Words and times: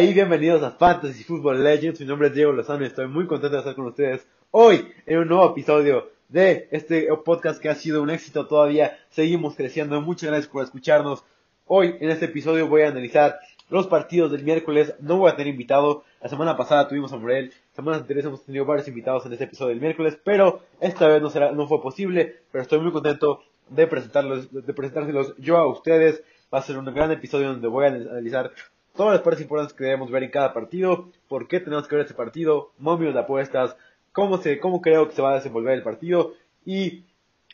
Y 0.00 0.14
bienvenidos 0.14 0.62
a 0.62 0.70
Fantasy 0.70 1.24
Football 1.24 1.62
Legends. 1.62 2.00
Mi 2.00 2.06
nombre 2.06 2.28
es 2.28 2.34
Diego 2.34 2.52
Lozano 2.52 2.84
y 2.84 2.86
estoy 2.86 3.06
muy 3.06 3.26
contento 3.26 3.56
de 3.56 3.58
estar 3.58 3.74
con 3.74 3.84
ustedes 3.84 4.26
hoy 4.50 4.88
en 5.04 5.18
un 5.18 5.28
nuevo 5.28 5.50
episodio 5.50 6.08
de 6.30 6.68
este 6.70 7.06
podcast 7.22 7.60
que 7.60 7.68
ha 7.68 7.74
sido 7.74 8.02
un 8.02 8.08
éxito 8.08 8.46
todavía. 8.46 8.96
Seguimos 9.10 9.56
creciendo. 9.56 10.00
Muchas 10.00 10.30
gracias 10.30 10.50
por 10.50 10.64
escucharnos. 10.64 11.22
Hoy 11.66 11.96
en 12.00 12.08
este 12.08 12.24
episodio 12.24 12.66
voy 12.66 12.80
a 12.80 12.88
analizar 12.88 13.40
los 13.68 13.88
partidos 13.88 14.32
del 14.32 14.42
miércoles. 14.42 14.94
No 15.00 15.18
voy 15.18 15.30
a 15.30 15.36
tener 15.36 15.48
invitado. 15.52 16.04
La 16.22 16.30
semana 16.30 16.56
pasada 16.56 16.88
tuvimos 16.88 17.12
a 17.12 17.18
Morel. 17.18 17.52
Semanas 17.76 18.00
anteriores 18.00 18.26
hemos 18.26 18.42
tenido 18.46 18.64
varios 18.64 18.88
invitados 18.88 19.26
en 19.26 19.34
este 19.34 19.44
episodio 19.44 19.70
del 19.70 19.82
miércoles, 19.82 20.18
pero 20.24 20.62
esta 20.80 21.08
vez 21.08 21.20
no 21.20 21.28
será, 21.28 21.52
no 21.52 21.68
fue 21.68 21.82
posible. 21.82 22.36
Pero 22.50 22.62
estoy 22.62 22.80
muy 22.80 22.90
contento 22.90 23.42
de 23.68 23.86
presentarlos, 23.86 24.50
de 24.50 24.72
presentárselos 24.72 25.34
yo 25.36 25.58
a 25.58 25.68
ustedes. 25.68 26.22
Va 26.52 26.60
a 26.60 26.62
ser 26.62 26.78
un 26.78 26.86
gran 26.86 27.10
episodio 27.10 27.48
donde 27.48 27.68
voy 27.68 27.84
a 27.84 27.88
analizar 27.88 28.50
todas 28.96 29.14
las 29.14 29.22
partes 29.22 29.42
importantes 29.42 29.76
que 29.76 29.84
debemos 29.84 30.10
ver 30.10 30.22
en 30.22 30.30
cada 30.30 30.52
partido, 30.52 31.08
por 31.28 31.48
qué 31.48 31.60
tenemos 31.60 31.88
que 31.88 31.96
ver 31.96 32.04
este 32.04 32.14
partido, 32.14 32.72
momios 32.78 33.14
de 33.14 33.20
apuestas, 33.20 33.76
cómo, 34.12 34.38
se, 34.38 34.58
cómo 34.60 34.80
creo 34.80 35.08
que 35.08 35.14
se 35.14 35.22
va 35.22 35.32
a 35.32 35.36
desenvolver 35.36 35.74
el 35.74 35.82
partido 35.82 36.34
y, 36.64 37.04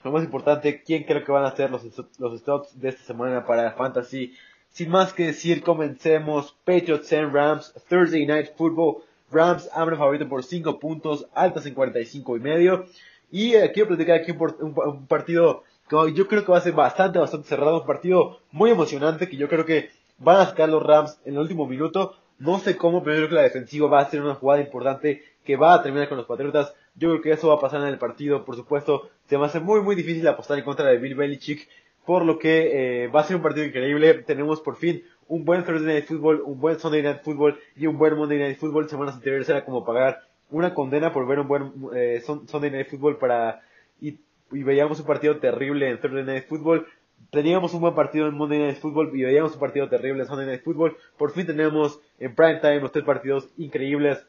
lo 0.03 0.13
más 0.13 0.25
importante, 0.25 0.83
quién 0.83 1.05
creo 1.05 1.25
que 1.25 1.33
van 1.33 1.45
a 1.45 1.57
ser 1.57 1.71
los, 1.71 1.83
los 2.19 2.41
stocks 2.41 2.79
de 2.79 2.91
esta 2.91 3.03
semana 3.03 3.45
para 3.45 3.73
Fantasy. 3.73 4.35
Sin 4.71 4.91
más 4.91 5.13
que 5.13 5.27
decir, 5.27 5.63
comencemos. 5.63 6.55
Patriots 6.65 7.13
and 7.13 7.33
Rams, 7.33 7.73
Thursday 7.89 8.27
Night 8.27 8.55
Football. 8.57 9.03
Rams 9.31 9.69
abre 9.73 9.97
favorito 9.97 10.29
por 10.29 10.45
5 10.45 10.79
puntos, 10.79 11.27
altas 11.35 11.67
en 11.67 11.75
45 11.75 12.37
y 12.37 12.41
medio. 12.41 12.85
Y 13.31 13.55
eh, 13.55 13.73
quiero 13.73 13.89
platicar 13.89 14.21
aquí 14.21 14.33
un, 14.33 14.77
un 14.77 15.07
partido 15.07 15.65
que 15.89 16.13
yo 16.13 16.29
creo 16.29 16.45
que 16.45 16.53
va 16.53 16.59
a 16.59 16.61
ser 16.61 16.75
bastante, 16.75 17.19
bastante 17.19 17.49
cerrado. 17.49 17.81
Un 17.81 17.87
partido 17.87 18.41
muy 18.53 18.71
emocionante 18.71 19.29
que 19.29 19.37
yo 19.37 19.49
creo 19.49 19.65
que 19.65 19.91
Van 20.19 20.41
a 20.41 20.47
sacar 20.47 20.69
los 20.69 20.83
Rams 20.83 21.21
en 21.25 21.35
el 21.35 21.41
último 21.41 21.67
minuto. 21.67 22.17
No 22.39 22.59
sé 22.59 22.77
cómo, 22.77 23.03
pero 23.03 23.17
yo 23.17 23.21
creo 23.21 23.29
que 23.31 23.35
la 23.37 23.43
defensiva 23.43 23.89
va 23.89 24.01
a 24.01 24.11
ser 24.11 24.23
una 24.23 24.35
jugada 24.35 24.61
importante 24.61 25.23
que 25.45 25.57
va 25.57 25.75
a 25.75 25.83
terminar 25.83 26.09
con 26.09 26.19
los 26.19 26.27
Patriotas. 26.27 26.75
Yo 26.95 27.11
creo 27.11 27.23
que 27.23 27.31
eso 27.33 27.49
va 27.49 27.55
a 27.55 27.61
pasar 27.61 27.81
en 27.83 27.89
el 27.89 27.99
partido. 27.99 28.45
Por 28.45 28.57
supuesto, 28.57 29.11
se 29.27 29.37
va 29.37 29.45
a 29.45 29.49
hacer 29.49 29.63
muy, 29.63 29.81
muy 29.81 29.95
difícil 29.95 30.27
apostar 30.27 30.59
en 30.59 30.65
contra 30.65 30.87
de 30.87 30.99
Bill 30.99 31.15
Belichick. 31.15 31.69
Por 32.05 32.25
lo 32.25 32.39
que 32.39 33.05
eh, 33.05 33.09
va 33.09 33.21
a 33.21 33.25
ser 33.25 33.37
un 33.37 33.43
partido 33.43 33.67
increíble. 33.67 34.15
Tenemos 34.15 34.61
por 34.61 34.77
fin 34.77 35.03
un 35.29 35.45
buen 35.45 35.65
Thursday 35.65 35.95
Night 35.95 36.07
Football, 36.07 36.43
un 36.45 36.61
buen 36.61 36.79
Sunday 36.79 37.03
Night 37.03 37.23
Football 37.23 37.59
y 37.75 37.87
un 37.87 37.99
buen 37.99 38.17
Monday 38.17 38.39
Night 38.39 38.59
Football. 38.59 38.89
Semanas 38.89 39.15
anteriores 39.15 39.49
era 39.49 39.65
como 39.65 39.85
pagar 39.85 40.23
una 40.51 40.75
condena 40.75 41.13
por 41.13 41.27
ver 41.27 41.41
un 41.41 41.49
buen 41.49 41.73
eh, 41.95 42.23
Sunday 42.25 42.71
Night 42.71 42.89
Football 42.89 43.19
para... 43.19 43.63
Y, 44.01 44.21
y 44.53 44.63
veíamos 44.63 45.01
un 45.01 45.07
partido 45.07 45.39
terrible 45.39 45.89
en 45.89 46.01
Thursday 46.01 46.25
Night 46.25 46.47
Football 46.47 46.87
teníamos 47.31 47.75
un 47.75 47.81
buen 47.81 47.95
partido 47.95 48.27
en 48.29 48.35
Monday 48.35 48.59
Night 48.59 48.79
Football 48.79 49.11
y 49.15 49.23
veíamos 49.23 49.55
un 49.55 49.61
partido 49.61 49.89
terrible 49.89 50.23
en 50.23 50.29
Sunday 50.29 50.47
Night 50.47 50.63
Football. 50.63 50.97
Por 51.17 51.33
fin 51.33 51.47
tenemos 51.47 52.01
en 52.19 52.35
prime 52.35 52.57
time 52.57 52.81
los 52.81 52.93
tres 52.93 53.05
partidos 53.05 53.49
increíbles. 53.57 54.27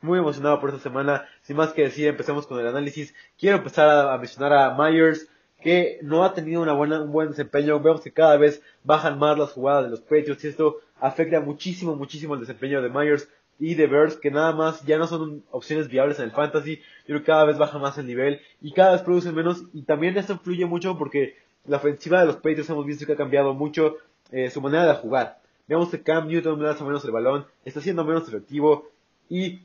Muy 0.00 0.18
emocionado 0.18 0.60
por 0.60 0.70
esta 0.70 0.82
semana. 0.82 1.26
Sin 1.42 1.56
más 1.56 1.72
que 1.72 1.82
decir, 1.82 2.06
empecemos 2.06 2.46
con 2.46 2.60
el 2.60 2.66
análisis. 2.66 3.14
Quiero 3.38 3.56
empezar 3.56 3.88
a, 3.88 4.16
mencionar 4.16 4.52
a 4.52 4.76
Myers, 4.76 5.28
que 5.60 5.98
no 6.02 6.24
ha 6.24 6.34
tenido 6.34 6.62
una 6.62 6.72
buena, 6.72 7.02
un 7.02 7.10
buen 7.10 7.30
desempeño. 7.30 7.80
Vemos 7.80 8.00
que 8.02 8.12
cada 8.12 8.36
vez 8.36 8.62
bajan 8.84 9.18
más 9.18 9.36
las 9.36 9.52
jugadas 9.52 9.84
de 9.84 9.90
los 9.90 10.00
Patriots 10.00 10.44
y 10.44 10.48
esto 10.48 10.76
afecta 11.00 11.40
muchísimo, 11.40 11.96
muchísimo 11.96 12.34
el 12.34 12.40
desempeño 12.40 12.80
de 12.80 12.90
Myers 12.90 13.28
y 13.58 13.74
de 13.74 13.88
Bears, 13.88 14.16
que 14.16 14.30
nada 14.30 14.52
más 14.52 14.84
ya 14.84 14.98
no 14.98 15.08
son 15.08 15.42
opciones 15.50 15.88
viables 15.88 16.20
en 16.20 16.26
el 16.26 16.30
fantasy. 16.30 16.80
Que 17.04 17.22
cada 17.24 17.44
vez 17.44 17.58
baja 17.58 17.78
más 17.78 17.98
el 17.98 18.06
nivel 18.06 18.40
y 18.62 18.72
cada 18.72 18.92
vez 18.92 19.02
producen 19.02 19.34
menos. 19.34 19.64
Y 19.72 19.82
también 19.82 20.16
esto 20.16 20.34
influye 20.34 20.64
mucho 20.64 20.96
porque 20.96 21.36
la 21.68 21.76
ofensiva 21.76 22.20
de 22.20 22.26
los 22.26 22.36
Patriots 22.36 22.70
hemos 22.70 22.86
visto 22.86 23.06
que 23.06 23.12
ha 23.12 23.16
cambiado 23.16 23.54
mucho 23.54 23.96
eh, 24.32 24.50
su 24.50 24.60
manera 24.60 24.86
de 24.86 24.94
jugar. 24.94 25.38
Vemos 25.66 25.90
que 25.90 26.02
Cam 26.02 26.26
Newton 26.28 26.62
lanza 26.62 26.84
menos 26.84 27.04
el 27.04 27.10
balón, 27.10 27.46
está 27.64 27.80
siendo 27.80 28.04
menos 28.04 28.26
efectivo 28.26 28.88
y 29.28 29.60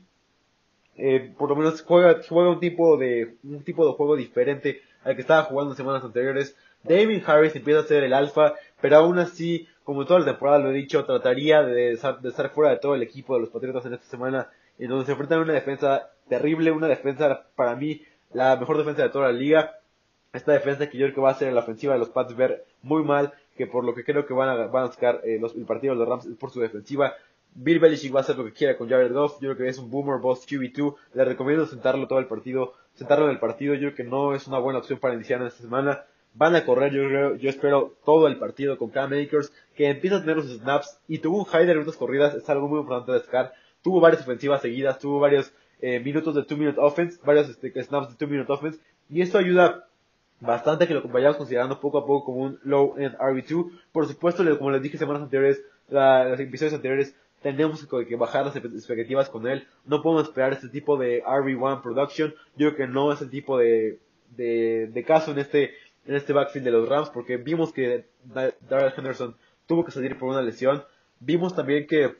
eh, 0.96 1.32
por 1.36 1.48
lo 1.48 1.56
menos 1.56 1.82
juega, 1.82 2.20
juega 2.28 2.50
un 2.50 2.60
tipo 2.60 2.96
de 2.96 3.36
un 3.42 3.64
tipo 3.64 3.86
de 3.86 3.94
juego 3.94 4.16
diferente 4.16 4.82
al 5.02 5.14
que 5.14 5.22
estaba 5.22 5.44
jugando 5.44 5.72
en 5.72 5.76
semanas 5.76 6.04
anteriores. 6.04 6.56
David 6.82 7.22
Harris 7.26 7.56
empieza 7.56 7.80
a 7.80 7.84
ser 7.84 8.04
el 8.04 8.12
alfa, 8.12 8.54
pero 8.80 8.98
aún 8.98 9.18
así, 9.18 9.66
como 9.84 10.04
toda 10.04 10.20
la 10.20 10.26
temporada 10.26 10.58
lo 10.58 10.70
he 10.70 10.74
dicho, 10.74 11.04
trataría 11.06 11.62
de, 11.62 11.96
de 11.96 12.28
estar 12.28 12.50
fuera 12.50 12.72
de 12.72 12.76
todo 12.76 12.94
el 12.94 13.02
equipo 13.02 13.34
de 13.34 13.40
los 13.40 13.48
Patriotas 13.48 13.86
en 13.86 13.94
esta 13.94 14.06
semana, 14.06 14.48
en 14.78 14.88
donde 14.90 15.06
se 15.06 15.12
enfrentan 15.12 15.38
a 15.38 15.42
una 15.42 15.54
defensa 15.54 16.10
terrible, 16.28 16.70
una 16.70 16.88
defensa 16.88 17.46
para 17.56 17.74
mí 17.74 18.02
la 18.34 18.56
mejor 18.56 18.76
defensa 18.76 19.02
de 19.02 19.08
toda 19.08 19.32
la 19.32 19.38
liga 19.38 19.78
esta 20.34 20.52
defensa 20.52 20.90
que 20.90 20.98
yo 20.98 21.06
creo 21.06 21.14
que 21.14 21.20
va 21.20 21.30
a 21.30 21.34
ser 21.34 21.48
en 21.48 21.54
la 21.54 21.60
ofensiva 21.60 21.94
de 21.94 22.00
los 22.00 22.10
Pats 22.10 22.36
ver 22.36 22.64
muy 22.82 23.02
mal, 23.04 23.32
que 23.56 23.66
por 23.66 23.84
lo 23.84 23.94
que 23.94 24.04
creo 24.04 24.26
que 24.26 24.34
van 24.34 24.48
a, 24.48 24.66
van 24.66 24.84
a 24.84 24.92
sacar 24.92 25.20
eh, 25.24 25.38
los, 25.40 25.54
el 25.54 25.64
partido 25.64 25.94
de 25.94 26.00
los 26.00 26.08
Rams 26.08 26.28
por 26.38 26.50
su 26.50 26.60
defensiva. 26.60 27.14
Bill 27.54 27.78
Belichick 27.78 28.12
va 28.12 28.18
a 28.18 28.22
hacer 28.22 28.36
lo 28.36 28.44
que 28.44 28.52
quiera 28.52 28.76
con 28.76 28.88
Jared 28.88 29.12
Goff, 29.12 29.34
yo 29.34 29.54
creo 29.54 29.56
que 29.56 29.68
es 29.68 29.78
un 29.78 29.88
boomer 29.88 30.18
boss 30.18 30.44
QB2, 30.46 30.96
le 31.14 31.24
recomiendo 31.24 31.66
sentarlo 31.66 32.08
todo 32.08 32.18
el 32.18 32.26
partido, 32.26 32.74
sentarlo 32.94 33.26
en 33.26 33.30
el 33.30 33.38
partido, 33.38 33.74
yo 33.74 33.92
creo 33.92 33.94
que 33.94 34.04
no 34.04 34.34
es 34.34 34.48
una 34.48 34.58
buena 34.58 34.80
opción 34.80 34.98
para 34.98 35.14
iniciar 35.14 35.40
en 35.40 35.46
esta 35.46 35.62
semana. 35.62 36.04
Van 36.36 36.56
a 36.56 36.64
correr, 36.64 36.92
yo 36.92 37.04
creo, 37.06 37.36
yo 37.36 37.48
espero 37.48 37.94
todo 38.04 38.26
el 38.26 38.38
partido 38.38 38.76
con 38.76 38.90
Cam 38.90 39.12
Akers, 39.12 39.52
que 39.76 39.88
empieza 39.88 40.16
a 40.16 40.20
tener 40.20 40.38
los 40.38 40.48
snaps 40.48 40.98
y 41.06 41.18
tuvo 41.18 41.38
un 41.38 41.46
hider 41.46 41.76
en 41.76 41.82
unas 41.84 41.96
corridas, 41.96 42.34
es 42.34 42.50
algo 42.50 42.66
muy 42.66 42.80
importante 42.80 43.12
de 43.12 43.18
destacar. 43.18 43.52
Tuvo 43.82 44.00
varias 44.00 44.22
ofensivas 44.22 44.60
seguidas, 44.60 44.98
tuvo 44.98 45.20
varios 45.20 45.52
eh, 45.80 46.00
minutos 46.00 46.34
de 46.34 46.42
2 46.42 46.58
minute 46.58 46.80
offense, 46.80 47.20
varios 47.24 47.48
este, 47.48 47.70
snaps 47.84 48.08
de 48.08 48.16
2 48.18 48.28
minute 48.28 48.52
offense, 48.52 48.80
y 49.08 49.20
esto 49.22 49.38
ayuda 49.38 49.86
bastante 50.44 50.86
que 50.86 50.94
lo 50.94 51.02
vayamos 51.02 51.36
considerando 51.36 51.80
poco 51.80 51.98
a 51.98 52.06
poco 52.06 52.26
como 52.26 52.42
un 52.42 52.58
low 52.64 52.94
end 52.98 53.16
RB2. 53.16 53.70
Por 53.92 54.06
supuesto, 54.06 54.44
como 54.58 54.70
les 54.70 54.82
dije 54.82 54.98
semanas 54.98 55.22
anteriores, 55.22 55.62
la, 55.88 56.34
episodios 56.34 56.74
anteriores, 56.74 57.14
tenemos 57.42 57.86
que, 57.86 58.16
bajar 58.16 58.46
las 58.46 58.56
expectativas 58.56 59.28
con 59.28 59.46
él. 59.46 59.66
No 59.84 60.02
podemos 60.02 60.24
esperar 60.24 60.52
este 60.52 60.68
tipo 60.68 60.96
de 60.96 61.22
RB1 61.22 61.82
production. 61.82 62.34
Yo 62.56 62.68
creo 62.68 62.76
que 62.76 62.86
no 62.86 63.12
es 63.12 63.20
el 63.20 63.30
tipo 63.30 63.58
de, 63.58 63.98
de, 64.36 65.04
caso 65.06 65.32
en 65.32 65.38
este, 65.38 65.74
en 66.06 66.14
este 66.14 66.32
backfield 66.32 66.64
de 66.64 66.70
los 66.70 66.88
Rams, 66.88 67.10
porque 67.10 67.36
vimos 67.36 67.72
que 67.72 68.06
Darrell 68.24 68.94
Henderson 68.96 69.36
tuvo 69.66 69.84
que 69.84 69.92
salir 69.92 70.18
por 70.18 70.30
una 70.30 70.42
lesión. 70.42 70.84
Vimos 71.20 71.54
también 71.54 71.86
que, 71.86 72.14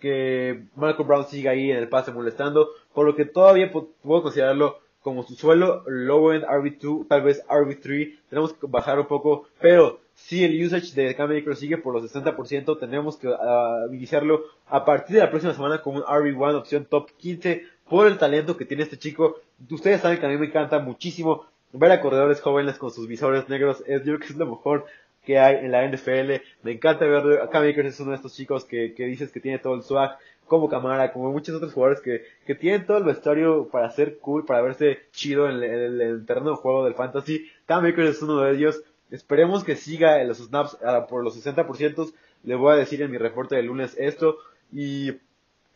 que 0.00 0.64
Marco 0.74 1.04
Brown 1.04 1.26
sigue 1.26 1.48
ahí 1.48 1.70
en 1.70 1.76
el 1.76 1.88
pase 1.88 2.12
molestando, 2.12 2.70
por 2.94 3.06
lo 3.06 3.14
que 3.14 3.26
todavía 3.26 3.70
puedo 3.70 4.22
considerarlo 4.22 4.80
como 5.02 5.22
su 5.22 5.34
suelo 5.34 5.84
low 5.86 6.32
end 6.32 6.44
RB2, 6.44 7.06
tal 7.08 7.22
vez 7.22 7.44
RB3, 7.46 8.18
tenemos 8.28 8.52
que 8.52 8.66
bajar 8.66 8.98
un 8.98 9.06
poco, 9.06 9.48
pero 9.60 10.00
si 10.14 10.44
el 10.44 10.64
usage 10.64 10.94
de 10.94 11.14
Cam 11.14 11.30
sigue 11.54 11.78
por 11.78 11.94
los 11.94 12.12
60%, 12.12 12.78
tenemos 12.78 13.16
que 13.16 13.28
ah, 13.28 13.86
iniciarlo 13.92 14.42
a 14.66 14.84
partir 14.84 15.16
de 15.16 15.22
la 15.22 15.30
próxima 15.30 15.54
semana 15.54 15.80
con 15.80 15.96
un 15.96 16.02
RB1 16.02 16.56
opción 16.56 16.84
top 16.84 17.10
15 17.16 17.64
por 17.88 18.06
el 18.06 18.18
talento 18.18 18.56
que 18.56 18.64
tiene 18.64 18.82
este 18.82 18.98
chico. 18.98 19.36
Ustedes 19.70 20.00
saben 20.00 20.18
que 20.18 20.26
a 20.26 20.28
mí 20.28 20.36
me 20.36 20.46
encanta 20.46 20.80
muchísimo 20.80 21.46
ver 21.72 21.92
a 21.92 22.00
corredores 22.00 22.40
jóvenes 22.40 22.78
con 22.78 22.90
sus 22.90 23.06
visores 23.06 23.48
negros, 23.48 23.82
es 23.86 24.00
yo 24.00 24.16
creo 24.16 24.18
que 24.18 24.26
es 24.26 24.36
lo 24.36 24.46
mejor 24.46 24.86
que 25.24 25.38
hay 25.38 25.64
en 25.64 25.70
la 25.70 25.86
NFL. 25.86 26.42
Me 26.62 26.72
encanta 26.72 27.06
ver 27.06 27.40
a 27.40 27.48
Cam 27.48 27.68
Akers 27.68 27.88
es 27.88 28.00
uno 28.00 28.10
de 28.10 28.16
estos 28.16 28.34
chicos 28.34 28.64
que, 28.64 28.94
que 28.94 29.04
dices 29.04 29.30
que 29.30 29.40
tiene 29.40 29.58
todo 29.58 29.74
el 29.74 29.82
swag 29.82 30.18
como 30.48 30.68
Camara, 30.68 31.12
como 31.12 31.30
muchos 31.30 31.54
otros 31.54 31.72
jugadores 31.72 32.00
que, 32.00 32.24
que 32.46 32.54
tienen 32.54 32.86
todo 32.86 32.96
el 32.96 33.04
vestuario 33.04 33.68
para 33.68 33.90
ser 33.90 34.18
cool, 34.18 34.44
para 34.44 34.62
verse 34.62 35.00
chido 35.12 35.48
en, 35.48 35.62
el, 35.62 36.24
terreno 36.26 36.50
de 36.50 36.56
juego 36.56 36.84
del 36.84 36.94
fantasy. 36.94 37.46
Cam 37.66 37.84
Akers 37.84 38.16
es 38.16 38.22
uno 38.22 38.40
de 38.40 38.52
ellos. 38.52 38.82
Esperemos 39.10 39.62
que 39.62 39.76
siga 39.76 40.20
en 40.20 40.28
los 40.28 40.38
snaps 40.38 40.78
por 41.08 41.22
los 41.22 41.36
60%. 41.36 42.12
Le 42.44 42.54
voy 42.54 42.72
a 42.72 42.76
decir 42.76 43.02
en 43.02 43.10
mi 43.10 43.18
reporte 43.18 43.56
de 43.56 43.62
lunes 43.62 43.94
esto. 43.98 44.38
Y 44.72 45.12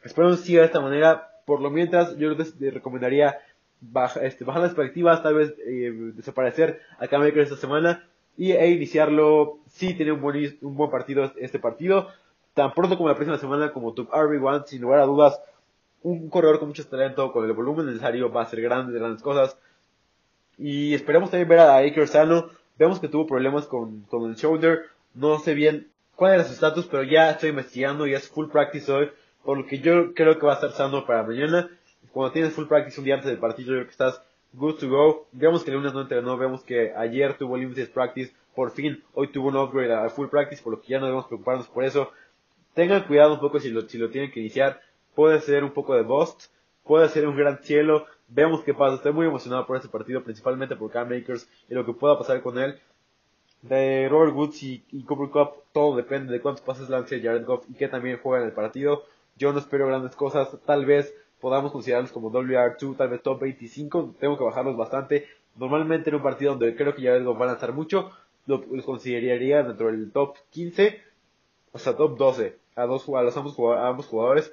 esperemos 0.03 0.41
que 0.41 0.47
siga 0.47 0.61
de 0.61 0.67
esta 0.67 0.81
manera. 0.81 1.29
Por 1.45 1.61
lo 1.61 1.71
mientras, 1.71 2.17
yo 2.17 2.31
les 2.31 2.59
recomendaría 2.59 3.39
este, 4.23 4.45
bajar 4.45 4.63
las 4.63 4.71
expectativas, 4.71 5.23
tal 5.23 5.35
vez 5.35 5.55
eh, 5.67 5.93
desaparecer 6.15 6.81
a 6.99 7.09
Cam 7.09 7.23
Akers 7.23 7.51
esta 7.51 7.61
semana. 7.61 8.09
Y, 8.39 8.53
e 8.53 8.71
iniciarlo, 8.71 9.59
si 9.69 9.93
tiene 9.95 10.13
un 10.13 10.23
buen, 10.23 10.59
un 10.63 10.77
buen 10.77 10.91
partido 10.91 11.31
este 11.37 11.59
partido 11.59 12.09
tan 12.55 12.73
pronto 12.73 12.97
como 12.97 13.09
la 13.09 13.15
próxima 13.15 13.39
semana 13.39 13.73
como 13.73 13.95
tu 13.95 14.07
RB1, 14.07 14.67
sin 14.67 14.83
lugar 14.83 15.01
a 15.01 15.07
dudas, 15.07 15.41
un 16.03 16.29
corredor 16.29 16.59
con 16.59 16.69
mucho 16.69 16.87
talento, 16.87 17.33
con 17.33 17.45
el 17.45 17.53
volumen 17.53 17.87
necesario, 17.87 18.31
va 18.31 18.43
a 18.43 18.47
ser 18.47 18.61
grande, 18.61 18.99
grandes 18.99 19.23
cosas. 19.23 19.57
Y 20.59 20.95
esperemos 20.95 21.31
también 21.31 21.49
ver 21.49 21.61
a 21.61 21.79
Aker 21.79 22.09
sano. 22.09 22.51
Vemos 22.79 23.01
que 23.01 23.09
tuvo 23.09 23.27
problemas 23.27 23.67
con, 23.67 24.03
con 24.03 24.29
el 24.29 24.37
shoulder. 24.37 24.87
No 25.15 25.39
sé 25.39 25.55
bien 25.55 25.89
cuál 26.17 26.35
era 26.35 26.45
su 26.45 26.53
estatus, 26.53 26.87
pero 26.87 27.03
ya 27.05 27.31
estoy 27.31 27.51
investigando 27.51 28.07
y 28.07 28.15
es 28.15 28.29
full 28.29 28.49
practice 28.49 28.91
hoy. 28.91 29.11
Por 29.45 29.59
lo 29.59 29.67
que 29.67 29.79
yo 29.79 30.13
creo 30.15 30.39
que 30.39 30.47
va 30.47 30.53
a 30.53 30.55
estar 30.57 30.73
sano 30.73 31.07
para 31.07 31.23
mañana. 31.23 31.71
Cuando 32.13 32.33
tienes 32.33 32.53
full 32.53 32.67
practice 32.67 33.01
un 33.01 33.05
día 33.05 33.15
antes 33.15 33.31
del 33.31 33.39
partido, 33.39 33.69
yo 33.69 33.75
creo 33.75 33.87
que 33.87 33.93
estás 33.93 34.23
good 34.53 34.75
to 34.75 34.89
go. 34.89 35.27
Vemos 35.33 35.65
que 35.65 35.71
el 35.71 35.77
lunes 35.77 35.95
no 35.95 36.03
entrenó, 36.03 36.37
vemos 36.37 36.63
que 36.63 36.93
ayer 36.95 37.39
tuvo 37.39 37.57
limited 37.57 37.91
practice. 37.91 38.33
Por 38.55 38.71
fin, 38.73 39.03
hoy 39.15 39.29
tuvo 39.29 39.49
un 39.49 39.57
upgrade 39.57 39.95
a 39.95 40.11
full 40.11 40.29
practice, 40.29 40.63
por 40.63 40.73
lo 40.73 40.81
que 40.81 40.89
ya 40.89 40.99
no 40.99 41.07
debemos 41.07 41.27
preocuparnos 41.27 41.69
por 41.69 41.85
eso 41.85 42.13
tengan 42.75 43.05
cuidado 43.05 43.35
un 43.35 43.41
poco 43.41 43.61
si 43.61 43.71
lo, 43.71 43.83
si 43.83 43.99
lo 43.99 44.11
tienen 44.11 44.31
que 44.31 44.41
iniciar. 44.41 44.81
Puede 45.15 45.41
ser 45.41 45.65
un 45.65 45.73
poco 45.73 45.95
de 45.95 46.03
bust, 46.03 46.47
puede 46.85 47.09
ser 47.09 47.27
un 47.27 47.37
gran 47.37 47.59
cielo. 47.63 48.07
Vemos 48.29 48.63
qué 48.63 48.75
pasa. 48.75 48.97
Estoy 48.97 49.13
muy 49.13 49.27
emocionado 49.27 49.67
por 49.67 49.77
este 49.77 49.89
partido, 49.89 50.23
principalmente 50.23 50.77
por 50.77 50.91
Cam 50.91 51.09
Makers 51.09 51.49
y 51.69 51.75
lo 51.75 51.85
que 51.85 51.93
pueda 51.93 52.19
pasar 52.19 52.43
con 52.43 52.59
él. 52.59 52.79
De 53.61 54.09
Robert 54.09 54.35
Woods 54.35 54.63
y, 54.63 55.05
Cooper 55.07 55.31
Cup, 55.31 55.63
todo 55.73 55.97
depende 55.97 56.33
de 56.33 56.41
cuántos 56.41 56.65
pases 56.65 56.89
lance 56.89 57.21
Jared 57.21 57.45
Goff 57.45 57.65
y 57.71 57.75
que 57.75 57.89
también 57.89 58.19
juega 58.21 58.43
en 58.43 58.49
el 58.49 58.55
partido. 58.55 59.05
Yo 59.37 59.53
no 59.53 59.59
espero 59.59 59.87
grandes 59.87 60.17
cosas, 60.17 60.49
tal 60.67 60.85
vez 60.85 61.15
podamos 61.41 61.71
considerarlos 61.73 62.13
como 62.13 62.33
WR2, 62.33 62.97
tal 62.97 63.09
vez 63.09 63.23
top 63.23 63.41
25, 63.41 64.17
tengo 64.19 64.37
que 64.37 64.45
bajarlos 64.45 64.77
bastante. 64.77 65.29
Normalmente 65.57 66.11
en 66.11 66.17
un 66.17 66.23
partido 66.23 66.53
donde 66.53 66.75
creo 66.75 66.95
que 66.95 67.03
Jared 67.03 67.25
Goff 67.25 67.41
va 67.41 67.45
a 67.45 67.49
lanzar 67.49 67.73
mucho, 67.73 68.11
los 68.47 68.85
consideraría 68.85 69.63
dentro 69.63 69.87
del 69.87 70.11
top 70.11 70.37
15 70.51 71.01
hasta 71.73 71.97
top 71.97 72.19
12 72.19 72.62
a, 72.77 72.87
dos, 72.87 73.09
a 73.09 73.23
los 73.23 73.37
ambos, 73.37 73.57
ambos 73.79 74.07
jugadores. 74.07 74.53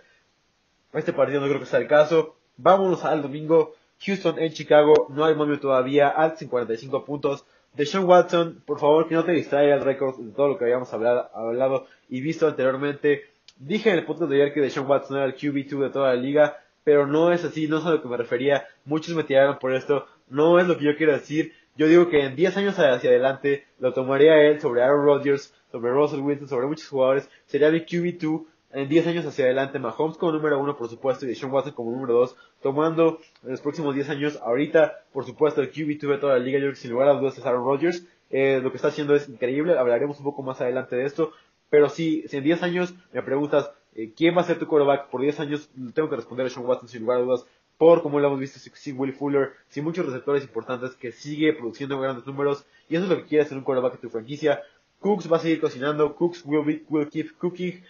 Este 0.94 1.14
partido 1.14 1.42
no 1.42 1.48
creo 1.48 1.60
que 1.60 1.66
sea 1.66 1.80
el 1.80 1.88
caso. 1.88 2.36
Vámonos 2.58 3.06
al 3.06 3.22
domingo. 3.22 3.74
Houston 4.06 4.40
en 4.40 4.54
Chicago. 4.54 5.08
No 5.10 5.26
hay 5.26 5.36
momio 5.36 5.60
todavía. 5.60 6.14
En 6.40 6.48
45 6.48 7.06
puntos. 7.06 7.46
De 7.74 7.86
Sean 7.86 8.06
Watson, 8.06 8.64
por 8.66 8.80
favor 8.80 9.08
que 9.08 9.16
no 9.16 9.24
te 9.24 9.32
distraiga 9.32 9.76
el 9.76 9.82
récord 9.82 10.18
de 10.18 10.32
todo 10.32 10.48
lo 10.48 10.58
que 10.58 10.66
habíamos 10.66 10.92
hablado, 10.92 11.30
hablado 11.34 11.86
y 12.10 12.20
visto 12.20 12.48
anteriormente. 12.48 13.26
Dije 13.58 13.92
en 13.92 13.98
el 13.98 14.06
punto 14.06 14.26
de 14.26 14.42
ayer 14.42 14.54
que 14.54 14.70
Sean 14.70 14.88
Watson 14.88 15.18
era 15.18 15.28
el 15.28 15.36
QB2 15.36 15.80
de 15.80 15.90
toda 15.90 16.16
la 16.16 16.20
liga, 16.20 16.58
pero 16.84 17.06
no 17.06 17.32
es 17.32 17.46
así, 17.46 17.68
no 17.68 17.78
es 17.78 17.86
a 17.86 17.92
lo 17.92 18.02
que 18.02 18.08
me 18.08 18.18
refería. 18.18 18.66
Muchos 18.86 19.16
me 19.16 19.24
tiraron 19.24 19.60
por 19.60 19.74
esto, 19.74 20.08
no 20.30 20.60
es 20.60 20.68
lo 20.68 20.78
que 20.78 20.86
yo 20.86 20.98
quiero 20.98 21.14
decir. 21.14 21.54
Yo 21.80 21.88
digo 21.88 22.10
que 22.10 22.26
en 22.26 22.36
10 22.36 22.58
años 22.58 22.78
hacia 22.78 23.10
adelante 23.10 23.66
lo 23.80 23.94
tomaría 23.94 24.36
él 24.42 24.60
sobre 24.60 24.84
Aaron 24.84 25.06
Rodgers, 25.06 25.56
sobre 25.72 25.94
Russell 25.94 26.20
Wilson, 26.20 26.50
sobre 26.50 26.68
muchos 26.68 26.90
jugadores. 26.90 27.30
Sería 27.46 27.72
mi 27.72 27.80
QB2 27.80 28.48
en 28.74 28.90
10 28.90 29.08
años 29.08 29.26
hacia 29.26 29.46
adelante. 29.46 29.80
Mahomes 29.80 30.18
como 30.18 30.34
número 30.34 30.60
1, 30.60 30.76
por 30.76 30.90
supuesto, 30.90 31.26
y 31.26 31.36
Sean 31.36 31.54
Watson 31.54 31.72
como 31.72 31.92
número 31.92 32.16
2. 32.16 32.36
Tomando 32.62 33.22
en 33.44 33.52
los 33.52 33.62
próximos 33.62 33.96
10 33.96 34.10
años, 34.10 34.40
ahorita, 34.44 35.06
por 35.14 35.26
supuesto, 35.26 35.62
el 35.62 35.72
QB2 35.72 36.02
de 36.02 36.18
toda 36.18 36.38
la 36.38 36.44
liga. 36.44 36.60
Yo 36.60 36.66
creo 36.66 36.76
sin 36.76 36.92
lugar 36.92 37.08
a 37.08 37.14
dudas 37.14 37.38
es 37.38 37.46
Aaron 37.46 37.64
Rodgers. 37.64 38.06
Eh, 38.30 38.60
lo 38.62 38.72
que 38.72 38.76
está 38.76 38.90
haciendo 38.90 39.16
es 39.16 39.30
increíble. 39.30 39.78
Hablaremos 39.78 40.18
un 40.18 40.26
poco 40.26 40.44
más 40.44 40.60
adelante 40.60 40.98
de 40.98 41.06
esto. 41.06 41.32
Pero 41.70 41.88
sí, 41.88 42.26
si 42.28 42.36
en 42.36 42.44
10 42.44 42.62
años 42.62 42.94
me 43.14 43.22
preguntas 43.22 43.72
eh, 43.96 44.12
quién 44.14 44.36
va 44.36 44.42
a 44.42 44.44
ser 44.44 44.60
tu 44.60 44.68
quarterback 44.68 45.08
por 45.08 45.22
10 45.22 45.40
años, 45.40 45.70
tengo 45.94 46.10
que 46.10 46.18
responder 46.18 46.46
a 46.46 46.50
Sean 46.50 46.66
Watson 46.66 46.90
sin 46.90 47.04
lugar 47.04 47.20
a 47.20 47.22
dudas 47.22 47.46
por 47.80 48.04
como 48.04 48.20
lo 48.20 48.28
hemos 48.28 48.42
visto 48.42 48.60
sin 48.60 49.00
Will 49.00 49.14
Fuller, 49.14 49.54
sin 49.70 49.86
muchos 49.86 50.06
receptores 50.06 50.44
importantes, 50.44 50.96
que 50.96 51.14
sigue 51.14 51.54
produciendo 51.54 51.98
grandes 51.98 52.28
números, 52.28 52.66
y 52.90 52.96
eso 52.96 53.06
es 53.06 53.10
lo 53.10 53.16
que 53.16 53.24
quiere 53.24 53.46
hacer 53.46 53.58
un 53.58 53.64
quarterback 53.64 53.94
de 53.94 54.00
tu 54.00 54.10
franquicia. 54.10 54.62
Cooks 55.00 55.32
va 55.32 55.38
a 55.38 55.40
seguir 55.40 55.62
cocinando, 55.62 56.14
Cooks 56.14 56.44
will, 56.46 56.84
will 56.90 57.10
keep 57.10 57.38
cooking. 57.38 57.82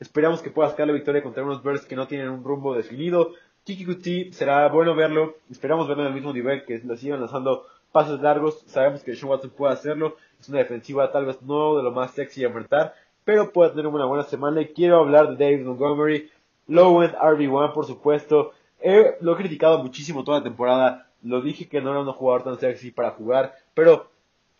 Esperamos 0.00 0.42
que 0.42 0.50
pueda 0.50 0.68
sacar 0.68 0.86
la 0.86 0.92
victoria 0.92 1.22
contra 1.22 1.42
unos 1.42 1.62
Bears 1.62 1.86
que 1.86 1.96
no 1.96 2.06
tienen 2.06 2.28
un 2.28 2.44
rumbo 2.44 2.74
definido. 2.74 3.32
Kiki 3.64 3.86
Kuti 3.86 4.32
será 4.34 4.68
bueno 4.68 4.94
verlo, 4.94 5.36
esperamos 5.50 5.88
verlo 5.88 6.02
en 6.02 6.08
el 6.08 6.14
mismo 6.14 6.34
nivel, 6.34 6.66
que 6.66 6.78
lo 6.84 6.94
sigan 6.98 7.20
lanzando 7.20 7.64
pasos 7.90 8.20
largos. 8.20 8.62
Sabemos 8.66 9.02
que 9.02 9.16
Sean 9.16 9.30
Watson 9.30 9.50
puede 9.50 9.72
hacerlo, 9.72 10.16
es 10.38 10.46
una 10.50 10.58
defensiva 10.58 11.10
tal 11.10 11.24
vez 11.24 11.40
no 11.40 11.78
de 11.78 11.82
lo 11.82 11.90
más 11.90 12.10
sexy 12.10 12.44
a 12.44 12.48
enfrentar, 12.48 12.94
pero 13.24 13.50
puede 13.50 13.70
tener 13.70 13.86
una 13.86 14.04
buena 14.04 14.24
semana. 14.24 14.60
Y 14.60 14.66
quiero 14.74 14.98
hablar 14.98 15.34
de 15.34 15.42
David 15.42 15.64
Montgomery, 15.64 16.30
low 16.66 17.02
end 17.02 17.14
RB1 17.14 17.72
por 17.72 17.86
supuesto, 17.86 18.52
lo 19.20 19.32
he 19.32 19.36
criticado 19.36 19.82
muchísimo 19.82 20.24
toda 20.24 20.38
la 20.38 20.44
temporada. 20.44 21.10
Lo 21.22 21.40
dije 21.40 21.68
que 21.68 21.80
no 21.80 21.90
era 21.90 22.00
un 22.00 22.12
jugador 22.12 22.44
tan 22.44 22.58
sexy 22.58 22.90
para 22.90 23.10
jugar, 23.10 23.54
pero 23.74 24.08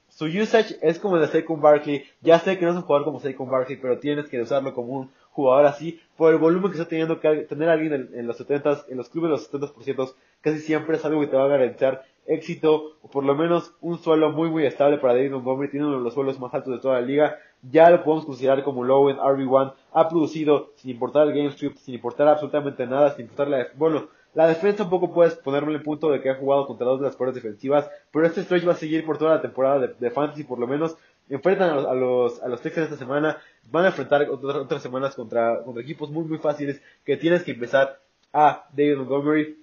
su 0.09 0.25
usage 0.26 0.76
es 0.82 0.99
como 0.99 1.17
el 1.17 1.23
de 1.23 1.29
Saquon 1.29 1.61
Barkley. 1.61 2.05
Ya 2.20 2.38
sé 2.38 2.59
que 2.59 2.65
no 2.65 2.73
es 2.73 2.76
un 2.76 2.82
jugador 2.82 3.05
como 3.05 3.20
Saquon 3.20 3.50
Barkley, 3.50 3.79
pero 3.81 3.99
tienes 3.99 4.29
que 4.29 4.41
usarlo 4.41 4.75
como 4.75 4.93
un 4.93 5.11
jugador 5.31 5.67
así 5.67 6.00
por 6.17 6.32
el 6.32 6.38
volumen 6.41 6.73
que 6.73 6.79
está 6.79 6.88
teniendo 6.88 7.20
que 7.20 7.29
tener 7.43 7.69
alguien 7.69 8.11
en, 8.12 8.26
los 8.26 8.37
70 8.38 8.87
en 8.88 8.97
los 8.97 9.09
clubes 9.09 9.50
de 9.53 9.59
los 9.59 9.75
70%, 9.76 10.15
casi 10.41 10.59
siempre 10.59 10.97
es 10.97 11.05
algo 11.05 11.21
que 11.21 11.29
te 11.29 11.37
va 11.37 11.44
a 11.44 11.49
garantizar 11.49 12.05
éxito 12.26 12.97
o 13.03 13.09
por 13.09 13.25
lo 13.25 13.37
menos 13.37 13.73
un 13.81 13.99
suelo 13.99 14.32
muy 14.32 14.50
muy 14.50 14.67
estable 14.67 14.99
para 14.99 15.14
David 15.14 15.31
Montgomery, 15.31 15.71
tiene 15.71 15.87
uno 15.87 15.99
de 15.99 16.03
los 16.03 16.14
suelos 16.14 16.41
más 16.41 16.53
altos 16.53 16.75
de 16.75 16.81
toda 16.81 17.00
la 17.00 17.06
liga. 17.06 17.38
Ya 17.62 17.90
lo 17.90 18.05
podemos 18.05 18.25
considerar 18.25 18.62
como 18.62 18.84
low 18.84 19.10
en 19.10 19.16
RB1, 19.16 19.75
ha 19.93 20.08
producido 20.08 20.72
sin 20.76 20.93
importar 20.93 21.26
el 21.26 21.34
game 21.34 21.50
script, 21.50 21.78
sin 21.78 21.94
importar 21.94 22.28
absolutamente 22.28 22.87
nada, 22.87 23.14
sin 23.14 23.22
importar 23.22 23.49
la 23.49 23.66
bueno, 23.75 24.08
la 24.34 24.46
defensa 24.46 24.84
un 24.84 24.90
poco 24.90 25.12
puedes 25.12 25.34
ponerle 25.34 25.75
el 25.75 25.82
punto 25.82 26.10
de 26.10 26.20
que 26.20 26.31
ha 26.31 26.37
jugado 26.37 26.66
contra 26.66 26.87
dos 26.87 27.00
de 27.00 27.06
las 27.06 27.16
peores 27.16 27.34
defensivas, 27.34 27.90
pero 28.12 28.26
este 28.26 28.43
stretch 28.43 28.69
va 28.69 28.72
a 28.72 28.76
seguir 28.76 29.05
por 29.05 29.19
toda 29.19 29.34
la 29.34 29.43
temporada 29.43 29.88
de, 29.99 30.10
Fantasy, 30.10 30.44
por 30.44 30.58
lo 30.58 30.66
menos. 30.66 30.96
Enfrentan 31.31 31.70
a 31.70 31.94
los, 31.94 32.40
a 32.40 32.49
los, 32.49 32.60
Texans 32.62 32.87
esta 32.87 32.96
semana, 32.96 33.38
van 33.70 33.84
a 33.84 33.88
enfrentar 33.88 34.28
otras, 34.31 34.81
semanas 34.81 35.14
contra, 35.14 35.62
contra 35.62 35.82
equipos 35.82 36.11
muy 36.11 36.25
muy 36.25 36.38
fáciles 36.38 36.81
que 37.04 37.16
tienes 37.16 37.43
que 37.43 37.50
empezar 37.50 38.00
a 38.32 38.66
David 38.72 38.99
Montgomery. 38.99 39.58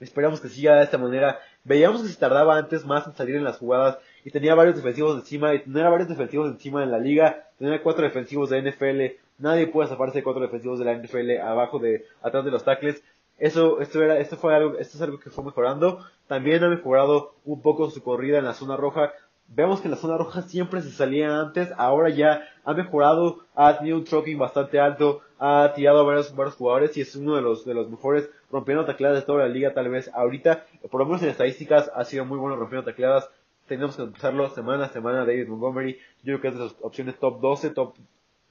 Esperamos 0.00 0.40
que 0.40 0.48
siga 0.48 0.76
de 0.76 0.84
esta 0.84 0.98
manera. 0.98 1.38
Veíamos 1.64 2.02
que 2.02 2.08
se 2.08 2.18
tardaba 2.18 2.56
antes 2.56 2.84
más 2.84 3.06
en 3.06 3.14
salir 3.14 3.36
en 3.36 3.44
las 3.44 3.58
jugadas 3.58 3.98
y 4.24 4.30
tenía 4.30 4.54
varios 4.54 4.76
defensivos 4.76 5.16
encima 5.16 5.54
y 5.54 5.60
tener 5.60 5.90
varios 5.90 6.08
defensivos 6.08 6.50
encima 6.50 6.82
en 6.82 6.90
la 6.90 6.98
liga, 6.98 7.48
tener 7.58 7.82
cuatro 7.82 8.04
defensivos 8.04 8.50
de 8.50 8.62
NFL, 8.62 9.18
nadie 9.38 9.66
puede 9.66 9.88
zafarse 9.88 10.18
de 10.18 10.24
cuatro 10.24 10.42
defensivos 10.42 10.78
de 10.78 10.84
la 10.84 10.94
NFL 10.94 11.40
abajo 11.42 11.78
de, 11.78 12.04
atrás 12.22 12.44
de 12.44 12.50
los 12.50 12.64
tackles. 12.64 13.02
Eso, 13.38 13.80
esto 13.80 14.02
era, 14.02 14.18
esto 14.18 14.36
fue 14.36 14.54
algo, 14.54 14.78
esto 14.78 14.96
es 14.96 15.02
algo 15.02 15.20
que 15.20 15.30
fue 15.30 15.44
mejorando. 15.44 16.04
También 16.26 16.62
ha 16.64 16.68
mejorado 16.68 17.34
un 17.44 17.62
poco 17.62 17.88
su 17.90 18.02
corrida 18.02 18.38
en 18.38 18.44
la 18.44 18.54
zona 18.54 18.76
roja. 18.76 19.12
Vemos 19.46 19.80
que 19.80 19.86
en 19.86 19.92
la 19.92 19.96
zona 19.96 20.18
roja 20.18 20.42
siempre 20.42 20.82
se 20.82 20.90
salía 20.90 21.40
antes, 21.40 21.72
ahora 21.78 22.10
ya 22.10 22.46
ha 22.64 22.74
mejorado, 22.74 23.38
ha 23.54 23.78
tenido 23.78 23.96
un 23.96 24.04
trucking 24.04 24.36
bastante 24.38 24.78
alto, 24.78 25.22
ha 25.38 25.72
tirado 25.74 26.00
a 26.00 26.02
varios, 26.02 26.36
varios 26.36 26.56
jugadores 26.56 26.94
y 26.98 27.00
es 27.00 27.16
uno 27.16 27.36
de 27.36 27.40
los, 27.40 27.64
de 27.64 27.72
los 27.72 27.88
mejores 27.88 28.28
rompiendo 28.50 28.84
tacleadas 28.84 29.20
de 29.20 29.26
toda 29.26 29.44
la 29.44 29.48
liga 29.48 29.72
tal 29.72 29.88
vez 29.88 30.10
ahorita, 30.12 30.66
por 30.90 31.00
lo 31.00 31.06
menos 31.06 31.22
en 31.22 31.30
estadísticas 31.30 31.90
ha 31.94 32.04
sido 32.04 32.26
muy 32.26 32.38
bueno 32.38 32.56
rompiendo 32.56 32.84
tacleadas, 32.84 33.30
tenemos 33.68 33.96
que 33.96 34.02
empezarlo 34.02 34.48
semana 34.50 34.86
a 34.86 34.88
semana 34.88 35.24
David 35.24 35.48
Montgomery, 35.48 35.98
yo 36.22 36.38
creo 36.38 36.40
que 36.40 36.48
es 36.48 36.54
de 36.54 36.60
las 36.60 36.74
opciones 36.80 37.18
top 37.18 37.40
12, 37.40 37.70
top, 37.70 37.94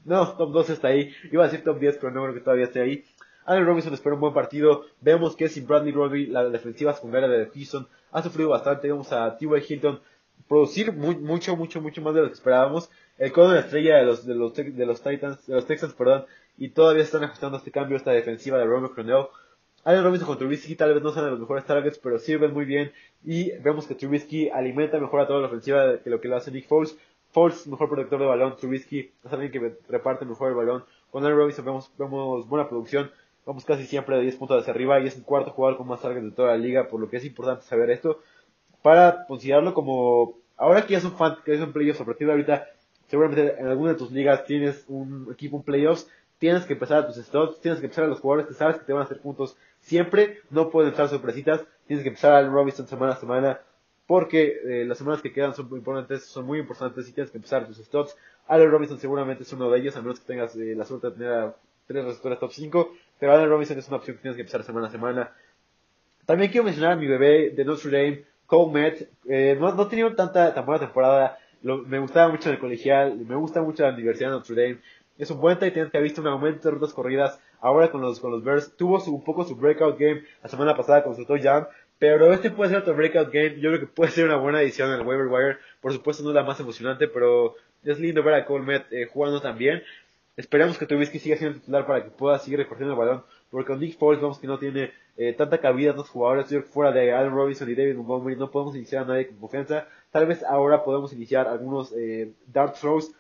no, 0.06 0.28
top 0.38 0.52
12 0.52 0.74
está 0.74 0.88
ahí, 0.90 1.14
iba 1.32 1.44
a 1.44 1.48
decir 1.48 1.66
top 1.66 1.80
10 1.80 1.98
pero 1.98 2.12
no 2.12 2.24
creo 2.24 2.36
que 2.36 2.42
todavía 2.42 2.66
esté 2.66 2.80
ahí, 2.80 3.04
Allen 3.48 3.66
Robinson 3.66 3.94
espera 3.94 4.14
un 4.14 4.20
buen 4.20 4.34
partido. 4.34 4.84
Vemos 5.00 5.38
que 5.38 5.48
sin 5.48 5.66
Bradley 5.66 5.94
Roby, 5.94 6.26
la 6.28 6.50
defensiva 6.50 6.94
secundaria 6.94 7.30
de 7.30 7.50
Houston 7.50 7.88
ha 8.12 8.22
sufrido 8.22 8.50
bastante. 8.50 8.92
Vamos 8.92 9.14
a 9.14 9.38
T.Y. 9.38 9.48
Hilton 9.70 10.02
producir 10.50 10.92
mucho, 10.92 11.56
mucho, 11.56 11.82
mucho 11.82 12.02
más 12.02 12.14
de 12.14 12.22
lo 12.22 12.28
que 12.28 12.34
esperábamos. 12.34 12.90
El 13.18 13.32
codo 13.32 13.50
de 13.50 13.56
la 13.56 13.62
estrella 13.62 13.98
de 13.98 14.06
los, 14.06 14.26
de 14.26 14.36
los, 14.36 14.54
de 14.54 14.86
los 14.86 15.02
Titans, 15.02 15.48
de 15.48 15.56
los 15.56 15.66
Texans, 15.66 15.94
perdón, 15.94 16.26
y 16.58 16.70
todavía 16.70 17.04
están 17.04 17.24
ajustando 17.24 17.58
este 17.58 17.72
cambio, 17.72 17.96
esta 17.96 18.12
defensiva 18.12 18.58
de 18.58 18.66
Robert 18.66 18.94
Cornell. 18.94 19.28
Allen 19.84 20.04
Robinson 20.04 20.28
con 20.28 20.38
Trubisky 20.38 20.76
tal 20.76 20.94
vez 20.94 21.02
no 21.02 21.12
sean 21.12 21.30
los 21.30 21.40
mejores 21.40 21.66
targets, 21.66 21.98
pero 21.98 22.20
sirven 22.20 22.54
muy 22.54 22.66
bien. 22.66 22.92
Y 23.24 23.52
vemos 23.60 23.88
que 23.88 23.96
Trubisky 23.96 24.50
alimenta 24.50 25.00
mejor 25.00 25.22
a 25.22 25.28
toda 25.28 25.40
la 25.40 25.48
ofensiva 25.48 26.00
que 26.00 26.10
lo 26.10 26.20
que 26.20 26.28
lo 26.28 26.36
hace 26.36 26.52
Nick 26.52 26.68
Foles. 26.68 26.98
Foles, 27.32 27.68
mejor 27.68 27.90
protector 27.90 28.20
de 28.20 28.26
balón. 28.26 28.56
Trubisky 28.58 29.12
es 29.24 29.34
alguien 29.34 29.52
que 29.52 29.78
reparte 29.88 30.26
mejor 30.26 30.50
el 30.50 30.56
balón. 30.56 30.86
Con 31.12 31.24
Allen 31.24 31.38
Robinson 31.38 31.66
vemos, 31.66 31.92
vemos 31.98 32.48
buena 32.48 32.68
producción. 32.68 33.12
Vamos 33.46 33.64
casi 33.64 33.86
siempre 33.86 34.18
de 34.18 34.24
10 34.24 34.36
puntos 34.36 34.62
hacia 34.62 34.74
arriba 34.74 35.00
y 35.00 35.08
es 35.08 35.16
el 35.16 35.24
cuarto 35.24 35.52
jugador 35.52 35.78
con 35.78 35.88
más 35.88 36.02
targets 36.02 36.26
de 36.26 36.32
toda 36.32 36.50
la 36.50 36.58
liga, 36.58 36.90
por 36.90 37.00
lo 37.00 37.10
que 37.10 37.18
es 37.18 37.26
importante 37.26 37.64
saber 37.64 37.90
esto 37.92 38.20
para 38.82 39.26
considerarlo 39.26 39.74
como, 39.74 40.38
ahora 40.56 40.86
que 40.86 40.94
ya 40.94 41.00
es 41.00 41.04
un 41.06 41.12
fan, 41.12 41.36
que 41.44 41.54
es 41.54 41.60
un 41.60 41.74
playoffs, 41.74 42.00
a 42.02 42.06
partir 42.06 42.28
de 42.28 42.34
ahorita, 42.34 42.68
seguramente 43.08 43.60
en 43.60 43.68
alguna 43.68 43.92
de 43.92 43.98
tus 43.98 44.12
ligas 44.12 44.46
tienes 44.46 44.86
un 44.88 45.28
equipo 45.32 45.58
en 45.58 45.64
playoffs, 45.64 46.10
tienes 46.40 46.66
que 46.66 46.74
empezar 46.74 47.00
a 47.00 47.08
tus 47.08 47.18
stocks, 47.18 47.60
tienes 47.62 47.80
que 47.80 47.86
empezar 47.88 48.06
a 48.06 48.08
los 48.08 48.20
jugadores 48.20 48.48
que 48.48 48.54
sabes 48.54 48.78
que 48.78 48.86
te 48.86 48.94
van 48.94 49.02
a 49.02 49.06
hacer 49.06 49.20
puntos 49.20 49.58
siempre, 49.80 50.42
no 50.50 50.70
pueden 50.70 50.92
estar 50.92 51.08
sorpresitas, 51.08 51.66
tienes 51.88 52.04
que 52.04 52.10
empezar 52.10 52.34
al 52.34 52.52
Robinson 52.52 52.88
semana 52.88 53.14
a 53.14 53.18
semana, 53.18 53.62
porque 54.06 54.60
eh, 54.66 54.86
las 54.86 54.98
semanas 54.98 55.22
que 55.22 55.34
quedan 55.34 55.54
son 55.54 55.70
muy 55.70 55.80
importantes, 55.80 56.24
son 56.26 56.46
muy 56.46 56.60
importantes 56.60 57.08
y 57.10 57.14
tienes 57.14 57.32
que 57.32 57.38
empezar 57.38 57.68
tus 57.68 57.78
stocks. 57.78 58.16
Allen 58.48 58.72
Robinson 58.72 58.98
seguramente 58.98 59.44
es 59.44 59.52
uno 59.54 59.70
de 59.70 59.80
ellos, 59.80 59.96
a 59.98 60.02
menos 60.02 60.20
que 60.20 60.26
tengas 60.26 60.56
eh, 60.56 60.74
la 60.76 60.86
suerte 60.86 61.08
de 61.08 61.14
tener 61.14 61.34
a 61.34 61.56
tres 61.86 62.06
receptores 62.06 62.40
top 62.40 62.52
5. 62.52 62.94
Pero 63.20 63.34
Allen 63.34 63.50
Robinson 63.50 63.78
es 63.78 63.88
una 63.88 63.98
opción 63.98 64.16
que 64.16 64.22
tienes 64.22 64.36
que 64.36 64.42
empezar 64.42 64.64
semana 64.64 64.88
a 64.88 64.92
semana. 64.92 65.32
También 66.26 66.52
quiero 66.52 66.66
mencionar 66.66 66.94
a 66.94 66.96
mi 66.96 67.08
bebé 67.08 67.52
de 67.52 67.66
Notre 67.66 67.92
Dame, 67.92 68.24
Cole 68.46 68.72
Met. 68.72 69.10
Eh, 69.28 69.58
no, 69.60 69.74
no 69.74 69.84
ha 69.84 70.16
tanta 70.16 70.54
tan 70.54 70.66
buena 70.66 70.80
temporada. 70.80 71.38
me 71.64 72.00
gustaba 72.00 72.30
mucho 72.32 72.50
el 72.50 72.60
colegial. 72.60 73.18
Me 73.18 73.36
gusta 73.36 73.62
mucho 73.62 73.84
la 73.84 73.94
Universidad 73.94 74.30
de 74.30 74.36
Notre 74.36 74.56
Dame. 74.56 74.80
Es 75.18 75.32
un 75.32 75.42
buen 75.42 75.58
tight 75.58 75.74
que 75.74 75.98
ha 75.98 76.02
visto 76.02 76.22
un 76.22 76.28
aumento 76.28 76.68
de 76.68 76.76
rutas 76.76 76.94
corridas. 76.94 77.40
Ahora 77.60 77.90
con 77.90 78.02
los, 78.02 78.20
con 78.20 78.32
los 78.32 78.44
Bears. 78.44 78.76
Tuvo 78.78 79.04
un 79.04 79.24
poco 79.24 79.44
su 79.44 79.56
breakout 79.56 79.98
game 79.98 80.24
la 80.44 80.50
semana 80.50 80.76
pasada 80.76 81.04
con 81.04 81.16
su. 81.16 81.26
Pero 82.00 82.32
este 82.32 82.52
puede 82.52 82.70
ser 82.70 82.80
otro 82.80 82.96
breakout 82.96 83.32
game. 83.32 83.60
Yo 83.60 83.70
creo 83.70 83.80
que 83.80 83.88
puede 83.88 84.12
ser 84.12 84.26
una 84.26 84.38
buena 84.38 84.62
edición 84.62 84.94
en 84.94 85.00
el 85.00 85.08
waiver 85.08 85.28
wire. 85.28 85.58
Por 85.82 85.92
supuesto 85.94 86.24
no 86.24 86.30
es 86.30 86.36
la 86.36 86.44
más 86.44 86.60
emocionante, 86.60 87.08
pero 87.08 87.56
es 87.84 88.00
lindo 88.00 88.22
ver 88.22 88.36
a 88.36 88.46
Cole 88.46 88.64
Met 88.64 88.86
eh, 88.92 89.08
jugando 89.12 89.42
también. 89.42 89.82
Esperemos 90.36 90.78
que 90.78 90.86
Trubisky 90.86 91.18
siga 91.18 91.36
siendo 91.36 91.60
titular 91.60 91.88
para 91.88 92.04
que 92.04 92.12
pueda 92.12 92.38
seguir 92.38 92.60
recorriendo 92.60 92.94
el 92.94 93.00
balón, 93.00 93.24
porque 93.50 93.66
con 93.66 93.80
Nick 93.80 93.98
Foles 93.98 94.22
vemos 94.22 94.38
que 94.38 94.46
no 94.46 94.60
tiene 94.60 94.92
eh, 95.18 95.34
tanta 95.34 95.58
cabida 95.58 95.92
en 95.92 95.98
los 95.98 96.10
jugadores. 96.10 96.48
Yo 96.52 96.62
fuera 96.62 96.92
de 96.92 97.12
Allen 97.12 97.34
Robinson 97.34 97.68
y 97.72 97.74
David 97.74 97.96
Montgomery 97.96 98.36
no 98.36 98.52
podemos 98.52 98.76
iniciar 98.76 99.04
a 99.04 99.08
nadie 99.08 99.28
con 99.30 99.38
confianza. 99.38 99.88
Tal 100.12 100.28
vez 100.28 100.44
ahora 100.44 100.84
podemos 100.84 101.12
iniciar 101.12 101.48
algunos 101.48 101.92
eh, 101.94 102.34
dart 102.46 102.76
throws, 102.80 103.12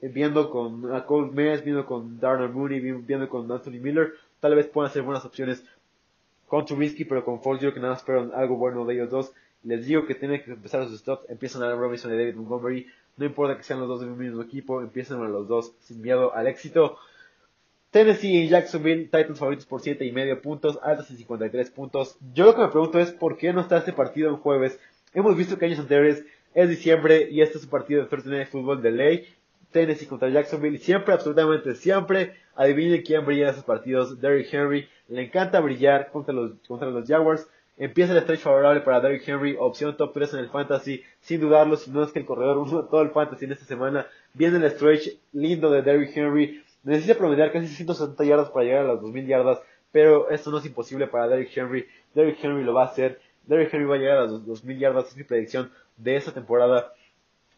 viendo 0.00 0.50
con 0.50 0.94
a 0.94 1.04
Cole 1.04 1.32
Mears, 1.32 1.64
viendo 1.64 1.86
con 1.86 2.20
Darnell 2.20 2.50
Mooney, 2.50 2.80
viendo 2.80 3.28
con 3.28 3.50
Anthony 3.50 3.80
Miller. 3.80 4.14
Tal 4.40 4.54
vez 4.54 4.66
puedan 4.66 4.92
ser 4.92 5.02
buenas 5.02 5.24
opciones 5.24 5.64
con 6.46 6.64
Trubisky, 6.64 7.04
pero 7.04 7.24
con 7.24 7.42
Foles 7.42 7.62
yo 7.62 7.74
que 7.74 7.80
nada 7.80 7.94
espero 7.94 8.30
algo 8.34 8.56
bueno 8.56 8.84
de 8.84 8.94
ellos 8.94 9.10
dos. 9.10 9.32
Les 9.64 9.86
digo 9.86 10.06
que 10.06 10.14
tienen 10.14 10.42
que 10.42 10.52
empezar 10.52 10.86
sus 10.86 11.00
stops, 11.00 11.28
empiezan 11.28 11.62
Allen 11.62 11.78
Robinson 11.78 12.14
y 12.14 12.18
David 12.18 12.36
Montgomery. 12.36 12.86
no 13.16 13.24
importa 13.24 13.56
que 13.56 13.64
sean 13.64 13.80
los 13.80 13.88
dos 13.88 14.00
del 14.00 14.10
mismo 14.10 14.42
equipo, 14.42 14.80
empiecen 14.80 15.20
a 15.20 15.28
los 15.28 15.48
dos 15.48 15.72
sin 15.80 16.02
miedo 16.02 16.34
al 16.34 16.46
éxito. 16.46 16.98
Tennessee 17.90 18.42
y 18.42 18.48
Jacksonville, 18.48 19.04
Titans 19.04 19.38
favoritos 19.38 19.66
por 19.66 19.80
7 19.80 20.04
y 20.04 20.12
medio 20.12 20.40
puntos, 20.42 20.78
altos 20.82 21.10
en 21.10 21.16
53 21.16 21.70
puntos. 21.70 22.18
Yo 22.34 22.44
lo 22.44 22.54
que 22.54 22.60
me 22.60 22.68
pregunto 22.68 22.98
es 22.98 23.10
por 23.10 23.38
qué 23.38 23.52
no 23.52 23.62
está 23.62 23.78
este 23.78 23.92
partido 23.92 24.28
en 24.28 24.36
jueves. 24.36 24.78
Hemos 25.14 25.36
visto 25.36 25.58
que 25.58 25.64
años 25.64 25.78
anteriores 25.78 26.24
es 26.54 26.68
diciembre 26.68 27.28
y 27.30 27.40
este 27.40 27.58
es 27.58 27.64
un 27.64 27.70
partido 27.70 28.02
de 28.02 28.08
Thursday 28.08 28.32
Night 28.32 28.48
Football 28.48 28.82
de 28.82 28.90
ley. 28.90 29.26
Tennessee 29.70 30.06
contra 30.06 30.28
Jacksonville. 30.28 30.78
Siempre, 30.78 31.14
absolutamente 31.14 31.74
siempre, 31.74 32.34
adivinen 32.54 33.02
quién 33.02 33.24
brilla 33.24 33.44
en 33.44 33.50
esos 33.50 33.64
partidos. 33.64 34.20
Derrick 34.20 34.52
Henry 34.52 34.88
le 35.08 35.22
encanta 35.24 35.60
brillar 35.60 36.10
contra 36.10 36.34
los, 36.34 36.52
contra 36.66 36.90
los 36.90 37.06
Jaguars. 37.06 37.48
Empieza 37.78 38.14
el 38.14 38.22
stretch 38.22 38.40
favorable 38.40 38.80
para 38.80 39.00
Derrick 39.00 39.28
Henry, 39.28 39.54
opción 39.58 39.96
top 39.98 40.14
3 40.14 40.32
en 40.34 40.40
el 40.40 40.48
fantasy, 40.48 41.02
sin 41.20 41.42
dudarlo, 41.42 41.76
si 41.76 41.90
no 41.90 42.02
es 42.02 42.10
que 42.10 42.20
el 42.20 42.24
corredor 42.24 42.56
uno 42.56 42.84
todo 42.84 43.02
el 43.02 43.10
fantasy 43.10 43.44
en 43.44 43.52
esta 43.52 43.66
semana. 43.66 44.06
Viene 44.32 44.56
el 44.56 44.70
stretch 44.70 45.10
lindo 45.32 45.70
de 45.70 45.82
Derrick 45.82 46.16
Henry, 46.16 46.62
Necesita 46.86 47.18
promediar 47.18 47.50
casi 47.50 47.66
160 47.66 48.24
yardas 48.24 48.50
para 48.50 48.64
llegar 48.64 48.84
a 48.84 48.92
las 48.92 49.00
2000 49.00 49.26
yardas, 49.26 49.58
pero 49.90 50.30
esto 50.30 50.52
no 50.52 50.58
es 50.58 50.66
imposible 50.66 51.08
para 51.08 51.26
Derrick 51.26 51.50
Henry. 51.56 51.84
Derrick 52.14 52.38
Henry 52.40 52.62
lo 52.62 52.74
va 52.74 52.82
a 52.82 52.86
hacer. 52.86 53.20
Derrick 53.44 53.74
Henry 53.74 53.86
va 53.86 53.96
a 53.96 53.98
llegar 53.98 54.18
a 54.18 54.26
las 54.26 54.46
2000 54.46 54.78
yardas, 54.78 55.08
es 55.08 55.16
mi 55.16 55.24
predicción 55.24 55.72
de 55.96 56.14
esta 56.14 56.30
temporada. 56.30 56.92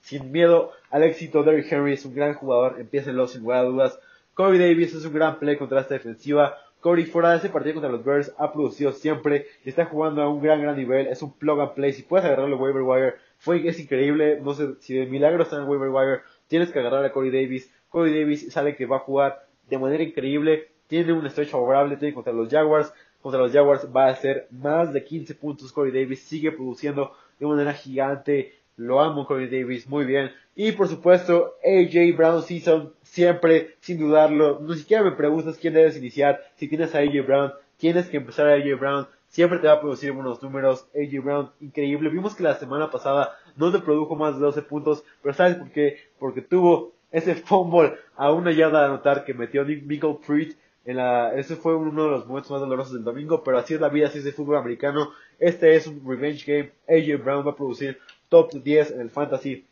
Sin 0.01 0.33
miedo 0.33 0.73
al 0.91 1.03
éxito, 1.03 1.43
Derrick 1.43 1.71
Henry 1.71 1.95
es 1.95 2.05
un 2.05 2.15
gran 2.15 2.35
jugador, 2.35 2.81
empiecenlo 2.81 3.27
sin 3.27 3.43
lugar 3.43 3.59
a 3.59 3.65
dudas. 3.65 3.99
Corey 4.35 4.59
Davis 4.59 4.95
es 4.95 5.05
un 5.05 5.13
gran 5.13 5.39
play 5.39 5.57
contra 5.57 5.81
esta 5.81 5.95
defensiva. 5.95 6.57
Corey 6.81 7.05
fuera 7.07 7.33
de 7.33 7.39
ese 7.39 7.49
partido 7.49 7.75
contra 7.75 7.91
los 7.91 8.05
Bears 8.05 8.33
ha 8.39 8.53
producido 8.53 8.93
siempre 8.93 9.47
y 9.65 9.69
está 9.69 9.87
jugando 9.87 10.23
a 10.23 10.29
un 10.29 10.41
gran 10.41 10.63
gran 10.63 10.77
nivel. 10.77 11.09
Es 11.09 11.23
un 11.23 11.33
plug 11.33 11.61
and 11.61 11.75
play. 11.75 11.93
Si 11.93 12.03
puedes 12.03 12.25
agarrarlo 12.25 12.57
waiver 12.57 12.83
wire, 12.83 13.15
fue 13.39 13.67
es 13.67 13.81
increíble. 13.81 14.41
No 14.41 14.55
sé 14.55 14.77
si 14.81 14.95
de 14.95 15.07
milagro 15.07 15.43
está 15.43 15.57
en 15.57 15.69
waiver 15.69 15.89
wire, 15.89 16.21
tienes 16.47 16.71
que 16.71 16.79
agarrar 16.79 17.05
a 17.05 17.13
Corey 17.13 17.31
Davis. 17.31 17.71
Corey 17.89 18.17
Davis 18.17 18.53
sabe 18.53 18.77
que 18.77 18.87
va 18.87 18.97
a 18.97 19.01
jugar 19.01 19.45
de 19.69 19.79
manera 19.79 20.03
increíble, 20.03 20.69
tiene 20.87 21.13
un 21.13 21.29
stretch 21.29 21.51
favorable, 21.51 21.97
tiene 21.97 22.15
contra 22.15 22.33
los 22.33 22.49
Jaguars, 22.49 22.93
contra 23.21 23.41
los 23.41 23.53
Jaguars 23.53 23.89
va 23.95 24.07
a 24.07 24.11
hacer 24.11 24.47
más 24.51 24.93
de 24.93 25.05
15 25.05 25.35
puntos 25.35 25.73
Corey 25.73 25.93
Davis, 25.93 26.23
sigue 26.23 26.53
produciendo 26.53 27.13
de 27.39 27.47
manera 27.47 27.73
gigante, 27.73 28.55
lo 28.79 29.01
amo 29.01 29.27
Corey 29.27 29.49
Davis, 29.49 29.87
muy 29.87 30.07
bien, 30.07 30.31
y 30.57 30.73
por 30.73 30.89
supuesto 30.89 31.57
AJ 31.65 32.17
Brown 32.17 32.43
Season, 32.43 32.95
siempre, 33.03 33.77
sin 33.81 33.99
dudarlo, 33.99 34.61
no 34.61 34.73
siquiera 34.75 35.03
me 35.03 35.13
preguntas 35.13 35.59
quién 35.59 35.75
debes 35.75 35.97
iniciar, 35.97 36.41
si 36.57 36.69
tienes 36.69 36.95
a 36.95 37.01
AJ 37.01 37.27
Brown, 37.27 37.53
tienes 37.77 38.07
que 38.09 38.17
empezar 38.17 38.49
a 38.49 38.55
AJ 38.55 38.79
Brown, 38.79 39.07
siempre 39.29 39.59
te 39.59 39.67
va 39.67 39.75
a 39.75 39.81
producir 39.81 40.13
buenos 40.13 40.43
números, 40.43 40.87
AJ 40.95 41.23
Brown, 41.23 41.51
increíble, 41.61 42.09
vimos 42.09 42.35
que 42.35 42.43
la 42.43 42.55
semana 42.55 42.91
pasada 42.91 43.37
no 43.57 43.71
te 43.71 43.81
produjo 43.81 44.17
más 44.17 44.37
de 44.37 44.41
12 44.41 44.63
puntos, 44.63 45.05
pero 45.23 45.35
¿sabes 45.35 45.57
por 45.57 45.71
qué? 45.71 45.99
Porque 46.19 46.41
tuvo 46.41 46.93
ese 47.11 47.35
fumble 47.35 47.95
a 48.17 48.33
una 48.33 48.53
yarda 48.53 48.81
de 48.81 48.87
anotar 48.87 49.25
que 49.25 49.35
metió 49.35 49.65
Michael 49.65 50.19
Freed 50.23 50.55
en 50.89 50.97
la, 50.97 51.35
ese 51.35 51.57
fue 51.57 51.77
uno 51.77 52.05
de 52.05 52.11
los 52.11 52.27
momentos 52.27 52.51
más 52.51 52.61
dolorosos 52.61 52.95
del 52.95 53.05
domingo, 53.05 53.45
pero 53.45 53.59
así 53.59 53.75
es 53.75 53.81
la 53.81 53.91
vida, 53.91 54.07
así 54.07 54.21
es 54.21 54.25
el 54.25 54.33
fútbol 54.33 54.57
americano. 54.57 55.11
Este 55.39 55.77
es 55.77 55.87
un 55.87 56.03
revenge 56.03 56.47
game. 56.47 56.73
AJ 56.89 57.23
Brown 57.23 57.47
va 57.47 57.51
a 57.51 57.57
producir 57.57 57.99
top 58.29 58.53
10 58.53 58.93
en 58.93 59.01
el 59.01 59.11
fantasy. 59.11 59.67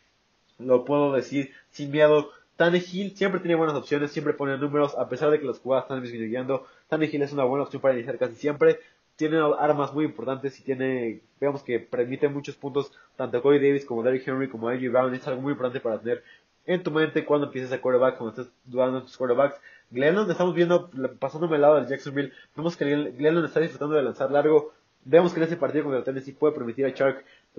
Lo 0.59 0.85
puedo 0.85 1.13
decir 1.13 1.53
sin 1.71 1.91
miedo. 1.91 2.31
Tannehill 2.57 3.15
siempre 3.17 3.41
tiene 3.41 3.55
buenas 3.55 3.77
opciones, 3.77 4.13
siempre 4.13 4.33
pone 4.33 4.57
números, 4.57 4.97
a 4.97 5.09
pesar 5.09 5.31
de 5.31 5.39
que 5.39 5.47
las 5.47 5.59
jugadas 5.59 5.85
están 5.85 6.03
disminuyendo. 6.03 6.67
Tannehill 6.89 7.23
es 7.23 7.33
una 7.33 7.45
buena 7.45 7.65
opción 7.65 7.83
para 7.83 7.95
iniciar 7.95 8.19
casi 8.19 8.35
siempre. 8.35 8.81
Tiene 9.17 9.39
armas 9.59 9.93
muy 9.93 10.05
importantes 10.05 10.59
y 10.61 10.63
tiene, 10.63 11.21
veamos 11.41 11.63
que 11.63 11.81
permite 11.81 12.29
muchos 12.29 12.57
puntos, 12.57 12.93
tanto 13.17 13.41
Corey 13.43 13.61
Davis 13.61 13.85
como 13.85 14.03
Derrick 14.03 14.27
Henry 14.27 14.49
como 14.49 14.69
AJ 14.69 14.91
Brown. 14.91 15.15
Es 15.15 15.27
algo 15.27 15.43
muy 15.43 15.53
importante 15.53 15.81
para 15.81 15.99
tener 15.99 16.23
en 16.67 16.83
tu 16.83 16.91
mente 16.91 17.25
cuando 17.25 17.47
empieces 17.47 17.73
a 17.73 17.81
quarterback, 17.81 18.19
cuando 18.19 18.43
estés 18.43 18.55
dudando 18.65 18.99
en 18.99 19.05
tus 19.05 19.17
quarterbacks. 19.17 19.61
Glennon, 19.91 20.31
estamos 20.31 20.55
viendo, 20.55 20.91
pasándome 21.19 21.57
al 21.57 21.63
lado 21.63 21.77
del 21.77 21.87
Jacksonville, 21.87 22.33
vemos 22.57 22.77
que 22.77 22.85
Glennon 22.85 23.45
está 23.45 23.61
disfrutando 23.61 23.95
de 23.95 24.03
lanzar 24.03 24.31
largo. 24.31 24.73
Vemos 25.05 25.33
que 25.33 25.39
en 25.39 25.47
ese 25.47 25.57
partido 25.57 25.85
contra 25.85 26.01
el 26.01 26.05
Tennessee 26.05 26.33
puede 26.33 26.55
permitir 26.55 26.85
a 26.85 26.93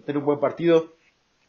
Tener 0.06 0.18
un 0.18 0.25
buen 0.25 0.39
partido. 0.39 0.94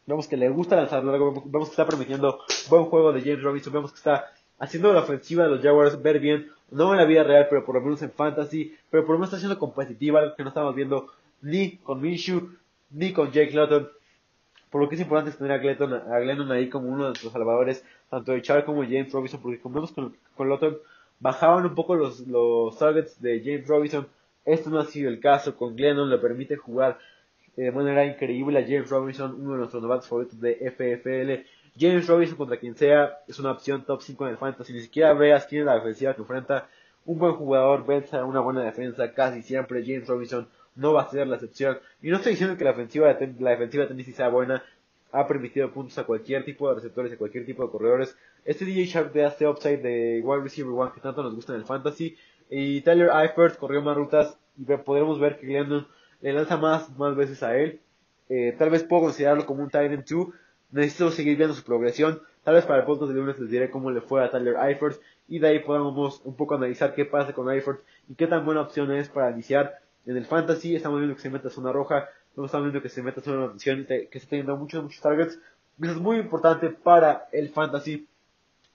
Vemos 0.05 0.27
que 0.27 0.37
le 0.37 0.49
gusta 0.49 0.75
lanzar 0.75 1.03
largo, 1.03 1.43
vemos 1.45 1.69
que 1.69 1.73
está 1.73 1.85
permitiendo 1.85 2.39
buen 2.69 2.85
juego 2.85 3.13
de 3.13 3.21
James 3.21 3.43
Robinson, 3.43 3.73
vemos 3.73 3.91
que 3.91 3.97
está 3.97 4.31
haciendo 4.57 4.91
la 4.91 5.01
ofensiva 5.01 5.43
de 5.43 5.51
los 5.51 5.61
Jaguars 5.61 6.01
ver 6.01 6.19
bien, 6.19 6.51
no 6.71 6.91
en 6.91 6.97
la 6.97 7.05
vida 7.05 7.23
real, 7.23 7.47
pero 7.49 7.63
por 7.63 7.75
lo 7.75 7.81
menos 7.81 8.01
en 8.01 8.11
fantasy, 8.11 8.75
pero 8.89 9.05
por 9.05 9.13
lo 9.13 9.19
menos 9.19 9.29
está 9.29 9.39
siendo 9.39 9.59
competitiva, 9.59 10.19
algo 10.19 10.35
que 10.35 10.43
no 10.43 10.49
estamos 10.49 10.73
viendo 10.73 11.07
ni 11.41 11.77
con 11.77 12.01
Minshew, 12.01 12.49
ni 12.89 13.13
con 13.13 13.31
Jake 13.31 13.51
Lutton 13.51 13.89
por 14.69 14.81
lo 14.81 14.89
que 14.89 14.95
es 14.95 15.01
importante 15.01 15.35
tener 15.35 15.51
a, 15.51 15.57
Glennon, 16.19 16.51
ahí 16.51 16.69
como 16.69 16.89
uno 16.89 17.03
de 17.03 17.09
nuestros 17.09 17.33
salvadores, 17.33 17.83
tanto 18.09 18.33
de 18.33 18.41
Char 18.41 18.65
como 18.65 18.81
de 18.81 18.87
James 18.87 19.11
Robinson, 19.11 19.41
porque 19.41 19.59
como 19.59 19.75
vemos 19.75 19.91
con, 19.91 20.15
con 20.35 20.49
Lotton, 20.49 20.77
bajaban 21.19 21.65
un 21.65 21.75
poco 21.75 21.95
los, 21.95 22.21
los 22.27 22.77
targets 22.77 23.19
de 23.21 23.41
James 23.43 23.67
Robinson. 23.67 24.07
Esto 24.45 24.69
no 24.69 24.79
ha 24.79 24.85
sido 24.85 25.09
el 25.09 25.19
caso, 25.19 25.55
con 25.55 25.75
Glennon 25.75 26.09
le 26.09 26.17
permite 26.17 26.55
jugar 26.55 26.99
de 27.63 27.71
manera 27.71 28.05
increíble 28.05 28.59
a 28.59 28.63
James 28.63 28.89
Robinson, 28.89 29.35
uno 29.39 29.53
de 29.53 29.57
nuestros 29.59 29.83
novatos 29.83 30.07
favoritos 30.07 30.39
de 30.39 30.55
FFL. 30.71 31.45
James 31.77 32.07
Robinson 32.07 32.37
contra 32.37 32.57
quien 32.57 32.75
sea 32.75 33.19
es 33.27 33.37
una 33.39 33.51
opción 33.51 33.83
top 33.83 34.01
5 34.01 34.25
en 34.25 34.31
el 34.31 34.37
fantasy, 34.37 34.73
ni 34.73 34.81
siquiera 34.81 35.13
veas 35.13 35.45
quién 35.45 35.61
es 35.61 35.65
la 35.65 35.75
defensiva 35.75 36.13
que 36.13 36.21
enfrenta. 36.21 36.69
Un 37.05 37.17
buen 37.17 37.33
jugador, 37.33 37.85
vence 37.85 38.21
una 38.21 38.39
buena 38.39 38.63
defensa, 38.63 39.13
casi 39.13 39.41
siempre 39.41 39.83
James 39.85 40.07
Robinson 40.07 40.47
no 40.75 40.93
va 40.93 41.03
a 41.03 41.09
ser 41.09 41.27
la 41.27 41.35
excepción. 41.35 41.79
Y 42.01 42.09
no 42.09 42.17
estoy 42.17 42.33
diciendo 42.33 42.57
que 42.57 42.63
la 42.63 42.71
ofensiva 42.71 43.13
de, 43.13 43.33
la 43.39 43.51
defensiva 43.51 43.83
de 43.83 43.89
Tennessee 43.89 44.13
sea 44.13 44.29
buena, 44.29 44.63
ha 45.11 45.27
permitido 45.27 45.71
puntos 45.71 45.97
a 45.97 46.03
cualquier 46.03 46.45
tipo 46.45 46.69
de 46.69 46.75
receptores, 46.75 47.11
a 47.11 47.17
cualquier 47.17 47.45
tipo 47.45 47.63
de 47.63 47.71
corredores. 47.71 48.15
Este 48.45 48.63
DJ 48.63 48.85
Shark 48.85 49.11
de 49.11 49.25
este 49.25 49.47
upside 49.47 49.81
de 49.81 50.21
wide 50.23 50.43
receiver 50.43 50.71
one 50.71 50.91
que 50.93 51.01
tanto 51.01 51.23
nos 51.23 51.35
gusta 51.35 51.53
en 51.53 51.59
el 51.59 51.65
fantasy. 51.65 52.15
Y 52.49 52.81
Tyler 52.81 53.09
Eifert 53.13 53.57
corrió 53.57 53.81
más 53.81 53.97
rutas 53.97 54.37
y 54.57 54.63
podremos 54.63 55.19
ver 55.19 55.37
que 55.37 55.47
Glendon 55.47 55.87
le 56.21 56.33
lanza 56.33 56.57
más, 56.57 56.89
más 56.97 57.15
veces 57.15 57.43
a 57.43 57.55
él. 57.57 57.79
Eh, 58.29 58.55
tal 58.57 58.69
vez 58.69 58.83
puedo 58.83 59.03
considerarlo 59.03 59.45
como 59.45 59.63
un 59.63 59.69
tight 59.69 59.91
end 59.91 60.05
2. 60.07 60.27
Necesito 60.71 61.11
seguir 61.11 61.37
viendo 61.37 61.55
su 61.55 61.63
progresión. 61.63 62.21
Tal 62.43 62.55
vez 62.55 62.65
para 62.65 62.79
el 62.79 62.85
punto 62.85 63.07
de 63.07 63.13
lunes 63.13 63.39
les 63.39 63.49
diré 63.49 63.69
cómo 63.69 63.91
le 63.91 64.01
fue 64.01 64.23
a 64.23 64.31
Tyler 64.31 64.55
Eifert. 64.55 65.01
Y 65.27 65.39
de 65.39 65.47
ahí 65.47 65.59
podamos 65.59 66.21
un 66.23 66.35
poco 66.35 66.55
analizar 66.55 66.93
qué 66.93 67.05
pasa 67.05 67.33
con 67.33 67.51
Eifert 67.51 67.81
y 68.07 68.15
qué 68.15 68.27
tan 68.27 68.45
buena 68.45 68.61
opción 68.61 68.91
es 68.91 69.09
para 69.09 69.31
iniciar 69.31 69.79
en 70.09 70.17
el 70.17 70.25
fantasy 70.25 70.75
estamos 70.75 70.99
viendo 70.99 71.15
que 71.15 71.21
se 71.21 71.29
meta 71.29 71.51
zona 71.51 71.71
roja, 71.71 72.09
estamos 72.29 72.63
viendo 72.63 72.81
que 72.81 72.89
se 72.89 73.03
meta 73.03 73.21
zona 73.21 73.43
anotación, 73.43 73.85
que 73.85 74.09
está 74.11 74.31
teniendo 74.31 74.57
muchos, 74.57 74.81
muchos 74.81 75.01
targets. 75.01 75.39
Eso 75.79 75.91
es 75.91 75.99
muy 75.99 76.17
importante 76.17 76.69
para 76.69 77.27
el 77.31 77.49
fantasy. 77.49 78.07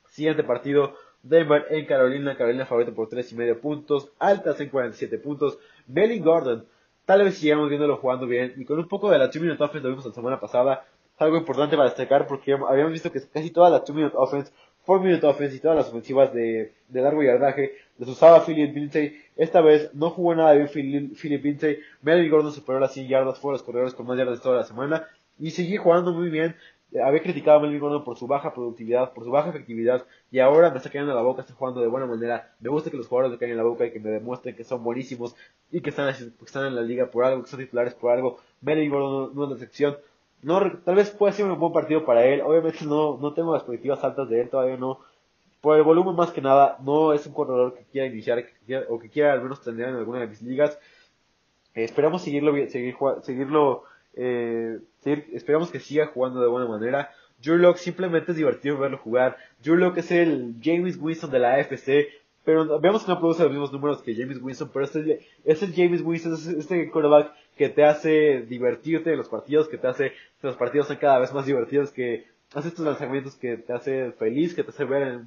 Siguiente 0.08 0.44
partido, 0.44 0.94
Denver 1.24 1.66
en 1.70 1.86
Carolina, 1.86 2.36
Carolina 2.36 2.66
favorita 2.66 2.92
por 2.92 3.08
3 3.08 3.32
y 3.32 3.34
medio 3.34 3.60
puntos, 3.60 4.12
altas 4.20 4.60
en 4.60 4.68
47 4.68 5.18
puntos. 5.18 5.58
Melly 5.88 6.20
Gordon, 6.20 6.66
tal 7.04 7.24
vez 7.24 7.36
sigamos 7.38 7.68
viéndolo 7.68 7.96
jugando 7.96 8.26
bien 8.26 8.54
y 8.56 8.64
con 8.64 8.78
un 8.78 8.88
poco 8.88 9.10
de 9.10 9.18
la 9.18 9.26
2 9.26 9.36
minute 9.36 9.62
offense 9.62 9.84
lo 9.84 9.90
vimos 9.90 10.06
la 10.06 10.12
semana 10.12 10.40
pasada. 10.40 10.84
Algo 11.18 11.36
importante 11.36 11.76
para 11.76 11.88
destacar 11.88 12.26
porque 12.26 12.52
habíamos 12.52 12.92
visto 12.92 13.12
que 13.12 13.20
casi 13.32 13.50
toda 13.50 13.70
la 13.70 13.80
2 13.80 13.90
minute 13.90 14.16
offense 14.16 14.52
4 14.84 15.02
minute 15.02 15.26
offense 15.26 15.56
y 15.56 15.60
todas 15.60 15.76
las 15.76 15.88
ofensivas 15.88 16.32
de, 16.32 16.72
largo 16.90 17.22
yardaje 17.22 17.72
les 17.98 18.08
usaba 18.08 18.44
Philip 18.44 18.74
Lindsay. 18.74 19.16
Esta 19.36 19.60
vez 19.60 19.94
no 19.94 20.10
jugó 20.10 20.34
nada 20.34 20.52
bien 20.52 20.68
Philip 20.68 21.44
Lindsay. 21.44 21.78
Melvin 22.02 22.30
Gordon 22.30 22.52
superó 22.52 22.80
las 22.80 22.92
100 22.92 23.08
yardas, 23.08 23.38
fue 23.38 23.52
los 23.52 23.62
corredores 23.62 23.94
con 23.94 24.06
más 24.06 24.18
yardas 24.18 24.42
toda 24.42 24.56
la 24.56 24.64
semana 24.64 25.08
y 25.38 25.50
seguía 25.50 25.80
jugando 25.80 26.12
muy 26.12 26.28
bien. 26.28 26.56
Había 27.02 27.22
criticado 27.22 27.58
a 27.58 27.60
Melvin 27.60 27.80
Gordon 27.80 28.04
por 28.04 28.16
su 28.16 28.26
baja 28.26 28.54
productividad, 28.54 29.12
por 29.12 29.24
su 29.24 29.30
baja 29.30 29.50
efectividad 29.50 30.06
y 30.30 30.38
ahora 30.38 30.70
me 30.70 30.76
está 30.76 30.90
cayendo 30.90 31.10
en 31.10 31.16
la 31.16 31.22
boca, 31.22 31.42
está 31.42 31.54
jugando 31.54 31.80
de 31.80 31.88
buena 31.88 32.06
manera. 32.06 32.54
Me 32.60 32.68
gusta 32.68 32.90
que 32.90 32.96
los 32.96 33.08
jugadores 33.08 33.32
me 33.32 33.38
caigan 33.38 33.58
en 33.58 33.64
la 33.64 33.68
boca 33.68 33.84
y 33.84 33.90
que 33.90 33.98
me 33.98 34.10
demuestren 34.10 34.54
que 34.54 34.62
son 34.62 34.84
buenísimos 34.84 35.34
y 35.72 35.80
que 35.80 35.90
están, 35.90 36.08
están 36.08 36.66
en 36.66 36.76
la 36.76 36.82
liga 36.82 37.06
por 37.06 37.24
algo, 37.24 37.42
que 37.42 37.48
son 37.48 37.58
titulares 37.58 37.94
por 37.94 38.12
algo. 38.12 38.38
Melvin 38.60 38.90
Gordon 38.90 39.34
no, 39.34 39.44
es 39.44 39.50
la 39.50 39.54
excepción. 39.56 39.96
No, 40.42 40.60
tal 40.84 40.94
vez 40.94 41.10
pueda 41.10 41.32
ser 41.32 41.46
un 41.46 41.58
buen 41.58 41.72
partido 41.72 42.04
para 42.04 42.24
él. 42.26 42.42
Obviamente 42.42 42.84
no, 42.84 43.18
no 43.18 43.32
tengo 43.32 43.54
las 43.54 43.64
perspectivas 43.64 44.04
altas 44.04 44.28
de 44.28 44.42
él, 44.42 44.50
todavía 44.50 44.76
no. 44.76 45.00
Por 45.60 45.76
el 45.76 45.82
volumen 45.82 46.14
más 46.14 46.30
que 46.30 46.42
nada, 46.42 46.76
no 46.84 47.12
es 47.12 47.26
un 47.26 47.32
corredor 47.32 47.74
que 47.74 47.84
quiera 47.90 48.06
iniciar 48.06 48.44
o 48.88 48.98
que 48.98 49.08
quiera 49.08 49.32
al 49.32 49.42
menos 49.42 49.62
tener 49.62 49.88
en 49.88 49.96
alguna 49.96 50.20
de 50.20 50.28
mis 50.28 50.42
ligas. 50.42 50.78
Esperamos 51.74 52.22
seguirlo, 52.22 52.52
seguir, 52.68 52.94
seguirlo, 53.22 53.82
eh, 54.16 54.78
esperamos 55.04 55.70
que 55.70 55.80
siga 55.80 56.06
jugando 56.06 56.40
de 56.40 56.48
buena 56.48 56.68
manera. 56.68 57.10
Drew 57.42 57.56
Locke 57.56 57.78
simplemente 57.78 58.32
es 58.32 58.36
divertido 58.36 58.78
verlo 58.78 58.98
jugar. 58.98 59.36
Drew 59.62 59.76
Locke 59.76 59.98
es 59.98 60.10
el 60.10 60.54
James 60.62 60.96
Winston 60.98 61.30
de 61.30 61.38
la 61.38 61.54
AFC, 61.54 62.08
pero 62.44 62.78
vemos 62.80 63.04
que 63.04 63.12
no 63.12 63.18
produce 63.18 63.42
los 63.42 63.52
mismos 63.52 63.72
números 63.72 64.02
que 64.02 64.14
James 64.14 64.40
Winston, 64.40 64.70
pero 64.72 64.84
es 64.84 64.96
el, 64.96 65.20
es 65.44 65.62
el 65.62 65.74
James 65.74 66.02
Winston, 66.02 66.34
es 66.34 66.46
este 66.46 66.90
quarterback 66.90 67.32
que 67.56 67.68
te 67.68 67.84
hace 67.84 68.42
divertirte 68.42 69.12
en 69.12 69.18
los 69.18 69.28
partidos, 69.28 69.68
que 69.68 69.78
te 69.78 69.86
hace 69.86 70.10
que 70.10 70.46
los 70.46 70.56
partidos 70.56 70.88
sean 70.88 70.98
cada 70.98 71.18
vez 71.18 71.32
más 71.32 71.46
divertidos, 71.46 71.90
que 71.90 72.26
hace 72.54 72.68
estos 72.68 72.84
lanzamientos 72.84 73.36
que 73.36 73.56
te 73.56 73.72
hace 73.72 74.12
feliz, 74.12 74.54
que 74.54 74.62
te 74.62 74.70
hace 74.70 74.84
ver 74.84 75.02
el, 75.02 75.24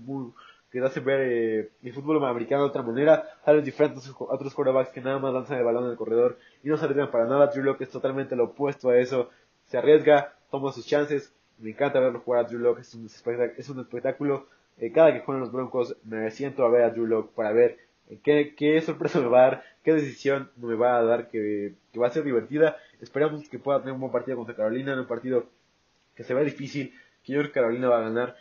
que 0.72 0.80
te 0.80 0.86
hace 0.86 1.00
ver 1.00 1.22
eh, 1.22 1.70
el 1.84 1.94
fútbol 1.94 2.24
americano 2.26 2.64
de 2.64 2.70
otra 2.70 2.84
manera, 2.84 3.24
tal 3.46 3.56
vez 3.56 3.66
diferentes 3.66 4.12
otros 4.18 4.54
quarterbacks 4.54 4.92
que 4.92 5.02
nada 5.02 5.20
más 5.20 5.34
lanzan 5.34 5.58
el 5.58 5.64
balón 5.64 5.86
en 5.86 5.92
el 5.92 5.98
corredor 5.98 6.38
y 6.64 6.68
no 6.68 6.78
se 6.78 6.86
arriesgan 6.86 7.12
para 7.12 7.26
nada, 7.26 7.48
Drew 7.48 7.64
Locke 7.64 7.84
es 7.84 7.90
totalmente 7.90 8.36
lo 8.36 8.46
opuesto 8.46 8.90
a 8.90 8.98
eso, 8.98 9.30
se 9.66 9.78
arriesga, 9.78 10.34
toma 10.50 10.72
sus 10.72 10.86
chances, 10.86 11.34
Me 11.60 11.72
encanta 11.72 12.00
verlo 12.00 12.20
jugar 12.20 12.46
a 12.46 12.48
Drew 12.48 12.60
Locke, 12.60 12.82
es 12.82 12.94
un 12.94 13.06
espectáculo. 13.08 13.54
Es 13.58 13.70
un 13.70 13.80
espectáculo. 13.80 14.48
Eh, 14.78 14.92
cada 14.92 15.12
que 15.12 15.22
juegan 15.22 15.42
los 15.42 15.52
Broncos 15.52 15.96
me 16.04 16.30
siento 16.30 16.64
a 16.64 16.70
ver 16.70 16.84
a 16.84 16.92
Drew 16.92 17.08
Locke 17.08 17.34
para 17.34 17.52
ver 17.52 17.80
eh, 18.10 18.20
qué, 18.24 18.54
qué 18.56 18.80
sorpresa 18.82 19.20
me 19.20 19.28
va 19.28 19.40
a 19.40 19.50
dar, 19.50 19.64
qué 19.84 19.94
decisión 19.94 20.52
me 20.58 20.76
va 20.76 20.98
a 20.98 21.04
dar 21.04 21.30
que, 21.30 21.74
que 21.92 22.00
va 22.00 22.08
a 22.08 22.12
ser 22.12 22.24
divertida. 22.24 22.78
Esperamos 23.02 23.50
que 23.50 23.58
pueda 23.58 23.80
tener 23.80 23.94
un 23.94 24.02
buen 24.02 24.12
partido 24.12 24.38
contra 24.38 24.56
Carolina, 24.56 24.94
en 24.94 25.00
un 25.00 25.08
partido 25.08 25.48
que 26.16 26.24
se 26.24 26.34
ve 26.34 26.44
difícil, 26.44 26.94
que 27.24 27.34
yo 27.34 27.40
creo 27.40 27.52
que 27.52 27.60
Carolina 27.60 27.90
va 27.90 27.98
a 27.98 28.02
ganar. 28.02 28.36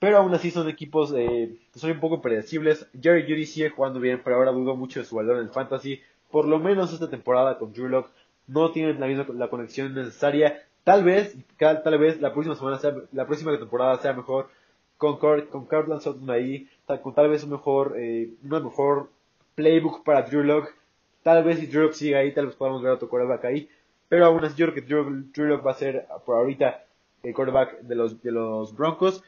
Pero 0.00 0.16
aún 0.16 0.34
así 0.34 0.50
son 0.50 0.68
equipos 0.68 1.12
eh, 1.14 1.58
que 1.72 1.78
son 1.78 1.90
un 1.90 2.00
poco 2.00 2.22
predecibles. 2.22 2.88
Jerry 3.00 3.22
Judy 3.24 3.44
sigue 3.44 3.68
jugando 3.68 4.00
bien, 4.00 4.22
pero 4.24 4.36
ahora 4.36 4.50
dudo 4.50 4.74
mucho 4.74 4.98
de 4.98 5.06
su 5.06 5.14
valor 5.14 5.36
en 5.36 5.42
el 5.42 5.50
fantasy. 5.50 6.00
Por 6.30 6.48
lo 6.48 6.58
menos 6.58 6.92
esta 6.92 7.10
temporada 7.10 7.58
con 7.58 7.72
Drew 7.74 7.88
Locke 7.88 8.10
no 8.46 8.72
tienen 8.72 8.98
la 8.98 9.06
misma 9.06 9.26
la 9.34 9.48
conexión 9.48 9.94
necesaria. 9.94 10.62
Tal 10.84 11.04
vez, 11.04 11.36
tal, 11.58 11.98
vez 11.98 12.18
la 12.20 12.32
próxima 12.32 12.56
semana 12.56 12.78
sea, 12.78 12.94
la 13.12 13.26
próxima 13.26 13.56
temporada 13.58 13.98
sea 13.98 14.14
mejor 14.14 14.48
con 14.96 15.18
con 15.18 15.66
Cartland 15.66 16.00
Sutton 16.00 16.30
ahí, 16.30 16.68
tal, 16.86 17.02
con 17.02 17.14
tal 17.14 17.28
vez 17.28 17.44
un 17.44 17.50
mejor, 17.50 17.94
eh, 17.98 18.30
una 18.42 18.60
mejor 18.60 19.10
playbook 19.54 20.02
para 20.02 20.22
Drew 20.22 20.42
Locke. 20.42 20.74
Tal 21.22 21.44
vez 21.44 21.58
si 21.58 21.66
Drew 21.66 21.82
Locke 21.82 21.94
sigue 21.94 22.16
ahí, 22.16 22.32
tal 22.32 22.46
vez 22.46 22.54
podamos 22.56 22.80
ver 22.82 22.92
otro 22.92 23.10
quarterback 23.10 23.44
ahí. 23.44 23.68
Pero 24.08 24.24
aún 24.24 24.42
así 24.42 24.56
yo 24.56 24.66
creo 24.66 24.74
que 24.74 24.80
Drew, 24.80 25.24
Drew 25.34 25.62
va 25.62 25.72
a 25.72 25.74
ser 25.74 26.06
por 26.24 26.36
ahorita 26.36 26.84
el 27.22 27.34
quarterback 27.34 27.80
de 27.80 27.94
los, 27.94 28.22
de 28.22 28.32
los 28.32 28.74
Broncos. 28.74 29.22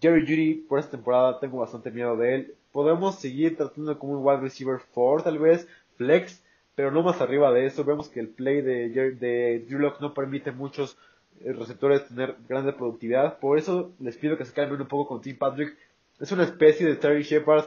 Jerry 0.00 0.22
Judy, 0.22 0.54
por 0.54 0.78
esta 0.78 0.92
temporada, 0.92 1.40
tengo 1.40 1.58
bastante 1.58 1.90
miedo 1.90 2.16
de 2.16 2.34
él. 2.34 2.54
Podemos 2.72 3.16
seguir 3.16 3.56
tratando 3.56 3.98
como 3.98 4.18
un 4.18 4.26
wide 4.26 4.40
receiver 4.40 4.80
4, 4.92 5.24
tal 5.24 5.38
vez, 5.38 5.66
flex, 5.96 6.42
pero 6.74 6.90
no 6.90 7.02
más 7.02 7.20
arriba 7.20 7.52
de 7.52 7.66
eso. 7.66 7.84
Vemos 7.84 8.08
que 8.08 8.20
el 8.20 8.28
play 8.28 8.60
de, 8.60 8.88
de 8.90 9.64
Drew 9.66 9.80
Locke 9.80 10.00
no 10.00 10.14
permite 10.14 10.52
muchos 10.52 10.96
eh, 11.40 11.52
receptores 11.52 12.06
tener 12.08 12.36
grande 12.48 12.72
productividad. 12.72 13.38
Por 13.38 13.58
eso 13.58 13.92
les 14.00 14.16
pido 14.16 14.36
que 14.36 14.44
se 14.44 14.52
cambien 14.52 14.80
un 14.80 14.88
poco 14.88 15.08
con 15.08 15.20
Tim 15.20 15.36
Patrick. 15.36 15.76
Es 16.20 16.32
una 16.32 16.44
especie 16.44 16.86
de 16.86 16.96
Terry 16.96 17.22
Shepard 17.22 17.66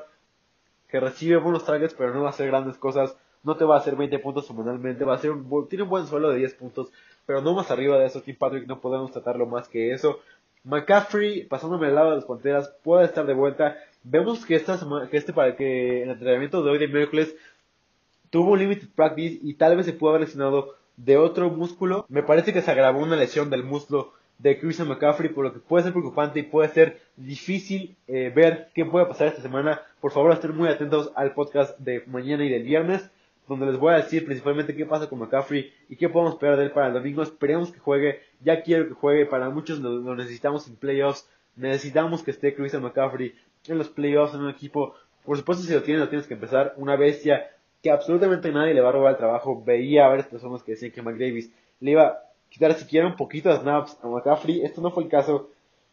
que 0.90 1.00
recibe 1.00 1.38
buenos 1.38 1.66
targets, 1.66 1.94
pero 1.94 2.14
no 2.14 2.22
va 2.22 2.28
a 2.28 2.32
hacer 2.32 2.48
grandes 2.48 2.78
cosas. 2.78 3.16
No 3.44 3.56
te 3.56 3.64
va 3.64 3.76
a 3.76 3.80
hacer 3.80 3.96
20 3.96 4.20
puntos 4.20 4.46
semanalmente, 4.46 5.04
va 5.04 5.16
a 5.16 5.18
ser 5.18 5.32
un, 5.32 5.68
tiene 5.68 5.84
un 5.84 5.90
buen 5.90 6.06
suelo 6.06 6.30
de 6.30 6.38
10 6.38 6.54
puntos, 6.56 6.92
pero 7.26 7.42
no 7.42 7.54
más 7.54 7.72
arriba 7.72 7.98
de 7.98 8.06
eso. 8.06 8.22
Tim 8.22 8.36
Patrick 8.36 8.68
no 8.68 8.82
podemos 8.82 9.12
tratarlo 9.12 9.46
más 9.46 9.68
que 9.68 9.94
eso. 9.94 10.20
McCaffrey, 10.64 11.46
pasándome 11.46 11.88
al 11.88 11.96
lado 11.96 12.10
de 12.12 12.16
las 12.18 12.26
panteras, 12.26 12.74
puede 12.84 13.06
estar 13.06 13.26
de 13.26 13.34
vuelta. 13.34 13.78
Vemos 14.04 14.46
que, 14.46 14.56
esta 14.56 14.80
que 15.10 15.18
este 15.18 15.34
para 15.34 15.56
que 15.56 16.04
el 16.04 16.10
entrenamiento 16.10 16.64
de 16.64 16.72
hoy 16.72 16.78
de 16.78 16.88
miércoles 16.88 17.36
tuvo 18.30 18.52
un 18.52 18.60
limited 18.60 18.88
practice 18.96 19.40
y 19.42 19.54
tal 19.56 19.76
vez 19.76 19.86
se 19.86 19.94
pudo 19.94 20.12
haber 20.12 20.22
lesionado 20.22 20.76
de 20.98 21.18
otro 21.18 21.50
músculo. 21.50 22.06
Me 22.10 22.24
parece 22.24 22.54
que 22.54 22.62
se 22.62 22.72
agravó 22.72 23.00
una 23.00 23.16
lesión 23.16 23.50
del 23.50 23.64
muslo 23.64 24.14
de 24.40 24.60
Christian 24.60 24.88
McCaffrey, 24.88 25.30
por 25.30 25.44
lo 25.46 25.54
que 25.54 25.60
puede 25.60 25.84
ser 25.84 25.94
preocupante 25.94 26.40
y 26.40 26.44
puede 26.44 26.70
ser 26.70 27.00
difícil 27.16 27.96
eh, 28.08 28.32
ver 28.34 28.70
qué 28.74 28.86
puede 28.86 29.06
pasar 29.06 29.28
esta 29.28 29.42
semana. 29.42 29.82
Por 30.00 30.12
favor, 30.12 30.32
estén 30.32 30.56
muy 30.56 30.68
atentos 30.68 31.12
al 31.16 31.34
podcast 31.34 31.78
de 31.80 32.04
mañana 32.08 32.44
y 32.44 32.50
del 32.50 32.64
viernes 32.64 33.10
donde 33.52 33.66
les 33.66 33.78
voy 33.78 33.94
a 33.94 33.98
decir 33.98 34.24
principalmente 34.24 34.74
qué 34.74 34.86
pasa 34.86 35.10
con 35.10 35.20
McCaffrey 35.20 35.74
y 35.90 35.98
qué 35.98 36.08
podemos 36.08 36.36
esperar 36.36 36.58
de 36.58 36.64
él 36.64 36.72
para 36.72 36.88
el 36.88 36.94
domingo. 36.94 37.22
Esperemos 37.22 37.70
que 37.70 37.80
juegue, 37.80 38.22
ya 38.40 38.62
quiero 38.64 38.88
que 38.88 38.94
juegue, 38.94 39.26
para 39.26 39.50
muchos 39.50 39.80
lo, 39.80 40.16
necesitamos 40.16 40.70
en 40.70 40.78
playoffs, 40.78 41.28
necesitamos 41.58 42.24
que 42.24 42.32
esté 42.32 42.56
Christian 42.56 42.82
McCaffrey 42.82 43.36
en 43.68 43.78
los 43.78 43.90
playoffs 43.90 44.36
en 44.36 44.42
un 44.42 44.50
equipo. 44.50 44.96
Por 45.26 45.38
supuesto, 45.38 45.66
si 45.66 45.74
lo 45.74 45.84
tienes, 45.84 46.02
lo 46.02 46.08
tienes 46.08 46.28
que 46.28 46.36
empezar. 46.36 46.74
Una 46.78 46.96
bestia 46.96 47.52
que 47.84 47.92
absolutamente 47.92 48.54
nadie 48.54 48.74
le 48.74 48.80
va 48.80 48.88
a 48.88 48.94
robar 48.94 49.12
el 49.12 49.18
trabajo. 49.18 49.62
Veía 49.62 50.06
a 50.06 50.08
varias 50.08 50.28
personas 50.28 50.64
que 50.64 50.72
decían 50.72 50.94
que 50.94 51.02
McDavis 51.02 51.52
le 51.82 51.92
iba 51.92 52.04
a 52.04 52.24
quitar 52.50 52.74
siquiera 52.76 53.06
un 53.06 53.18
poquito 53.18 53.50
de 53.50 53.58
snaps 53.58 53.98
a 54.02 54.08
McCaffrey. 54.08 54.62
Esto 54.62 54.80
no 54.80 54.92
fue 54.92 55.04
el 55.04 55.10
caso 55.10 55.50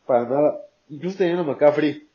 para 0.07 0.29
nada. 0.29 0.61
Incluso 0.91 1.19
teniendo 1.19 1.43
a 1.43 1.47
McCaffrey 1.47 2.07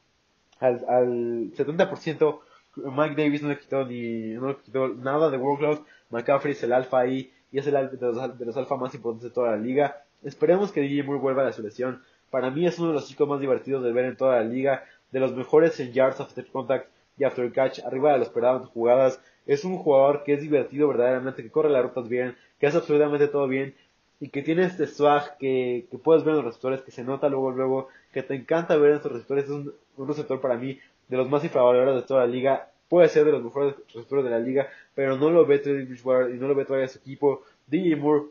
al, 0.61 0.85
al 0.87 1.51
70%, 1.51 2.39
Mike 2.75 3.15
Davis 3.15 3.41
no 3.41 3.49
le 3.49 3.59
quitó 3.59 3.85
ni 3.85 4.33
no 4.33 4.49
le 4.49 4.57
quitó 4.57 4.87
nada 4.89 5.29
de 5.29 5.37
workload. 5.37 5.79
McCaffrey 6.09 6.53
es 6.53 6.63
el 6.63 6.73
alfa 6.73 6.99
ahí 6.99 7.31
y 7.51 7.59
es 7.59 7.67
el 7.67 7.73
de 7.73 7.97
los, 7.99 8.37
de 8.39 8.45
los 8.45 8.57
alfa 8.57 8.75
más 8.77 8.93
importantes 8.95 9.29
de 9.29 9.33
toda 9.33 9.51
la 9.51 9.57
liga. 9.57 10.03
Esperemos 10.23 10.71
que 10.71 10.81
DJ 10.81 11.03
Moore 11.03 11.21
vuelva 11.21 11.41
a 11.43 11.45
la 11.45 11.53
selección. 11.53 12.01
Para 12.29 12.49
mí 12.49 12.65
es 12.65 12.79
uno 12.79 12.89
de 12.89 12.95
los 12.95 13.07
chicos 13.07 13.27
más 13.27 13.39
divertidos 13.39 13.83
de 13.83 13.91
ver 13.91 14.05
en 14.05 14.17
toda 14.17 14.37
la 14.37 14.43
liga. 14.43 14.83
De 15.11 15.19
los 15.19 15.33
mejores 15.35 15.79
en 15.79 15.93
yards 15.93 16.19
after 16.19 16.45
contact 16.47 16.89
y 17.17 17.23
after 17.23 17.51
catch. 17.51 17.79
Arriba 17.85 18.13
de 18.13 18.17
lo 18.17 18.23
esperado 18.23 18.65
jugadas. 18.67 19.21
Es 19.45 19.65
un 19.65 19.77
jugador 19.77 20.23
que 20.23 20.33
es 20.33 20.41
divertido 20.41 20.87
verdaderamente, 20.87 21.43
que 21.43 21.51
corre 21.51 21.69
las 21.69 21.83
rutas 21.83 22.07
bien, 22.07 22.35
que 22.59 22.67
hace 22.67 22.77
absolutamente 22.77 23.27
todo 23.27 23.47
bien 23.47 23.75
y 24.19 24.29
que 24.29 24.41
tiene 24.41 24.63
este 24.63 24.87
swag 24.87 25.37
que, 25.37 25.85
que 25.91 25.97
puedes 25.97 26.23
ver 26.23 26.31
en 26.31 26.37
los 26.37 26.45
receptores, 26.45 26.81
que 26.81 26.91
se 26.91 27.03
nota 27.03 27.27
luego, 27.27 27.51
luego, 27.51 27.89
que 28.13 28.23
te 28.23 28.35
encanta 28.35 28.77
ver 28.77 28.91
en 28.91 28.95
estos 28.95 29.11
receptores. 29.11 29.43
Es 29.43 29.49
un, 29.51 29.73
un 29.97 30.07
receptor 30.07 30.39
para 30.39 30.55
mí 30.55 30.79
de 31.07 31.17
los 31.17 31.29
más 31.29 31.43
infravalorados 31.43 32.01
de 32.01 32.07
toda 32.07 32.21
la 32.21 32.31
liga. 32.31 32.69
Puede 32.89 33.09
ser 33.09 33.25
de 33.25 33.31
los 33.31 33.43
mejores 33.43 33.75
receptores 33.87 34.25
de 34.25 34.31
la 34.31 34.39
liga, 34.39 34.67
pero 34.93 35.17
no 35.17 35.29
lo 35.29 35.45
ve 35.45 35.59
Teddy 35.59 35.85
Bridgewater 35.85 36.35
y 36.35 36.39
no 36.39 36.47
lo 36.47 36.55
ve 36.55 36.65
todavía 36.65 36.87
su 36.87 36.99
equipo. 36.99 37.43
DJ 37.67 37.95
Moore, 37.95 38.25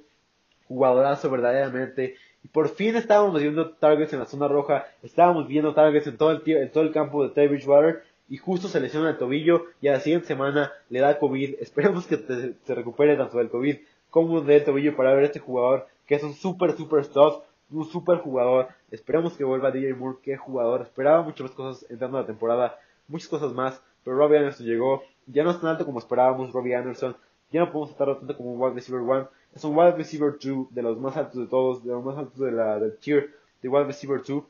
jugadorazo 0.68 1.30
verdaderamente. 1.30 2.16
Y 2.44 2.48
por 2.48 2.68
fin 2.68 2.96
estábamos 2.96 3.40
viendo 3.40 3.70
targets 3.70 4.12
en 4.12 4.20
la 4.20 4.26
zona 4.26 4.48
roja, 4.48 4.86
estábamos 5.02 5.48
viendo 5.48 5.74
targets 5.74 6.06
en 6.06 6.16
todo 6.16 6.30
el, 6.32 6.42
en 6.46 6.70
todo 6.70 6.84
el 6.84 6.92
campo 6.92 7.24
de 7.24 7.30
Teddy 7.30 7.48
Bridgewater 7.48 8.02
y 8.28 8.36
justo 8.36 8.68
se 8.68 8.80
lesiona 8.80 9.10
el 9.10 9.18
tobillo 9.18 9.66
y 9.80 9.88
a 9.88 9.92
la 9.92 10.00
siguiente 10.00 10.26
semana 10.26 10.72
le 10.90 11.00
da 11.00 11.18
COVID. 11.18 11.56
Esperemos 11.60 12.06
que 12.06 12.16
se 12.16 12.74
recupere 12.74 13.16
tanto 13.16 13.38
del 13.38 13.50
COVID 13.50 13.76
como 14.10 14.40
del 14.40 14.64
tobillo 14.64 14.96
para 14.96 15.14
ver 15.14 15.24
a 15.24 15.26
este 15.26 15.40
jugador 15.40 15.86
que 16.06 16.16
es 16.16 16.22
un 16.22 16.34
super 16.34 16.76
super 16.76 17.04
stuff, 17.04 17.42
un 17.72 17.84
super 17.84 18.18
jugador. 18.18 18.68
Esperemos 18.90 19.36
que 19.36 19.44
vuelva 19.44 19.70
DJ 19.70 19.94
Moore, 19.94 20.18
que 20.22 20.36
jugador. 20.36 20.82
Esperaba 20.82 21.22
muchas 21.22 21.50
cosas 21.52 21.88
entrando 21.90 22.18
a 22.18 22.20
la 22.22 22.26
temporada, 22.26 22.78
muchas 23.08 23.28
cosas 23.28 23.52
más, 23.52 23.82
pero 24.04 24.16
Robbie 24.16 24.38
Anderson 24.38 24.66
llegó. 24.66 25.02
Ya 25.26 25.44
no 25.44 25.50
es 25.50 25.60
tan 25.60 25.70
alto 25.70 25.84
como 25.84 25.98
esperábamos 25.98 26.52
Robbie 26.52 26.74
Anderson. 26.74 27.16
Ya 27.50 27.60
no 27.60 27.72
podemos 27.72 27.90
tratarlo 27.90 28.18
tanto 28.18 28.36
como 28.36 28.52
un 28.52 28.60
wide 28.60 28.74
receiver 28.74 29.02
1. 29.02 29.28
Es 29.54 29.64
un 29.64 29.76
wide 29.76 29.92
receiver 29.92 30.36
2 30.42 30.74
de 30.74 30.82
los 30.82 30.98
más 30.98 31.16
altos 31.16 31.40
de 31.40 31.46
todos, 31.46 31.84
de 31.84 31.92
los 31.92 32.04
más 32.04 32.16
altos 32.16 32.38
de 32.38 32.52
la, 32.52 32.78
del 32.78 32.96
tier 32.96 33.34
de 33.62 33.68
wide 33.68 33.84
receiver 33.84 34.22
2. 34.22 34.44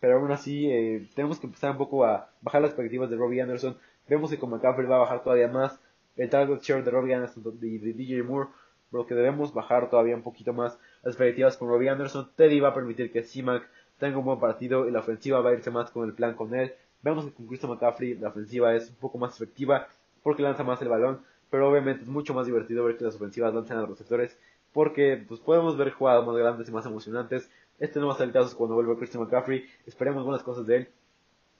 Pero 0.00 0.18
aún 0.18 0.32
así, 0.32 0.70
eh, 0.70 1.08
tenemos 1.14 1.38
que 1.38 1.46
empezar 1.46 1.70
un 1.70 1.78
poco 1.78 2.04
a 2.04 2.30
bajar 2.42 2.62
las 2.62 2.70
expectativas 2.70 3.10
de 3.10 3.16
Robbie 3.16 3.40
Anderson. 3.40 3.76
Vemos 4.08 4.30
que 4.30 4.38
con 4.38 4.50
McCaffrey 4.50 4.86
va 4.86 4.96
a 4.96 5.00
bajar 5.00 5.22
todavía 5.22 5.48
más. 5.48 5.78
El 6.16 6.30
target 6.30 6.60
share 6.60 6.84
de 6.84 6.90
Robbie 6.90 7.14
Anderson 7.14 7.42
y 7.62 7.78
de 7.78 7.92
DJ 7.92 8.22
Moore 8.22 8.48
por 8.94 9.00
lo 9.00 9.06
que 9.08 9.16
debemos 9.16 9.52
bajar 9.52 9.90
todavía 9.90 10.14
un 10.14 10.22
poquito 10.22 10.52
más 10.52 10.78
las 11.02 11.14
expectativas 11.14 11.56
con 11.56 11.68
Robbie 11.68 11.88
Anderson. 11.88 12.30
Teddy 12.36 12.60
va 12.60 12.68
a 12.68 12.74
permitir 12.74 13.10
que 13.10 13.24
C-Mac 13.24 13.68
tenga 13.98 14.18
un 14.18 14.24
buen 14.24 14.38
partido 14.38 14.86
y 14.86 14.92
la 14.92 15.00
ofensiva 15.00 15.40
va 15.40 15.50
a 15.50 15.54
irse 15.54 15.72
más 15.72 15.90
con 15.90 16.04
el 16.04 16.14
plan 16.14 16.36
con 16.36 16.54
él. 16.54 16.72
Vemos 17.02 17.24
que 17.24 17.32
con 17.32 17.48
Christian 17.48 17.72
McCaffrey 17.72 18.14
la 18.14 18.28
ofensiva 18.28 18.72
es 18.72 18.90
un 18.90 18.94
poco 18.94 19.18
más 19.18 19.34
efectiva 19.34 19.88
porque 20.22 20.44
lanza 20.44 20.62
más 20.62 20.80
el 20.80 20.90
balón, 20.90 21.22
pero 21.50 21.68
obviamente 21.68 22.04
es 22.04 22.08
mucho 22.08 22.34
más 22.34 22.46
divertido 22.46 22.84
ver 22.84 22.96
que 22.96 23.02
las 23.02 23.16
ofensivas 23.16 23.52
lanzan 23.52 23.78
a 23.78 23.80
los 23.80 23.90
receptores 23.90 24.38
porque 24.72 25.24
pues 25.26 25.40
podemos 25.40 25.76
ver 25.76 25.90
jugadas 25.90 26.24
más 26.24 26.36
grandes 26.36 26.68
y 26.68 26.70
más 26.70 26.86
emocionantes. 26.86 27.50
Este 27.80 27.98
no 27.98 28.06
va 28.06 28.12
a 28.12 28.16
ser 28.16 28.28
el 28.28 28.32
caso 28.32 28.56
cuando 28.56 28.76
vuelva 28.76 28.96
Christian 28.96 29.24
McCaffrey. 29.24 29.66
Esperemos 29.86 30.22
buenas 30.22 30.44
cosas 30.44 30.68
de 30.68 30.76
él. 30.76 30.88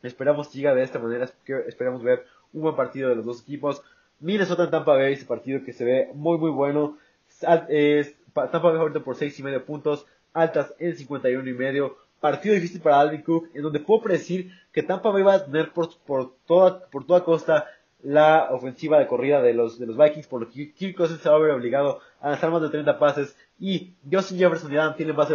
Esperamos 0.05 0.47
que 0.47 0.59
llegue 0.59 0.73
de 0.73 0.85
esta 0.85 1.01
manera. 1.01 1.29
Esperamos 1.67 2.05
ver 2.05 2.27
un 2.53 2.63
buen 2.63 2.77
partido 2.77 3.09
de 3.09 3.17
los 3.17 3.25
dos 3.25 3.43
equipos. 3.43 3.83
Minnesota 4.21 4.63
en 4.63 4.71
Tampa 4.71 4.93
Bay, 4.93 5.15
ese 5.15 5.27
partido 5.27 5.65
que 5.65 5.73
se 5.73 5.85
ve 5.85 6.11
muy 6.15 6.39
muy 6.39 6.53
bueno 6.53 6.97
es, 7.69 8.15
Tampa 8.35 8.59
Bay 8.59 8.77
ahorita 8.77 9.01
por 9.01 9.17
6 9.17 9.39
y 9.39 9.43
medio 9.43 9.65
puntos, 9.65 10.07
altas 10.33 10.75
en 10.79 10.97
51 10.97 11.49
y 11.49 11.55
medio. 11.55 11.97
Partido 12.21 12.55
difícil 12.55 12.81
para 12.81 13.01
Alvin 13.01 13.23
Cook, 13.23 13.51
en 13.55 13.63
donde 13.63 13.81
puedo 13.81 14.03
predecir 14.03 14.51
que 14.73 14.83
Tampa 14.83 15.11
Bay 15.11 15.23
va 15.23 15.35
a 15.35 15.45
tener 15.45 15.73
por, 15.73 15.91
por, 16.07 16.35
toda, 16.47 16.87
por 16.87 17.07
toda 17.07 17.25
costa 17.25 17.67
la 18.03 18.49
ofensiva 18.51 18.99
de 18.99 19.07
corrida 19.07 19.41
de 19.41 19.55
los, 19.55 19.79
de 19.79 19.87
los 19.87 19.97
Vikings, 19.97 20.27
por 20.27 20.43
lo 20.43 20.49
que 20.49 20.73
Kirk 20.73 20.97
Cousins 20.97 21.21
se 21.21 21.29
va 21.29 21.37
a 21.37 21.39
ver 21.39 21.53
obligado 21.53 22.01
a 22.21 22.31
lanzar 22.31 22.51
más 22.51 22.61
de 22.61 22.69
30 22.69 22.99
pases 22.99 23.35
y 23.59 23.95
Justin 24.11 24.39
Jefferson 24.39 24.73
y 24.73 24.77
Adam 24.77 24.95
Thielen 24.95 25.17
van 25.17 25.27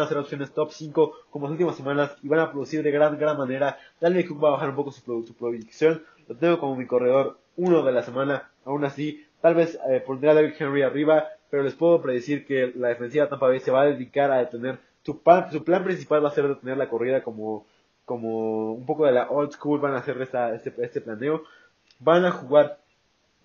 a, 0.00 0.06
ser, 0.06 0.18
opciones 0.18 0.52
top 0.52 0.72
5 0.72 1.12
como 1.30 1.46
las 1.46 1.52
últimas 1.52 1.76
semanas 1.76 2.16
y 2.22 2.28
van 2.28 2.40
a 2.40 2.50
producir 2.50 2.82
de 2.82 2.90
gran, 2.90 3.18
gran 3.18 3.36
manera. 3.36 3.78
Dalvin 4.00 4.26
Cook 4.26 4.42
va 4.42 4.48
a 4.48 4.52
bajar 4.52 4.70
un 4.70 4.76
poco 4.76 4.90
su, 4.90 5.00
su 5.26 5.34
producción, 5.34 6.02
lo 6.26 6.36
tengo 6.36 6.58
como 6.58 6.76
mi 6.76 6.86
corredor 6.86 7.38
uno 7.56 7.82
de 7.82 7.92
la 7.92 8.02
semana, 8.02 8.50
aún 8.64 8.84
así, 8.84 9.26
tal 9.40 9.54
vez 9.54 9.78
eh, 9.90 10.02
pondré 10.04 10.30
a 10.30 10.34
David 10.34 10.54
Henry 10.58 10.82
arriba, 10.82 11.28
pero 11.54 11.62
les 11.62 11.76
puedo 11.76 12.02
predecir 12.02 12.44
que 12.44 12.72
la 12.74 12.88
defensiva 12.88 13.26
de 13.26 13.30
Tampa 13.30 13.56
se 13.60 13.70
va 13.70 13.82
a 13.82 13.86
dedicar 13.86 14.32
a 14.32 14.38
detener, 14.38 14.80
su 15.04 15.22
plan, 15.22 15.52
su 15.52 15.62
plan 15.62 15.84
principal 15.84 16.24
va 16.24 16.28
a 16.28 16.32
ser 16.32 16.48
detener 16.48 16.76
la 16.76 16.88
corrida 16.88 17.22
como, 17.22 17.64
como 18.04 18.72
un 18.72 18.84
poco 18.84 19.06
de 19.06 19.12
la 19.12 19.30
old 19.30 19.52
school, 19.52 19.78
van 19.78 19.94
a 19.94 19.98
hacer 19.98 20.20
esta, 20.20 20.52
este, 20.52 20.74
este 20.78 21.00
planeo, 21.00 21.44
van 22.00 22.24
a 22.24 22.32
jugar 22.32 22.80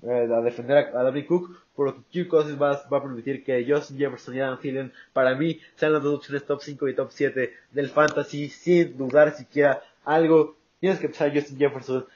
eh, 0.02 0.28
a 0.28 0.42
defender 0.42 0.88
a, 0.88 1.04
David 1.04 1.28
Cook, 1.28 1.56
por 1.76 1.86
lo 1.86 1.96
que 1.98 2.02
Kirk 2.10 2.30
Cousins 2.30 2.60
va, 2.60 2.82
va, 2.92 2.98
a 2.98 3.04
permitir 3.04 3.44
que 3.44 3.64
Justin 3.64 4.00
Jefferson 4.00 4.36
y 4.36 4.40
Adam 4.40 4.60
Thielen, 4.60 4.92
para 5.14 5.36
mí, 5.36 5.60
sean 5.76 5.94
las 5.94 6.02
dos 6.02 6.16
opciones 6.16 6.48
top 6.48 6.62
5 6.64 6.88
y 6.88 6.96
top 6.96 7.12
7 7.12 7.54
del 7.70 7.90
fantasy, 7.90 8.50
sin 8.50 8.98
dudar 8.98 9.36
siquiera 9.36 9.84
algo. 10.04 10.56
Tienes 10.80 10.98
que 10.98 11.06
empezar 11.06 11.32
Justin 11.32 11.60
Jefferson. 11.60 12.08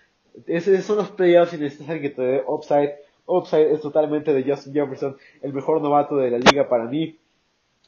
Esos 0.48 0.84
son 0.86 0.98
los 0.98 1.12
playoffs 1.12 1.54
y 1.54 1.58
necesitas 1.58 2.00
que 2.00 2.10
te 2.10 2.22
dé 2.24 2.44
upside 2.48 2.96
Upside 3.26 3.74
es 3.74 3.82
totalmente 3.82 4.34
de 4.34 4.44
Justin 4.44 4.74
Jefferson, 4.74 5.18
el 5.42 5.54
mejor 5.54 5.82
novato 5.82 6.18
de 6.18 6.32
la 6.32 6.38
liga 6.38 6.68
para 6.68 6.86
mí. 6.86 7.18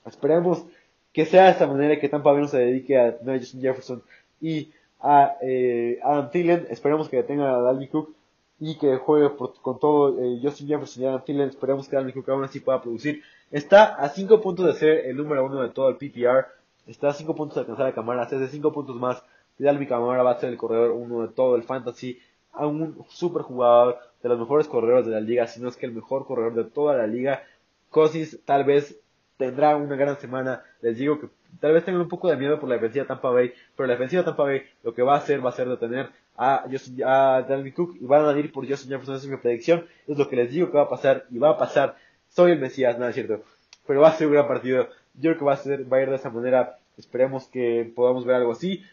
Esperemos 0.06 0.66
que 1.12 1.26
sea 1.26 1.46
de 1.46 1.52
esta 1.52 1.68
manera 1.68 2.00
que 2.00 2.10
Tampa 2.10 2.32
Bay 2.32 2.48
se 2.48 2.60
dedique 2.60 2.98
a 2.98 3.18
tener 3.18 3.40
Justin 3.40 3.62
Jefferson 3.62 4.04
y 4.42 4.72
a 5.00 5.38
eh, 5.42 6.00
Adam 6.04 6.30
Thielen. 6.30 6.68
Esperemos 6.70 7.10
que 7.10 7.18
detenga 7.18 7.56
a 7.56 7.62
Dalvin 7.62 7.88
Cook 7.88 8.14
y 8.60 8.78
que 8.78 8.98
juegue 8.98 9.30
con 9.62 9.80
todo 9.80 10.20
eh, 10.22 10.40
Justin 10.42 10.68
Jefferson 10.68 11.04
y 11.04 11.06
Adam 11.06 11.24
Thielen. 11.24 11.50
Esperemos 11.50 11.88
que 11.88 11.96
Dalvin 11.96 12.14
Cook 12.14 12.30
aún 12.30 12.44
así 12.44 12.60
pueda 12.60 12.82
producir. 12.82 13.22
Está 13.52 13.96
a 13.96 14.10
5 14.10 14.42
puntos 14.42 14.66
de 14.66 14.74
ser 14.74 15.06
el 15.06 15.16
número 15.18 15.46
uno 15.46 15.62
de 15.62 15.70
todo 15.70 15.90
el 15.90 15.96
PPR. 15.96 16.48
Está 16.88 17.10
a 17.10 17.14
5 17.14 17.36
puntos 17.36 17.56
de 17.56 17.62
alcanzar 17.62 17.88
a 17.88 17.94
Camara. 17.94 18.24
Hace 18.24 18.38
de 18.38 18.48
5 18.48 18.74
puntos 18.74 18.96
más. 18.96 19.24
Dalvin 19.58 19.88
Camara 19.88 20.24
va 20.24 20.32
a 20.32 20.40
ser 20.40 20.50
el 20.50 20.58
corredor 20.58 20.92
uno 20.92 21.22
de 21.22 21.30
todo 21.30 21.56
el 21.56 21.64
fantasy. 21.64 22.20
A 22.52 22.68
un 22.68 23.06
super 23.10 23.42
jugador 23.42 24.00
de 24.22 24.30
los 24.30 24.40
mejores 24.40 24.68
corredores 24.68 25.06
de 25.06 25.12
la 25.12 25.20
liga, 25.20 25.48
si 25.48 25.62
no 25.62 25.70
es 25.70 25.78
que 25.78 25.86
el 25.86 25.92
mejor 25.92 26.26
corredor 26.26 26.56
de 26.56 26.64
toda 26.64 26.96
la 26.96 27.08
liga. 27.08 27.44
Cosis 27.90 28.40
tal 28.46 28.64
vez 28.64 29.00
tendrá 29.38 29.76
una 29.76 29.96
gran 29.96 30.20
semana. 30.20 30.64
Les 30.82 30.98
digo 30.98 31.20
que 31.20 31.28
tal 31.60 31.74
vez 31.74 31.86
tengan 31.86 32.02
un 32.02 32.10
poco 32.10 32.30
de 32.30 32.38
miedo 32.38 32.60
por 32.60 32.70
la 32.70 32.76
defensiva 32.76 33.04
de 33.04 33.08
Tampa 33.08 33.30
Bay, 33.30 33.54
pero 33.76 33.88
la 33.88 33.94
defensiva 33.94 34.22
de 34.22 34.26
Tampa 34.26 34.44
Bay 34.44 34.64
lo 34.84 34.94
que 34.94 35.02
va 35.02 35.16
a 35.16 35.18
hacer 35.18 35.46
va 35.46 35.50
a 35.50 35.54
ser 35.54 35.70
detener 35.70 36.10
a, 36.38 36.66
Justin, 36.70 37.04
a 37.06 37.42
Dalvin 37.48 37.74
Cook 37.74 37.98
y 38.00 38.06
van 38.06 38.26
a 38.26 38.38
ir 38.38 38.52
por 38.52 38.68
Justin 38.68 38.92
Jefferson. 38.92 39.16
Esa 39.16 39.26
es 39.26 39.32
mi 39.32 39.38
predicción. 39.38 39.86
Es 40.08 40.18
lo 40.18 40.28
que 40.30 40.36
les 40.36 40.52
digo 40.52 40.72
que 40.72 40.78
va 40.78 40.84
a 40.84 40.90
pasar 40.90 41.26
y 41.30 41.38
va 41.38 41.52
a 41.52 41.58
pasar. 41.58 41.98
Soy 42.30 42.52
el 42.52 42.60
Mesías, 42.60 42.98
nada 42.98 43.14
cierto. 43.14 43.44
Pero 43.88 44.02
va 44.02 44.10
a 44.10 44.14
ser 44.14 44.28
un 44.28 44.34
gran 44.34 44.48
partido. 44.48 44.90
Yo 45.14 45.32
creo 45.32 45.38
que 45.38 45.46
va 45.46 45.54
a, 45.54 45.58
ser, 45.58 45.92
va 45.92 45.98
a 45.98 46.02
ir 46.02 46.10
de 46.10 46.16
esa 46.16 46.30
manera. 46.30 46.78
Esperemos 46.98 47.48
que 47.48 47.92
podamos 47.96 48.26
ver 48.26 48.38
algo 48.38 48.52
así. 48.52 48.84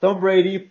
Tom 0.00 0.20
Brady, 0.20 0.70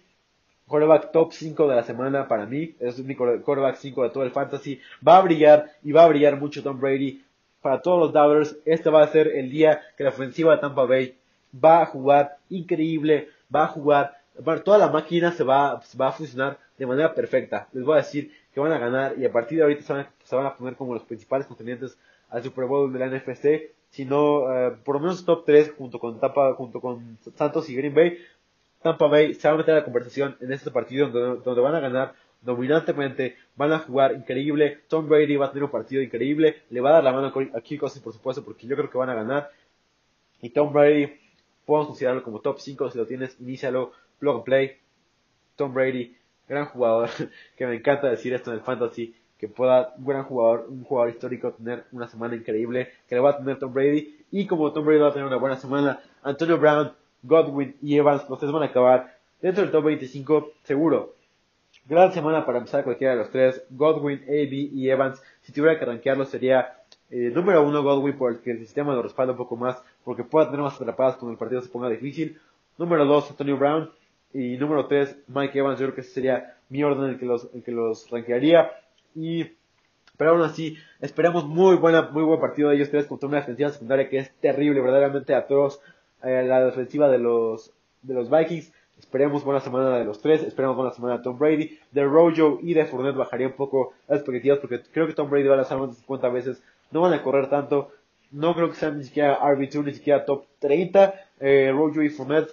quarterback 0.68 1.12
top 1.12 1.34
5 1.34 1.68
de 1.68 1.76
la 1.76 1.84
semana 1.84 2.28
para 2.28 2.46
mí. 2.46 2.76
Es 2.80 3.00
mi 3.00 3.16
quarterback 3.16 3.76
5 3.76 4.04
de 4.04 4.10
todo 4.10 4.24
el 4.24 4.32
fantasy. 4.32 4.80
Va 5.06 5.18
a 5.18 5.22
brillar 5.22 5.72
y 5.84 5.92
va 5.92 6.04
a 6.04 6.08
brillar 6.08 6.40
mucho 6.40 6.62
Tom 6.64 6.80
Brady 6.80 7.24
para 7.62 7.82
todos 7.82 8.00
los 8.00 8.14
Doubters, 8.14 8.58
este 8.66 8.90
va 8.90 9.04
a 9.04 9.08
ser 9.08 9.28
el 9.28 9.50
día 9.50 9.82
que 9.98 10.04
la 10.04 10.12
ofensiva 10.12 10.54
de 10.54 10.62
Tampa 10.62 10.86
Bay 10.86 11.18
va 11.54 11.82
a 11.82 11.86
jugar 11.86 12.38
increíble, 12.50 13.30
va 13.54 13.66
a 13.66 13.68
jugar, 13.68 14.18
toda 14.64 14.78
la 14.78 14.88
máquina 14.88 15.32
se 15.32 15.44
va, 15.44 15.82
va 16.00 16.08
a 16.08 16.12
funcionar 16.12 16.60
de 16.78 16.86
manera 16.86 17.14
perfecta. 17.14 17.68
Les 17.74 17.84
voy 17.84 17.96
a 17.96 17.98
decir 17.98 18.32
que 18.54 18.60
van 18.60 18.72
a 18.72 18.78
ganar 18.78 19.16
y 19.18 19.26
a 19.26 19.32
partir 19.32 19.58
de 19.58 19.64
ahorita 19.64 19.82
se 19.82 19.94
van, 19.94 20.08
se 20.24 20.36
van 20.36 20.46
a 20.46 20.56
poner 20.56 20.76
como 20.76 20.94
los 20.94 21.04
principales 21.04 21.48
contendientes 21.48 21.98
al 22.30 22.44
Super 22.44 22.66
Bowl 22.66 22.92
de 22.94 23.00
la 23.00 23.08
NFC, 23.08 23.74
sino 23.90 24.54
eh, 24.54 24.72
por 24.84 24.96
lo 24.96 25.02
menos 25.02 25.26
top 25.26 25.44
3 25.46 25.74
junto 25.78 26.00
con 26.00 26.20
Tampa, 26.20 26.54
junto 26.54 26.80
con 26.80 27.18
Santos 27.36 27.70
y 27.70 27.76
Green 27.76 27.94
Bay. 27.94 28.18
Tampa 28.82 29.08
Bay 29.08 29.34
se 29.34 29.48
va 29.48 29.56
a 29.56 29.58
meter 29.58 29.74
a 29.74 29.78
la 29.80 29.84
conversación 29.84 30.38
en 30.40 30.54
este 30.54 30.72
partido 30.72 31.10
donde, 31.10 31.42
donde 31.44 31.62
van 31.62 31.76
a 31.76 31.80
ganar 31.80 32.13
dominantemente, 32.42 33.36
van 33.56 33.74
a 33.74 33.80
jugar 33.80 34.13
increíble, 34.13 34.82
Tom 34.88 35.08
Brady 35.10 35.36
va 35.36 35.48
a 35.48 35.50
tener 35.50 35.63
un 35.63 35.72
partido 35.72 36.02
increíble, 36.02 36.63
le 36.70 36.82
va 36.82 36.92
a 36.92 36.94
dar 36.94 37.04
la 37.04 37.12
mano 37.12 37.28
a 37.28 37.62
Kirk 37.62 37.80
Cousins 37.80 38.04
por 38.04 38.13
supuesto 38.13 38.44
porque 38.44 38.68
yo 38.68 38.76
creo 38.76 38.90
que 38.90 38.98
van 38.98 39.10
a 39.10 39.16
ganar. 39.16 39.52
Y 40.42 40.50
Tom 40.52 40.72
Brady 40.72 41.12
podemos 41.66 41.88
considerarlo 41.88 42.24
como 42.24 42.40
top 42.40 42.60
5 42.60 42.92
si 42.92 42.98
lo 42.98 43.06
tienes, 43.06 43.40
inícialo, 43.40 43.92
plug 44.20 44.36
and 44.36 44.44
play, 44.46 44.78
Tom 45.56 45.74
Brady, 45.74 46.16
gran 46.48 46.66
jugador, 46.68 47.10
que 47.58 47.66
me 47.66 47.76
encanta 47.76 48.08
decir 48.08 48.34
esto 48.34 48.52
en 48.52 48.60
el 48.60 48.63
fantasy, 48.63 49.16
que 49.38 49.48
pueda, 49.48 49.94
un 49.98 50.06
gran 50.06 50.24
jugador, 50.24 50.68
un 50.70 50.84
jugador 50.84 51.10
histórico, 51.10 51.52
tener 51.52 51.86
una 51.92 52.08
semana 52.08 52.36
increíble, 52.36 52.92
que 53.08 53.16
le 53.16 53.22
va 53.22 53.32
a 53.32 53.38
tener 53.38 53.60
Tom 53.60 53.74
Brady, 53.74 54.26
y 54.32 54.48
como 54.48 54.72
Tom 54.72 54.86
Brady 54.86 55.00
va 55.02 55.10
a 55.10 55.13
tener 55.13 55.28
una 55.28 55.38
buena 55.38 55.58
semana, 55.58 56.00
Antonio 56.24 56.58
Brown, 56.58 56.94
Godwin 57.28 57.76
y 57.82 57.98
Evans, 57.98 58.28
los 58.30 58.40
tres 58.40 58.52
van 58.52 58.63
a 58.63 58.68
acabar 58.68 59.16
dentro 59.42 59.63
del 59.63 59.72
top 59.72 59.84
25, 59.86 60.52
seguro. 60.63 61.13
Gran 61.86 62.12
semana 62.12 62.46
para 62.46 62.58
empezar 62.58 62.84
cualquiera 62.84 63.13
de 63.13 63.20
los 63.20 63.30
tres. 63.30 63.63
Godwin, 63.70 64.24
AB 64.24 64.54
y 64.74 64.90
Evans. 64.90 65.22
Si 65.42 65.52
tuviera 65.52 65.78
que 65.78 65.86
rankearlo 65.86 66.26
sería 66.26 66.78
eh, 67.10 67.32
número 67.34 67.63
uno 67.63 67.84
Godwin 67.84 68.18
por 68.18 68.34
el 68.34 68.40
que 68.40 68.52
el 68.52 68.60
sistema 68.60 68.94
lo 68.94 69.02
respalda 69.02 69.32
un 69.32 69.38
poco 69.38 69.56
más 69.56 69.82
porque 70.04 70.24
pueda 70.24 70.48
tener 70.48 70.62
más 70.62 70.76
atrapadas 70.76 71.16
cuando 71.16 71.32
el 71.32 71.38
partido 71.38 71.62
se 71.62 71.70
ponga 71.70 71.90
difícil. 71.90 72.40
Número 72.78 73.06
dos 73.06 73.30
Antonio 73.30 73.58
Brown. 73.58 73.90
Y 74.34 74.58
número 74.58 74.88
tres 74.88 75.18
Mike 75.28 75.58
Evans. 75.60 75.80
Yo 75.80 75.86
creo 75.86 75.96
que 75.96 76.02
ese 76.02 76.12
sería 76.12 76.58
mi 76.70 76.84
orden 76.84 77.06
en 77.06 77.12
el 77.12 77.20
que 77.20 77.26
los, 77.26 77.50
en 77.54 77.62
que 77.62 77.72
los 77.72 78.10
rankearía. 78.10 78.72
Y 79.16 79.46
pero 80.18 80.32
aún 80.32 80.42
así, 80.42 80.78
esperamos 81.00 81.46
muy 81.46 81.76
buena, 81.76 82.10
muy 82.10 82.24
buen 82.24 82.40
partido 82.40 82.70
de 82.70 82.76
ellos 82.76 82.90
tres 82.90 83.06
contra 83.06 83.30
una 83.30 83.38
defensiva 83.38 83.70
secundaria 83.70 84.10
que 84.10 84.18
es 84.18 84.34
terrible, 84.40 84.82
verdaderamente 84.82 85.36
atroz. 85.36 85.80
Eh, 86.24 86.44
la 86.44 86.66
defensiva 86.66 87.10
de 87.10 87.20
los, 87.20 87.72
de 88.02 88.14
los 88.14 88.30
Vikings. 88.30 88.72
Esperemos 89.00 89.44
buena 89.44 89.60
semana 89.60 89.98
de 89.98 90.06
los 90.06 90.20
tres, 90.22 90.42
esperemos 90.42 90.76
buena 90.76 90.92
semana 90.92 91.18
de 91.18 91.24
Tom 91.24 91.38
Brady. 91.38 91.78
De 91.92 92.04
Rojo 92.04 92.60
y 92.62 92.74
de 92.74 92.86
Fournette 92.86 93.16
bajaría 93.16 93.48
un 93.48 93.54
poco 93.54 93.94
las 94.08 94.20
expectativas 94.20 94.60
porque 94.60 94.82
creo 94.92 95.06
que 95.06 95.14
Tom 95.14 95.30
Brady 95.30 95.48
va 95.48 95.54
a 95.54 95.58
lanzar 95.58 95.78
más 95.78 95.90
de 95.90 95.96
50 95.96 96.30
veces. 96.30 96.64
No 96.92 97.02
van 97.02 97.14
a 97.14 97.22
correr 97.22 97.50
tanto. 97.50 97.92
No 98.32 98.56
creo 98.56 98.70
que 98.70 98.76
sean 98.76 98.98
ni 98.98 99.04
siquiera 99.04 99.40
RB2, 99.40 99.86
ni 99.86 99.94
siquiera 99.94 100.26
top 100.26 100.46
30. 100.60 101.14
Eh, 101.40 101.72
Rojo 101.72 102.02
y 102.02 102.10
Fournette, 102.10 102.52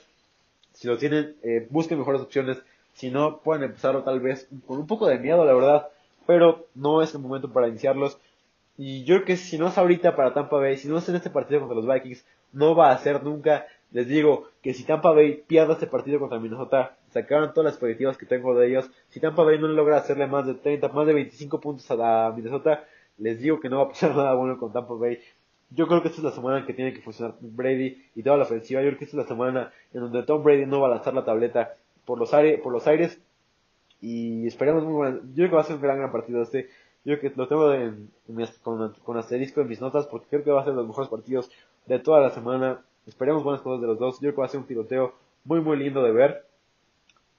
si 0.74 0.86
lo 0.86 0.98
tienen, 0.98 1.34
eh, 1.42 1.66
busquen 1.70 1.98
mejores 1.98 2.20
opciones. 2.20 2.58
Si 2.92 3.10
no, 3.10 3.38
pueden 3.38 3.64
empezarlo 3.64 4.02
tal 4.02 4.20
vez 4.20 4.46
con 4.66 4.78
un 4.78 4.86
poco 4.86 5.06
de 5.08 5.18
miedo, 5.18 5.44
la 5.44 5.54
verdad. 5.54 5.88
Pero 6.26 6.66
no 6.74 7.02
es 7.02 7.14
el 7.14 7.20
momento 7.20 7.50
para 7.52 7.68
iniciarlos. 7.68 8.18
Y 8.76 9.04
yo 9.04 9.16
creo 9.16 9.26
que 9.26 9.36
si 9.36 9.56
no 9.56 9.68
es 9.68 9.78
ahorita 9.78 10.14
para 10.16 10.34
Tampa 10.34 10.58
Bay, 10.58 10.76
si 10.76 10.88
no 10.88 10.98
es 10.98 11.08
en 11.08 11.16
este 11.16 11.30
partido 11.30 11.60
contra 11.60 11.76
los 11.76 11.86
Vikings, 11.86 12.24
no 12.54 12.74
va 12.74 12.90
a 12.90 12.98
ser 12.98 13.22
nunca 13.22 13.66
les 13.94 14.08
digo 14.08 14.48
que 14.60 14.74
si 14.74 14.82
Tampa 14.82 15.12
Bay 15.12 15.44
pierde 15.46 15.74
este 15.74 15.86
partido 15.86 16.18
contra 16.18 16.40
Minnesota, 16.40 16.96
sacaron 17.10 17.54
todas 17.54 17.66
las 17.66 17.74
expectativas 17.74 18.18
que 18.18 18.26
tengo 18.26 18.52
de 18.58 18.66
ellos. 18.66 18.90
Si 19.08 19.20
Tampa 19.20 19.44
Bay 19.44 19.56
no 19.56 19.68
logra 19.68 19.98
hacerle 19.98 20.26
más 20.26 20.46
de 20.48 20.54
30, 20.54 20.88
más 20.88 21.06
de 21.06 21.14
25 21.14 21.60
puntos 21.60 21.88
a, 21.92 22.32
Minnesota, 22.34 22.84
les 23.18 23.38
digo 23.38 23.60
que 23.60 23.68
no 23.68 23.78
va 23.78 23.84
a 23.84 23.88
pasar 23.90 24.10
nada 24.16 24.34
bueno 24.34 24.58
con 24.58 24.72
Tampa 24.72 24.94
Bay. 24.94 25.20
Yo 25.70 25.86
creo 25.86 26.02
que 26.02 26.08
esta 26.08 26.20
es 26.20 26.24
la 26.24 26.32
semana 26.32 26.58
en 26.58 26.66
que 26.66 26.74
tiene 26.74 26.92
que 26.92 27.02
funcionar 27.02 27.36
Brady 27.40 28.02
y 28.16 28.22
toda 28.24 28.36
la 28.36 28.42
ofensiva. 28.42 28.82
Yo 28.82 28.88
creo 28.88 28.98
que 28.98 29.04
esta 29.04 29.16
es 29.16 29.22
la 29.22 29.28
semana 29.28 29.72
en 29.92 30.00
donde 30.00 30.24
Tom 30.24 30.42
Brady 30.42 30.66
no 30.66 30.80
va 30.80 30.88
a 30.88 30.96
lanzar 30.96 31.14
la 31.14 31.24
tableta 31.24 31.76
por 32.04 32.18
los, 32.18 32.34
aire, 32.34 32.58
por 32.58 32.72
los 32.72 32.88
aires. 32.88 33.20
Y 34.00 34.44
esperamos 34.48 34.82
muy 34.82 34.94
bueno. 34.94 35.20
Yo 35.28 35.34
creo 35.34 35.50
que 35.50 35.54
va 35.54 35.60
a 35.60 35.64
ser 35.64 35.76
un 35.76 35.82
gran, 35.82 36.10
partido 36.10 36.42
este. 36.42 36.68
Yo 37.04 37.20
que 37.20 37.32
lo 37.36 37.46
tengo 37.46 37.72
con, 38.62 38.92
con 39.04 39.16
asterisco 39.18 39.60
en 39.60 39.68
mis 39.68 39.80
notas 39.80 40.08
porque 40.08 40.26
creo 40.30 40.42
que 40.42 40.50
va 40.50 40.62
a 40.62 40.64
ser 40.64 40.74
los 40.74 40.86
mejores 40.86 41.08
partidos 41.08 41.48
de 41.86 41.98
toda 41.98 42.20
la 42.20 42.30
semana. 42.30 42.80
Esperemos 43.06 43.44
buenas 43.44 43.62
cosas 43.62 43.80
de 43.80 43.86
los 43.86 43.98
dos. 43.98 44.16
Yo 44.16 44.20
creo 44.20 44.34
que 44.34 44.40
va 44.40 44.46
a 44.46 44.50
ser 44.50 44.60
un 44.60 44.66
tiroteo 44.66 45.14
muy, 45.44 45.60
muy 45.60 45.76
lindo 45.76 46.02
de 46.02 46.12
ver. 46.12 46.46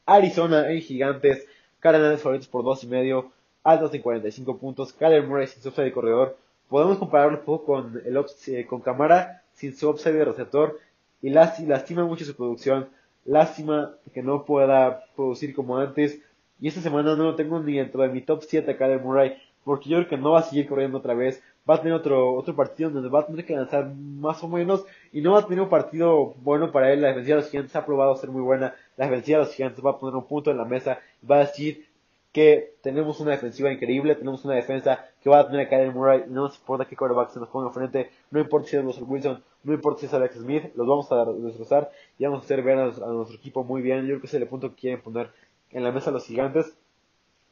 Arizona 0.05 0.71
en 0.71 0.81
Gigantes. 0.81 1.47
Cardinals 1.79 2.21
favoritos 2.21 2.47
por 2.47 2.63
dos 2.63 2.84
y 2.84 2.88
medio. 2.88 3.31
Altos 3.63 3.93
en 3.93 4.01
45 4.01 4.58
puntos. 4.58 4.93
Kyler 4.93 5.25
Murray 5.25 5.47
sin 5.47 5.62
su 5.62 5.69
upside 5.69 5.86
de 5.86 5.91
corredor. 5.91 6.38
Podemos 6.69 6.97
compararlo 6.97 7.39
un 7.39 7.45
poco 7.45 7.65
con 7.65 8.01
el 8.05 8.25
eh, 8.47 8.65
con 8.65 8.81
Camara 8.81 9.43
sin 9.53 9.75
su 9.75 9.89
upside 9.89 10.13
de 10.13 10.25
receptor. 10.25 10.79
Y 11.21 11.29
lastima 11.29 12.05
mucho 12.05 12.25
su 12.25 12.36
producción. 12.36 12.88
Lástima 13.25 13.95
que 14.13 14.21
no 14.21 14.45
pueda 14.45 15.05
producir 15.15 15.55
como 15.55 15.77
antes. 15.77 16.19
Y 16.62 16.67
esta 16.67 16.81
semana 16.81 17.15
no 17.15 17.23
lo 17.23 17.36
tengo 17.36 17.60
ni 17.60 17.77
dentro 17.77 18.03
de 18.03 18.10
mi 18.10 18.21
top 18.21 18.43
7 18.43 18.69
a 18.69 18.77
Kyler 18.77 19.01
Murray. 19.01 19.36
Porque 19.63 19.89
yo 19.89 19.97
creo 19.97 20.10
que 20.10 20.17
no 20.17 20.31
va 20.31 20.41
a 20.41 20.43
seguir 20.43 20.67
corriendo 20.67 20.99
otra 20.99 21.15
vez 21.15 21.41
va 21.69 21.75
a 21.75 21.78
tener 21.82 21.93
otro, 21.93 22.34
otro 22.34 22.56
partido 22.56 22.89
donde 22.89 23.10
va 23.10 23.21
a 23.21 23.25
tener 23.25 23.45
que 23.45 23.56
lanzar 23.56 23.91
más 23.95 24.43
o 24.43 24.47
menos 24.47 24.86
y 25.12 25.21
no 25.21 25.34
va 25.34 25.39
a 25.39 25.45
tener 25.45 25.62
un 25.62 25.69
partido 25.69 26.36
bueno 26.38 26.71
para 26.71 26.91
él. 26.93 27.01
La 27.01 27.10
defensiva 27.10 27.38
de 27.38 27.41
los 27.41 27.51
gigantes 27.51 27.75
ha 27.75 27.86
probado 27.86 28.15
ser 28.15 28.30
muy 28.30 28.41
buena. 28.41 28.75
La 28.97 29.06
defensiva 29.06 29.39
de 29.39 29.45
los 29.45 29.54
gigantes 29.54 29.84
va 29.84 29.91
a 29.91 29.99
poner 29.99 30.15
un 30.15 30.25
punto 30.25 30.51
en 30.51 30.58
la 30.58 30.65
mesa 30.65 30.99
va 31.30 31.38
a 31.38 31.39
decir 31.39 31.86
que 32.32 32.75
tenemos 32.82 33.21
una 33.21 33.32
defensiva 33.32 33.71
increíble, 33.71 34.13
tenemos 34.15 34.43
una 34.43 34.56
defensa 34.56 35.06
que 35.23 35.30
va 35.30 35.39
a 35.39 35.47
tener 35.47 35.67
a 35.67 35.69
Kyler 35.69 35.93
Murray, 35.93 36.25
no 36.28 36.43
nos 36.43 36.58
importa 36.58 36.84
qué 36.84 36.95
quarterback 36.95 37.30
se 37.30 37.39
nos 37.39 37.47
ponga 37.47 37.67
enfrente, 37.67 38.12
no 38.30 38.41
importa 38.41 38.67
si 38.67 38.75
es 38.75 38.84
Russell 38.84 39.06
Wilson, 39.08 39.41
no 39.63 39.73
importa 39.73 40.01
si 40.01 40.08
es 40.08 40.13
Alex 40.13 40.36
Smith, 40.36 40.65
los 40.75 40.86
vamos 40.86 41.10
a 41.13 41.23
destrozar 41.25 41.89
y 42.19 42.25
vamos 42.25 42.41
a 42.41 42.43
hacer 42.43 42.62
ver 42.62 42.78
a, 42.78 42.84
nuestro 42.88 43.38
equipo 43.38 43.63
muy 43.63 43.82
bien. 43.82 44.01
Yo 44.01 44.08
creo 44.08 44.19
que 44.19 44.28
ese 44.28 44.36
es 44.36 44.43
el 44.43 44.49
punto 44.49 44.69
que 44.71 44.82
quieren 44.82 45.01
poner 45.01 45.30
en 45.71 45.84
la 45.86 45.93
mesa 45.93 46.12
los 46.12 46.25
gigantes. 46.25 46.78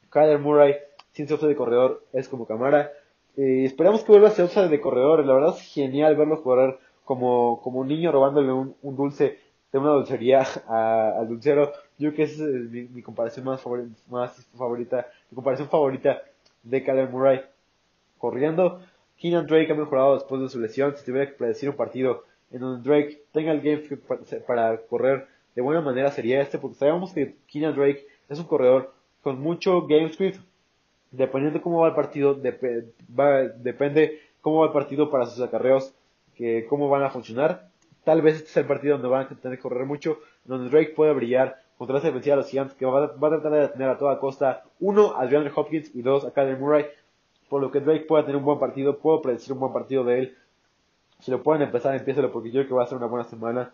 Kyler 0.10 0.40
Murray, 0.40 0.76
sin 1.14 1.30
ser 1.30 1.40
de 1.40 1.56
corredor, 1.56 2.04
es 2.12 2.28
como 2.28 2.46
cámara. 2.46 2.92
Eh, 3.36 3.66
esperamos 3.66 4.04
que 4.04 4.12
vuelva 4.12 4.30
a 4.30 4.32
ser 4.32 4.70
de 4.70 4.82
corredor. 4.82 5.26
La 5.26 5.34
verdad 5.34 5.56
es 5.58 5.62
genial 5.74 6.16
verlo 6.16 6.42
correr 6.44 6.78
como, 7.06 7.62
como 7.62 7.80
un 7.80 7.88
niño 7.88 8.12
robándole 8.12 8.52
un, 8.52 8.76
dulce 8.96 9.40
de 9.72 9.80
una 9.80 9.92
dulcería 9.92 10.44
al 10.68 11.28
dulcero. 11.28 11.72
Yo 11.98 12.14
creo 12.14 12.16
que 12.16 12.24
es 12.24 12.40
mi, 12.40 13.02
comparación 13.02 13.46
más, 13.46 13.62
más 14.10 14.48
favorita, 14.58 15.08
mi 15.32 15.36
comparación 15.36 15.70
favorita 15.70 16.22
de 16.64 16.84
Kyler 16.84 17.10
Murray 17.10 17.42
corriendo. 18.18 18.82
Keenan 19.18 19.48
Drake 19.48 19.72
ha 19.72 19.76
mejorado 19.76 20.16
después 20.16 20.42
de 20.42 20.50
su 20.50 20.60
lesión. 20.60 20.96
Si 20.96 21.06
tuviera 21.06 21.28
que 21.28 21.38
predecir 21.38 21.70
un 21.70 21.76
partido 21.76 22.24
en 22.52 22.62
donde 22.62 22.88
Drake 22.88 23.24
tenga 23.32 23.52
el 23.52 23.62
game 23.62 23.84
para 24.46 24.78
correr 24.78 25.28
de 25.56 25.62
buena 25.62 25.82
manera 25.82 26.12
sería 26.12 26.42
este, 26.42 26.58
porque 26.58 26.78
sabemos 26.78 27.14
que 27.14 27.36
Keenan 27.48 27.76
Drake 27.76 28.08
es 28.30 28.40
un 28.40 28.46
corredor 28.46 28.94
con 29.22 29.40
mucho 29.40 29.86
game 29.88 30.12
script, 30.12 30.40
dependiendo 31.14 31.62
cómo 31.62 31.80
va 31.80 31.90
el 31.90 31.96
partido, 31.96 32.34
depende 32.34 34.20
cómo 34.42 34.60
va 34.60 34.66
el 34.68 34.74
partido 34.74 35.10
para 35.10 35.26
sus 35.28 35.42
acarreos, 35.42 35.94
que 36.36 36.66
cómo 36.68 36.90
van 36.90 37.04
a 37.04 37.12
funcionar. 37.12 37.70
Tal 38.04 38.22
vez 38.22 38.36
este 38.36 38.50
sea 38.50 38.62
el 38.62 38.68
partido 38.68 38.96
donde 38.96 39.08
van 39.08 39.28
a 39.28 39.30
tener 39.30 39.58
que 39.58 39.62
correr 39.62 39.86
mucho, 39.86 40.20
donde 40.44 40.70
Drake 40.70 40.94
puede 40.96 41.14
brillar 41.14 41.62
contra 41.78 41.98
esa 41.98 42.08
defensiva 42.08 42.36
de 42.36 42.42
los 42.42 42.50
Giants, 42.50 42.74
que 42.74 42.86
va, 42.86 43.06
a 43.06 43.10
tratar 43.14 43.52
de 43.52 43.60
detener 43.60 43.90
a 43.90 43.98
toda 43.98 44.20
costa, 44.20 44.64
uno, 44.80 45.16
a 45.18 45.26
DeAndre 45.28 45.54
Hopkins 45.56 45.96
y 45.96 46.02
dos, 46.02 46.26
a 46.26 46.32
Kyler 46.32 46.58
Murray, 46.58 46.86
por 47.48 47.62
lo 47.62 47.72
que 47.72 47.80
Drake 47.80 48.06
pueda 48.06 48.24
tener 48.24 48.38
un 48.38 48.46
buen 48.46 48.60
partido, 48.60 48.98
puedo 48.98 49.22
predecir 49.22 49.54
un 49.54 49.60
buen 49.60 49.74
partido 49.74 50.04
de 50.04 50.20
él. 50.20 50.38
Si 51.20 51.32
lo 51.32 51.44
pueden 51.44 51.62
empezar, 51.62 51.96
empiécelo 51.96 52.32
porque 52.32 52.50
yo 52.50 52.62
creo 52.62 52.68
que 52.68 52.74
va 52.74 52.84
a 52.84 52.88
ser 52.88 52.98
una 52.98 53.08
buena 53.08 53.26
semana. 53.26 53.72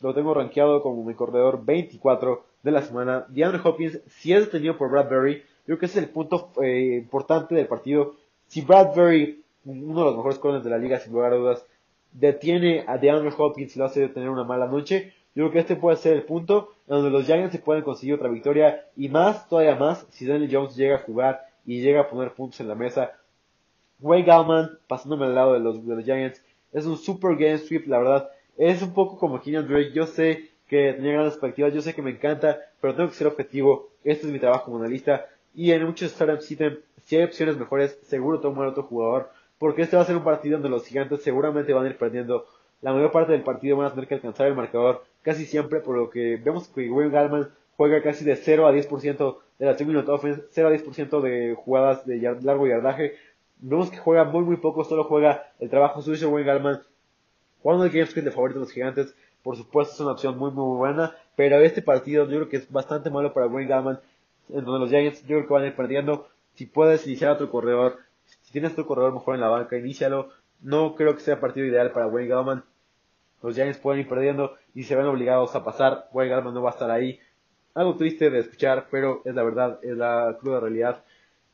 Lo 0.00 0.14
tengo 0.14 0.34
rankeado 0.34 0.82
como 0.82 1.02
mi 1.04 1.14
corredor 1.14 1.64
24 1.64 2.44
de 2.62 2.70
la 2.70 2.82
semana. 2.82 3.26
DeAndre 3.28 3.60
Hopkins, 3.64 4.00
si 4.06 4.32
es 4.32 4.44
detenido 4.44 4.76
por 4.76 4.90
Bradbury, 4.90 5.42
yo 5.70 5.76
creo 5.76 5.78
que 5.78 5.86
ese 5.86 6.00
es 6.00 6.06
el 6.06 6.10
punto 6.10 6.50
eh, 6.60 6.98
importante 7.00 7.54
del 7.54 7.68
partido. 7.68 8.16
Si 8.48 8.60
Bradbury, 8.62 9.44
uno 9.66 10.00
de 10.00 10.04
los 10.04 10.16
mejores 10.16 10.40
corners 10.40 10.64
de 10.64 10.70
la 10.70 10.78
liga, 10.78 10.98
sin 10.98 11.12
lugar 11.12 11.32
a 11.32 11.36
dudas, 11.36 11.64
detiene 12.10 12.82
a 12.88 12.98
DeAndre 12.98 13.32
Hopkins 13.38 13.76
y 13.76 13.78
lo 13.78 13.84
hace 13.84 14.08
tener 14.08 14.30
una 14.30 14.42
mala 14.42 14.66
noche, 14.66 15.14
yo 15.32 15.44
creo 15.44 15.52
que 15.52 15.58
este 15.60 15.76
puede 15.76 15.96
ser 15.96 16.14
el 16.14 16.24
punto 16.24 16.72
en 16.88 16.96
donde 16.96 17.10
los 17.10 17.24
Giants 17.24 17.52
se 17.52 17.60
pueden 17.60 17.84
conseguir 17.84 18.14
otra 18.14 18.28
victoria 18.28 18.84
y 18.96 19.08
más, 19.10 19.48
todavía 19.48 19.76
más, 19.76 20.04
si 20.10 20.26
Daniel 20.26 20.50
Jones 20.52 20.74
llega 20.74 20.96
a 20.96 21.02
jugar 21.02 21.46
y 21.64 21.80
llega 21.80 22.00
a 22.00 22.10
poner 22.10 22.32
puntos 22.32 22.58
en 22.58 22.66
la 22.66 22.74
mesa. 22.74 23.12
Wayne 24.00 24.26
Gallman, 24.26 24.76
pasándome 24.88 25.26
al 25.26 25.36
lado 25.36 25.52
de 25.52 25.60
los, 25.60 25.86
de 25.86 25.94
los 25.94 26.04
Giants, 26.04 26.42
es 26.72 26.84
un 26.84 26.96
super 26.96 27.36
game 27.36 27.58
sweep, 27.58 27.86
la 27.86 27.98
verdad. 27.98 28.30
Es 28.58 28.82
un 28.82 28.92
poco 28.92 29.16
como 29.16 29.40
Kenyan 29.40 29.68
Drake. 29.68 29.92
Yo 29.92 30.08
sé 30.08 30.50
que 30.66 30.94
tenía 30.94 31.12
grandes 31.12 31.34
expectativas, 31.34 31.72
yo 31.72 31.80
sé 31.80 31.94
que 31.94 32.02
me 32.02 32.10
encanta, 32.10 32.58
pero 32.80 32.96
tengo 32.96 33.08
que 33.08 33.14
ser 33.14 33.28
objetivo. 33.28 33.90
Este 34.02 34.26
es 34.26 34.32
mi 34.32 34.40
trabajo 34.40 34.64
como 34.64 34.78
analista. 34.78 35.26
Y 35.54 35.72
en 35.72 35.84
muchos 35.84 36.12
startups, 36.12 36.46
si 36.46 37.16
hay 37.16 37.22
opciones 37.24 37.56
mejores, 37.56 37.98
seguro 38.02 38.40
tomar 38.40 38.68
otro 38.68 38.84
jugador. 38.84 39.30
Porque 39.58 39.82
este 39.82 39.96
va 39.96 40.02
a 40.02 40.06
ser 40.06 40.16
un 40.16 40.24
partido 40.24 40.54
donde 40.54 40.70
los 40.70 40.86
gigantes 40.86 41.22
seguramente 41.22 41.72
van 41.72 41.84
a 41.86 41.88
ir 41.90 41.98
perdiendo. 41.98 42.46
La 42.80 42.92
mayor 42.92 43.12
parte 43.12 43.32
del 43.32 43.42
partido 43.42 43.76
van 43.76 43.86
a 43.86 43.90
tener 43.90 44.08
que 44.08 44.14
alcanzar 44.14 44.46
el 44.46 44.54
marcador 44.54 45.04
casi 45.22 45.44
siempre, 45.44 45.80
por 45.80 45.96
lo 45.96 46.10
que 46.10 46.36
vemos 46.36 46.68
que 46.68 46.90
Wayne 46.90 47.12
Gallman 47.12 47.50
juega 47.76 48.02
casi 48.02 48.24
de 48.24 48.36
0 48.36 48.66
a 48.66 48.72
10% 48.72 49.38
de 49.58 49.66
la 49.66 49.76
two 49.76 50.14
offense, 50.14 50.42
0 50.50 50.68
a 50.68 50.72
10% 50.72 51.20
de 51.20 51.54
jugadas 51.54 52.06
de 52.06 52.18
largo 52.42 52.66
yardaje. 52.66 53.14
Vemos 53.58 53.90
que 53.90 53.98
juega 53.98 54.24
muy 54.24 54.42
muy 54.42 54.56
poco, 54.56 54.84
solo 54.84 55.04
juega 55.04 55.52
el 55.58 55.68
trabajo 55.68 56.00
suyo 56.00 56.30
Wayne 56.30 56.46
Gallman. 56.46 56.82
Jugando 57.62 57.84
el 57.84 57.90
Games 57.90 58.14
de 58.14 58.30
favorito 58.30 58.58
de 58.58 58.64
los 58.64 58.72
gigantes, 58.72 59.14
por 59.42 59.56
supuesto 59.56 59.92
es 59.92 60.00
una 60.00 60.12
opción 60.12 60.38
muy 60.38 60.50
muy 60.50 60.78
buena, 60.78 61.14
pero 61.36 61.60
este 61.60 61.82
partido 61.82 62.24
yo 62.24 62.36
creo 62.36 62.48
que 62.48 62.56
es 62.56 62.72
bastante 62.72 63.10
malo 63.10 63.34
para 63.34 63.46
Wayne 63.46 63.68
Gallman, 63.68 64.00
en 64.54 64.64
donde 64.64 64.80
los 64.80 64.90
Giants 64.90 65.22
yo 65.22 65.36
creo 65.36 65.46
que 65.46 65.54
van 65.54 65.62
a 65.64 65.66
ir 65.68 65.76
perdiendo. 65.76 66.28
Si 66.54 66.66
puedes 66.66 67.06
iniciar 67.06 67.30
a 67.30 67.34
otro 67.34 67.50
corredor, 67.50 67.98
si 68.42 68.52
tienes 68.52 68.74
tu 68.74 68.84
corredor 68.86 69.12
mejor 69.12 69.34
en 69.34 69.40
la 69.40 69.48
banca, 69.48 69.76
inícialo. 69.76 70.30
No 70.60 70.94
creo 70.94 71.14
que 71.14 71.20
sea 71.20 71.40
partido 71.40 71.66
ideal 71.66 71.92
para 71.92 72.06
Wayne 72.06 72.28
Gallman. 72.28 72.64
Los 73.42 73.54
Giants 73.54 73.78
pueden 73.78 74.00
ir 74.00 74.08
perdiendo 74.08 74.56
y 74.74 74.84
se 74.84 74.94
ven 74.94 75.06
obligados 75.06 75.54
a 75.54 75.64
pasar. 75.64 76.08
Wayne 76.12 76.34
Gallman 76.34 76.54
no 76.54 76.62
va 76.62 76.70
a 76.70 76.72
estar 76.74 76.90
ahí. 76.90 77.18
Algo 77.74 77.96
triste 77.96 78.30
de 78.30 78.40
escuchar, 78.40 78.88
pero 78.90 79.22
es 79.24 79.34
la 79.34 79.42
verdad, 79.42 79.78
es 79.82 79.96
la 79.96 80.36
cruda 80.40 80.60
realidad. 80.60 81.02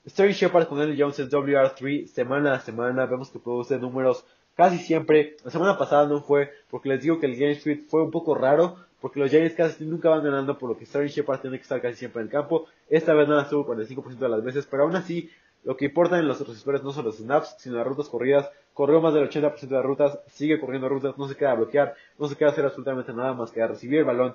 Sterling 0.08 0.34
Shepard 0.34 0.68
con 0.68 0.78
Daniel 0.78 0.98
Jones 0.98 1.18
en 1.18 1.28
WR3 1.28 2.06
semana 2.06 2.54
a 2.54 2.60
semana. 2.60 3.06
Vemos 3.06 3.30
que 3.30 3.38
produce 3.38 3.78
números 3.78 4.24
casi 4.56 4.78
siempre. 4.78 5.36
La 5.44 5.50
semana 5.50 5.78
pasada 5.78 6.06
no 6.06 6.22
fue, 6.22 6.50
porque 6.70 6.88
les 6.88 7.02
digo 7.02 7.20
que 7.20 7.26
el 7.26 7.36
Game 7.36 7.52
Street 7.52 7.82
fue 7.88 8.02
un 8.02 8.10
poco 8.10 8.34
raro, 8.34 8.76
porque 9.06 9.20
los 9.20 9.30
Giants 9.30 9.54
casi 9.54 9.84
nunca 9.84 10.08
van 10.08 10.24
ganando, 10.24 10.58
por 10.58 10.68
lo 10.68 10.76
que 10.76 10.84
Sterling 10.84 11.10
Shepard 11.10 11.40
tiene 11.40 11.58
que 11.58 11.62
estar 11.62 11.80
casi 11.80 11.94
siempre 11.94 12.22
en 12.22 12.26
el 12.26 12.32
campo. 12.32 12.66
Esta 12.88 13.14
vez 13.14 13.28
nada 13.28 13.42
estuvo 13.42 13.64
45% 13.64 14.18
de 14.18 14.28
las 14.28 14.42
veces, 14.42 14.66
pero 14.68 14.82
aún 14.82 14.96
así, 14.96 15.30
lo 15.62 15.76
que 15.76 15.84
importa 15.84 16.18
en 16.18 16.26
los 16.26 16.44
receptores 16.44 16.82
no 16.82 16.90
son 16.90 17.04
los 17.04 17.18
snaps, 17.18 17.54
sino 17.56 17.76
las 17.76 17.86
rutas 17.86 18.08
corridas. 18.08 18.50
Corrió 18.74 19.00
más 19.00 19.14
del 19.14 19.30
80% 19.30 19.60
de 19.60 19.76
las 19.76 19.84
rutas, 19.84 20.18
sigue 20.26 20.58
corriendo 20.58 20.88
rutas, 20.88 21.16
no 21.16 21.28
se 21.28 21.36
queda 21.36 21.52
a 21.52 21.54
bloquear, 21.54 21.94
no 22.18 22.26
se 22.26 22.34
queda 22.34 22.48
hacer 22.48 22.64
absolutamente 22.64 23.12
nada 23.12 23.32
más 23.32 23.52
que 23.52 23.62
a 23.62 23.68
recibir 23.68 24.00
el 24.00 24.06
balón 24.06 24.34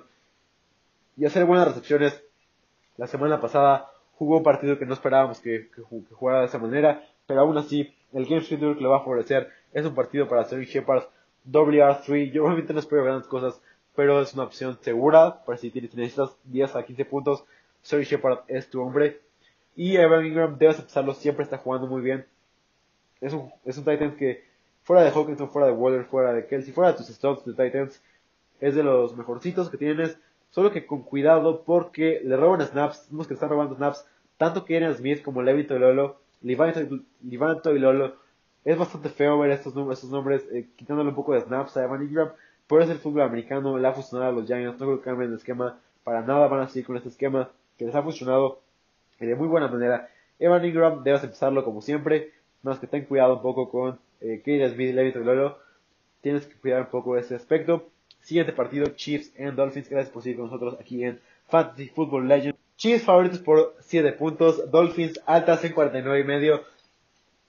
y 1.18 1.26
hacer 1.26 1.44
buenas 1.44 1.68
recepciones. 1.68 2.24
La 2.96 3.06
semana 3.06 3.42
pasada 3.42 3.90
jugó 4.14 4.38
un 4.38 4.42
partido 4.42 4.78
que 4.78 4.86
no 4.86 4.94
esperábamos 4.94 5.40
que, 5.40 5.68
jugara 6.12 6.40
de 6.40 6.46
esa 6.46 6.58
manera, 6.58 7.04
pero 7.26 7.40
aún 7.40 7.58
así, 7.58 7.94
el 8.14 8.24
Game 8.24 8.40
Street 8.40 8.74
que 8.74 8.82
le 8.82 8.88
va 8.88 8.96
a 8.96 9.00
favorecer. 9.00 9.50
Es 9.74 9.84
un 9.84 9.94
partido 9.94 10.26
para 10.30 10.44
Sterling 10.44 10.66
Shepard, 10.66 11.02
WR3. 11.46 12.32
Yo 12.32 12.46
obviamente 12.46 12.72
no 12.72 12.78
espero 12.78 13.04
grandes 13.04 13.28
cosas, 13.28 13.60
pero 13.94 14.20
es 14.20 14.34
una 14.34 14.44
opción 14.44 14.78
segura 14.80 15.44
para 15.44 15.58
si 15.58 15.70
tienes, 15.70 15.94
necesitas 15.94 16.36
10 16.44 16.76
a 16.76 16.84
15 16.84 17.04
puntos. 17.04 17.44
Sterling 17.84 18.06
Shepard 18.06 18.40
es 18.48 18.68
tu 18.70 18.80
hombre. 18.80 19.20
Y 19.74 19.96
Evan 19.96 20.26
Ingram, 20.26 20.58
debes 20.58 20.78
empezarlo, 20.78 21.14
siempre 21.14 21.44
está 21.44 21.58
jugando 21.58 21.86
muy 21.86 22.02
bien. 22.02 22.26
Es 23.20 23.32
un, 23.32 23.50
es 23.64 23.78
un 23.78 23.84
Titans 23.84 24.16
que, 24.16 24.44
fuera 24.82 25.02
de 25.02 25.10
Hawkinson, 25.10 25.50
fuera 25.50 25.68
de 25.68 25.72
Waller, 25.72 26.04
fuera 26.04 26.32
de 26.32 26.46
Kelsey, 26.46 26.72
fuera 26.72 26.92
de 26.92 26.98
tus 26.98 27.08
stocks 27.08 27.44
de 27.44 27.52
Titans, 27.52 28.02
es 28.60 28.74
de 28.74 28.82
los 28.82 29.16
mejorcitos 29.16 29.70
que 29.70 29.76
tienes. 29.76 30.18
Solo 30.50 30.70
que 30.70 30.84
con 30.84 31.02
cuidado 31.02 31.62
porque 31.64 32.20
le 32.24 32.36
roban 32.36 32.60
snaps, 32.60 33.08
vemos 33.10 33.26
que 33.26 33.34
están 33.34 33.48
robando 33.48 33.74
snaps, 33.74 34.06
tanto 34.36 34.66
Kieran 34.66 34.94
Smith 34.94 35.22
como 35.22 35.40
Levito 35.42 35.74
y 35.74 35.78
Lolo, 35.78 36.18
Lolo. 37.78 38.16
Es 38.64 38.78
bastante 38.78 39.08
feo 39.08 39.38
ver 39.38 39.50
estos, 39.50 39.74
estos 39.92 40.10
nombres 40.10 40.44
eh, 40.52 40.68
quitándole 40.76 41.08
un 41.08 41.14
poco 41.14 41.32
de 41.32 41.40
snaps 41.40 41.76
a 41.76 41.84
Evan 41.84 42.02
Ingram, 42.02 42.32
pero 42.66 42.82
es 42.82 42.90
el 42.90 42.98
fútbol 42.98 43.22
americano, 43.22 43.78
le 43.78 43.88
ha 43.88 43.92
funcionado 43.92 44.30
a 44.30 44.34
los 44.34 44.46
Giants, 44.46 44.80
no 44.80 44.86
creo 44.86 44.98
que 44.98 45.04
cambien 45.04 45.30
el 45.30 45.36
esquema 45.36 45.78
para 46.04 46.22
nada, 46.22 46.48
van 46.48 46.60
a 46.60 46.68
seguir 46.68 46.86
con 46.86 46.96
este 46.96 47.08
esquema 47.08 47.50
que 47.76 47.86
les 47.86 47.94
ha 47.94 48.02
funcionado 48.02 48.60
de 49.26 49.34
muy 49.34 49.48
buena 49.48 49.68
manera. 49.68 50.08
Evan 50.38 50.64
Ingram 50.64 51.02
debes 51.04 51.22
empezarlo 51.22 51.64
como 51.64 51.80
siempre, 51.80 52.32
más 52.62 52.78
que 52.78 52.86
ten 52.86 53.04
cuidado 53.04 53.36
un 53.36 53.42
poco 53.42 53.70
con 53.70 53.98
eh, 54.20 54.42
Smith, 54.44 54.90
y 54.90 55.24
Lolo, 55.24 55.58
tienes 56.20 56.46
que 56.46 56.56
cuidar 56.56 56.82
un 56.82 56.88
poco 56.88 57.16
ese 57.16 57.34
aspecto. 57.34 57.88
Siguiente 58.20 58.52
partido, 58.52 58.86
Chiefs 58.94 59.32
and 59.38 59.54
Dolphins. 59.54 59.88
Gracias 59.88 60.12
por 60.12 60.22
seguir 60.22 60.38
con 60.38 60.46
nosotros 60.46 60.76
aquí 60.80 61.04
en 61.04 61.20
Fantasy 61.48 61.88
Football 61.88 62.28
Legends. 62.28 62.58
Chiefs 62.76 63.04
favoritos 63.04 63.40
por 63.40 63.76
7 63.80 64.12
puntos, 64.12 64.70
Dolphins 64.70 65.20
altas 65.26 65.64
en 65.64 65.72
49 65.72 66.20
y 66.20 66.24
medio. 66.24 66.62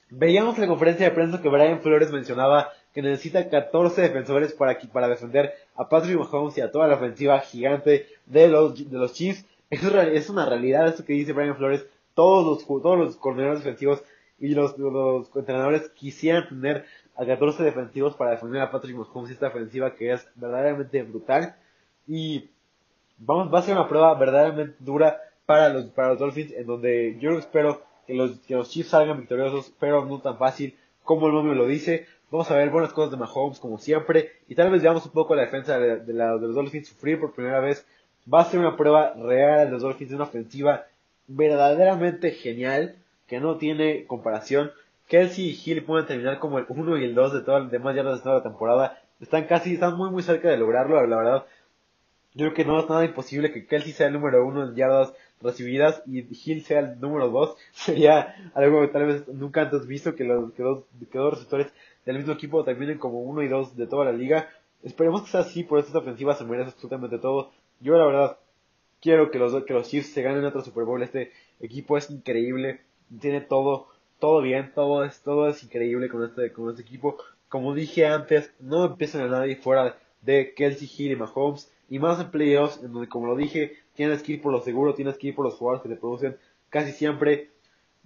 Veíamos 0.10 0.56
en 0.56 0.62
la 0.62 0.68
conferencia 0.68 1.06
de 1.06 1.16
prensa 1.16 1.42
que 1.42 1.50
Brian 1.50 1.82
Flores 1.82 2.12
mencionaba 2.12 2.72
que 2.94 3.02
necesita 3.02 3.50
14 3.50 4.02
defensores 4.02 4.54
para, 4.54 4.80
para 4.92 5.08
defender 5.08 5.54
a 5.76 5.90
Patrick 5.90 6.18
Mahomes 6.18 6.58
y 6.58 6.62
a 6.62 6.72
toda 6.72 6.88
la 6.88 6.96
ofensiva 6.96 7.40
gigante 7.40 8.08
de 8.26 8.48
los, 8.48 8.90
de 8.90 8.98
los 8.98 9.14
Chiefs. 9.14 9.46
Es, 9.70 10.30
una 10.30 10.46
realidad 10.46 10.88
eso 10.88 11.04
que 11.04 11.14
dice 11.14 11.34
Brian 11.34 11.58
Flores. 11.58 11.86
Todos 12.14 12.46
los, 12.46 12.82
todos 12.82 12.98
los 12.98 13.16
coordinadores 13.16 13.64
defensivos 13.64 14.04
y 14.40 14.50
los, 14.50 14.78
los 14.78 15.36
entrenadores 15.36 15.90
quisieran 15.90 16.48
tener 16.48 16.86
a 17.16 17.26
14 17.26 17.64
defensivos 17.64 18.16
para 18.16 18.32
defender 18.32 18.62
a 18.62 18.72
Patrick 18.72 18.96
Mahomes 18.96 19.32
esta 19.32 19.48
ofensiva 19.48 19.96
que 19.96 20.12
es 20.12 20.28
verdaderamente 20.36 21.02
brutal 21.04 21.56
y 22.08 22.50
vamos 23.18 23.54
va 23.54 23.60
a 23.60 23.62
ser 23.62 23.76
una 23.76 23.88
prueba 23.88 24.14
verdaderamente 24.16 24.76
dura 24.80 25.22
para 25.46 25.70
los 25.70 25.86
para 25.86 26.10
los 26.10 26.20
Dolphins 26.20 26.52
en 26.54 26.66
donde 26.66 27.18
yo 27.20 27.32
espero 27.38 27.84
que 28.08 28.16
los 28.16 28.40
que 28.40 28.56
los 28.56 28.70
Chiefs 28.70 28.90
salgan 28.90 29.20
victoriosos 29.20 29.72
pero 29.80 30.06
no 30.06 30.20
tan 30.20 30.38
fácil 30.38 30.76
como 31.04 31.28
el 31.28 31.34
nombre 31.34 31.56
lo 31.56 31.68
dice 31.68 32.08
vamos 32.34 32.50
a 32.50 32.56
ver 32.56 32.72
buenas 32.72 32.94
cosas 32.94 33.12
de 33.12 33.18
Mahomes 33.18 33.60
como 33.60 33.78
siempre 33.78 34.32
y 34.48 34.56
tal 34.56 34.72
vez 34.72 34.82
veamos 34.82 35.06
un 35.06 35.12
poco 35.12 35.36
la 35.36 35.44
defensa 35.44 35.78
de, 35.78 36.14
la, 36.14 36.36
de 36.36 36.48
los 36.48 36.56
Dolphins 36.56 36.88
sufrir 36.88 37.20
por 37.20 37.36
primera 37.36 37.60
vez 37.60 37.86
va 38.32 38.42
a 38.42 38.46
ser 38.46 38.60
una 38.60 38.76
prueba 38.76 39.14
real 39.14 39.68
de 39.68 39.72
los 39.74 39.84
Dolphins 39.84 40.10
de 40.10 40.16
una 40.16 40.26
ofensiva 40.26 40.88
verdaderamente 41.28 42.32
genial 42.32 42.96
que 43.28 43.40
no 43.40 43.58
tiene 43.58 44.08
comparación 44.08 44.72
Kelsey 45.08 45.50
y 45.50 45.62
Hill 45.64 45.84
pueden 45.84 46.08
terminar 46.08 46.40
como 46.40 46.58
el 46.58 46.66
1 46.68 46.98
y 46.98 47.04
el 47.04 47.14
2 47.14 47.34
de 47.34 47.42
todas 47.42 47.62
las 47.62 47.72
demás 47.72 47.96
yardas 47.96 48.18
de 48.18 48.24
toda 48.24 48.38
la 48.38 48.44
temporada. 48.44 49.00
Están 49.22 49.44
casi, 49.44 49.76
están 49.76 49.96
muy 49.96 50.10
muy 50.10 50.24
cerca 50.24 50.50
de 50.50 50.58
lograrlo, 50.58 51.06
la 51.06 51.18
verdad. 51.18 51.46
Yo 52.34 52.48
creo 52.48 52.54
que 52.56 52.66
no 52.66 52.80
es 52.80 52.90
nada 52.90 53.06
imposible 53.06 53.52
que 53.52 53.68
Kelsey 53.68 53.92
sea 53.92 54.08
el 54.08 54.14
número 54.14 54.44
1 54.48 54.70
en 54.70 54.76
yardas 54.76 55.14
recibidas 55.40 56.02
y 56.08 56.26
Hill 56.32 56.64
sea 56.64 56.80
el 56.80 57.00
número 57.00 57.30
2. 57.30 57.56
Sería 57.74 58.52
algo 58.56 58.82
que 58.82 58.88
tal 58.88 59.06
vez 59.06 59.28
nunca 59.28 59.62
antes 59.62 59.86
visto 59.86 60.16
que 60.16 60.24
los 60.24 60.52
que 60.54 60.64
dos, 60.64 60.84
que 61.12 61.18
dos 61.20 61.34
receptores 61.34 61.72
del 62.06 62.18
mismo 62.18 62.34
equipo 62.34 62.64
terminen 62.64 62.98
como 62.98 63.22
1 63.22 63.44
y 63.44 63.48
2 63.48 63.76
de 63.78 63.88
toda 63.88 64.06
la 64.06 64.12
liga. 64.12 64.50
Esperemos 64.84 65.24
que 65.24 65.32
sea 65.32 65.42
así, 65.42 65.64
por 65.64 65.80
esta 65.80 65.98
ofensiva 65.98 66.36
se 66.36 66.44
merece 66.44 66.72
absolutamente 66.72 67.18
todo. 67.18 67.52
Yo 67.80 67.98
la 67.98 68.06
verdad 68.06 68.38
quiero 69.02 69.32
que 69.32 69.40
los, 69.40 69.64
que 69.64 69.74
los 69.74 69.90
Chiefs 69.90 70.14
se 70.14 70.22
ganen 70.22 70.46
otro 70.46 70.62
Super 70.62 70.84
Bowl. 70.84 71.02
Este 71.02 71.32
equipo 71.60 71.98
es 71.98 72.10
increíble, 72.10 72.82
tiene 73.20 73.42
todo 73.42 73.88
todo 74.24 74.42
bien, 74.42 74.72
todo 74.74 75.04
es, 75.04 75.22
todo 75.22 75.50
es 75.50 75.62
increíble 75.66 76.08
con 76.08 76.24
este, 76.24 76.54
con 76.54 76.70
este 76.70 76.82
equipo. 76.82 77.18
Como 77.50 77.74
dije 77.74 78.08
antes, 78.08 78.54
no 78.58 78.86
empiezan 78.86 79.24
a 79.24 79.28
nadie 79.28 79.58
fuera 79.58 79.98
de 80.22 80.54
Kelsey 80.54 80.90
Hill 80.98 81.12
y 81.12 81.16
Mahomes. 81.18 81.70
Y 81.90 82.00
más 82.00 82.22
en 82.22 82.32
playoffs, 82.32 82.82
en 82.82 82.94
donde 82.94 83.10
como 83.10 83.28
lo 83.28 83.36
dije, 83.36 83.74
tienes 83.96 84.24
que 84.24 84.32
ir 84.32 84.42
por 84.42 84.54
lo 84.54 84.62
seguro, 84.62 84.94
tienes 84.94 85.18
que 85.18 85.28
ir 85.28 85.36
por 85.36 85.44
los 85.44 85.56
jugadores 85.56 85.84
que 85.84 85.90
te 85.90 86.00
producen 86.00 86.38
casi 86.70 86.94
siempre. 86.94 87.50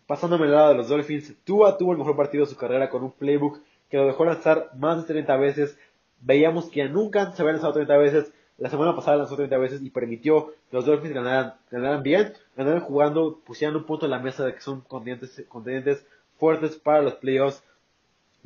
Pasándome 0.08 0.46
al 0.46 0.54
lado 0.54 0.70
de 0.70 0.76
los 0.78 0.88
Dolphins, 0.90 1.36
Tua 1.44 1.78
tuvo 1.78 1.92
el 1.92 2.00
mejor 2.00 2.16
partido 2.16 2.46
de 2.46 2.50
su 2.50 2.58
carrera 2.58 2.90
con 2.90 3.04
un 3.04 3.12
playbook 3.12 3.60
que 3.90 3.98
lo 3.98 4.06
dejó 4.06 4.26
lanzar 4.26 4.72
más 4.78 4.98
de 4.98 5.14
30 5.14 5.38
veces. 5.38 5.78
Veíamos 6.22 6.70
que 6.70 6.88
nunca 6.90 7.32
se 7.32 7.42
había 7.42 7.54
lanzado 7.54 7.74
30 7.74 7.98
veces. 7.98 8.34
La 8.58 8.70
semana 8.70 8.96
pasada 8.96 9.18
lanzó 9.18 9.36
30 9.36 9.58
veces 9.58 9.82
y 9.84 9.90
permitió 9.90 10.48
que 10.70 10.78
los 10.78 10.86
Dolphins 10.86 11.14
ganaran, 11.14 11.54
ganaran 11.70 12.02
bien, 12.02 12.34
ganaran 12.56 12.82
jugando, 12.82 13.40
pusieran 13.46 13.76
un 13.76 13.86
punto 13.86 14.06
en 14.06 14.12
la 14.12 14.20
mesa 14.20 14.46
de 14.46 14.56
que 14.56 14.62
son 14.62 14.82
contendientes, 14.82 16.06
fuertes 16.38 16.76
para 16.76 17.02
los 17.02 17.16
playoffs. 17.16 17.64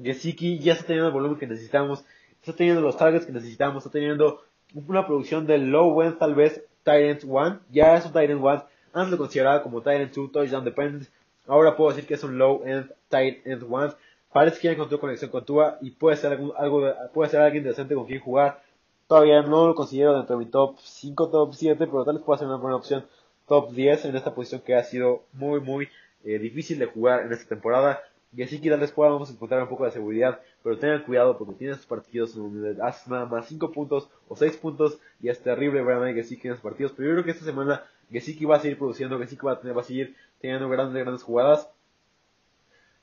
Gesicki 0.02 0.60
ya 0.60 0.74
está 0.74 0.88
teniendo 0.88 1.08
el 1.08 1.14
volumen 1.14 1.40
que 1.40 1.48
necesitamos, 1.48 2.04
está 2.42 2.54
teniendo 2.54 2.82
los 2.82 2.98
targets 2.98 3.26
que 3.26 3.32
necesitamos, 3.32 3.86
está 3.86 3.92
teniendo 3.92 4.44
una 4.74 5.06
producción 5.06 5.46
de 5.46 5.58
low 5.58 6.02
end 6.02 6.18
tal 6.18 6.36
vez 6.36 6.64
Tyrant 6.84 7.24
1, 7.24 7.60
ya 7.72 7.96
es 7.96 8.06
un 8.06 8.14
Tyrant 8.14 8.42
1, 8.42 8.66
antes 8.94 9.12
lo 9.12 9.18
consideraba 9.18 9.62
como 9.62 9.82
Tyrant 9.82 10.14
2, 10.14 10.32
touchdown 10.32 10.66
dependent, 10.66 11.08
ahora 11.48 11.76
puedo 11.76 11.92
decir 11.92 12.08
que 12.08 12.16
es 12.16 12.24
un 12.24 12.38
low 12.38 12.64
end 12.66 12.92
Tyrant 13.10 13.64
1, 13.64 13.96
Parece 14.34 14.60
que 14.60 14.68
ya 14.68 14.74
encontró 14.74 15.00
conexión 15.00 15.30
con 15.30 15.46
Tua 15.46 15.78
y 15.82 15.92
puede 15.92 16.18
ser 16.18 16.40
algo, 16.58 16.84
puede 17.14 17.30
ser 17.30 17.42
alguien 17.42 17.64
decente 17.64 17.96
con 17.96 18.06
quien 18.06 18.22
jugar. 18.22 18.62
Todavía 19.08 19.42
no 19.42 19.68
lo 19.68 19.76
considero 19.76 20.16
dentro 20.16 20.38
de 20.38 20.46
mi 20.46 20.50
top 20.50 20.78
5, 20.80 21.30
top 21.30 21.54
7, 21.54 21.86
pero 21.86 22.06
tal 22.06 22.16
vez 22.16 22.24
pueda 22.24 22.38
ser 22.40 22.48
una 22.48 22.58
buena 22.58 22.78
opción 22.78 23.06
top 23.48 23.72
10 23.72 24.06
en 24.06 24.16
esta 24.16 24.34
posición 24.34 24.62
que 24.62 24.76
ha 24.76 24.84
sido 24.84 25.24
muy, 25.34 25.60
muy 25.60 25.90
eh, 26.24 26.40
difícil 26.40 26.80
de 26.80 26.86
jugar 26.86 27.26
en 27.26 27.34
esta 27.34 27.50
temporada. 27.50 28.02
Y 28.34 28.44
así 28.44 28.62
que 28.62 28.70
tal 28.70 28.80
vez 28.80 28.94
podamos 28.94 29.30
encontrar 29.30 29.62
un 29.64 29.68
poco 29.68 29.84
de 29.84 29.92
seguridad, 29.92 30.40
pero 30.64 30.78
tengan 30.78 31.04
cuidado 31.04 31.38
porque 31.38 31.56
tiene 31.56 31.76
sus 31.76 31.86
partidos 31.86 32.34
donde 32.34 32.82
haces 32.82 33.10
nada 33.10 33.26
más 33.26 33.48
5 33.48 33.74
puntos 33.74 34.08
o 34.30 34.38
6 34.38 34.56
puntos 34.56 34.98
y 35.22 35.28
es 35.28 35.42
terrible 35.42 35.84
ver 35.84 35.98
a 35.98 36.14
Gesicki 36.14 36.48
en 36.48 36.54
esos 36.54 36.64
partidos. 36.64 36.94
Pero 36.96 37.10
yo 37.10 37.16
creo 37.16 37.26
que 37.26 37.32
esta 37.32 37.44
semana 37.44 37.84
Gesicki 38.10 38.46
va 38.46 38.56
a 38.56 38.60
seguir 38.62 38.78
produciendo, 38.78 39.20
Gesicki 39.20 39.46
va 39.46 39.54
a, 39.54 39.60
tener, 39.60 39.76
va 39.76 39.82
a 39.82 39.84
seguir 39.84 40.16
teniendo 40.40 40.70
grandes, 40.70 41.04
grandes 41.04 41.24
jugadas. 41.24 41.68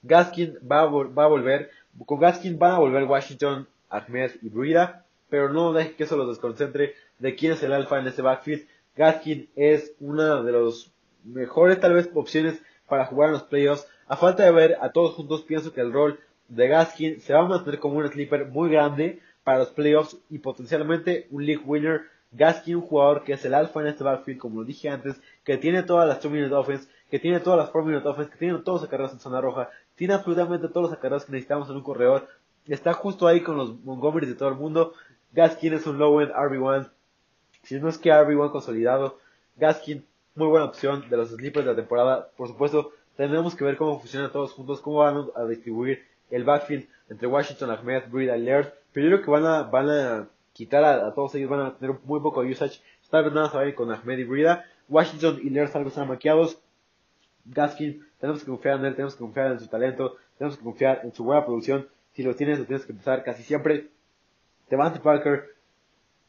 Gaskin 0.02 0.58
va 0.70 0.82
a, 0.82 0.86
va 0.86 1.24
a 1.24 1.28
volver, 1.28 1.70
con 2.06 2.20
Gaskin 2.20 2.58
van 2.58 2.72
a 2.72 2.78
volver 2.78 3.04
Washington, 3.04 3.66
Ahmed 3.90 4.32
y 4.42 4.48
Bruida, 4.48 5.04
pero 5.28 5.52
no 5.52 5.72
deje 5.72 5.94
que 5.94 6.04
eso 6.04 6.16
los 6.16 6.28
desconcentre 6.28 6.94
de 7.18 7.34
quién 7.34 7.52
es 7.52 7.62
el 7.62 7.72
alfa 7.72 7.98
en 7.98 8.06
este 8.06 8.22
backfield. 8.22 8.66
Gaskin 8.96 9.48
es 9.56 9.92
una 10.00 10.42
de 10.42 10.52
los 10.52 10.92
mejores 11.24 11.80
tal 11.80 11.94
vez 11.94 12.10
opciones 12.14 12.60
para 12.88 13.06
jugar 13.06 13.28
en 13.28 13.34
los 13.34 13.42
playoffs. 13.44 13.86
A 14.06 14.16
falta 14.16 14.44
de 14.44 14.50
ver 14.50 14.78
a 14.80 14.90
todos 14.92 15.14
juntos, 15.14 15.42
pienso 15.42 15.72
que 15.72 15.80
el 15.80 15.92
rol 15.92 16.18
de 16.48 16.68
Gaskin 16.68 17.20
se 17.20 17.34
va 17.34 17.40
a 17.40 17.48
mantener 17.48 17.78
como 17.78 17.98
un 17.98 18.08
sleeper 18.08 18.46
muy 18.46 18.70
grande 18.70 19.20
para 19.44 19.58
los 19.58 19.70
playoffs 19.70 20.16
y 20.30 20.38
potencialmente 20.38 21.26
un 21.30 21.44
league 21.44 21.62
winner. 21.64 22.02
Gaskin, 22.32 22.76
un 22.76 22.82
jugador 22.82 23.24
que 23.24 23.32
es 23.32 23.44
el 23.44 23.54
alfa 23.54 23.80
en 23.80 23.86
este 23.86 24.04
backfield, 24.04 24.38
como 24.38 24.60
lo 24.60 24.66
dije 24.66 24.90
antes, 24.90 25.20
que 25.44 25.56
tiene 25.56 25.82
todas 25.82 26.06
las 26.06 26.22
2 26.22 26.30
minute 26.30 26.54
offense, 26.54 26.88
que 27.10 27.18
tiene 27.18 27.40
todas 27.40 27.58
las 27.58 27.70
4 27.70 27.86
minute 27.86 28.08
offense, 28.08 28.30
que 28.30 28.38
tiene 28.38 28.58
todos 28.58 28.82
los 28.82 28.88
acarreos 28.88 29.12
en 29.12 29.20
zona 29.20 29.40
roja, 29.40 29.70
tiene 29.94 30.14
absolutamente 30.14 30.68
todos 30.68 30.90
los 30.90 30.92
acarreos 30.92 31.24
que 31.24 31.32
necesitamos 31.32 31.68
en 31.70 31.76
un 31.76 31.82
corredor. 31.82 32.28
Está 32.66 32.92
justo 32.92 33.26
ahí 33.26 33.42
con 33.42 33.56
los 33.56 33.80
Montgomery 33.84 34.26
de 34.26 34.34
todo 34.34 34.50
el 34.50 34.56
mundo. 34.56 34.92
Gaskin 35.32 35.74
es 35.74 35.86
un 35.86 35.98
low 35.98 36.20
end 36.20 36.32
RB1. 36.32 36.90
Si 37.62 37.80
no 37.80 37.88
es 37.88 37.98
que 37.98 38.10
RB1 38.10 38.50
consolidado, 38.50 39.18
Gaskin, 39.56 40.04
muy 40.34 40.48
buena 40.48 40.66
opción 40.66 41.08
de 41.08 41.16
los 41.16 41.30
sleepers 41.30 41.64
de 41.64 41.72
la 41.72 41.76
temporada. 41.76 42.30
Por 42.36 42.48
supuesto, 42.48 42.92
tenemos 43.16 43.56
que 43.56 43.64
ver 43.64 43.76
cómo 43.76 43.98
funcionan 43.98 44.30
todos 44.30 44.52
juntos, 44.52 44.80
cómo 44.80 44.98
van 44.98 45.26
a 45.34 45.44
distribuir 45.44 46.06
el 46.30 46.44
backfield 46.44 46.86
entre 47.08 47.26
Washington, 47.26 47.70
Ahmed, 47.70 48.04
Breed 48.10 48.30
Laird. 48.44 48.72
Pero 48.92 49.08
yo 49.08 49.16
creo 49.16 49.24
que 49.24 49.30
van 49.30 49.46
a, 49.46 49.62
van 49.62 49.90
a 49.90 50.28
quitar 50.52 50.84
a, 50.84 51.12
todos 51.14 51.34
ellos, 51.34 51.50
van 51.50 51.60
a 51.60 51.74
tener 51.76 51.96
muy 52.04 52.20
poco 52.20 52.40
usage. 52.40 52.80
Tal 53.10 53.24
vez 53.24 53.32
nada 53.32 53.74
con 53.74 53.90
Ahmed 53.90 54.18
y 54.18 54.24
Brida. 54.24 54.66
Washington 54.88 55.40
y 55.42 55.50
Laird 55.50 55.74
algo 55.76 55.88
están 55.88 56.08
maquiados. 56.08 56.58
Gaskin, 57.54 58.06
tenemos 58.20 58.42
que 58.42 58.50
confiar 58.50 58.78
en 58.78 58.86
él, 58.86 58.94
tenemos 58.94 59.14
que 59.14 59.20
confiar 59.20 59.52
en 59.52 59.60
su 59.60 59.68
talento, 59.68 60.16
tenemos 60.38 60.56
que 60.56 60.64
confiar 60.64 61.00
en 61.04 61.12
su 61.12 61.24
buena 61.24 61.44
producción. 61.44 61.88
Si 62.12 62.22
lo 62.22 62.34
tienes, 62.34 62.58
lo 62.58 62.64
tienes 62.64 62.84
que 62.84 62.92
empezar 62.92 63.24
casi 63.24 63.42
siempre. 63.42 63.88
Devante 64.68 65.00
Parker, 65.00 65.54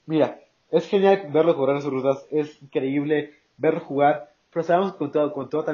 mira, 0.06 0.40
es 0.72 0.88
genial 0.88 1.30
verlo 1.34 1.56
correr 1.56 1.82
sus 1.82 1.92
rutas, 1.92 2.26
es 2.32 2.62
increíble 2.62 3.34
verlo 3.58 3.80
jugar, 3.82 4.32
pero 4.52 4.64
sabemos 4.64 4.94
que 4.94 4.98
con 5.00 5.12
todo, 5.12 5.34
con 5.34 5.50
todo 5.50 5.66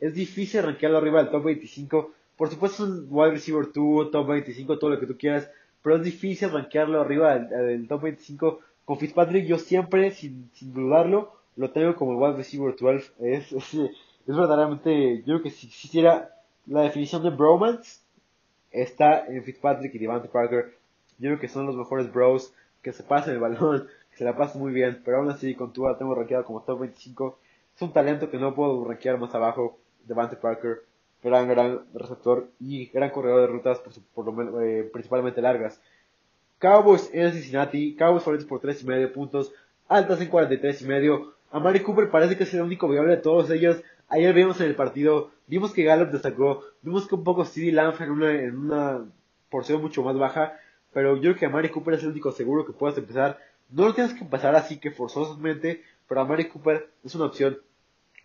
es 0.00 0.14
difícil 0.14 0.62
rankearlo 0.62 0.98
arriba 0.98 1.22
del 1.22 1.30
top 1.30 1.44
25. 1.44 2.12
Por 2.36 2.48
supuesto 2.48 2.84
es 2.84 2.90
un 2.90 3.06
wide 3.10 3.32
receiver 3.32 3.66
2, 3.72 4.10
top 4.10 4.26
25, 4.26 4.78
todo 4.78 4.90
lo 4.90 4.98
que 4.98 5.06
tú 5.06 5.16
quieras, 5.16 5.50
pero 5.82 5.96
es 5.96 6.02
difícil 6.02 6.50
rankearlo 6.50 7.00
arriba 7.00 7.38
del, 7.38 7.86
top 7.86 8.02
25. 8.02 8.60
Con 8.84 8.98
Fitzpatrick 8.98 9.46
yo 9.46 9.58
siempre, 9.58 10.10
sin, 10.10 10.50
sin 10.54 10.72
dudarlo, 10.72 11.32
lo 11.56 11.70
tengo 11.70 11.94
como 11.94 12.12
el 12.12 12.18
wide 12.18 12.38
receiver 12.38 12.74
12. 12.74 13.12
Es, 13.20 13.52
es, 13.52 13.76
es 14.26 14.36
verdaderamente, 14.36 15.18
yo 15.18 15.24
creo 15.24 15.42
que 15.42 15.50
si 15.50 15.66
hiciera 15.66 16.34
la 16.66 16.82
definición 16.82 17.22
de 17.22 17.30
bromance, 17.30 18.00
está 18.70 19.26
en 19.26 19.42
Fitzpatrick 19.42 19.94
y 19.94 19.98
Devante 19.98 20.28
Parker. 20.28 20.76
Yo 21.18 21.30
creo 21.30 21.40
que 21.40 21.48
son 21.48 21.66
los 21.66 21.76
mejores 21.76 22.12
bros, 22.12 22.52
que 22.82 22.92
se 22.92 23.02
pasan 23.02 23.34
el 23.34 23.40
balón, 23.40 23.88
que 24.10 24.16
se 24.16 24.24
la 24.24 24.36
pasan 24.36 24.60
muy 24.60 24.72
bien, 24.72 25.02
pero 25.04 25.18
aún 25.18 25.30
así 25.30 25.54
con 25.54 25.72
Tua 25.72 25.98
tengo 25.98 26.14
rankeado 26.14 26.44
como 26.44 26.62
top 26.62 26.80
25. 26.80 27.38
Es 27.74 27.82
un 27.82 27.92
talento 27.92 28.30
que 28.30 28.38
no 28.38 28.54
puedo 28.54 28.84
rankear 28.84 29.18
más 29.18 29.34
abajo. 29.34 29.78
Devante 30.06 30.36
Parker, 30.36 30.82
gran, 31.22 31.48
gran 31.48 31.80
receptor 31.94 32.48
y 32.58 32.86
gran 32.86 33.10
corredor 33.10 33.42
de 33.42 33.46
rutas, 33.48 33.80
por, 34.14 34.24
lo 34.24 34.32
menos, 34.32 34.54
eh, 34.62 34.88
principalmente 34.92 35.42
largas. 35.42 35.80
Cowboys 36.58 37.10
en 37.12 37.32
Cincinnati, 37.32 37.94
Cowboys 37.96 38.22
favoritos 38.22 38.48
por 38.48 38.60
3 38.60 38.82
y 38.82 38.86
medio 38.86 39.12
puntos, 39.12 39.52
altas 39.88 40.20
en 40.20 40.28
43 40.28 40.82
y 40.82 40.86
medio. 40.86 41.34
Amari 41.50 41.80
Cooper 41.80 42.10
parece 42.10 42.36
que 42.36 42.44
es 42.44 42.54
el 42.54 42.62
único 42.62 42.88
viable 42.88 43.16
de 43.16 43.22
todos 43.22 43.50
ellos. 43.50 43.82
Ayer 44.12 44.34
vimos 44.34 44.60
en 44.60 44.66
el 44.66 44.74
partido, 44.74 45.30
vimos 45.46 45.72
que 45.72 45.84
Gallup 45.84 46.10
destacó, 46.10 46.64
vimos 46.82 47.06
que 47.06 47.14
un 47.14 47.22
poco 47.22 47.44
CD 47.44 47.70
Lamb 47.70 47.94
en 48.02 48.10
una, 48.10 48.32
en 48.32 48.58
una 48.58 49.04
porción 49.48 49.80
mucho 49.80 50.02
más 50.02 50.18
baja, 50.18 50.58
pero 50.92 51.14
yo 51.14 51.22
creo 51.22 51.36
que 51.36 51.46
Amari 51.46 51.68
Cooper 51.68 51.94
es 51.94 52.02
el 52.02 52.10
único 52.10 52.32
seguro 52.32 52.66
que 52.66 52.72
puedes 52.72 52.98
empezar. 52.98 53.38
No 53.68 53.86
lo 53.86 53.94
tienes 53.94 54.12
que 54.14 54.24
empezar 54.24 54.56
así 54.56 54.78
que 54.78 54.90
forzosamente, 54.90 55.84
pero 56.08 56.22
Amari 56.22 56.48
Cooper 56.48 56.90
es 57.04 57.14
una 57.14 57.26
opción 57.26 57.58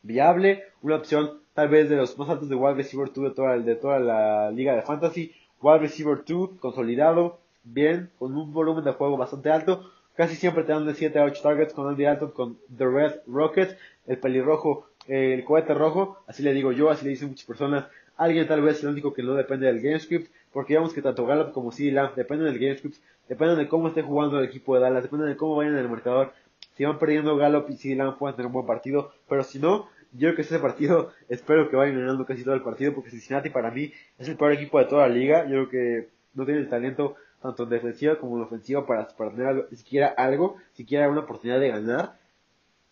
viable, 0.01 0.63
una 0.81 0.95
opción 0.95 1.39
tal 1.53 1.69
vez 1.69 1.87
de 1.87 1.97
los 1.97 2.17
más 2.17 2.29
altos 2.29 2.49
de 2.49 2.55
wide 2.55 2.73
receiver 2.73 3.13
2 3.13 3.23
de 3.23 3.31
toda, 3.35 3.59
de 3.59 3.75
toda 3.75 3.99
la 3.99 4.49
liga 4.49 4.75
de 4.75 4.81
fantasy. 4.81 5.35
Wide 5.61 5.79
receiver 5.79 6.23
2 6.25 6.59
consolidado, 6.59 7.41
bien, 7.63 8.09
con 8.17 8.35
un 8.35 8.51
volumen 8.51 8.83
de 8.83 8.93
juego 8.93 9.17
bastante 9.17 9.51
alto. 9.51 9.91
Casi 10.15 10.35
siempre 10.35 10.63
te 10.63 10.71
dan 10.71 10.87
de 10.87 10.95
7 10.95 11.19
a 11.19 11.25
8 11.25 11.41
targets 11.43 11.73
con 11.73 11.87
Andy 11.87 12.05
Dalton, 12.05 12.31
con 12.31 12.57
The 12.75 12.87
Red 12.87 13.13
Rocket, 13.27 13.77
el 14.07 14.17
pelirrojo, 14.17 14.87
el 15.07 15.43
cohete 15.43 15.73
rojo, 15.73 16.23
así 16.27 16.43
le 16.43 16.53
digo 16.53 16.71
yo, 16.71 16.89
así 16.89 17.05
le 17.05 17.11
dicen 17.11 17.29
muchas 17.29 17.45
personas. 17.45 17.85
Alguien 18.17 18.47
tal 18.47 18.61
vez 18.61 18.81
el 18.81 18.89
único 18.89 19.13
que 19.13 19.23
no 19.23 19.33
depende 19.33 19.67
del 19.67 19.81
game 19.81 19.99
script, 19.99 20.31
porque 20.53 20.73
digamos 20.73 20.93
que 20.93 21.01
tanto 21.01 21.25
Gallup 21.25 21.51
como 21.51 21.71
CD 21.71 21.91
Lamb 21.91 22.15
dependen 22.15 22.47
del 22.47 22.59
game 22.59 22.77
script, 22.77 22.97
dependen 23.27 23.57
de 23.57 23.67
cómo 23.67 23.89
esté 23.89 24.01
jugando 24.01 24.39
el 24.39 24.45
equipo 24.45 24.75
de 24.75 24.81
Dallas, 24.81 25.03
dependen 25.03 25.29
de 25.29 25.35
cómo 25.35 25.55
vayan 25.55 25.73
en 25.73 25.79
el 25.79 25.89
marcador. 25.89 26.31
Si 26.75 26.85
van 26.85 26.97
perdiendo 26.97 27.35
Gallup 27.35 27.69
y 27.69 27.75
CD 27.75 27.95
Lamb 27.95 28.17
pueden 28.17 28.35
tener 28.35 28.47
un 28.47 28.53
buen 28.53 28.65
partido, 28.65 29.11
pero 29.27 29.43
si 29.43 29.59
no, 29.59 29.89
yo 30.13 30.29
creo 30.29 30.35
que 30.35 30.41
ese 30.43 30.59
partido, 30.59 31.11
espero 31.29 31.69
que 31.69 31.75
vayan 31.75 31.99
ganando 31.99 32.25
casi 32.25 32.43
todo 32.43 32.55
el 32.55 32.61
partido, 32.61 32.93
porque 32.93 33.09
Cincinnati 33.09 33.49
para 33.49 33.71
mí 33.71 33.91
es 34.17 34.29
el 34.29 34.37
peor 34.37 34.53
equipo 34.53 34.79
de 34.79 34.85
toda 34.85 35.07
la 35.07 35.13
liga. 35.13 35.43
Yo 35.43 35.67
creo 35.67 35.69
que 35.69 36.09
no 36.33 36.45
tiene 36.45 36.61
el 36.61 36.69
talento, 36.69 37.15
tanto 37.41 37.63
en 37.63 37.69
defensiva 37.69 38.17
como 38.17 38.37
en 38.37 38.43
ofensiva, 38.43 38.85
para, 38.85 39.07
para 39.09 39.31
tener 39.31 39.47
algo, 39.47 39.65
siquiera 39.73 40.07
algo, 40.07 40.55
siquiera 40.73 41.09
una 41.09 41.21
oportunidad 41.21 41.59
de 41.59 41.69
ganar. 41.69 42.17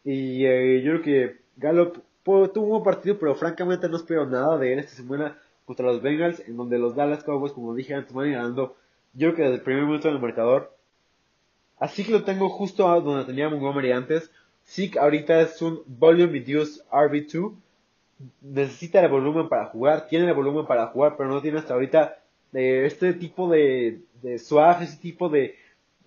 Y 0.04 0.46
eh, 0.46 0.82
yo 0.82 0.92
creo 0.92 1.02
que 1.02 1.43
Gallup 1.58 2.04
tuvo 2.24 2.78
un 2.78 2.84
partido, 2.84 3.18
pero 3.20 3.36
francamente 3.36 3.90
no 3.90 3.98
espero 3.98 4.26
nada 4.26 4.58
de 4.58 4.74
él 4.74 4.80
esta 4.80 4.96
semana 4.96 5.38
contra 5.66 5.86
los 5.86 6.02
Bengals, 6.02 6.42
en 6.48 6.58
donde 6.58 6.78
los 6.78 6.96
Dallas 6.96 7.24
Cowboys, 7.24 7.54
como 7.54 7.74
dije 7.76 7.94
antes, 7.94 8.14
van 8.14 8.32
ganando. 8.32 8.76
Yo 9.14 9.28
creo 9.28 9.36
que 9.36 9.42
desde 9.44 9.56
el 9.56 9.62
primer 9.62 9.84
momento 9.84 10.08
en 10.08 10.16
el 10.16 10.22
marcador. 10.22 10.76
Así 11.78 12.04
que 12.04 12.12
lo 12.12 12.24
tengo 12.24 12.50
justo 12.50 12.88
donde 13.02 13.26
tenía 13.26 13.50
Montgomery 13.50 13.92
antes. 13.92 14.32
Zeke 14.66 15.00
ahorita 15.00 15.42
es 15.42 15.62
un 15.62 15.82
Volume 15.86 16.40
Reduced 16.40 16.84
RB2. 16.92 17.54
Necesita 18.42 19.02
el 19.02 19.12
volumen 19.12 19.50
para 19.50 19.66
jugar, 19.66 20.08
tiene 20.08 20.28
el 20.28 20.34
volumen 20.34 20.66
para 20.66 20.88
jugar, 20.88 21.16
pero 21.18 21.30
no 21.30 21.42
tiene 21.42 21.60
hasta 21.60 21.74
ahorita 21.74 22.18
de 22.54 22.86
este 22.86 23.14
tipo 23.14 23.50
de, 23.50 24.02
de 24.22 24.40
suave, 24.40 24.86
ese 24.86 24.98
tipo 24.98 25.28
de, 25.28 25.58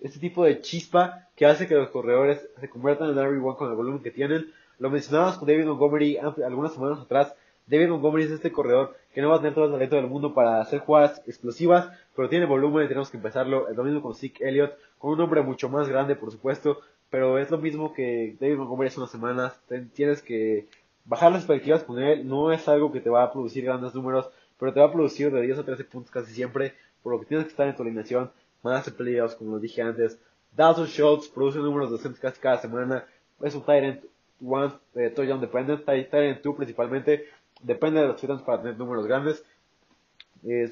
este 0.01 0.19
tipo 0.19 0.43
de 0.43 0.61
chispa 0.61 1.27
que 1.35 1.45
hace 1.45 1.67
que 1.67 1.75
los 1.75 1.89
corredores 1.89 2.47
se 2.59 2.69
conviertan 2.69 3.09
en 3.09 3.17
RB1 3.17 3.57
con 3.57 3.69
el 3.69 3.75
volumen 3.75 4.01
que 4.01 4.09
tienen. 4.11 4.51
Lo 4.79 4.89
mencionabas 4.89 5.37
con 5.37 5.47
David 5.47 5.65
Montgomery 5.65 6.17
algunas 6.17 6.73
semanas 6.73 6.99
atrás. 6.99 7.33
David 7.65 7.89
Montgomery 7.89 8.25
es 8.25 8.31
este 8.31 8.51
corredor 8.51 8.95
que 9.13 9.21
no 9.21 9.29
va 9.29 9.35
a 9.35 9.39
tener 9.39 9.53
todo 9.53 9.65
el 9.65 9.71
talento 9.71 9.95
del 9.95 10.07
mundo 10.07 10.33
para 10.33 10.61
hacer 10.61 10.79
jugadas 10.79 11.21
explosivas, 11.25 11.89
pero 12.15 12.29
tiene 12.29 12.45
volumen 12.45 12.85
y 12.85 12.87
tenemos 12.87 13.09
que 13.09 13.17
empezarlo. 13.17 13.67
El 13.67 13.75
mismo 13.77 14.01
con 14.01 14.15
Zeke 14.15 14.47
Elliott, 14.47 14.73
con 14.99 15.11
un 15.11 15.21
hombre 15.21 15.41
mucho 15.41 15.67
más 15.67 15.89
grande, 15.89 16.15
por 16.15 16.31
supuesto, 16.31 16.79
pero 17.09 17.39
es 17.39 17.49
lo 17.49 17.57
mismo 17.57 17.93
que 17.93 18.35
David 18.39 18.57
Montgomery 18.57 18.87
hace 18.89 18.99
unas 18.99 19.11
semanas. 19.11 19.59
Tienes 19.93 20.21
que 20.21 20.67
bajar 21.05 21.31
las 21.31 21.41
expectativas 21.41 21.83
con 21.83 21.99
él. 21.99 22.27
No 22.27 22.51
es 22.51 22.67
algo 22.67 22.91
que 22.91 23.01
te 23.01 23.09
va 23.09 23.23
a 23.23 23.31
producir 23.31 23.65
grandes 23.65 23.95
números, 23.95 24.29
pero 24.59 24.73
te 24.73 24.79
va 24.79 24.85
a 24.85 24.91
producir 24.91 25.31
de 25.31 25.41
10 25.41 25.59
a 25.59 25.63
13 25.63 25.83
puntos 25.85 26.11
casi 26.11 26.33
siempre. 26.33 26.73
Por 27.01 27.13
lo 27.13 27.19
que 27.19 27.25
tienes 27.25 27.45
que 27.47 27.51
estar 27.51 27.67
en 27.67 27.75
tu 27.75 27.83
alineación. 27.83 28.31
Más 28.63 28.85
de 28.85 28.91
playoffs, 28.91 29.35
como 29.35 29.53
lo 29.53 29.59
dije 29.59 29.81
antes. 29.81 30.19
Dalton 30.55 30.85
Schultz 30.85 31.27
produce 31.29 31.59
números 31.59 31.91
decentes 31.91 32.19
casi 32.19 32.39
cada 32.39 32.57
semana. 32.59 33.05
Es 33.41 33.55
un 33.55 33.63
Tyrant 33.63 34.03
One, 34.41 34.73
eh, 34.95 35.11
touchdown 35.15 35.41
dependent. 35.41 35.85
Tyrant 35.85 36.41
2 36.41 36.55
principalmente. 36.55 37.25
Depende 37.61 38.01
de 38.01 38.07
los 38.07 38.21
Titans 38.21 38.41
para 38.43 38.61
tener 38.61 38.77
números 38.77 39.07
grandes. 39.07 39.43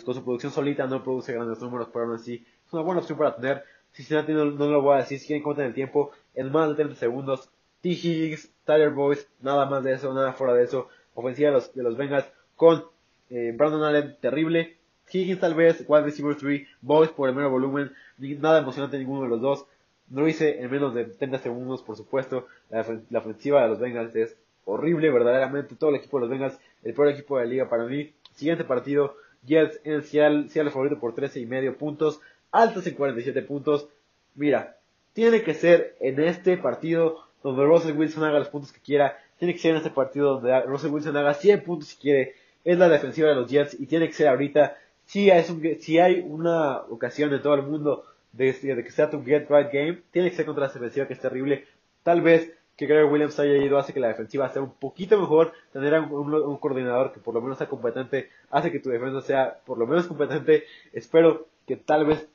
con 0.04 0.14
su 0.14 0.24
producción 0.24 0.52
solita 0.52 0.86
no 0.88 1.04
produce 1.04 1.34
grandes 1.34 1.60
números, 1.60 1.90
pero 1.92 2.06
aún 2.06 2.16
así 2.16 2.46
es 2.66 2.74
una 2.74 2.84
buena 2.84 3.02
opción 3.02 3.18
para 3.18 3.36
tener. 3.36 3.64
Cincinnati 3.94 4.34
no, 4.34 4.46
no 4.46 4.68
lo 4.68 4.82
voy 4.82 4.96
a 4.96 4.98
decir, 4.98 5.20
si 5.20 5.28
quieren 5.28 5.44
en 5.60 5.66
el 5.68 5.74
tiempo, 5.74 6.12
en 6.34 6.52
más 6.52 6.70
de 6.70 6.76
30 6.76 6.96
segundos. 6.96 7.50
T. 7.82 7.90
Higgs, 7.90 8.52
Tyler 8.66 8.90
Boys, 8.90 9.28
nada 9.42 9.66
más 9.68 9.84
de 9.84 9.94
eso, 9.94 10.14
nada 10.14 10.34
fuera 10.34 10.54
de 10.54 10.64
eso. 10.64 10.90
Ofensiva 11.14 11.50
de 11.50 11.54
los, 11.56 11.74
de 11.74 11.84
los 11.84 11.96
Bengals 11.96 12.26
con 12.56 12.86
eh, 13.30 13.54
Brandon 13.56 13.84
Allen, 13.84 14.18
terrible. 14.20 14.78
Higgins 15.12 15.40
tal 15.40 15.54
vez, 15.54 15.86
wide 15.88 16.04
receiver 16.04 16.36
3, 16.36 16.68
Boys 16.82 17.10
por 17.10 17.30
el 17.30 17.36
mero 17.36 17.50
volumen, 17.50 17.92
nada 18.18 18.60
emocionante 18.60 18.98
ninguno 18.98 19.24
de 19.24 19.30
los 19.30 19.42
dos. 19.42 19.66
No 20.10 20.22
lo 20.22 20.28
hice 20.28 20.62
en 20.62 20.70
menos 20.70 20.94
de 20.94 21.06
30 21.06 21.40
segundos, 21.40 21.82
por 21.82 21.96
supuesto. 21.96 22.48
La, 22.70 22.86
la, 23.10 23.20
ofensiva 23.20 23.64
de 23.64 23.70
los 23.70 23.80
Bengals 23.80 24.16
es 24.16 24.38
horrible, 24.66 25.10
verdaderamente. 25.10 25.76
Todo 25.76 25.90
el 25.90 25.98
equipo 25.98 26.18
de 26.18 26.22
los 26.22 26.30
Bengals, 26.30 26.60
el 26.84 26.94
peor 26.94 27.10
equipo 27.10 27.38
de 27.38 27.46
la 27.46 27.50
liga 27.50 27.70
para 27.70 27.86
mí. 27.86 28.14
Siguiente 28.36 28.64
partido, 28.64 29.16
Jets 29.46 29.80
en 29.84 30.04
Seattle, 30.04 30.50
Seattle 30.50 30.72
favorito 30.72 31.00
por 31.00 31.14
13 31.14 31.40
y 31.40 31.46
medio 31.46 31.78
puntos, 31.78 32.20
altas 32.52 32.86
en 32.88 32.96
47 32.96 33.42
puntos. 33.44 33.88
Mira, 34.36 34.78
tiene 35.14 35.44
que 35.44 35.54
ser 35.54 35.96
en 36.00 36.20
este 36.20 36.58
partido 36.58 37.26
donde 37.42 37.64
Russell 37.64 37.98
Wilson 37.98 38.24
haga 38.24 38.40
los 38.40 38.50
puntos 38.50 38.72
que 38.72 38.82
quiera, 38.82 39.18
tiene 39.38 39.54
que 39.54 39.60
ser 39.60 39.72
en 39.72 39.78
este 39.78 39.92
partido 39.92 40.40
donde 40.40 40.62
Russell 40.62 40.92
Wilson 40.92 41.16
haga 41.18 41.34
100 41.34 41.64
puntos 41.64 41.90
si 41.90 41.98
quiere, 41.98 42.36
es 42.64 42.78
la 42.78 42.90
defensiva 42.90 43.30
de 43.30 43.36
los 43.36 43.50
Jets 43.50 43.80
y 43.80 43.86
tiene 43.86 44.08
que 44.08 44.14
ser 44.14 44.28
ahorita, 44.28 44.78
si, 45.06 45.30
es 45.30 45.50
un, 45.50 45.62
si 45.80 46.00
hay 46.00 46.26
una 46.28 46.80
ocasión 46.90 47.32
en 47.34 47.42
todo 47.42 47.54
el 47.54 47.64
mundo 47.64 48.04
de, 48.38 48.84
que 48.84 48.92
sea 48.92 49.10
tu 49.10 49.24
get 49.24 49.48
right 49.50 49.72
game, 49.72 50.02
tiene 50.12 50.30
que 50.30 50.36
ser 50.36 50.46
contra 50.46 50.68
la 50.68 50.74
defensiva 50.74 51.08
que 51.08 51.14
es 51.14 51.20
terrible, 51.20 51.66
tal 52.04 52.22
vez 52.22 52.52
que 52.76 52.88
Greg 52.88 53.10
Williams 53.10 53.40
haya 53.40 53.56
ido 53.58 53.78
hace 53.78 53.94
que 53.94 54.00
la 54.02 54.10
defensiva 54.10 54.50
sea 54.50 54.62
un 54.62 54.74
poquito 54.74 55.20
mejor, 55.20 55.54
tener 55.72 55.98
un, 56.00 56.34
un, 56.34 56.58
coordinador 56.58 57.14
que 57.14 57.22
por 57.22 57.34
lo 57.34 57.42
menos 57.42 57.58
sea 57.58 57.68
competente, 57.68 58.30
hace 58.50 58.72
que 58.72 58.80
tu 58.80 58.90
defensa 58.90 59.22
sea 59.22 59.60
por 59.66 59.78
lo 59.78 59.88
menos 59.88 60.08
competente, 60.08 60.66
espero 60.92 61.48
que 61.66 61.78
tal 61.78 62.06
vez 62.06 62.28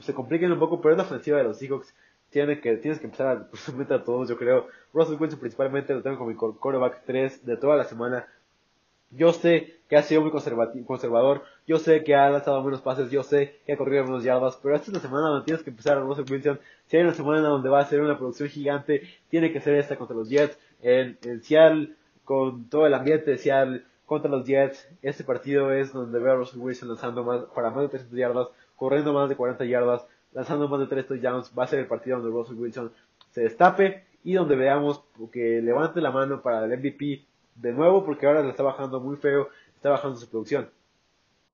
se 0.00 0.14
compliquen 0.14 0.52
un 0.52 0.58
poco, 0.58 0.80
pero 0.80 0.92
es 0.92 0.98
la 0.98 1.04
ofensiva 1.04 1.36
de 1.36 1.44
los 1.44 1.58
Seahawks, 1.58 1.94
tiene 2.30 2.60
que, 2.60 2.76
tienes 2.76 2.98
que 2.98 3.06
empezar 3.06 3.26
a 3.26 3.94
a 3.94 4.04
todos, 4.04 4.28
yo 4.28 4.36
creo, 4.36 4.68
Russell 4.94 5.16
Wilson 5.20 5.38
principalmente 5.38 5.94
lo 5.94 6.02
tengo 6.02 6.18
como 6.18 6.30
mi 6.30 6.36
quarterback 6.36 7.02
3 7.04 7.44
de 7.44 7.56
toda 7.58 7.76
la 7.76 7.84
semana, 7.84 8.26
yo 9.10 9.32
sé 9.32 9.76
que 9.88 9.96
ha 9.96 10.02
sido 10.02 10.20
muy 10.20 10.30
conservador, 10.30 11.44
yo 11.66 11.78
sé 11.78 12.02
que 12.02 12.14
ha 12.14 12.28
lanzado 12.28 12.62
menos 12.62 12.80
pases, 12.80 13.10
yo 13.10 13.22
sé 13.22 13.60
que 13.64 13.72
ha 13.72 13.76
corrido 13.76 14.04
menos 14.04 14.24
yardas, 14.24 14.58
pero 14.60 14.74
esta 14.74 14.90
es 14.90 14.94
la 14.94 15.00
semana 15.00 15.28
donde 15.28 15.44
tienes 15.44 15.62
que 15.62 15.70
empezar 15.70 15.96
a 15.96 16.00
Russell 16.00 16.30
Wilson. 16.30 16.60
Si 16.86 16.96
hay 16.96 17.04
una 17.04 17.14
semana 17.14 17.48
donde 17.48 17.68
va 17.68 17.80
a 17.80 17.86
ser 17.86 18.00
una 18.00 18.18
producción 18.18 18.48
gigante, 18.48 19.02
tiene 19.28 19.52
que 19.52 19.60
ser 19.60 19.74
esta 19.74 19.96
contra 19.96 20.16
los 20.16 20.28
Jets, 20.28 20.58
en, 20.82 21.18
en 21.22 21.42
Seattle, 21.42 21.94
con 22.24 22.68
todo 22.68 22.86
el 22.86 22.94
ambiente 22.94 23.30
de 23.30 23.38
Seattle, 23.38 23.82
contra 24.06 24.30
los 24.30 24.46
Jets. 24.46 24.88
Este 25.02 25.24
partido 25.24 25.72
es 25.72 25.92
donde 25.92 26.18
veo 26.18 26.32
a 26.32 26.36
Russell 26.36 26.60
Wilson 26.60 26.88
lanzando 26.88 27.24
más, 27.24 27.44
para 27.54 27.70
más 27.70 27.82
de 27.82 27.88
300 27.88 28.18
yardas, 28.18 28.48
corriendo 28.76 29.12
más 29.12 29.28
de 29.28 29.36
40 29.36 29.64
yardas, 29.64 30.06
lanzando 30.32 30.68
más 30.68 30.80
de 30.80 30.86
3 30.86 31.06
touchdowns. 31.06 31.52
Va 31.56 31.64
a 31.64 31.68
ser 31.68 31.78
el 31.78 31.86
partido 31.86 32.18
donde 32.18 32.32
Russell 32.32 32.56
Wilson 32.56 32.92
se 33.30 33.42
destape 33.42 34.04
y 34.24 34.34
donde 34.34 34.56
veamos 34.56 35.02
que 35.32 35.62
levante 35.62 36.00
la 36.00 36.10
mano 36.10 36.42
para 36.42 36.64
el 36.64 36.78
MVP 36.78 37.24
de 37.56 37.72
nuevo 37.72 38.04
porque 38.04 38.26
ahora 38.26 38.42
le 38.42 38.50
está 38.50 38.62
bajando 38.62 39.00
muy 39.00 39.16
feo, 39.16 39.48
está 39.74 39.90
bajando 39.90 40.18
su 40.18 40.28
producción. 40.28 40.70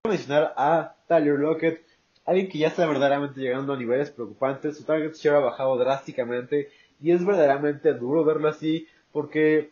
Quiero 0.02 0.16
mencionar 0.16 0.54
a 0.56 0.94
Tyler 1.06 1.38
Lockett, 1.38 1.84
alguien 2.24 2.48
que 2.48 2.58
ya 2.58 2.68
está 2.68 2.86
verdaderamente 2.86 3.40
llegando 3.40 3.72
a 3.72 3.76
niveles 3.76 4.10
preocupantes, 4.10 4.76
su 4.76 4.84
target 4.84 5.14
share 5.14 5.36
ha 5.36 5.40
bajado 5.40 5.76
drásticamente 5.76 6.70
y 7.00 7.12
es 7.12 7.24
verdaderamente 7.24 7.92
duro 7.94 8.24
verlo 8.24 8.48
así 8.48 8.86
porque 9.12 9.70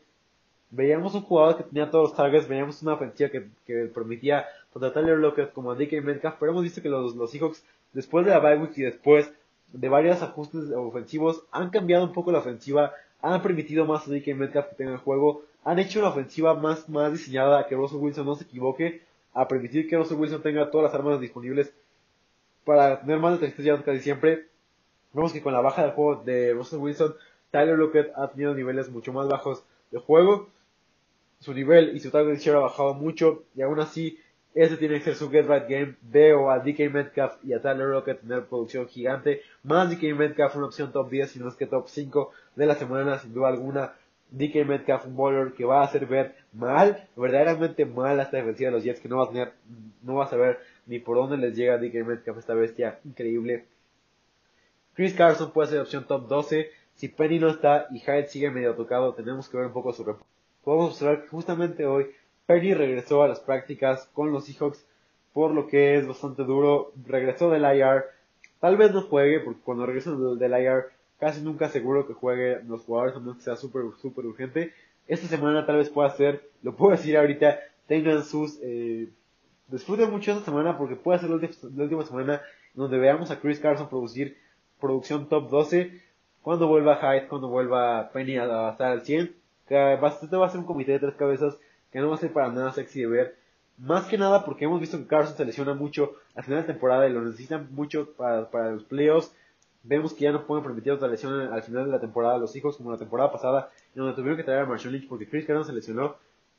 veíamos 0.70 1.14
un 1.14 1.22
jugador 1.22 1.56
que 1.56 1.64
tenía 1.64 1.90
todos 1.90 2.10
los 2.10 2.16
targets, 2.16 2.48
veíamos 2.48 2.82
una 2.82 2.94
ofensiva 2.94 3.30
que, 3.30 3.48
que 3.66 3.90
permitía 3.92 4.46
tanto 4.72 4.86
a 4.86 4.92
Tyler 4.92 5.18
Lockett 5.18 5.52
como 5.52 5.72
a 5.72 5.74
DK 5.74 6.02
Metcalf, 6.02 6.36
pero 6.38 6.52
hemos 6.52 6.62
visto 6.62 6.82
que 6.82 6.88
los, 6.88 7.16
los 7.16 7.30
Seahawks 7.30 7.64
después 7.92 8.24
de 8.24 8.30
la 8.30 8.38
bye 8.38 8.56
week 8.56 8.78
y 8.78 8.82
después 8.82 9.32
de 9.72 9.88
varios 9.88 10.22
ajustes 10.22 10.70
ofensivos 10.72 11.44
han 11.50 11.70
cambiado 11.70 12.04
un 12.04 12.12
poco 12.12 12.32
la 12.32 12.38
ofensiva, 12.38 12.92
han 13.20 13.42
permitido 13.42 13.84
más 13.84 14.06
a 14.06 14.12
DK 14.12 14.34
Metcalf 14.34 14.68
que 14.68 14.76
tenga 14.76 14.92
el 14.92 14.98
juego, 14.98 15.42
han 15.64 15.78
hecho 15.78 15.98
una 16.00 16.08
ofensiva 16.08 16.54
más, 16.54 16.88
más 16.88 17.12
diseñada 17.12 17.60
a 17.60 17.66
que 17.66 17.74
Russell 17.74 17.98
Wilson 17.98 18.26
no 18.26 18.34
se 18.34 18.44
equivoque, 18.44 19.02
a 19.32 19.46
permitir 19.46 19.88
que 19.88 19.96
Russell 19.96 20.18
Wilson 20.18 20.42
tenga 20.42 20.70
todas 20.70 20.90
las 20.90 20.94
armas 20.94 21.20
disponibles 21.20 21.72
para 22.64 23.00
tener 23.00 23.18
más 23.18 23.32
de 23.32 23.38
300 23.38 23.64
yardas 23.64 23.84
casi 23.84 24.00
siempre. 24.00 24.46
Vemos 25.12 25.32
que 25.32 25.42
con 25.42 25.52
la 25.52 25.60
baja 25.60 25.82
del 25.82 25.92
juego 25.92 26.22
de 26.22 26.52
Russell 26.52 26.78
Wilson, 26.78 27.14
Tyler 27.50 27.76
Lockett 27.76 28.12
ha 28.16 28.28
tenido 28.28 28.54
niveles 28.54 28.90
mucho 28.90 29.12
más 29.12 29.28
bajos 29.28 29.64
de 29.90 29.98
juego. 29.98 30.48
Su 31.40 31.54
nivel 31.54 31.96
y 31.96 32.00
su 32.00 32.10
target 32.10 32.38
share 32.38 32.56
ha 32.56 32.60
bajado 32.60 32.94
mucho 32.94 33.44
y 33.56 33.62
aún 33.62 33.80
así 33.80 34.18
ese 34.54 34.76
tiene 34.76 34.98
que 34.98 35.04
ser 35.04 35.14
su 35.14 35.30
get 35.30 35.46
right 35.48 35.68
game. 35.68 35.96
Veo 36.02 36.50
a 36.50 36.58
DK 36.58 36.90
Metcalf 36.92 37.42
y 37.44 37.52
a 37.52 37.62
Tyler 37.62 37.88
Lockett 37.88 38.20
tener 38.20 38.44
producción 38.44 38.86
gigante. 38.88 39.42
Más 39.62 39.90
DK 39.90 40.14
Metcalf 40.14 40.56
una 40.56 40.66
opción 40.66 40.92
top 40.92 41.10
10 41.10 41.30
si 41.30 41.38
no 41.38 41.48
es 41.48 41.54
que 41.54 41.66
top 41.66 41.88
5 41.88 42.30
de 42.56 42.66
la 42.66 42.74
semana 42.74 43.18
sin 43.18 43.32
duda 43.32 43.48
alguna. 43.48 43.94
DK 44.30 44.66
Metcalf, 44.66 45.06
un 45.06 45.16
bowler 45.16 45.52
que 45.52 45.64
va 45.64 45.80
a 45.80 45.84
hacer 45.84 46.06
ver 46.06 46.36
mal, 46.52 47.08
verdaderamente 47.16 47.84
mal 47.84 48.20
a 48.20 48.24
esta 48.24 48.36
defensiva 48.36 48.70
de 48.70 48.76
los 48.76 48.84
Jets, 48.84 49.00
que 49.00 49.08
no 49.08 49.18
va 49.18 49.24
a 49.24 49.28
tener, 49.28 49.52
no 50.02 50.16
va 50.16 50.24
a 50.24 50.28
saber 50.28 50.58
ni 50.86 50.98
por 50.98 51.16
dónde 51.16 51.36
les 51.36 51.56
llega 51.56 51.78
DK 51.78 52.06
Metcalf, 52.06 52.38
esta 52.38 52.54
bestia 52.54 52.98
increíble. 53.04 53.64
Chris 54.94 55.14
Carson 55.14 55.52
puede 55.52 55.68
ser 55.70 55.80
opción 55.80 56.06
top 56.06 56.28
12. 56.28 56.70
Si 56.94 57.08
Penny 57.08 57.38
no 57.38 57.48
está 57.48 57.86
y 57.90 58.00
Hyde 58.00 58.28
sigue 58.28 58.50
medio 58.50 58.74
tocado, 58.74 59.14
tenemos 59.14 59.48
que 59.48 59.56
ver 59.56 59.66
un 59.66 59.72
poco 59.72 59.92
su 59.92 60.04
reporte. 60.04 60.28
Podemos 60.62 60.90
observar 60.90 61.22
que 61.22 61.28
justamente 61.28 61.86
hoy 61.86 62.10
Penny 62.46 62.74
regresó 62.74 63.22
a 63.22 63.28
las 63.28 63.40
prácticas 63.40 64.10
con 64.12 64.32
los 64.32 64.44
Seahawks, 64.44 64.84
por 65.32 65.52
lo 65.52 65.68
que 65.68 65.96
es 65.96 66.06
bastante 66.06 66.42
duro. 66.42 66.92
Regresó 67.06 67.48
del 67.50 67.62
IR. 67.62 68.04
Tal 68.58 68.76
vez 68.76 68.92
no 68.92 69.02
juegue, 69.02 69.40
porque 69.40 69.60
cuando 69.64 69.86
regresa 69.86 70.10
del 70.10 70.52
IR 70.52 70.90
casi 71.20 71.42
nunca 71.42 71.68
seguro 71.68 72.06
que 72.06 72.14
juegue 72.14 72.62
los 72.66 72.82
jugadores, 72.82 73.14
a 73.14 73.20
menos 73.20 73.36
que 73.36 73.42
sea 73.42 73.56
súper, 73.56 73.82
súper 74.00 74.24
urgente. 74.24 74.72
Esta 75.06 75.28
semana 75.28 75.66
tal 75.66 75.76
vez 75.76 75.90
pueda 75.90 76.08
ser, 76.10 76.50
lo 76.62 76.74
puedo 76.74 76.92
decir 76.92 77.16
ahorita, 77.16 77.60
tengan 77.86 78.24
sus, 78.24 78.58
eh, 78.62 79.08
disfruten 79.68 80.10
mucho 80.10 80.32
esta 80.32 80.44
semana 80.44 80.78
porque 80.78 80.96
puede 80.96 81.18
ser 81.18 81.28
la, 81.28 81.36
última 81.36 82.04
semana 82.04 82.40
donde 82.74 82.98
veamos 82.98 83.30
a 83.30 83.38
Chris 83.38 83.60
Carson 83.60 83.88
producir 83.88 84.38
producción 84.80 85.28
top 85.28 85.50
12, 85.50 86.00
cuando 86.40 86.68
vuelva 86.68 86.96
Hyde, 86.96 87.28
cuando 87.28 87.48
vuelva 87.48 88.10
Penny 88.12 88.38
a, 88.38 88.70
estar 88.70 88.92
al 88.92 89.02
100, 89.02 89.34
que 89.68 89.96
bastante 90.00 90.36
va 90.36 90.46
a 90.46 90.50
ser 90.50 90.60
un 90.60 90.66
comité 90.66 90.92
de 90.92 91.00
tres 91.00 91.14
cabezas 91.14 91.58
que 91.92 91.98
no 91.98 92.08
va 92.08 92.14
a 92.14 92.18
ser 92.18 92.32
para 92.32 92.48
nada 92.48 92.72
sexy 92.72 93.00
de 93.00 93.06
ver. 93.08 93.36
Más 93.76 94.06
que 94.06 94.16
nada 94.16 94.44
porque 94.44 94.64
hemos 94.64 94.80
visto 94.80 94.96
que 94.96 95.06
Carson 95.06 95.36
se 95.36 95.44
lesiona 95.44 95.74
mucho 95.74 96.12
al 96.34 96.44
final 96.44 96.60
de 96.60 96.72
temporada 96.72 97.06
y 97.06 97.12
lo 97.12 97.20
necesitan 97.20 97.68
mucho 97.72 98.12
para, 98.16 98.50
para 98.50 98.70
los 98.70 98.84
playoffs 98.84 99.34
vemos 99.82 100.12
que 100.12 100.24
ya 100.24 100.32
no 100.32 100.46
pueden 100.46 100.64
permitir 100.64 100.92
otra 100.92 101.08
lesión 101.08 101.52
al 101.52 101.62
final 101.62 101.86
de 101.86 101.90
la 101.90 102.00
temporada 102.00 102.38
los 102.38 102.54
hijos 102.56 102.76
como 102.76 102.90
la 102.90 102.98
temporada 102.98 103.32
pasada 103.32 103.70
en 103.94 104.02
donde 104.02 104.14
tuvieron 104.14 104.36
que 104.36 104.44
traer 104.44 104.60
a 104.60 104.66
Marshall 104.66 104.92
Lynch 104.92 105.08
porque 105.08 105.28
Chris 105.28 105.46
Carson 105.46 105.64
se 105.64 105.72
lesionó. 105.72 106.16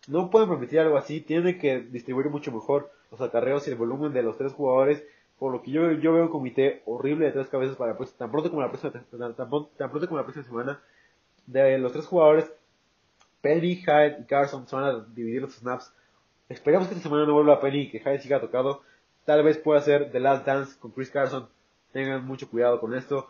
No 0.07 0.29
pueden 0.31 0.49
permitir 0.49 0.79
algo 0.79 0.97
así 0.97 1.21
tienen 1.21 1.59
que 1.59 1.79
distribuir 1.79 2.29
mucho 2.29 2.51
mejor 2.51 2.91
los 3.11 3.21
acarreos 3.21 3.67
y 3.67 3.71
el 3.71 3.77
volumen 3.77 4.13
de 4.13 4.23
los 4.23 4.37
tres 4.37 4.53
jugadores 4.53 5.03
por 5.37 5.51
lo 5.51 5.61
que 5.63 5.71
yo, 5.71 5.91
yo 5.93 6.13
veo 6.13 6.23
un 6.23 6.29
comité 6.29 6.83
horrible 6.85 7.25
de 7.25 7.31
tres 7.31 7.47
cabezas 7.47 7.75
para 7.75 7.97
pues, 7.97 8.13
tan 8.13 8.29
pronto 8.31 8.49
como 8.49 8.61
la 8.61 8.69
próxima 8.69 8.91
tan, 8.91 9.33
pronto 9.35 10.07
como 10.07 10.17
la 10.17 10.23
próxima 10.23 10.45
semana 10.45 10.81
de 11.47 11.77
los 11.79 11.91
tres 11.91 12.05
jugadores 12.05 12.51
Penny, 13.41 13.77
Hyde 13.77 14.17
y 14.21 14.25
Carson 14.25 14.67
se 14.67 14.75
van 14.75 14.85
a 14.85 14.99
dividir 15.15 15.41
los 15.41 15.55
snaps. 15.55 15.91
Esperemos 16.47 16.87
que 16.87 16.93
esta 16.93 17.03
semana 17.03 17.25
no 17.25 17.33
vuelva 17.33 17.59
Penny 17.59 17.81
y 17.81 17.89
que 17.89 17.99
Hyde 17.99 18.19
siga 18.19 18.39
tocado. 18.39 18.83
Tal 19.25 19.43
vez 19.43 19.57
pueda 19.57 19.81
ser 19.81 20.11
The 20.11 20.19
Last 20.19 20.45
Dance 20.45 20.77
con 20.79 20.91
Chris 20.91 21.09
Carson 21.09 21.49
Tengan 21.91 22.25
mucho 22.25 22.49
cuidado 22.49 22.79
con 22.79 22.93
esto. 22.93 23.27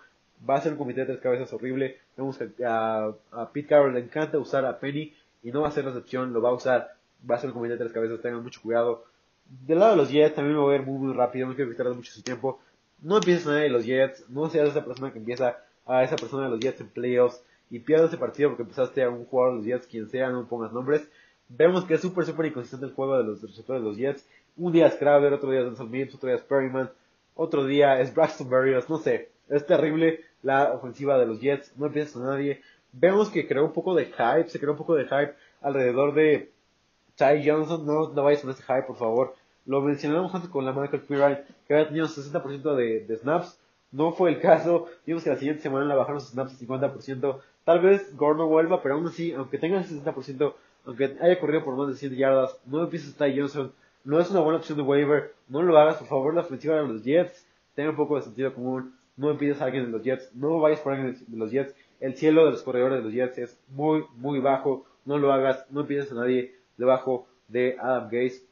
Va 0.48 0.56
a 0.56 0.62
ser 0.62 0.74
un 0.74 0.78
comité 0.78 1.02
de 1.02 1.08
tres 1.08 1.20
cabezas 1.20 1.52
horrible. 1.54 2.00
Vemos 2.18 2.38
que 2.38 2.50
a, 2.66 3.14
Pete 3.54 3.68
Carroll 3.68 3.94
le 3.94 4.00
encanta 4.02 4.38
usar 4.38 4.66
a 4.66 4.80
Penny 4.80 5.14
y 5.44 5.52
no 5.52 5.62
va 5.62 5.68
a 5.68 5.72
ser 5.72 5.86
la 5.86 5.92
excepción, 5.92 6.34
lo 6.34 6.42
va 6.42 6.50
a 6.50 6.54
usar. 6.54 6.96
Va 7.30 7.36
a 7.36 7.40
ser 7.40 7.50
un 7.50 7.56
comité 7.56 7.74
de 7.74 7.80
tres 7.80 7.92
cabezas, 7.92 8.22
tengan 8.22 8.44
mucho 8.44 8.62
cuidado. 8.62 9.06
Del 9.46 9.80
lado 9.80 9.92
de 9.92 9.98
los 9.98 10.10
Jets 10.10 10.36
también 10.36 10.56
me 10.56 10.62
voy 10.62 10.76
a 10.76 10.78
ver 10.78 10.88
muy, 10.88 10.98
muy 10.98 11.14
rápido, 11.14 11.48
no 11.48 11.56
quiero 11.56 11.70
que 11.70 11.78
tarde 11.78 11.94
mucho 11.94 12.12
su 12.12 12.24
tiempo. 12.24 12.60
No 13.02 13.18
empieces 13.18 13.46
a 13.48 13.52
nadie 13.52 13.64
de 13.64 13.70
los 13.70 13.86
Jets, 13.86 14.30
no 14.30 14.50
seas 14.50 14.70
esa 14.70 14.86
persona 14.86 15.12
que 15.12 15.20
empieza 15.20 15.58
a 15.86 16.04
esa 16.04 16.16
persona 16.16 16.46
de 16.46 16.50
los 16.50 16.60
Jets 16.60 16.82
en 16.82 16.88
playoffs 16.88 17.44
y 17.70 17.80
pierdas 17.80 18.10
ese 18.10 18.18
partido 18.18 18.50
porque 18.50 18.64
empezaste 18.64 19.04
a 19.04 19.10
un 19.10 19.26
jugador 19.26 19.54
de 19.54 19.58
los 19.58 19.66
Jets, 19.66 19.88
quien 19.88 20.10
sea, 20.10 20.30
no 20.30 20.48
pongas 20.48 20.72
nombres. 20.72 21.08
Vemos 21.50 21.84
que 21.86 21.96
es 21.96 22.02
súper, 22.02 22.26
súper 22.26 22.48
inconsistente 22.48 22.86
el 22.86 22.94
juego 22.94 23.18
de 23.18 23.24
los 23.24 23.42
receptores 23.42 23.82
de 23.82 23.88
los 23.90 23.98
Jets. 23.98 24.26
Un 24.56 24.72
día 24.72 24.88
es 24.88 24.96
Crowder, 24.96 25.34
otro 25.34 25.50
día 25.52 25.62
es 25.62 25.66
Denzel 25.66 25.90
Mims, 25.90 26.16
otro 26.16 26.28
día 26.28 26.38
es 26.38 26.44
Perryman, 26.44 26.90
otro 27.36 27.66
día 27.66 28.00
es 28.00 28.14
Braxton 28.14 28.50
Berrios, 28.50 28.90
no 28.90 28.98
sé, 28.98 29.30
es 29.50 29.66
terrible 29.66 30.22
la 30.44 30.74
ofensiva 30.74 31.18
de 31.18 31.26
los 31.26 31.40
Jets, 31.40 31.74
no 31.78 31.88
empieza 31.88 32.20
a 32.20 32.24
nadie. 32.24 32.62
Vemos 32.94 33.30
que 33.30 33.48
creó 33.48 33.66
un 33.66 33.74
poco 33.74 33.96
de 33.96 34.06
hype, 34.06 34.50
se 34.50 34.60
creó 34.60 34.72
un 34.72 34.78
poco 34.78 34.96
de 34.96 35.06
hype 35.06 35.34
alrededor 35.62 36.14
de 36.14 36.52
Ty 37.16 37.48
Johnson, 37.48 37.86
no, 37.86 38.10
no 38.10 38.24
vayas 38.24 38.42
con 38.42 38.52
ese 38.52 38.64
hype, 38.64 38.84
por 38.84 38.98
favor. 38.98 39.36
Lo 39.66 39.82
mencionamos 39.82 40.34
antes 40.34 40.50
con 40.50 40.66
la 40.66 40.74
Michael 40.74 41.04
Pirine, 41.04 41.44
que 41.68 41.74
había 41.74 41.88
tenido 41.88 42.08
60% 42.08 42.76
de, 42.76 43.02
de 43.02 43.18
snaps, 43.18 43.60
no 43.92 44.14
fue 44.14 44.32
el 44.32 44.40
caso, 44.40 44.88
vimos 45.06 45.24
que 45.24 45.30
la 45.30 45.38
siguiente 45.38 45.62
semana 45.62 45.86
la 45.86 45.96
bajaron 45.96 46.22
sus 46.22 46.32
snaps 46.32 46.54
a 46.54 46.66
50%, 46.66 47.40
tal 47.66 47.80
vez 47.82 48.16
Gordon 48.16 48.50
vuelva, 48.50 48.82
pero 48.82 48.96
aún 48.96 49.08
así, 49.08 49.34
aunque 49.34 49.58
tenga 49.58 49.80
el 49.80 49.86
60%, 49.86 50.54
aunque 50.86 51.18
haya 51.22 51.40
corrido 51.40 51.64
por 51.64 51.76
más 51.76 51.90
de 51.90 51.96
100 51.96 52.16
yardas, 52.16 52.58
no 52.66 52.84
empieces 52.84 53.16
Ty 53.16 53.38
Johnson, 53.38 53.72
no 54.04 54.20
es 54.20 54.30
una 54.32 54.40
buena 54.40 54.60
opción 54.60 54.78
de 54.78 54.84
waiver, 54.84 55.34
no 55.48 55.62
lo 55.62 55.78
hagas, 55.78 55.98
por 55.98 56.08
favor, 56.08 56.34
la 56.34 56.42
ofensiva 56.42 56.76
de 56.76 56.88
los 56.88 57.04
Jets, 57.04 57.46
tenga 57.76 57.92
un 57.92 57.96
poco 57.96 58.16
de 58.16 58.24
sentido 58.24 58.54
común, 58.54 58.96
no 59.18 59.30
empiezas 59.30 59.62
a 59.62 59.66
alguien 59.66 59.86
de 59.86 59.92
los 59.92 60.04
Jets, 60.04 60.34
no 60.34 60.60
vayas 60.60 60.80
por 60.80 60.94
alguien 60.94 61.18
de 61.28 61.38
los 61.38 61.52
Jets, 61.52 61.76
el 62.00 62.16
cielo 62.16 62.46
de 62.46 62.52
los 62.52 62.64
corredores 62.64 63.00
de 63.00 63.04
los 63.04 63.14
Jets 63.14 63.38
es 63.38 63.60
muy, 63.70 64.04
muy 64.16 64.40
bajo, 64.40 64.86
no 65.06 65.18
lo 65.18 65.32
hagas, 65.32 65.66
no 65.70 65.82
empieces 65.82 66.12
a 66.12 66.16
nadie 66.16 66.56
debajo 66.78 67.28
de 67.48 67.78
Adam 67.80 68.06
Gaze. 68.06 68.44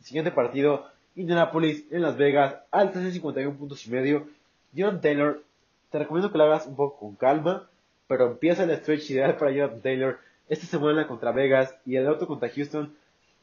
Siguiente 0.00 0.30
partido, 0.30 0.86
Indianapolis 1.14 1.86
en 1.90 2.02
Las 2.02 2.16
Vegas, 2.16 2.56
altas 2.70 3.02
en 3.02 3.12
51 3.12 3.56
puntos 3.58 3.86
y 3.86 3.90
medio. 3.90 4.28
Jonathan 4.72 5.00
Taylor, 5.00 5.42
te 5.90 5.98
recomiendo 5.98 6.30
que 6.30 6.38
lo 6.38 6.44
hagas 6.44 6.66
un 6.66 6.76
poco 6.76 6.98
con 6.98 7.16
calma, 7.16 7.68
pero 8.06 8.26
empieza 8.26 8.64
el 8.64 8.76
stretch 8.76 9.10
ideal 9.10 9.36
para 9.36 9.50
Jonathan 9.50 9.82
Taylor 9.82 10.18
esta 10.48 10.66
semana 10.66 11.06
contra 11.08 11.32
Vegas 11.32 11.76
y 11.84 11.96
el 11.96 12.08
otro 12.08 12.26
contra 12.26 12.48
Houston 12.48 12.94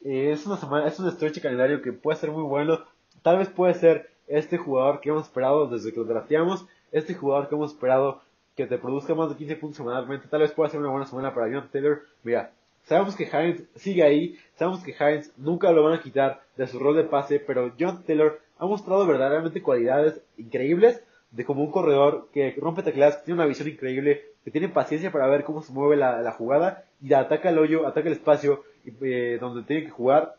Eh, 0.04 0.32
es 0.32 0.46
una 0.46 0.58
semana, 0.58 0.88
es 0.88 1.00
un 1.00 1.12
stretch 1.12 1.42
calendario 1.42 1.82
que 1.82 1.94
puede 1.94 2.18
ser 2.18 2.32
muy 2.32 2.44
bueno. 2.44 2.80
Tal 3.22 3.38
vez 3.38 3.50
puede 3.50 3.74
ser 3.74 4.10
este 4.28 4.58
jugador 4.58 5.00
que 5.00 5.10
hemos 5.10 5.26
esperado 5.26 5.68
desde 5.68 5.92
que 5.92 6.00
lo 6.00 6.06
drafteamos, 6.06 6.66
este 6.92 7.14
jugador 7.14 7.50
que 7.50 7.56
hemos 7.56 7.72
esperado 7.72 8.22
que 8.56 8.68
te 8.68 8.78
produzca 8.78 9.16
más 9.16 9.30
de 9.30 9.36
15 9.36 9.56
puntos 9.56 9.78
semanalmente, 9.78 10.28
tal 10.28 10.42
vez 10.42 10.52
pueda 10.52 10.70
ser 10.70 10.80
una 10.80 10.90
buena 10.90 11.06
semana 11.06 11.34
para 11.34 11.48
Jonathan 11.48 11.72
Taylor. 11.72 12.02
Mira, 12.24 12.52
sabemos 12.84 13.16
que 13.16 13.24
Hines 13.24 13.64
sigue 13.76 14.04
ahí, 14.04 14.38
sabemos 14.56 14.84
que 14.84 14.92
Hines 14.92 15.32
nunca 15.38 15.72
lo 15.72 15.84
van 15.84 15.94
a 15.94 16.02
quitar 16.02 16.42
de 16.56 16.68
su 16.68 16.80
rol 16.80 16.96
de 16.96 17.04
pase, 17.04 17.40
pero 17.40 17.76
Jonathan 17.78 18.04
Taylor 18.04 18.42
ha 18.60 18.66
mostrado 18.66 19.08
verdaderamente 19.08 19.62
cualidades 19.62 20.22
increíbles 20.38 21.02
de 21.32 21.46
como 21.46 21.64
un 21.64 21.72
corredor 21.72 22.28
que 22.32 22.56
rompe 22.60 22.84
tecladas, 22.84 23.18
que 23.18 23.26
tiene 23.26 23.40
una 23.40 23.48
visión 23.48 23.68
increíble, 23.68 24.24
que 24.44 24.52
tiene 24.52 24.70
paciencia 24.70 25.12
para 25.12 25.28
ver 25.28 25.44
cómo 25.44 25.64
se 25.64 25.74
mueve 25.74 25.98
la, 25.98 26.32
jugada 26.34 26.86
y 27.02 27.12
ataca 27.14 27.50
el 27.50 27.58
hoyo, 27.58 27.88
ataca 27.88 28.08
el 28.08 28.14
espacio 28.14 28.64
eh, 28.86 29.38
donde 29.40 29.64
tiene 29.64 29.84
que 29.86 29.92
jugar. 29.92 30.36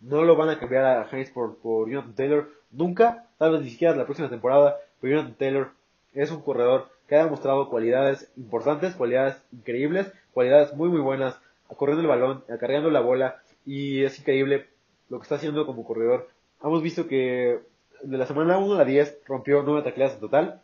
No 0.00 0.22
lo 0.24 0.36
van 0.36 0.50
a 0.50 0.58
cambiar 0.58 0.84
a 0.84 1.08
Hines 1.10 1.30
por, 1.30 1.56
por 1.56 1.88
Jonathan 1.88 2.14
Taylor 2.14 2.50
nunca, 2.70 3.26
tal 3.38 3.52
vez 3.52 3.62
ni 3.62 3.70
siquiera 3.70 3.96
la 3.96 4.04
próxima 4.04 4.28
temporada, 4.28 4.76
pero 5.00 5.16
Jonathan 5.16 5.38
Taylor 5.38 5.70
es 6.14 6.30
un 6.30 6.42
corredor 6.42 6.88
que 7.08 7.16
ha 7.16 7.24
demostrado 7.24 7.70
cualidades 7.70 8.30
importantes, 8.36 8.94
cualidades 8.94 9.42
increíbles, 9.52 10.12
cualidades 10.32 10.74
muy 10.74 10.88
muy 10.88 11.00
buenas, 11.00 11.38
corriendo 11.68 12.02
el 12.02 12.08
balón, 12.08 12.44
cargando 12.60 12.90
la 12.90 13.00
bola 13.00 13.42
y 13.64 14.04
es 14.04 14.18
increíble 14.18 14.66
lo 15.08 15.18
que 15.18 15.22
está 15.22 15.36
haciendo 15.36 15.66
como 15.66 15.84
corredor. 15.84 16.28
Hemos 16.62 16.82
visto 16.82 17.06
que 17.06 17.60
de 18.02 18.18
la 18.18 18.26
semana 18.26 18.58
1 18.58 18.74
a 18.74 18.78
la 18.78 18.84
10 18.84 19.20
rompió 19.26 19.62
9 19.62 19.82
tacleadas 19.82 20.14
en 20.14 20.20
total. 20.20 20.62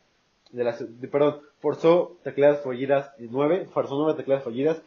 De 0.50 0.64
las, 0.64 0.84
perdón, 1.10 1.40
forzó 1.60 2.18
tacleadas 2.22 2.62
fallidas 2.62 3.12
en 3.18 3.28
9, 3.30 3.68
forzó 3.72 3.96
9 3.96 4.16
tacleadas 4.16 4.44
fallidas. 4.44 4.82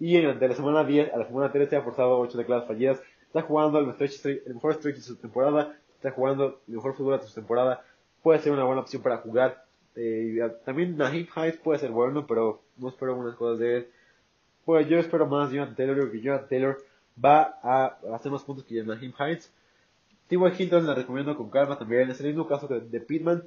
Y 0.00 0.20
de 0.20 0.48
la 0.48 0.54
semana 0.54 0.84
10 0.84 1.12
a 1.12 1.18
la 1.18 1.26
semana 1.26 1.50
13 1.50 1.76
ha 1.76 1.82
forzado 1.82 2.18
8 2.20 2.38
tacleadas 2.38 2.66
fallidas. 2.66 3.02
Está 3.26 3.42
jugando 3.42 3.78
el, 3.78 3.86
mejor 3.86 4.74
stretch 4.74 4.96
de 4.96 5.02
su 5.02 5.16
temporada. 5.16 5.76
Está 5.96 6.12
jugando 6.12 6.60
el 6.68 6.74
mejor 6.74 6.94
fútbol 6.94 7.18
de 7.18 7.26
su 7.26 7.34
temporada. 7.34 7.84
Puede 8.22 8.38
ser 8.38 8.52
una 8.52 8.64
buena 8.64 8.82
opción 8.82 9.02
para 9.02 9.18
jugar. 9.18 9.64
Eh, 9.96 10.40
también 10.64 10.96
Nahim 10.96 11.26
Hines 11.34 11.56
puede 11.56 11.80
ser 11.80 11.90
bueno, 11.90 12.26
pero 12.26 12.62
no 12.76 12.88
espero 12.88 13.16
buenas 13.16 13.34
cosas 13.34 13.58
de 13.58 13.76
él. 13.78 13.88
Pues 14.64 14.88
yo 14.88 14.98
espero 14.98 15.26
más 15.26 15.50
Jonathan 15.50 15.74
Taylor, 15.74 16.10
que 16.12 16.20
Jonathan 16.20 16.48
Taylor 16.48 16.78
va 17.22 17.58
a 17.62 17.98
hacer 18.14 18.30
más 18.30 18.44
puntos 18.44 18.64
que 18.64 18.82
Nahim 18.84 19.12
Hines. 19.18 19.52
T.Y. 20.28 20.62
Hilton 20.62 20.86
la 20.86 20.94
recomiendo 20.94 21.36
con 21.36 21.50
calma 21.50 21.78
también. 21.78 22.10
Es 22.10 22.20
el 22.20 22.28
mismo 22.28 22.46
caso 22.46 22.68
de, 22.68 22.80
de 22.80 23.00
Pittman, 23.00 23.42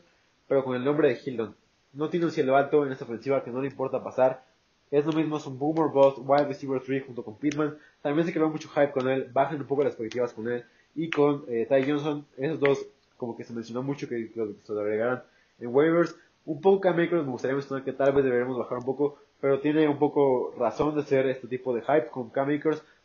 pero 0.48 0.64
con 0.64 0.76
el 0.76 0.84
nombre 0.84 1.10
de 1.10 1.20
Hilton. 1.24 1.56
No 1.94 2.10
tiene 2.10 2.26
un 2.26 2.32
cielo 2.32 2.58
alto 2.58 2.86
en 2.86 2.92
esta 2.92 3.06
ofensiva 3.06 3.44
que 3.44 3.52
no 3.52 3.62
le 3.62 3.68
importa 3.68 4.04
pasar. 4.04 4.44
Es 4.92 5.06
lo 5.06 5.14
mismo, 5.14 5.38
es 5.38 5.46
un 5.48 5.58
boomer 5.58 5.90
bust, 5.90 6.20
wide 6.20 6.46
receiver 6.46 6.82
3 6.82 7.06
junto 7.06 7.24
con 7.24 7.36
Pittman. 7.38 7.78
También 8.02 8.28
se 8.28 8.34
creó 8.34 8.50
mucho 8.50 8.70
hype 8.70 8.92
con 8.92 9.10
él, 9.10 9.30
bajen 9.32 9.62
un 9.62 9.68
poco 9.68 9.84
las 9.84 9.94
expectativas 9.94 10.34
con 10.34 10.48
él. 10.52 10.64
Y 10.96 11.10
con 11.10 11.46
eh, 11.48 11.66
Ty 11.70 11.90
Johnson, 11.90 12.26
esos 12.38 12.60
dos, 12.60 12.86
como 13.18 13.38
que 13.38 13.44
se 13.44 13.54
mencionó 13.54 13.82
mucho 13.82 14.08
que, 14.08 14.30
que 14.32 14.54
se 14.64 14.74
lo 14.74 14.82
agregaran 14.82 15.24
en 15.60 15.74
waivers. 15.74 16.16
Un 16.46 16.60
poco 16.60 16.82
Cam 16.82 16.98
me 16.98 17.08
gustaría 17.08 17.56
mencionar 17.56 17.86
que 17.86 17.94
tal 17.94 18.12
vez 18.12 18.24
deberíamos 18.24 18.58
bajar 18.58 18.80
un 18.80 18.86
poco, 18.86 19.18
pero 19.40 19.60
tiene 19.60 19.88
un 19.88 19.98
poco 19.98 20.54
razón 20.58 20.96
de 20.96 21.04
ser 21.04 21.28
este 21.28 21.48
tipo 21.48 21.74
de 21.74 21.82
hype 21.82 22.08
con 22.08 22.30
Cam 22.30 22.48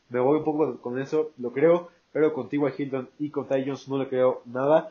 Me 0.08 0.18
voy 0.20 0.38
un 0.38 0.44
poco 0.44 0.78
con 0.80 0.98
eso, 0.98 1.30
lo 1.38 1.52
creo 1.52 1.90
pero 2.16 2.32
con 2.32 2.48
T.Y. 2.48 2.60
Hilton 2.78 3.10
y 3.18 3.28
con 3.28 3.46
Ty 3.46 3.62
Jones 3.66 3.88
no 3.88 3.98
le 3.98 4.08
creo 4.08 4.40
nada. 4.46 4.90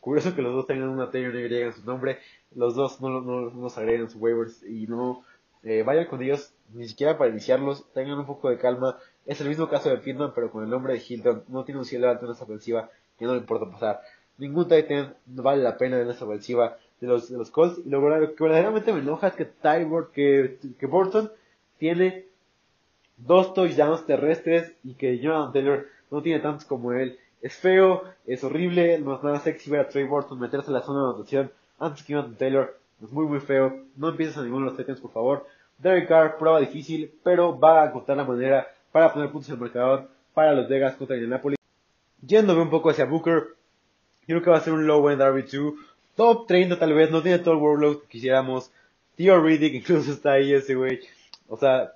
Curioso 0.00 0.34
que 0.34 0.40
los 0.40 0.54
dos 0.54 0.66
tengan 0.66 0.88
una 0.88 1.10
Taylor 1.10 1.34
Y 1.36 1.54
en 1.54 1.74
su 1.74 1.84
nombre, 1.84 2.16
los 2.54 2.74
dos 2.74 3.02
no, 3.02 3.20
no, 3.20 3.50
nos 3.50 3.76
agreguen 3.76 4.08
sus 4.08 4.18
waivers 4.18 4.62
y 4.62 4.86
no 4.86 5.22
eh, 5.62 5.82
vayan 5.82 6.06
con 6.06 6.22
ellos 6.22 6.52
ni 6.72 6.88
siquiera 6.88 7.18
para 7.18 7.30
iniciarlos, 7.30 7.84
tengan 7.92 8.18
un 8.18 8.26
poco 8.26 8.48
de 8.48 8.58
calma. 8.58 8.98
Es 9.26 9.40
el 9.40 9.48
mismo 9.48 9.68
caso 9.68 9.90
de 9.90 9.98
Pittman, 9.98 10.32
pero 10.34 10.50
con 10.50 10.64
el 10.64 10.70
nombre 10.70 10.94
de 10.94 11.02
Hilton, 11.06 11.44
no 11.48 11.64
tiene 11.64 11.80
un 11.80 11.86
cielo 11.86 12.08
alto 12.08 12.26
en 12.26 12.32
esa 12.32 12.44
ofensiva 12.44 12.90
y 13.18 13.24
no 13.24 13.32
le 13.32 13.38
importa 13.38 13.70
pasar. 13.70 14.00
Ningún 14.38 14.68
Titan 14.68 15.14
vale 15.26 15.62
la 15.62 15.76
pena 15.76 16.00
en 16.00 16.08
esa 16.08 16.24
ofensiva 16.24 16.78
de 17.00 17.06
los, 17.06 17.28
de 17.28 17.36
los 17.36 17.50
Colts. 17.50 17.80
Y 17.84 17.90
lo, 17.90 18.00
que 18.34 18.42
verdaderamente 18.42 18.92
me 18.92 19.00
enoja 19.00 19.28
es 19.28 19.34
que 19.34 19.44
Tybor, 19.44 20.12
que, 20.12 20.58
que 20.78 20.86
Burton 20.86 21.30
tiene 21.78 22.24
dos 23.18 23.52
touchdowns 23.52 24.06
terrestres 24.06 24.72
y 24.82 24.94
que 24.94 25.18
Jonathan 25.18 25.52
Taylor 25.52 25.86
no 26.10 26.22
tiene 26.22 26.40
tantos 26.40 26.64
como 26.64 26.92
él. 26.92 27.18
Es 27.42 27.54
feo, 27.54 28.04
es 28.26 28.44
horrible, 28.44 28.98
no 28.98 29.16
es 29.16 29.22
nada 29.22 29.40
sexy 29.40 29.70
ver 29.70 29.80
a 29.80 29.88
Trey 29.88 30.04
Burton 30.04 30.38
meterse 30.38 30.68
en 30.68 30.74
la 30.74 30.82
zona 30.82 31.00
de 31.00 31.04
anotación 31.06 31.52
antes 31.78 32.02
que 32.02 32.12
Jonathan 32.14 32.36
Taylor. 32.36 32.79
Es 33.02 33.10
muy 33.10 33.26
muy 33.26 33.40
feo. 33.40 33.84
No 33.96 34.08
empieces 34.08 34.36
a 34.36 34.42
ninguno 34.42 34.66
de 34.66 34.70
los 34.70 34.78
Titans, 34.78 35.00
por 35.00 35.12
favor. 35.12 35.46
Derek 35.78 36.08
Carr, 36.08 36.36
prueba 36.36 36.60
difícil, 36.60 37.10
pero 37.22 37.58
va 37.58 37.82
a 37.82 37.86
encontrar 37.86 38.16
la 38.16 38.24
manera 38.24 38.66
para 38.92 39.12
poner 39.12 39.30
puntos 39.30 39.48
en 39.48 39.54
el 39.54 39.60
marcador 39.60 40.08
para 40.34 40.52
los 40.52 40.68
Vegas 40.68 40.96
contra 40.96 41.16
Indianapolis. 41.16 41.58
Yéndome 42.20 42.62
un 42.62 42.70
poco 42.70 42.90
hacia 42.90 43.06
Booker, 43.06 43.54
creo 44.26 44.42
que 44.42 44.50
va 44.50 44.58
a 44.58 44.60
ser 44.60 44.74
un 44.74 44.86
low 44.86 45.08
end 45.08 45.22
RB2. 45.22 45.74
Top 46.14 46.46
30 46.46 46.78
tal 46.78 46.92
vez, 46.92 47.10
no 47.10 47.22
tiene 47.22 47.38
todo 47.38 47.54
el 47.54 47.60
workload 47.60 48.00
que 48.02 48.08
quisiéramos. 48.08 48.70
Theo 49.16 49.40
Riddick 49.40 49.74
incluso 49.82 50.12
está 50.12 50.32
ahí 50.32 50.52
ese 50.52 50.74
güey. 50.74 51.00
O 51.48 51.56
sea, 51.56 51.94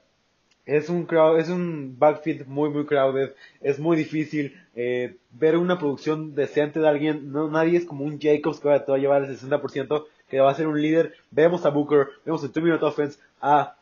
es 0.66 0.88
un 0.88 1.04
crowd, 1.04 1.38
es 1.38 1.48
un 1.48 1.96
backfield 1.98 2.46
muy 2.46 2.70
muy 2.70 2.86
crowded, 2.86 3.32
es 3.60 3.78
muy 3.78 3.96
difícil 3.96 4.56
eh, 4.74 5.16
ver 5.32 5.56
una 5.58 5.78
producción 5.78 6.34
decente 6.34 6.80
de 6.80 6.88
alguien, 6.88 7.32
no 7.32 7.50
nadie 7.50 7.78
es 7.78 7.84
como 7.84 8.04
un 8.04 8.18
Jacobs 8.18 8.60
que 8.60 8.68
va 8.68 8.76
a 8.76 8.98
llevar 8.98 9.24
el 9.24 9.38
60%, 9.38 10.06
que 10.34 10.40
va 10.40 10.50
a 10.50 10.54
ser 10.54 10.66
un 10.66 10.82
líder, 10.82 11.14
vemos 11.30 11.64
a 11.64 11.70
Booker, 11.70 12.08
vemos 12.24 12.42
en 12.42 12.52
2 12.52 12.64
Minute 12.64 12.84
Offense 12.84 13.20
a 13.40 13.76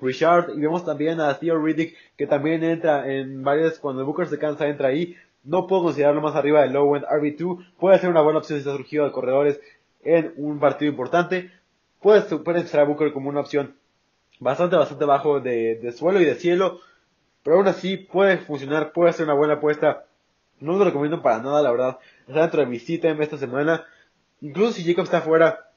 Richard 0.00 0.50
y 0.56 0.60
vemos 0.60 0.84
también 0.84 1.20
a 1.20 1.38
Theo 1.38 1.62
Riddick 1.62 1.94
que 2.16 2.26
también 2.26 2.64
entra 2.64 3.08
en 3.08 3.44
varias, 3.44 3.78
cuando 3.78 4.04
Booker 4.04 4.26
se 4.26 4.38
cansa 4.38 4.66
entra 4.66 4.88
ahí, 4.88 5.16
no 5.44 5.68
puedo 5.68 5.84
considerarlo 5.84 6.20
más 6.20 6.34
arriba 6.34 6.62
del 6.62 6.72
low 6.72 6.96
end 6.96 7.04
RB2, 7.04 7.74
puede 7.78 8.00
ser 8.00 8.10
una 8.10 8.20
buena 8.20 8.40
opción 8.40 8.58
si 8.58 8.66
está 8.66 8.76
surgido 8.76 9.04
de 9.04 9.12
corredores 9.12 9.60
en 10.02 10.32
un 10.38 10.58
partido 10.58 10.90
importante, 10.90 11.52
puede, 12.00 12.22
puede 12.38 12.66
ser 12.66 12.80
a 12.80 12.84
Booker 12.84 13.12
como 13.12 13.28
una 13.28 13.40
opción 13.40 13.76
bastante, 14.40 14.74
bastante 14.74 15.04
bajo 15.04 15.38
de, 15.38 15.94
suelo 15.96 16.20
y 16.20 16.24
de 16.24 16.34
cielo. 16.34 16.80
Pero 17.44 17.56
aún 17.56 17.68
así 17.68 17.96
puede 17.96 18.38
funcionar, 18.38 18.92
puede 18.92 19.12
ser 19.12 19.26
una 19.26 19.34
buena 19.34 19.54
apuesta. 19.54 20.04
No 20.58 20.76
lo 20.76 20.84
recomiendo 20.84 21.22
para 21.22 21.38
nada, 21.38 21.62
la 21.62 21.70
verdad. 21.70 21.98
Está 22.26 22.40
dentro 22.40 22.60
de 22.60 22.66
mi 22.66 22.76
esta 22.76 23.36
semana. 23.36 23.84
Incluso 24.40 24.72
si 24.72 24.84
Jacobs 24.84 25.08
está 25.08 25.20
fuera, 25.20 25.71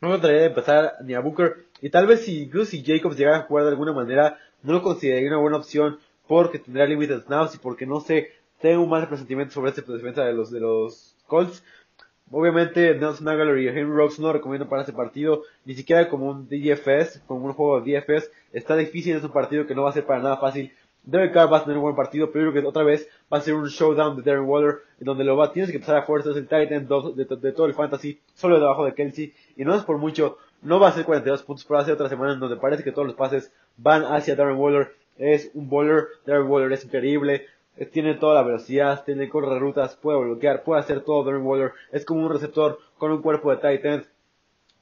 no 0.00 0.08
me 0.08 0.18
trataría 0.18 0.42
de 0.42 0.46
empezar 0.46 0.94
ni 1.04 1.14
a 1.14 1.20
Booker. 1.20 1.66
Y 1.80 1.90
tal 1.90 2.06
vez 2.06 2.24
si, 2.24 2.42
incluso 2.44 2.70
si 2.70 2.84
Jacobs 2.84 3.16
llegara 3.16 3.38
a 3.38 3.42
jugar 3.42 3.64
de 3.64 3.70
alguna 3.70 3.92
manera, 3.92 4.38
no 4.62 4.72
lo 4.72 4.82
consideraría 4.82 5.28
una 5.28 5.38
buena 5.38 5.56
opción 5.58 5.98
porque 6.26 6.58
tendrá 6.58 6.86
limited 6.86 7.22
snaps 7.22 7.54
y 7.54 7.58
porque 7.58 7.86
no 7.86 8.00
sé, 8.00 8.32
tengo 8.60 8.82
un 8.82 8.90
mal 8.90 9.08
presentimiento 9.08 9.54
sobre 9.54 9.70
este 9.70 9.82
defensa 9.82 10.24
de 10.24 10.32
los, 10.32 10.50
de 10.50 10.60
los 10.60 11.14
Colts. 11.26 11.62
Obviamente 12.30 12.94
Nelson 12.94 13.28
Aguilar 13.28 13.58
y 13.58 13.68
Henry 13.68 13.84
Rocks 13.84 14.18
no 14.18 14.32
recomiendo 14.32 14.68
para 14.68 14.82
este 14.82 14.92
partido, 14.92 15.42
ni 15.64 15.74
siquiera 15.74 16.08
como 16.08 16.28
un 16.28 16.48
DFS, 16.48 17.22
como 17.26 17.46
un 17.46 17.52
juego 17.52 17.80
de 17.80 18.00
DFS. 18.00 18.30
Está 18.52 18.76
difícil, 18.76 19.14
es 19.14 19.22
un 19.22 19.30
partido 19.30 19.66
que 19.66 19.74
no 19.74 19.84
va 19.84 19.90
a 19.90 19.92
ser 19.92 20.04
para 20.04 20.22
nada 20.22 20.38
fácil. 20.38 20.72
Derek 21.06 21.32
Carr 21.32 21.52
va 21.52 21.58
a 21.58 21.64
tener 21.64 21.76
un 21.76 21.84
buen 21.84 21.96
partido, 21.96 22.30
pero 22.30 22.50
creo 22.50 22.62
que 22.62 22.68
otra 22.68 22.82
vez 22.82 23.08
va 23.32 23.38
a 23.38 23.40
ser 23.40 23.54
un 23.54 23.66
showdown 23.66 24.16
de 24.16 24.22
Darren 24.22 24.44
Waller, 24.44 24.78
en 24.98 25.06
donde 25.06 25.22
lo 25.22 25.36
va, 25.36 25.52
tienes 25.52 25.70
que 25.70 25.76
empezar 25.76 25.96
a 25.96 26.02
fuerzas, 26.02 26.36
el 26.36 26.48
Titan 26.48 26.88
de, 26.88 27.24
de, 27.24 27.52
todo 27.52 27.66
el 27.66 27.74
fantasy, 27.74 28.20
solo 28.34 28.58
debajo 28.58 28.84
de 28.84 28.94
Kelsey, 28.94 29.32
y 29.56 29.64
no 29.64 29.74
es 29.74 29.84
por 29.84 29.98
mucho, 29.98 30.38
no 30.62 30.80
va 30.80 30.88
a 30.88 30.92
ser 30.92 31.04
42 31.04 31.44
puntos, 31.44 31.64
pero 31.64 31.76
va 31.76 31.82
a 31.82 31.84
ser 31.84 31.94
otra 31.94 32.08
semana 32.08 32.32
en 32.32 32.40
donde 32.40 32.56
parece 32.56 32.82
que 32.82 32.90
todos 32.90 33.06
los 33.06 33.16
pases 33.16 33.52
van 33.76 34.02
hacia 34.02 34.34
Darren 34.34 34.56
Waller, 34.56 34.94
es 35.16 35.50
un 35.54 35.68
bowler, 35.68 36.08
Darren 36.26 36.48
Waller 36.48 36.72
es 36.72 36.84
increíble, 36.84 37.46
tiene 37.92 38.14
toda 38.14 38.34
la 38.34 38.42
velocidad, 38.42 39.04
tiene 39.04 39.28
corre 39.28 39.58
rutas, 39.60 39.94
puede 39.96 40.18
bloquear, 40.18 40.64
puede 40.64 40.80
hacer 40.80 41.02
todo 41.02 41.22
Darren 41.22 41.46
Waller, 41.46 41.72
es 41.92 42.04
como 42.04 42.26
un 42.26 42.32
receptor 42.32 42.80
con 42.98 43.12
un 43.12 43.22
cuerpo 43.22 43.50
de 43.50 43.58
tight 43.58 44.06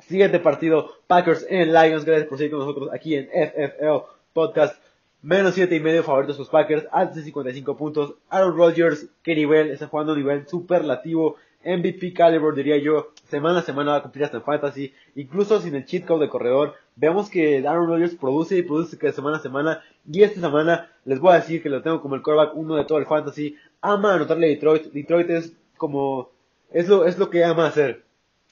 Siguiente 0.00 0.38
partido, 0.38 0.90
Packers 1.06 1.46
en 1.48 1.72
Lions, 1.72 2.04
gracias 2.04 2.28
por 2.28 2.38
seguir 2.38 2.52
con 2.52 2.60
nosotros 2.60 2.90
aquí 2.92 3.14
en 3.14 3.28
FFL 3.28 4.06
Podcast. 4.32 4.76
Menos 5.24 5.54
7 5.54 5.74
y 5.74 5.80
medio 5.80 6.02
favoritos 6.02 6.36
sus 6.36 6.50
Packers, 6.50 6.86
altos 6.92 7.16
de 7.16 7.22
55 7.22 7.78
puntos. 7.78 8.16
Aaron 8.28 8.58
Rodgers, 8.58 9.06
qué 9.22 9.34
nivel, 9.34 9.70
está 9.70 9.86
jugando 9.86 10.12
a 10.12 10.16
nivel 10.16 10.46
superlativo. 10.46 11.36
MVP 11.64 12.12
caliber 12.12 12.52
diría 12.52 12.76
yo, 12.76 13.08
semana 13.30 13.60
a 13.60 13.62
semana 13.62 13.92
va 13.92 13.96
a 13.96 14.02
cumplir 14.02 14.26
hasta 14.26 14.36
en 14.36 14.42
fantasy, 14.42 14.92
incluso 15.14 15.62
sin 15.62 15.76
el 15.76 15.86
cheat 15.86 16.04
code 16.04 16.26
de 16.26 16.28
corredor. 16.28 16.74
Vemos 16.94 17.30
que 17.30 17.66
Aaron 17.66 17.86
Rodgers 17.86 18.14
produce 18.16 18.58
y 18.58 18.62
produce 18.64 18.98
que 18.98 19.12
semana 19.12 19.38
a 19.38 19.40
semana, 19.40 19.82
y 20.06 20.24
esta 20.24 20.42
semana 20.42 20.90
les 21.06 21.20
voy 21.20 21.32
a 21.32 21.36
decir 21.36 21.62
que 21.62 21.70
lo 21.70 21.80
tengo 21.80 22.02
como 22.02 22.16
el 22.16 22.22
quarterback 22.22 22.54
uno 22.54 22.74
de 22.76 22.84
todo 22.84 22.98
el 22.98 23.06
fantasy. 23.06 23.56
Ama 23.80 24.16
anotarle 24.16 24.48
a 24.48 24.50
Detroit, 24.50 24.92
Detroit 24.92 25.30
es 25.30 25.54
como, 25.78 26.32
es 26.70 26.86
lo, 26.86 27.06
es 27.06 27.16
lo 27.16 27.30
que 27.30 27.44
ama 27.44 27.66
hacer. 27.66 28.04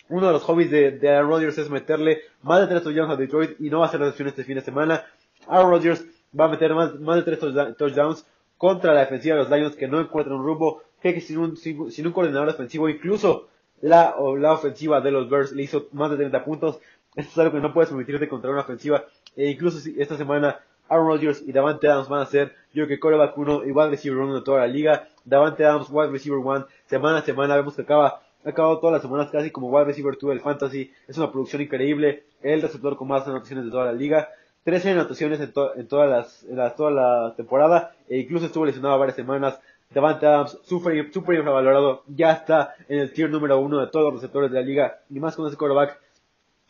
Uno 0.09 0.29
de 0.29 0.33
los 0.33 0.43
hobbies 0.45 0.71
de, 0.71 0.99
Aaron 1.07 1.29
Rodgers 1.29 1.59
es 1.59 1.69
meterle 1.69 2.23
más 2.41 2.63
de 2.63 2.69
3 2.69 2.83
touchdowns 2.83 3.13
a 3.13 3.17
Detroit 3.17 3.61
y 3.61 3.69
no 3.69 3.81
va 3.81 3.85
a 3.85 3.89
hacer 3.89 4.01
la 4.01 4.09
este 4.09 4.45
fin 4.45 4.55
de 4.55 4.63
semana. 4.63 5.05
Aaron 5.47 5.71
Rodgers 5.71 6.03
va 6.39 6.47
a 6.47 6.49
meter 6.49 6.75
más, 6.75 6.99
más 7.01 7.17
de 7.17 7.37
3 7.37 7.77
touchdowns 7.77 8.27
contra 8.57 8.95
la 8.95 9.01
defensiva 9.01 9.37
de 9.37 9.43
los 9.43 9.51
Lions 9.51 9.77
que 9.77 9.89
no 9.89 10.01
encuentran 10.01 10.39
un 10.39 10.45
rumbo 10.45 10.83
que 11.01 11.21
sin 11.21 11.39
un, 11.39 11.57
sin, 11.57 12.07
un 12.07 12.13
coordinador 12.13 12.49
ofensivo, 12.49 12.89
incluso 12.89 13.49
la, 13.81 14.15
la 14.39 14.53
ofensiva 14.53 15.01
de 15.01 15.11
los 15.11 15.29
Bears 15.29 15.53
le 15.53 15.65
hizo 15.65 15.89
más 15.93 16.11
de 16.11 16.17
30 16.17 16.45
puntos. 16.45 16.79
Esto 17.17 17.33
es 17.33 17.39
algo 17.39 17.53
que 17.53 17.61
no 17.61 17.75
puedes 17.75 17.91
permitirte 17.91 18.29
contra 18.29 18.51
una 18.51 18.61
ofensiva. 18.61 19.05
E 19.37 19.51
incluso 19.51 19.81
si 19.81 20.01
esta 20.01 20.17
semana 20.17 20.61
Aaron 20.89 21.09
Rodgers 21.09 21.43
y 21.45 21.53
Davante 21.53 21.89
Adams 21.89 22.09
van 22.09 22.23
a 22.23 22.27
ser, 22.27 22.55
yo 22.73 22.85
creo 22.85 22.89
que 22.89 23.01
coreback 23.01 23.37
1 23.37 23.65
y 23.65 23.73
wide 23.73 23.91
receiver 23.91 24.19
1 24.19 24.35
de 24.37 24.43
toda 24.43 24.61
la 24.61 24.69
liga. 24.69 25.09
Davante 25.25 25.65
Adams, 25.65 25.89
wide 25.91 26.11
receiver 26.11 26.39
1, 26.39 26.67
semana 26.87 27.19
a 27.19 27.23
semana 27.23 27.57
vemos 27.57 27.75
que 27.75 27.83
acaba 27.83 28.23
ha 28.45 28.53
todas 28.53 28.93
las 28.93 29.03
semanas 29.03 29.31
casi 29.31 29.51
como 29.51 29.69
wide 29.69 29.85
receiver 29.85 30.17
2 30.21 30.31
del 30.31 30.41
fantasy. 30.41 30.93
Es 31.07 31.17
una 31.19 31.31
producción 31.31 31.63
increíble. 31.63 32.25
El 32.43 32.63
receptor 32.63 32.97
con 32.97 33.09
más 33.09 33.27
anotaciones 33.27 33.65
de 33.65 33.71
toda 33.71 33.87
la 33.87 33.93
liga. 33.93 34.29
13 34.65 34.91
anotaciones 34.91 35.41
en, 35.41 35.53
en, 35.77 35.89
todas 35.89 36.11
las, 36.11 36.45
en 36.45 36.57
toda 36.77 36.91
la 36.91 37.35
temporada. 37.37 37.95
E 38.09 38.19
incluso 38.19 38.47
estuvo 38.47 38.67
lesionado 38.67 38.99
varias 38.99 39.17
semanas. 39.17 39.61
Davante 39.91 40.27
Adams, 40.27 40.59
super, 40.63 41.13
super 41.13 41.37
infravalorado. 41.37 42.05
Ya 42.09 42.33
está 42.33 42.75
en 42.89 43.01
el 43.01 43.13
tier 43.13 43.31
número 43.31 43.59
uno 43.59 43.81
de 43.81 43.89
todos 43.89 44.07
los 44.07 44.23
receptores 44.23 44.51
de 44.51 44.61
la 44.61 44.67
liga. 44.67 45.01
Y 45.11 45.21
más 45.21 45.37
con 45.37 45.47
ese 45.47 45.57
quarterback. 45.57 45.99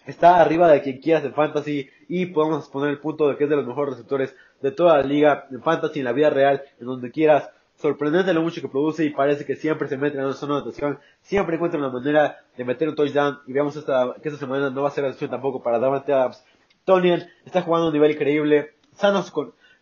Está 0.06 0.40
arriba 0.40 0.68
de 0.68 0.82
quien 0.82 0.98
quieras 1.00 1.24
en 1.24 1.34
fantasy. 1.34 1.88
Y 2.08 2.26
podemos 2.26 2.68
poner 2.68 2.90
el 2.90 2.98
punto 2.98 3.28
de 3.28 3.36
que 3.36 3.44
es 3.44 3.50
de 3.50 3.56
los 3.56 3.66
mejores 3.66 3.94
receptores 3.94 4.34
de 4.60 4.72
toda 4.72 4.96
la 4.96 5.02
liga. 5.02 5.46
En 5.50 5.62
fantasy, 5.62 6.00
en 6.00 6.06
la 6.06 6.12
vida 6.12 6.30
real, 6.30 6.62
en 6.80 6.86
donde 6.86 7.10
quieras 7.10 7.50
sorprendente 7.82 8.32
lo 8.32 8.42
mucho 8.42 8.60
que 8.60 8.68
produce 8.68 9.04
y 9.04 9.10
parece 9.10 9.44
que 9.44 9.56
siempre 9.56 9.88
se 9.88 9.96
mete 9.96 10.16
en 10.16 10.24
una 10.24 10.34
zona 10.34 10.54
de 10.54 10.60
anotación, 10.60 11.00
siempre 11.20 11.56
encuentra 11.56 11.80
una 11.80 11.90
manera 11.90 12.44
de 12.56 12.64
meter 12.64 12.88
un 12.88 12.94
touchdown 12.94 13.40
y 13.46 13.52
veamos 13.52 13.74
esta, 13.74 14.14
que 14.22 14.28
esta 14.28 14.38
semana 14.38 14.70
no 14.70 14.82
va 14.82 14.88
a 14.88 14.92
ser 14.92 15.04
la 15.04 15.28
tampoco 15.28 15.62
para 15.62 15.80
Davante 15.80 16.12
Adams. 16.12 16.44
Tonian 16.84 17.28
está 17.44 17.62
jugando 17.62 17.86
a 17.86 17.88
un 17.88 17.94
nivel 17.94 18.12
increíble, 18.12 18.74
sano, 18.94 19.24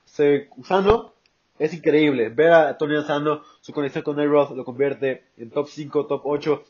se, 0.05 0.49
sano 0.65 1.13
es 1.59 1.75
increíble, 1.75 2.29
ver 2.31 2.53
a 2.53 2.79
Tonian 2.79 3.05
sano, 3.05 3.43
su 3.61 3.73
conexión 3.73 4.03
con 4.05 4.17
Roth 4.17 4.51
lo 4.53 4.65
convierte 4.65 5.25
en 5.37 5.51
top 5.51 5.69
5, 5.69 6.07
top 6.07 6.23
8, 6.25 6.65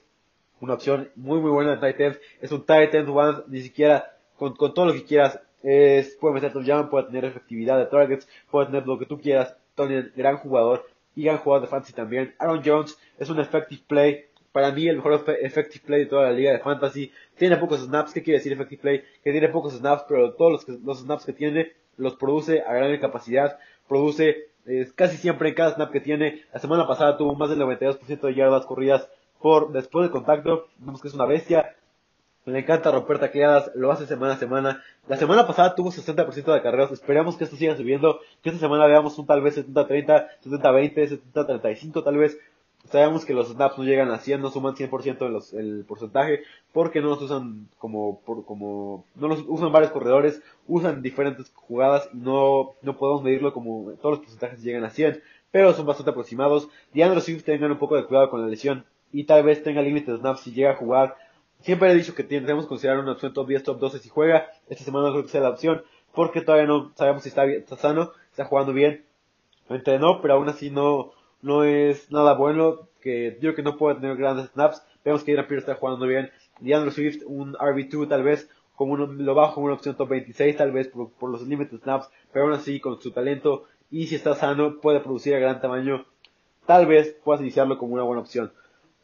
una 0.60 0.74
opción 0.74 1.10
muy 1.16 1.38
muy 1.40 1.50
buena 1.50 1.76
de 1.76 1.78
tight 1.78 2.00
end, 2.00 2.18
es 2.40 2.52
un 2.52 2.64
tight 2.64 2.94
end 2.94 3.08
one, 3.08 3.38
ni 3.48 3.60
siquiera 3.60 4.16
con, 4.36 4.54
con 4.54 4.74
todo 4.74 4.86
lo 4.86 4.92
que 4.92 5.04
quieras, 5.04 5.40
es, 5.62 6.16
puede 6.20 6.34
meter 6.34 6.52
touchdown, 6.52 6.88
puede 6.88 7.06
tener 7.06 7.24
efectividad 7.24 7.78
de 7.78 7.86
targets, 7.86 8.28
puede 8.50 8.66
tener 8.66 8.86
lo 8.86 8.98
que 8.98 9.06
tú 9.06 9.20
quieras, 9.20 9.56
Tonian, 9.74 10.12
gran 10.16 10.38
jugador, 10.38 10.86
y 11.14 11.24
gran 11.24 11.38
jugador 11.38 11.62
de 11.62 11.68
fantasy 11.68 11.92
también. 11.92 12.34
Aaron 12.38 12.62
Jones 12.64 12.98
es 13.18 13.28
un 13.28 13.40
effective 13.40 13.82
play. 13.86 14.24
Para 14.52 14.72
mí 14.72 14.88
el 14.88 14.96
mejor 14.96 15.24
effective 15.40 15.84
play 15.86 16.00
de 16.00 16.06
toda 16.06 16.24
la 16.24 16.32
liga 16.32 16.52
de 16.52 16.58
fantasy. 16.58 17.12
Tiene 17.36 17.56
pocos 17.56 17.80
snaps. 17.80 18.12
¿Qué 18.12 18.22
quiere 18.22 18.38
decir 18.38 18.52
effective 18.52 18.82
play? 18.82 19.04
Que 19.22 19.32
tiene 19.32 19.48
pocos 19.48 19.74
snaps, 19.74 20.04
pero 20.08 20.34
todos 20.34 20.66
los, 20.66 20.80
los 20.80 21.00
snaps 21.00 21.24
que 21.24 21.32
tiene 21.32 21.72
los 21.96 22.16
produce 22.16 22.62
a 22.62 22.72
gran 22.72 22.98
capacidad. 22.98 23.58
Produce 23.88 24.50
eh, 24.66 24.88
casi 24.94 25.16
siempre 25.16 25.48
en 25.48 25.54
cada 25.54 25.74
snap 25.74 25.90
que 25.90 26.00
tiene. 26.00 26.42
La 26.52 26.60
semana 26.60 26.86
pasada 26.86 27.16
tuvo 27.16 27.34
más 27.34 27.50
del 27.50 27.60
92% 27.60 28.20
de 28.20 28.34
yardas 28.34 28.66
corridas 28.66 29.08
por 29.40 29.72
después 29.72 30.04
del 30.04 30.12
contacto. 30.12 30.68
Vemos 30.78 31.00
que 31.00 31.08
es 31.08 31.14
una 31.14 31.26
bestia. 31.26 31.76
Le 32.46 32.58
encanta 32.58 32.90
romper 32.90 33.18
tacleadas, 33.18 33.70
lo 33.74 33.92
hace 33.92 34.06
semana 34.06 34.32
a 34.32 34.36
semana. 34.36 34.82
La 35.06 35.16
semana 35.16 35.46
pasada 35.46 35.74
tuvo 35.74 35.92
60% 35.92 36.54
de 36.54 36.62
carreras, 36.62 36.90
esperamos 36.90 37.36
que 37.36 37.44
esto 37.44 37.56
siga 37.56 37.76
subiendo, 37.76 38.20
que 38.42 38.48
esta 38.48 38.58
semana 38.58 38.86
veamos 38.86 39.18
un 39.18 39.26
tal 39.26 39.42
vez 39.42 39.58
70-30, 39.58 40.26
70-20, 40.44 41.20
70-35 41.34 42.02
tal 42.02 42.16
vez. 42.16 42.38
Sabemos 42.88 43.24
que 43.24 43.34
los 43.34 43.48
snaps 43.48 43.78
no 43.78 43.84
llegan 43.84 44.10
a 44.10 44.18
100, 44.18 44.40
no 44.40 44.50
suman 44.50 44.74
100% 44.74 45.28
los, 45.28 45.52
el 45.52 45.84
porcentaje, 45.86 46.42
porque 46.72 47.00
no 47.00 47.08
los 47.08 47.22
usan 47.22 47.68
como, 47.78 48.20
por, 48.20 48.44
como, 48.44 49.04
no 49.14 49.28
los 49.28 49.44
usan 49.46 49.70
varios 49.70 49.92
corredores, 49.92 50.42
usan 50.66 51.02
diferentes 51.02 51.52
jugadas 51.54 52.08
y 52.12 52.16
no, 52.16 52.72
no 52.82 52.96
podemos 52.96 53.22
medirlo 53.22 53.52
como 53.52 53.92
todos 54.00 54.16
los 54.16 54.20
porcentajes 54.20 54.62
llegan 54.62 54.84
a 54.84 54.90
100, 54.90 55.22
pero 55.50 55.72
son 55.74 55.86
bastante 55.86 56.10
aproximados. 56.10 56.68
DeAndre 56.92 57.20
Swift 57.20 57.44
tengan 57.44 57.70
un 57.70 57.78
poco 57.78 57.96
de 57.96 58.06
cuidado 58.06 58.30
con 58.30 58.40
la 58.40 58.48
lesión 58.48 58.84
y 59.12 59.24
tal 59.24 59.42
vez 59.44 59.62
tenga 59.62 59.82
límite 59.82 60.10
de 60.12 60.18
snaps 60.18 60.40
si 60.40 60.52
llega 60.52 60.72
a 60.72 60.76
jugar 60.76 61.16
Siempre 61.62 61.90
he 61.90 61.94
dicho 61.94 62.14
que 62.14 62.24
tenemos 62.24 62.64
que 62.64 62.70
considerar 62.70 63.00
una 63.00 63.12
opción 63.12 63.34
top 63.34 63.48
10, 63.48 63.62
top 63.62 63.78
12 63.78 63.98
si 63.98 64.08
juega. 64.08 64.50
Esta 64.68 64.84
semana 64.84 65.06
no 65.06 65.12
creo 65.12 65.24
que 65.24 65.30
sea 65.30 65.42
la 65.42 65.50
opción 65.50 65.82
porque 66.14 66.40
todavía 66.40 66.66
no 66.66 66.92
sabemos 66.96 67.22
si 67.22 67.28
está, 67.28 67.44
bien, 67.44 67.60
está 67.60 67.76
sano, 67.76 68.12
está 68.30 68.46
jugando 68.46 68.72
bien. 68.72 69.04
Entrenó, 69.68 70.20
pero 70.22 70.34
aún 70.34 70.48
así 70.48 70.70
no, 70.70 71.12
no 71.42 71.64
es 71.64 72.10
nada 72.10 72.34
bueno. 72.34 72.88
Que 73.00 73.38
yo 73.40 73.54
que 73.54 73.62
no 73.62 73.76
puede 73.76 73.96
tener 73.96 74.16
grandes 74.16 74.50
snaps. 74.50 74.82
Vemos 75.04 75.24
que 75.24 75.32
Adrian 75.32 75.48
Pierce 75.48 75.70
está 75.70 75.80
jugando 75.80 76.06
bien. 76.06 76.30
DeAndre 76.60 76.90
Swift, 76.90 77.22
un 77.26 77.54
RB2 77.54 78.08
tal 78.08 78.22
vez, 78.22 78.50
como 78.76 78.92
uno, 78.92 79.06
lo 79.06 79.34
bajo 79.34 79.54
como 79.54 79.66
una 79.66 79.74
opción 79.74 79.96
top 79.96 80.10
26 80.10 80.56
tal 80.56 80.72
vez 80.72 80.88
por, 80.88 81.10
por 81.12 81.30
los 81.30 81.46
límites 81.46 81.80
snaps, 81.80 82.10
pero 82.32 82.44
aún 82.44 82.54
así 82.54 82.80
con 82.80 83.00
su 83.00 83.10
talento 83.10 83.64
y 83.90 84.06
si 84.06 84.14
está 84.14 84.34
sano 84.34 84.80
puede 84.80 85.00
producir 85.00 85.34
a 85.34 85.38
gran 85.38 85.60
tamaño, 85.60 86.06
tal 86.66 86.86
vez 86.86 87.16
puedas 87.24 87.40
iniciarlo 87.40 87.78
como 87.78 87.94
una 87.94 88.04
buena 88.04 88.22
opción. 88.22 88.52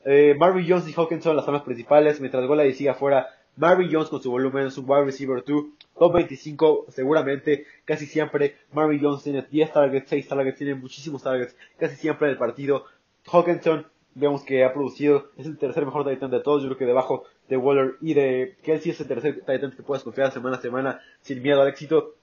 Eh, 0.05 0.37
Marvin 0.39 0.67
Jones 0.69 0.89
y 0.89 0.95
Hawkins 0.97 1.25
son 1.25 1.35
las 1.35 1.47
armas 1.49 1.63
principales, 1.63 2.21
mientras 2.21 2.47
Gola 2.47 2.71
siga 2.73 2.93
afuera. 2.93 3.27
Marvin 3.57 3.89
Jones 3.91 4.09
con 4.09 4.23
su 4.23 4.31
volumen 4.31 4.67
es 4.67 4.77
un 4.77 4.85
wide 4.89 5.05
receiver 5.05 5.43
2, 5.43 5.65
top 5.99 6.13
25 6.13 6.87
seguramente, 6.91 7.67
casi 7.85 8.07
siempre. 8.07 8.57
Marvin 8.73 9.01
Jones 9.01 9.23
tiene 9.23 9.43
10 9.43 9.73
targets, 9.73 10.09
6 10.11 10.29
targets, 10.29 10.59
tiene 10.59 10.75
muchísimos 10.75 11.23
targets, 11.23 11.57
casi 11.79 11.97
siempre 11.97 12.29
en 12.29 12.33
el 12.33 12.39
partido. 12.39 12.85
Hawkinson, 13.27 13.87
vemos 14.15 14.45
que 14.45 14.65
ha 14.65 14.73
producido, 14.73 15.31
es 15.37 15.47
el 15.47 15.57
tercer 15.57 15.85
mejor 15.85 16.09
Titan 16.09 16.31
de 16.31 16.41
todos, 16.41 16.63
yo 16.63 16.69
creo 16.69 16.79
que 16.79 16.87
debajo 16.87 17.25
de 17.49 17.57
Waller 17.57 17.95
y 18.01 18.15
de 18.15 18.57
Kelsey 18.63 18.93
es 18.93 19.01
el 19.01 19.09
tercer 19.09 19.41
Titan 19.41 19.73
que 19.73 19.83
puedes 19.83 20.05
confiar 20.05 20.33
semana 20.33 20.57
a 20.57 20.61
semana 20.61 21.01
sin 21.23 21.43
miedo 21.43 21.63
al 21.63 21.69
éxito. 21.69 22.15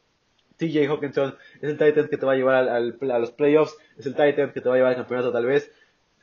TJ 0.57 0.88
Hawkinson 0.88 1.36
es 1.61 1.69
el 1.69 1.77
Titan 1.77 2.07
que 2.09 2.17
te 2.17 2.25
va 2.25 2.34
a 2.34 2.36
llevar 2.36 2.55
al, 2.55 2.97
a 3.11 3.19
los 3.19 3.31
playoffs, 3.31 3.75
es 3.97 4.05
el 4.05 4.13
Titan 4.13 4.53
que 4.53 4.61
te 4.61 4.69
va 4.69 4.75
a 4.75 4.77
llevar 4.77 4.91
al 4.91 4.97
campeonato 4.97 5.31
tal 5.31 5.47
vez, 5.47 5.71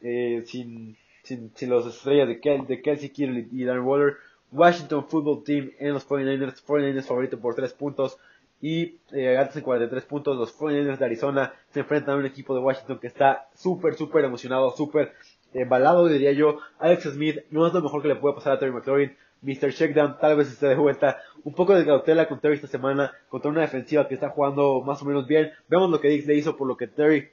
eh, 0.02 0.44
sin 0.46 0.96
sin, 1.22 1.52
sin 1.54 1.70
los 1.70 1.86
estrellas 1.86 2.28
de, 2.28 2.40
Kel, 2.40 2.66
de 2.66 2.82
Kelsey 2.82 3.10
Kittle 3.10 3.48
y 3.52 3.64
Darren 3.64 3.84
Waller. 3.84 4.16
Washington 4.52 5.06
Football 5.06 5.44
Team 5.44 5.72
en 5.78 5.94
los 5.94 6.06
49ers, 6.08 6.64
49ers 6.64 7.04
favorito 7.04 7.38
por 7.38 7.54
3 7.54 7.72
puntos 7.74 8.18
y 8.60 8.98
eh, 9.12 9.38
antes 9.38 9.56
en 9.56 9.62
43 9.62 10.04
puntos. 10.04 10.36
Los 10.36 10.56
49ers 10.58 10.98
de 10.98 11.04
Arizona 11.04 11.52
se 11.70 11.80
enfrentan 11.80 12.16
a 12.16 12.18
un 12.18 12.26
equipo 12.26 12.54
de 12.54 12.60
Washington 12.60 12.98
que 12.98 13.06
está 13.06 13.48
súper, 13.54 13.94
súper 13.94 14.24
emocionado, 14.24 14.70
súper 14.76 15.14
embalado, 15.54 16.06
diría 16.06 16.32
yo. 16.32 16.58
Alex 16.78 17.04
Smith 17.04 17.38
no 17.50 17.66
es 17.66 17.72
lo 17.72 17.80
mejor 17.80 18.02
que 18.02 18.08
le 18.08 18.16
puede 18.16 18.34
pasar 18.34 18.52
a 18.52 18.58
Terry 18.58 18.72
McLaurin. 18.72 19.16
Mr. 19.42 19.72
Checkdown 19.72 20.18
tal 20.18 20.36
vez 20.36 20.48
esté 20.48 20.68
de 20.68 20.74
vuelta. 20.74 21.18
Un 21.44 21.54
poco 21.54 21.74
de 21.74 21.86
cautela 21.86 22.28
con 22.28 22.40
Terry 22.40 22.56
esta 22.56 22.66
semana 22.66 23.12
contra 23.28 23.50
una 23.50 23.62
defensiva 23.62 24.06
que 24.06 24.14
está 24.14 24.28
jugando 24.28 24.82
más 24.82 25.00
o 25.00 25.06
menos 25.06 25.26
bien. 25.26 25.52
Vemos 25.68 25.90
lo 25.90 26.00
que 26.00 26.08
Dix 26.08 26.26
le 26.26 26.34
hizo 26.34 26.56
por 26.56 26.68
lo 26.68 26.76
que 26.76 26.86
Terry 26.86 27.30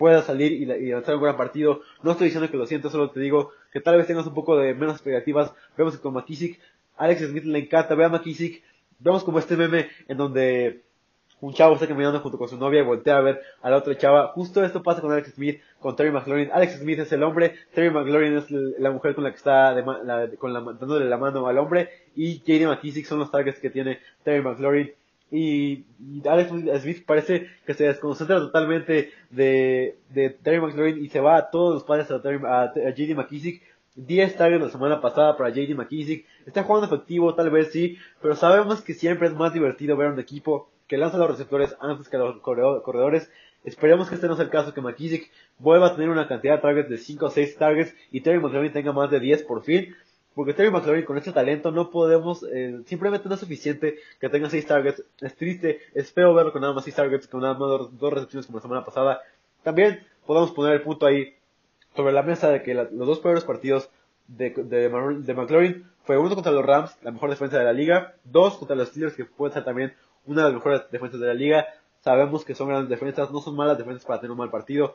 pueda 0.00 0.22
salir 0.22 0.52
y, 0.52 0.62
y 0.62 0.92
lanzar 0.92 1.14
un 1.14 1.22
gran 1.22 1.36
partido. 1.36 1.82
No 2.02 2.12
estoy 2.12 2.28
diciendo 2.28 2.50
que 2.50 2.56
lo 2.56 2.66
siento, 2.66 2.88
solo 2.88 3.10
te 3.10 3.20
digo 3.20 3.52
que 3.70 3.82
tal 3.82 3.98
vez 3.98 4.06
tengas 4.06 4.26
un 4.26 4.32
poco 4.32 4.56
de 4.56 4.72
menos 4.72 4.94
expectativas. 4.94 5.52
Vemos 5.76 5.94
que 5.94 6.00
con 6.00 6.14
McKissick, 6.14 6.58
Alex 6.96 7.28
Smith 7.28 7.44
le 7.44 7.58
encanta, 7.58 7.94
ve 7.94 8.06
a 8.06 8.08
McKissick. 8.08 8.62
Vemos 8.98 9.22
como 9.22 9.38
este 9.38 9.58
meme 9.58 9.88
en 10.08 10.16
donde 10.16 10.84
un 11.42 11.52
chavo 11.52 11.74
está 11.74 11.86
caminando 11.86 12.18
junto 12.20 12.38
con 12.38 12.48
su 12.48 12.56
novia 12.56 12.80
y 12.80 12.84
voltea 12.84 13.18
a 13.18 13.20
ver 13.20 13.42
a 13.60 13.68
la 13.68 13.76
otra 13.76 13.94
chava. 13.98 14.28
Justo 14.28 14.64
esto 14.64 14.82
pasa 14.82 15.02
con 15.02 15.12
Alex 15.12 15.34
Smith, 15.34 15.60
con 15.78 15.94
Terry 15.96 16.10
McLaurin. 16.10 16.48
Alex 16.50 16.78
Smith 16.78 16.98
es 17.00 17.12
el 17.12 17.22
hombre, 17.22 17.56
Terry 17.74 17.90
McLaurin 17.90 18.38
es 18.38 18.50
la 18.50 18.90
mujer 18.90 19.14
con 19.14 19.24
la 19.24 19.30
que 19.32 19.36
está 19.36 19.76
con 20.38 20.54
la, 20.54 20.60
dándole 20.60 21.04
la 21.04 21.18
mano 21.18 21.46
al 21.46 21.58
hombre 21.58 21.90
y 22.16 22.38
JD 22.38 22.68
McKissick 22.68 23.04
son 23.04 23.18
los 23.18 23.30
targets 23.30 23.60
que 23.60 23.68
tiene 23.68 24.00
Terry 24.24 24.40
McLaurin. 24.40 24.92
Y, 25.30 25.84
Alex 26.28 26.50
Smith 26.82 27.04
parece 27.06 27.48
que 27.64 27.74
se 27.74 27.84
desconcentra 27.84 28.38
totalmente 28.38 29.12
de, 29.30 29.96
de 30.10 30.30
Terry 30.30 30.60
McLaurin 30.60 31.04
y 31.04 31.08
se 31.08 31.20
va 31.20 31.36
a 31.36 31.50
todos 31.50 31.74
los 31.74 31.84
padres 31.84 32.10
a, 32.10 32.16
a, 32.16 32.72
JD 32.74 33.14
McKissick. 33.14 33.62
10 33.96 34.36
targets 34.36 34.62
la 34.62 34.70
semana 34.70 35.00
pasada 35.00 35.36
para 35.36 35.50
JD 35.50 35.74
McKissick. 35.74 36.26
Está 36.46 36.62
jugando 36.62 36.86
efectivo, 36.86 37.34
tal 37.34 37.50
vez 37.50 37.70
sí, 37.72 37.98
pero 38.22 38.34
sabemos 38.34 38.80
que 38.82 38.94
siempre 38.94 39.28
es 39.28 39.34
más 39.34 39.52
divertido 39.52 39.96
ver 39.96 40.08
a 40.08 40.12
un 40.12 40.20
equipo 40.20 40.70
que 40.86 40.96
lanza 40.96 41.16
a 41.16 41.20
los 41.20 41.30
receptores 41.30 41.76
antes 41.80 42.08
que 42.08 42.16
a 42.16 42.20
los 42.20 42.40
corredores. 42.40 43.30
Esperemos 43.62 44.08
que 44.08 44.14
este 44.14 44.26
no 44.26 44.36
sea 44.36 44.44
el 44.44 44.50
caso, 44.50 44.72
que 44.72 44.80
McKissick 44.80 45.30
vuelva 45.58 45.88
a 45.88 45.94
tener 45.94 46.08
una 46.08 46.26
cantidad 46.26 46.56
de 46.56 46.62
targets 46.62 46.88
de 46.88 46.98
5 46.98 47.26
o 47.26 47.30
6 47.30 47.56
targets 47.56 47.94
y 48.10 48.22
Terry 48.22 48.40
McLaurin 48.40 48.72
tenga 48.72 48.92
más 48.92 49.10
de 49.10 49.20
10 49.20 49.42
por 49.42 49.62
fin. 49.62 49.94
Porque 50.40 50.54
Terry 50.54 50.70
McLaurin 50.70 51.04
con 51.04 51.18
este 51.18 51.32
talento 51.32 51.70
no 51.70 51.90
podemos, 51.90 52.42
eh, 52.44 52.80
simplemente 52.86 53.28
no 53.28 53.34
es 53.34 53.40
suficiente 53.42 53.98
que 54.18 54.30
tenga 54.30 54.48
6 54.48 54.66
targets. 54.66 55.04
Es 55.20 55.36
triste, 55.36 55.80
es 55.92 56.10
feo 56.14 56.32
verlo 56.32 56.50
con 56.50 56.62
nada 56.62 56.72
más 56.72 56.84
6 56.84 56.96
targets, 56.96 57.28
con 57.28 57.42
nada 57.42 57.52
más 57.58 57.90
2 57.98 58.10
recepciones 58.10 58.46
como 58.46 58.56
la 58.56 58.62
semana 58.62 58.82
pasada. 58.82 59.20
También 59.62 60.02
podemos 60.24 60.52
poner 60.52 60.72
el 60.72 60.80
punto 60.80 61.04
ahí 61.04 61.34
sobre 61.94 62.14
la 62.14 62.22
mesa 62.22 62.48
de 62.48 62.62
que 62.62 62.72
los 62.72 62.90
dos 62.90 63.20
peores 63.20 63.44
partidos 63.44 63.90
de, 64.28 64.48
de, 64.48 64.88
de, 64.88 65.34
McLaurin 65.34 65.84
fue 66.04 66.16
uno 66.16 66.34
contra 66.34 66.52
los 66.52 66.64
Rams, 66.64 66.96
la 67.02 67.10
mejor 67.10 67.28
defensa 67.28 67.58
de 67.58 67.64
la 67.64 67.74
liga, 67.74 68.14
dos 68.24 68.56
contra 68.56 68.74
los 68.76 68.88
Steelers, 68.88 69.16
que 69.16 69.26
puede 69.26 69.52
ser 69.52 69.64
también 69.64 69.92
una 70.24 70.40
de 70.40 70.52
las 70.52 70.54
mejores 70.54 70.90
defensas 70.90 71.20
de 71.20 71.26
la 71.26 71.34
liga. 71.34 71.66
Sabemos 72.00 72.46
que 72.46 72.54
son 72.54 72.68
grandes 72.68 72.88
defensas, 72.88 73.30
no 73.30 73.42
son 73.42 73.56
malas 73.56 73.76
defensas 73.76 74.06
para 74.06 74.20
tener 74.20 74.32
un 74.32 74.38
mal 74.38 74.50
partido. 74.50 74.94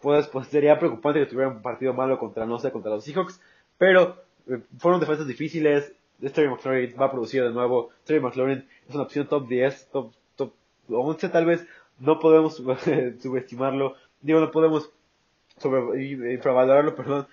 Pues, 0.00 0.26
pues 0.26 0.48
sería 0.48 0.80
preocupante 0.80 1.20
que 1.20 1.26
tuvieran 1.26 1.58
un 1.58 1.62
partido 1.62 1.94
malo 1.94 2.18
contra, 2.18 2.46
no 2.46 2.58
sé, 2.58 2.72
contra 2.72 2.90
los 2.90 3.04
Seahawks, 3.04 3.40
pero 3.78 4.16
fueron 4.78 5.00
defensas 5.00 5.26
difíciles. 5.26 5.92
Terry 6.34 6.48
McLaurin 6.48 6.94
va 7.00 7.06
a 7.06 7.10
producir 7.10 7.42
de 7.42 7.50
nuevo. 7.50 7.90
Terry 8.04 8.20
McLaurin 8.20 8.66
es 8.88 8.94
una 8.94 9.04
opción 9.04 9.26
top 9.26 9.48
10, 9.48 9.88
top, 9.90 10.12
top 10.36 10.52
11 10.88 11.28
tal 11.28 11.46
vez. 11.46 11.66
No 11.98 12.18
podemos 12.18 12.56
subestimarlo. 13.22 13.96
Digo, 14.20 14.40
no 14.40 14.50
podemos 14.50 14.90
sobre, 15.58 16.32
infravalorarlo, 16.34 16.94
perdón. 16.94 17.26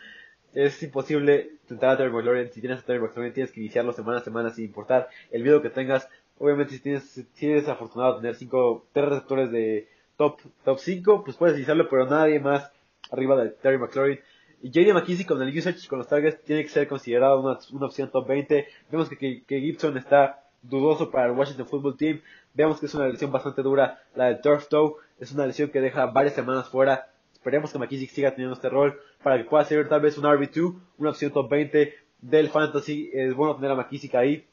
Es 0.53 0.81
imposible 0.81 1.51
tentar 1.67 1.91
a 1.91 1.97
Terry 1.97 2.11
McLaurin. 2.11 2.51
Si 2.51 2.61
tienes 2.61 2.79
a 2.79 2.81
Terry 2.83 2.99
McLaurin, 2.99 3.33
tienes 3.33 3.51
que 3.51 3.59
iniciarlo 3.59 3.93
semana 3.93 4.19
a 4.19 4.23
semana 4.23 4.49
sin 4.49 4.65
importar 4.65 5.09
el 5.31 5.43
miedo 5.43 5.61
que 5.61 5.69
tengas. 5.69 6.09
Obviamente 6.39 6.73
si 6.73 6.79
tienes, 6.79 7.25
si 7.33 7.51
eres 7.51 7.67
afortunado 7.67 8.17
tener 8.17 8.35
cinco, 8.35 8.85
tres 8.93 9.09
receptores 9.09 9.51
de 9.51 9.87
top, 10.17 10.39
top 10.63 10.79
5, 10.79 11.23
pues 11.23 11.37
puedes 11.37 11.53
utilizarlo, 11.53 11.87
pero 11.89 12.05
nadie 12.05 12.39
más 12.39 12.71
arriba 13.11 13.41
de 13.41 13.49
Terry 13.49 13.77
McLaurin. 13.77 14.19
JD 14.61 14.93
McKissick 14.93 15.27
con 15.27 15.41
el 15.41 15.57
usage 15.57 15.87
con 15.87 15.99
los 15.99 16.07
targets 16.07 16.43
tiene 16.43 16.63
que 16.63 16.69
ser 16.69 16.87
considerado 16.87 17.39
una, 17.39 17.59
una 17.71 17.85
opción 17.85 18.09
top 18.11 18.27
20. 18.27 18.67
Vemos 18.91 19.09
que, 19.09 19.43
que, 19.43 19.59
Gibson 19.61 19.97
está 19.97 20.43
dudoso 20.61 21.09
para 21.11 21.27
el 21.27 21.31
Washington 21.31 21.67
Football 21.67 21.97
Team. 21.97 22.21
Vemos 22.53 22.79
que 22.79 22.87
es 22.87 22.93
una 22.93 23.07
lesión 23.07 23.31
bastante 23.31 23.61
dura. 23.61 24.01
La 24.15 24.25
del 24.25 24.41
turf 24.41 24.67
toe 24.67 24.95
es 25.19 25.31
una 25.31 25.47
lesión 25.47 25.69
que 25.69 25.79
deja 25.79 26.07
varias 26.07 26.35
semanas 26.35 26.67
fuera. 26.67 27.07
Esperemos 27.31 27.71
que 27.71 27.79
McKissick 27.79 28.09
siga 28.09 28.31
teniendo 28.31 28.55
este 28.55 28.69
rol 28.69 28.99
para 29.23 29.37
que 29.37 29.45
pueda 29.45 29.63
ser 29.63 29.87
tal 29.87 30.01
vez 30.01 30.17
un 30.17 30.25
RB2, 30.25 30.75
una 30.97 31.11
opción 31.11 31.31
top 31.31 31.49
20 31.49 31.93
del 32.21 32.49
fantasy. 32.49 33.09
Es 33.13 33.33
bueno 33.33 33.55
tener 33.55 33.71
a 33.71 33.75
McKissick 33.75 34.15
ahí. 34.15 34.45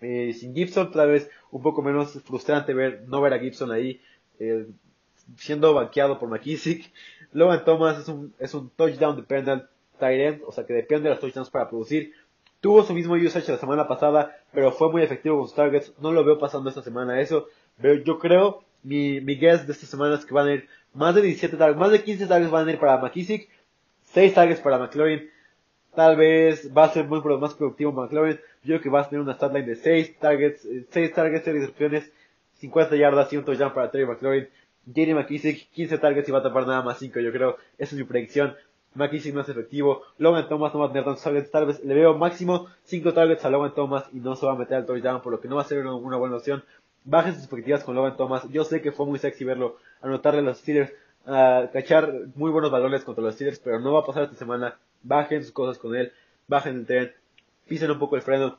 Eh, 0.00 0.32
sin 0.32 0.54
Gibson, 0.54 0.90
tal 0.90 1.10
vez 1.10 1.30
un 1.50 1.62
poco 1.62 1.82
menos 1.82 2.20
frustrante 2.24 2.74
ver 2.74 3.04
no 3.08 3.20
ver 3.20 3.34
a 3.34 3.38
Gibson 3.38 3.72
ahí 3.72 4.00
eh, 4.38 4.66
siendo 5.36 5.74
banqueado 5.74 6.18
por 6.18 6.28
McKissick. 6.28 6.92
Logan 7.32 7.64
Thomas 7.64 7.98
es 7.98 8.08
un, 8.08 8.34
es 8.38 8.54
un 8.54 8.70
touchdown 8.70 9.16
dependent 9.16 9.64
tight 9.98 10.20
end, 10.20 10.42
o 10.46 10.52
sea 10.52 10.64
que 10.64 10.72
depende 10.72 11.08
de 11.08 11.10
los 11.10 11.20
touchdowns 11.20 11.50
para 11.50 11.68
producir. 11.68 12.12
Tuvo 12.60 12.82
su 12.82 12.94
mismo 12.94 13.14
usage 13.14 13.52
la 13.52 13.58
semana 13.58 13.86
pasada, 13.86 14.36
pero 14.52 14.72
fue 14.72 14.90
muy 14.90 15.02
efectivo 15.02 15.38
con 15.38 15.46
sus 15.46 15.54
targets. 15.54 15.92
No 16.00 16.12
lo 16.12 16.24
veo 16.24 16.38
pasando 16.38 16.68
esta 16.68 16.82
semana 16.82 17.20
eso. 17.20 17.48
Pero 17.80 18.02
yo 18.02 18.18
creo, 18.18 18.64
mi, 18.82 19.20
mi 19.20 19.36
guess 19.36 19.66
de 19.66 19.72
esta 19.72 19.86
semana 19.86 20.16
es 20.16 20.24
que 20.24 20.34
van 20.34 20.48
a 20.48 20.54
ir 20.54 20.68
más 20.94 21.14
de 21.14 21.22
17 21.22 21.56
targets, 21.56 21.78
más 21.78 21.92
de 21.92 22.02
15 22.02 22.26
targets 22.26 22.50
van 22.50 22.66
a 22.66 22.72
ir 22.72 22.78
para 22.78 22.98
McKissick, 22.98 23.48
6 24.12 24.34
targets 24.34 24.60
para 24.60 24.78
McLaurin. 24.78 25.30
Tal 25.94 26.16
vez 26.16 26.70
va 26.76 26.84
a 26.84 26.92
ser 26.92 27.06
muy 27.06 27.20
más 27.38 27.54
productivo 27.54 27.92
McLaurin. 27.92 28.40
Yo 28.62 28.74
creo 28.74 28.80
que 28.80 28.88
va 28.90 29.00
a 29.02 29.08
tener 29.08 29.22
una 29.22 29.34
statline 29.34 29.66
de 29.66 29.76
6 29.76 30.18
targets, 30.18 30.66
6 30.90 31.12
targets, 31.12 31.44
6 31.44 31.56
recepciones, 31.56 32.12
50 32.54 32.96
yardas 32.96 33.32
y 33.32 33.36
un 33.36 33.44
touchdown 33.44 33.72
para 33.72 33.90
Terry 33.90 34.06
McLaurin. 34.06 34.48
Jerry 34.94 35.14
McKissick, 35.14 35.70
15 35.72 35.98
targets 35.98 36.28
y 36.28 36.32
va 36.32 36.38
a 36.38 36.42
tapar 36.42 36.66
nada 36.66 36.82
más 36.82 36.98
5, 36.98 37.20
yo 37.20 37.32
creo. 37.32 37.56
Esa 37.78 37.94
es 37.94 38.00
mi 38.00 38.04
predicción. 38.04 38.54
McKissick 38.94 39.36
es 39.36 39.48
efectivo. 39.48 40.02
Logan 40.18 40.48
Thomas 40.48 40.72
no 40.74 40.80
va 40.80 40.86
a 40.86 40.88
tener 40.88 41.04
tantos 41.04 41.22
targets. 41.22 41.50
Tal 41.50 41.66
vez 41.66 41.84
le 41.84 41.94
veo 41.94 42.16
máximo 42.16 42.66
5 42.84 43.12
targets 43.12 43.44
a 43.44 43.50
Logan 43.50 43.74
Thomas 43.74 44.04
y 44.12 44.18
no 44.18 44.34
se 44.36 44.46
va 44.46 44.52
a 44.52 44.56
meter 44.56 44.78
al 44.78 44.86
touchdown, 44.86 45.20
por 45.20 45.32
lo 45.32 45.40
que 45.40 45.48
no 45.48 45.56
va 45.56 45.62
a 45.62 45.64
ser 45.64 45.86
una, 45.86 46.16
buena 46.16 46.36
opción. 46.36 46.64
Bajen 47.04 47.34
sus 47.34 47.42
expectativas 47.42 47.84
con 47.84 47.94
Logan 47.94 48.16
Thomas. 48.16 48.48
Yo 48.50 48.64
sé 48.64 48.80
que 48.80 48.92
fue 48.92 49.06
muy 49.06 49.18
sexy 49.18 49.44
verlo, 49.44 49.76
anotarle 50.00 50.40
a 50.40 50.42
los 50.42 50.58
Steelers, 50.58 50.92
a 51.26 51.68
cachar 51.72 52.12
muy 52.34 52.50
buenos 52.50 52.70
balones 52.70 53.04
contra 53.04 53.22
los 53.22 53.34
Steelers, 53.34 53.58
pero 53.58 53.80
no 53.80 53.92
va 53.92 54.00
a 54.00 54.04
pasar 54.04 54.24
esta 54.24 54.36
semana. 54.36 54.78
Bajen 55.02 55.42
sus 55.42 55.52
cosas 55.52 55.78
con 55.78 55.94
él, 55.94 56.12
bajen 56.48 56.76
el 56.76 56.86
tren, 56.86 57.12
pisen 57.66 57.90
un 57.90 57.98
poco 57.98 58.16
el 58.16 58.22
freno. 58.22 58.58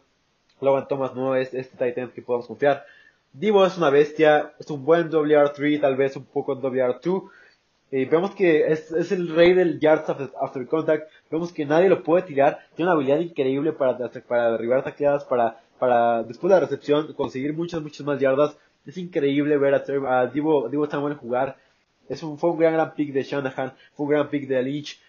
Logan 0.61 0.88
Thomas 0.88 1.15
no 1.15 1.36
es 1.36 1.53
este 1.53 1.77
tight 1.77 1.97
end 1.97 2.13
que 2.13 2.21
podamos 2.21 2.47
confiar. 2.47 2.86
Divo 3.34 3.65
es 3.65 3.77
una 3.77 3.89
bestia, 3.89 4.53
es 4.59 4.69
un 4.71 4.84
buen 4.84 5.09
WR3, 5.09 5.82
tal 5.82 5.95
vez 5.95 6.15
un 6.15 6.25
poco 6.25 6.53
en 6.53 6.61
WR2. 6.61 7.30
Eh, 7.91 8.05
vemos 8.05 8.36
que 8.36 8.67
es, 8.67 8.91
es, 8.91 9.11
el 9.11 9.30
rey 9.36 9.53
del 9.53 9.80
yards 9.80 10.09
after, 10.09 10.67
contact. 10.67 11.09
Vemos 11.32 11.51
que 11.53 11.65
nadie 11.65 11.89
lo 11.89 12.03
puede 12.03 12.23
tirar. 12.23 12.59
Tiene 12.75 12.89
una 12.89 12.95
habilidad 12.95 13.19
increíble 13.19 13.71
para, 13.73 13.97
para 14.27 14.51
derribar 14.51 14.84
tacleadas, 14.84 15.25
para, 15.25 15.59
para 15.80 16.23
después 16.23 16.49
de 16.49 16.55
la 16.55 16.59
recepción 16.59 17.13
conseguir 17.13 17.53
muchas, 17.53 17.82
muchas 17.82 18.05
más 18.05 18.19
yardas. 18.19 18.57
Es 18.86 18.97
increíble 18.97 19.57
ver 19.57 19.75
a, 19.75 20.21
a 20.21 20.27
Divo, 20.27 20.69
Divo 20.69 20.89
Samuel 20.89 21.15
jugar. 21.15 21.57
Es 22.09 22.23
un, 22.23 22.38
fue 22.39 22.51
un 22.51 22.59
gran, 22.59 22.73
gran 22.73 22.95
pick 22.95 23.13
de 23.13 23.23
Shanahan, 23.23 23.73
fue 23.93 24.05
un 24.05 24.11
gran 24.11 24.30
pick 24.30 24.47
de 24.47 24.61
Leach. 24.63 24.99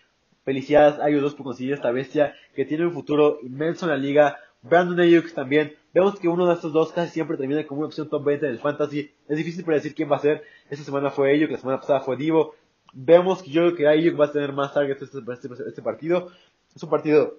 Felicidades 0.44 0.98
a 1.00 1.08
ellos 1.08 1.22
dos 1.22 1.34
por 1.34 1.44
conseguir 1.44 1.74
esta 1.74 1.90
bestia 1.90 2.34
que 2.54 2.64
tiene 2.64 2.86
un 2.86 2.92
futuro 2.92 3.38
inmenso 3.42 3.86
en 3.86 3.90
la 3.90 3.96
liga. 3.96 4.38
Brandon 4.62 5.00
Ayuk 5.00 5.32
también. 5.32 5.74
Vemos 5.92 6.18
que 6.18 6.28
uno 6.28 6.46
de 6.46 6.54
estos 6.54 6.72
dos 6.72 6.92
casi 6.92 7.12
siempre 7.12 7.36
termina 7.36 7.66
como 7.66 7.80
una 7.80 7.88
opción 7.88 8.08
top 8.08 8.24
20 8.24 8.46
del 8.46 8.58
fantasy. 8.58 9.10
Es 9.28 9.36
difícil 9.36 9.64
predecir 9.64 9.94
quién 9.94 10.10
va 10.10 10.16
a 10.16 10.20
ser. 10.20 10.44
Esta 10.68 10.84
semana 10.84 11.10
fue 11.10 11.32
Ayuk, 11.32 11.50
la 11.50 11.58
semana 11.58 11.80
pasada 11.80 12.00
fue 12.00 12.16
Divo. 12.16 12.54
Vemos 12.92 13.42
que 13.42 13.50
yo 13.50 13.62
creo 13.62 13.76
que 13.76 13.88
Ayuk 13.88 14.20
va 14.20 14.26
a 14.26 14.32
tener 14.32 14.52
más 14.52 14.74
targets 14.74 15.02
este, 15.02 15.18
este, 15.32 15.48
este 15.66 15.82
partido. 15.82 16.30
Es 16.74 16.82
un 16.82 16.90
partido 16.90 17.36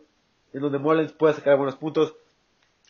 en 0.54 0.62
donde 0.62 0.80
Mullens 0.80 1.14
puede 1.14 1.34
sacar 1.34 1.58
buenos 1.58 1.76
puntos. 1.76 2.16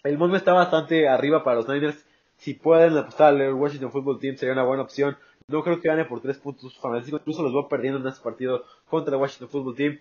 El 0.04 0.18
Monme 0.18 0.38
está 0.38 0.54
bastante 0.54 1.08
arriba 1.08 1.44
para 1.44 1.58
los 1.58 1.68
Niners. 1.68 2.06
Si 2.38 2.56
pueden 2.56 2.98
apostar 2.98 3.36
al 3.36 3.54
Washington 3.54 3.92
Football 3.92 4.20
Team 4.20 4.36
sería 4.36 4.54
una 4.54 4.64
buena 4.64 4.84
opción. 4.84 5.18
No 5.48 5.64
creo 5.64 5.80
que 5.80 5.90
gane 5.90 6.06
por 6.06 6.22
3 6.22 6.38
puntos 6.38 6.80
Incluso 7.08 7.44
los 7.44 7.52
voy 7.52 7.66
perdiendo 7.70 8.00
en 8.00 8.08
este 8.08 8.24
partido 8.24 8.66
contra 8.90 9.16
el 9.16 9.22
Washington 9.22 9.50
Football 9.50 9.76
Team. 9.76 10.00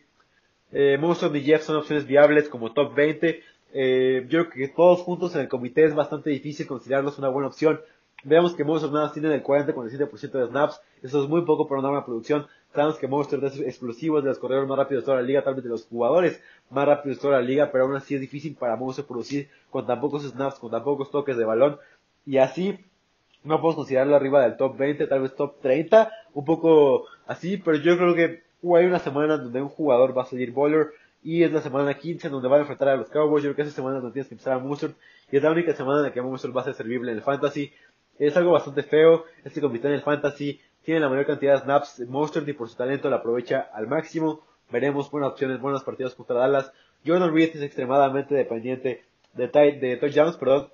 Eh, 0.72 0.97
Monster 0.99 1.35
y 1.35 1.43
Jeff 1.43 1.62
son 1.62 1.76
opciones 1.76 2.07
viables 2.07 2.49
como 2.49 2.72
top 2.72 2.95
20. 2.95 3.43
Eh, 3.73 4.27
yo 4.29 4.49
creo 4.49 4.68
que 4.68 4.75
todos 4.75 5.01
juntos 5.01 5.35
en 5.35 5.43
el 5.43 5.49
comité 5.49 5.85
es 5.85 5.95
bastante 5.95 6.31
difícil 6.31 6.66
considerarlos 6.66 7.18
una 7.18 7.29
buena 7.29 7.49
opción. 7.49 7.81
Veamos 8.23 8.55
que 8.55 8.64
Monster 8.64 8.91
nada 8.91 9.12
tiene 9.12 9.35
el 9.35 9.43
40-47% 9.43 10.31
de 10.33 10.47
snaps. 10.49 10.81
Eso 11.03 11.23
es 11.23 11.29
muy 11.29 11.43
poco 11.43 11.66
para 11.66 11.81
una 11.81 11.89
buena 11.89 12.05
producción. 12.05 12.47
Sabemos 12.75 12.99
que 12.99 13.09
Monster 13.09 13.43
es 13.45 13.59
explosivo, 13.61 14.21
de 14.21 14.29
los 14.29 14.39
corredores 14.39 14.68
más 14.68 14.79
rápidos 14.79 15.03
de 15.03 15.07
toda 15.07 15.16
la 15.16 15.27
liga, 15.27 15.43
tal 15.43 15.55
vez 15.55 15.64
de 15.64 15.71
los 15.71 15.87
jugadores 15.87 16.41
más 16.71 16.87
rápidos 16.87 17.16
de 17.16 17.23
toda 17.23 17.41
la 17.41 17.43
liga, 17.43 17.71
pero 17.73 17.85
aún 17.85 17.97
así 17.97 18.14
es 18.14 18.21
difícil 18.21 18.55
para 18.55 18.77
Monster 18.77 19.05
producir 19.05 19.49
con 19.71 19.87
tan 19.87 20.01
pocos 20.01 20.23
snaps, 20.23 20.59
con 20.59 20.71
tan 20.71 20.85
pocos 20.85 21.11
toques 21.11 21.37
de 21.37 21.45
balón. 21.45 21.79
Y 22.27 22.39
así 22.39 22.79
no 23.43 23.57
podemos 23.57 23.77
considerarlo 23.77 24.14
arriba 24.14 24.43
del 24.43 24.57
top 24.57 24.77
20, 24.77 25.07
tal 25.07 25.23
vez 25.23 25.35
top 25.35 25.61
30, 25.61 26.12
un 26.35 26.45
poco 26.45 27.07
así, 27.27 27.57
pero 27.57 27.79
yo 27.79 27.97
creo 27.97 28.14
que 28.14 28.43
hay 28.77 28.85
una 28.85 28.99
semana 28.99 29.39
donde 29.39 29.62
un 29.62 29.68
jugador 29.68 30.16
va 30.16 30.23
a 30.23 30.27
salir 30.27 30.53
bowler 30.53 30.91
y 31.23 31.43
es 31.43 31.53
la 31.53 31.61
semana 31.61 31.95
15 31.95 32.27
en 32.27 32.33
donde 32.33 32.49
van 32.49 32.59
a 32.59 32.61
enfrentar 32.62 32.89
a 32.89 32.97
los 32.97 33.09
Cowboys. 33.09 33.45
Yo 33.45 33.51
creo 33.51 33.57
que 33.57 33.62
esa 33.62 33.77
semana 33.77 33.97
donde 33.97 34.12
tienes 34.12 34.29
que 34.29 34.35
empezar 34.35 34.55
a 34.55 34.59
Mustard 34.59 34.93
y 35.31 35.37
es 35.37 35.43
la 35.43 35.51
única 35.51 35.75
semana 35.75 35.99
en 35.99 36.05
la 36.05 36.12
que 36.12 36.23
Mustard 36.23 36.57
va 36.57 36.62
a 36.62 36.64
ser 36.64 36.75
servible 36.75 37.11
en 37.11 37.18
el 37.18 37.23
Fantasy. 37.23 37.73
Es 38.18 38.37
algo 38.37 38.53
bastante 38.53 38.83
feo, 38.83 39.25
este 39.45 39.61
comité 39.61 39.89
en 39.89 39.95
el 39.95 40.03
Fantasy 40.03 40.61
tiene 40.83 41.01
la 41.01 41.09
mayor 41.09 41.27
cantidad 41.27 41.55
de 41.55 41.61
snaps 41.61 42.01
Mustard 42.09 42.49
y 42.49 42.53
por 42.53 42.68
su 42.68 42.77
talento 42.77 43.11
la 43.11 43.16
aprovecha 43.16 43.68
al 43.73 43.87
máximo. 43.87 44.41
Veremos 44.71 45.11
buenas 45.11 45.33
opciones, 45.33 45.61
buenos 45.61 45.83
partidos 45.83 46.14
contra 46.14 46.37
Dallas. 46.37 46.73
Jordan 47.07 47.35
Reed 47.35 47.51
es 47.55 47.62
extremadamente 47.62 48.35
dependiente 48.35 49.05
de, 49.35 49.47
de 49.47 49.97
touchdowns, 49.97 50.37
perdón. 50.37 50.68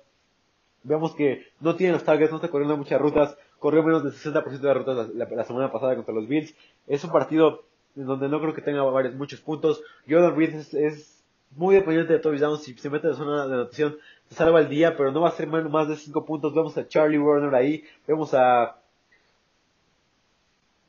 Vemos 0.83 1.15
que 1.15 1.47
no 1.59 1.75
tiene 1.75 1.93
los 1.93 2.03
targets, 2.03 2.31
no 2.31 2.37
está 2.37 2.49
corriendo 2.49 2.77
muchas 2.77 3.01
rutas, 3.01 3.37
corrió 3.59 3.83
menos 3.83 4.03
del 4.03 4.13
60% 4.13 4.59
de 4.59 4.73
rutas 4.73 5.09
la, 5.09 5.43
semana 5.43 5.71
pasada 5.71 5.95
contra 5.95 6.13
los 6.13 6.27
Bills. 6.27 6.55
Es 6.85 7.03
un 7.03 7.11
partido 7.11 7.65
donde 8.05 8.29
no 8.29 8.39
creo 8.39 8.53
que 8.53 8.61
tenga 8.61 8.83
varios, 8.83 9.15
muchos 9.15 9.41
puntos. 9.41 9.81
Jordan 10.09 10.35
Reed 10.35 10.55
es, 10.55 11.13
muy 11.55 11.75
dependiente 11.75 12.13
de 12.13 12.19
touchdowns, 12.19 12.61
si 12.61 12.73
se 12.77 12.89
mete 12.89 13.07
en 13.07 13.15
zona 13.15 13.47
de 13.47 13.53
anotación, 13.53 13.97
se 14.27 14.35
salva 14.35 14.59
el 14.59 14.69
día, 14.69 14.97
pero 14.97 15.11
no 15.11 15.21
va 15.21 15.29
a 15.29 15.31
ser 15.31 15.47
más 15.47 15.87
de 15.87 15.95
5 15.95 16.25
puntos. 16.25 16.53
Vemos 16.53 16.77
a 16.77 16.87
Charlie 16.87 17.17
Warner 17.17 17.55
ahí, 17.55 17.83
vemos 18.05 18.33
a 18.33 18.77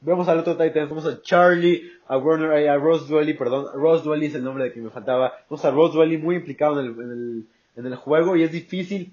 Vemos 0.01 0.29
al 0.29 0.39
otro 0.39 0.57
Titan, 0.57 0.89
vemos 0.89 1.07
a 1.07 1.21
Charlie, 1.23 1.91
a 2.07 2.17
Warner, 2.17 2.69
a 2.69 2.77
Ross 2.77 3.09
Dwelly, 3.09 3.35
perdón, 3.35 3.67
Ross 3.75 4.05
Dwelly 4.05 4.27
es 4.27 4.35
el 4.37 4.45
nombre 4.45 4.65
de 4.65 4.73
que 4.73 4.81
me 4.81 4.91
faltaba. 4.91 5.33
Vemos 5.51 5.65
a 5.65 5.73
Ross 5.73 5.93
Dwelly 5.93 6.19
muy 6.19 6.37
implicado 6.37 6.79
en 6.79 6.87
el, 6.87 6.93
en 6.93 7.11
el, 7.11 7.47
en 7.77 7.87
el 7.87 7.97
juego 7.97 8.37
y 8.37 8.45
es 8.45 8.53
difícil 8.53 9.13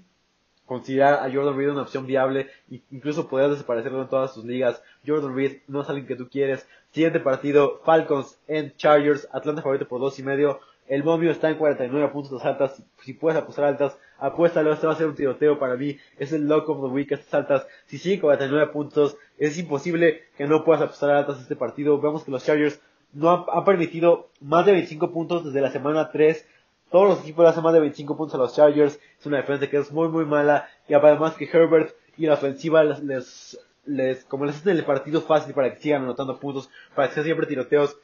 considerar 0.66 1.14
a 1.14 1.32
Jordan 1.32 1.56
Reed 1.56 1.70
una 1.70 1.82
opción 1.82 2.06
viable, 2.06 2.48
incluso 2.90 3.28
podría 3.28 3.48
desaparecerlo 3.48 4.02
en 4.02 4.08
todas 4.08 4.34
sus 4.34 4.44
ligas. 4.44 4.82
Jordan 5.06 5.34
Reed 5.34 5.58
no 5.68 5.80
es 5.80 5.88
alguien 5.88 6.06
que 6.06 6.16
tú 6.16 6.28
quieres. 6.28 6.68
Siguiente 6.90 7.20
partido, 7.20 7.80
Falcons 7.84 8.38
en 8.48 8.74
Chargers, 8.76 9.28
Atlanta 9.32 9.62
favorito 9.62 9.88
por 9.88 10.00
dos 10.00 10.18
y 10.18 10.22
medio. 10.22 10.60
El 10.88 11.02
momio 11.02 11.30
está 11.30 11.50
en 11.50 11.56
49 11.56 12.08
puntos 12.12 12.44
altas. 12.44 12.82
Si 13.02 13.12
puedes 13.12 13.38
apostar 13.38 13.64
altas, 13.64 13.98
apuéstalo. 14.18 14.72
Este 14.72 14.86
va 14.86 14.92
a 14.92 14.96
ser 14.96 15.08
un 15.08 15.16
tiroteo 15.16 15.58
para 15.58 15.76
mí. 15.76 15.98
Es 16.16 16.32
el 16.32 16.46
lock 16.46 16.68
of 16.68 16.80
the 16.80 16.94
week, 16.94 17.10
estas 17.10 17.34
altas. 17.34 17.66
Si 17.86 17.98
sigue 17.98 18.20
49 18.20 18.72
puntos, 18.72 19.16
es 19.38 19.58
imposible 19.58 20.22
que 20.36 20.46
no 20.46 20.64
puedas 20.64 20.82
apostar 20.82 21.10
altas 21.10 21.40
este 21.40 21.56
partido. 21.56 22.00
Vemos 22.00 22.24
que 22.24 22.30
los 22.30 22.44
Chargers 22.44 22.80
no 23.12 23.46
han, 23.50 23.64
permitido 23.64 24.28
más 24.40 24.66
de 24.66 24.72
25 24.72 25.10
puntos 25.10 25.44
desde 25.44 25.60
la 25.60 25.70
semana 25.70 26.10
3 26.10 26.46
todos 26.90 27.08
los 27.08 27.20
equipos 27.20 27.44
le 27.44 27.50
hacen 27.50 27.62
más 27.62 27.72
de 27.72 27.80
25 27.80 28.16
puntos 28.16 28.34
a 28.34 28.38
los 28.38 28.54
Chargers. 28.54 28.98
Es 29.18 29.26
una 29.26 29.38
defensa 29.38 29.68
que 29.68 29.76
es 29.76 29.90
muy, 29.92 30.08
muy 30.08 30.24
mala. 30.24 30.68
Y 30.88 30.94
además 30.94 31.34
que 31.34 31.48
Herbert 31.50 31.94
y 32.16 32.26
la 32.26 32.34
ofensiva 32.34 32.84
les, 32.84 33.58
les, 33.84 34.24
como 34.24 34.44
les 34.44 34.56
hacen 34.56 34.76
el 34.76 34.84
partido 34.84 35.20
fácil 35.20 35.54
para 35.54 35.72
que 35.72 35.80
sigan 35.80 36.02
anotando 36.02 36.38
puntos, 36.38 36.70
para 36.94 37.08
que 37.08 37.14
sean 37.14 37.24
siempre 37.24 37.46
tiroteos, 37.46 37.96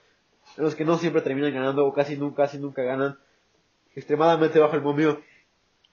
los 0.56 0.74
que 0.74 0.84
no 0.84 0.98
siempre 0.98 1.22
terminan 1.22 1.54
ganando 1.54 1.86
o 1.86 1.92
casi 1.92 2.16
nunca, 2.16 2.44
casi 2.44 2.58
nunca 2.58 2.82
ganan. 2.82 3.18
Extremadamente 3.94 4.58
bajo 4.58 4.74
el 4.74 4.82
momio. 4.82 5.20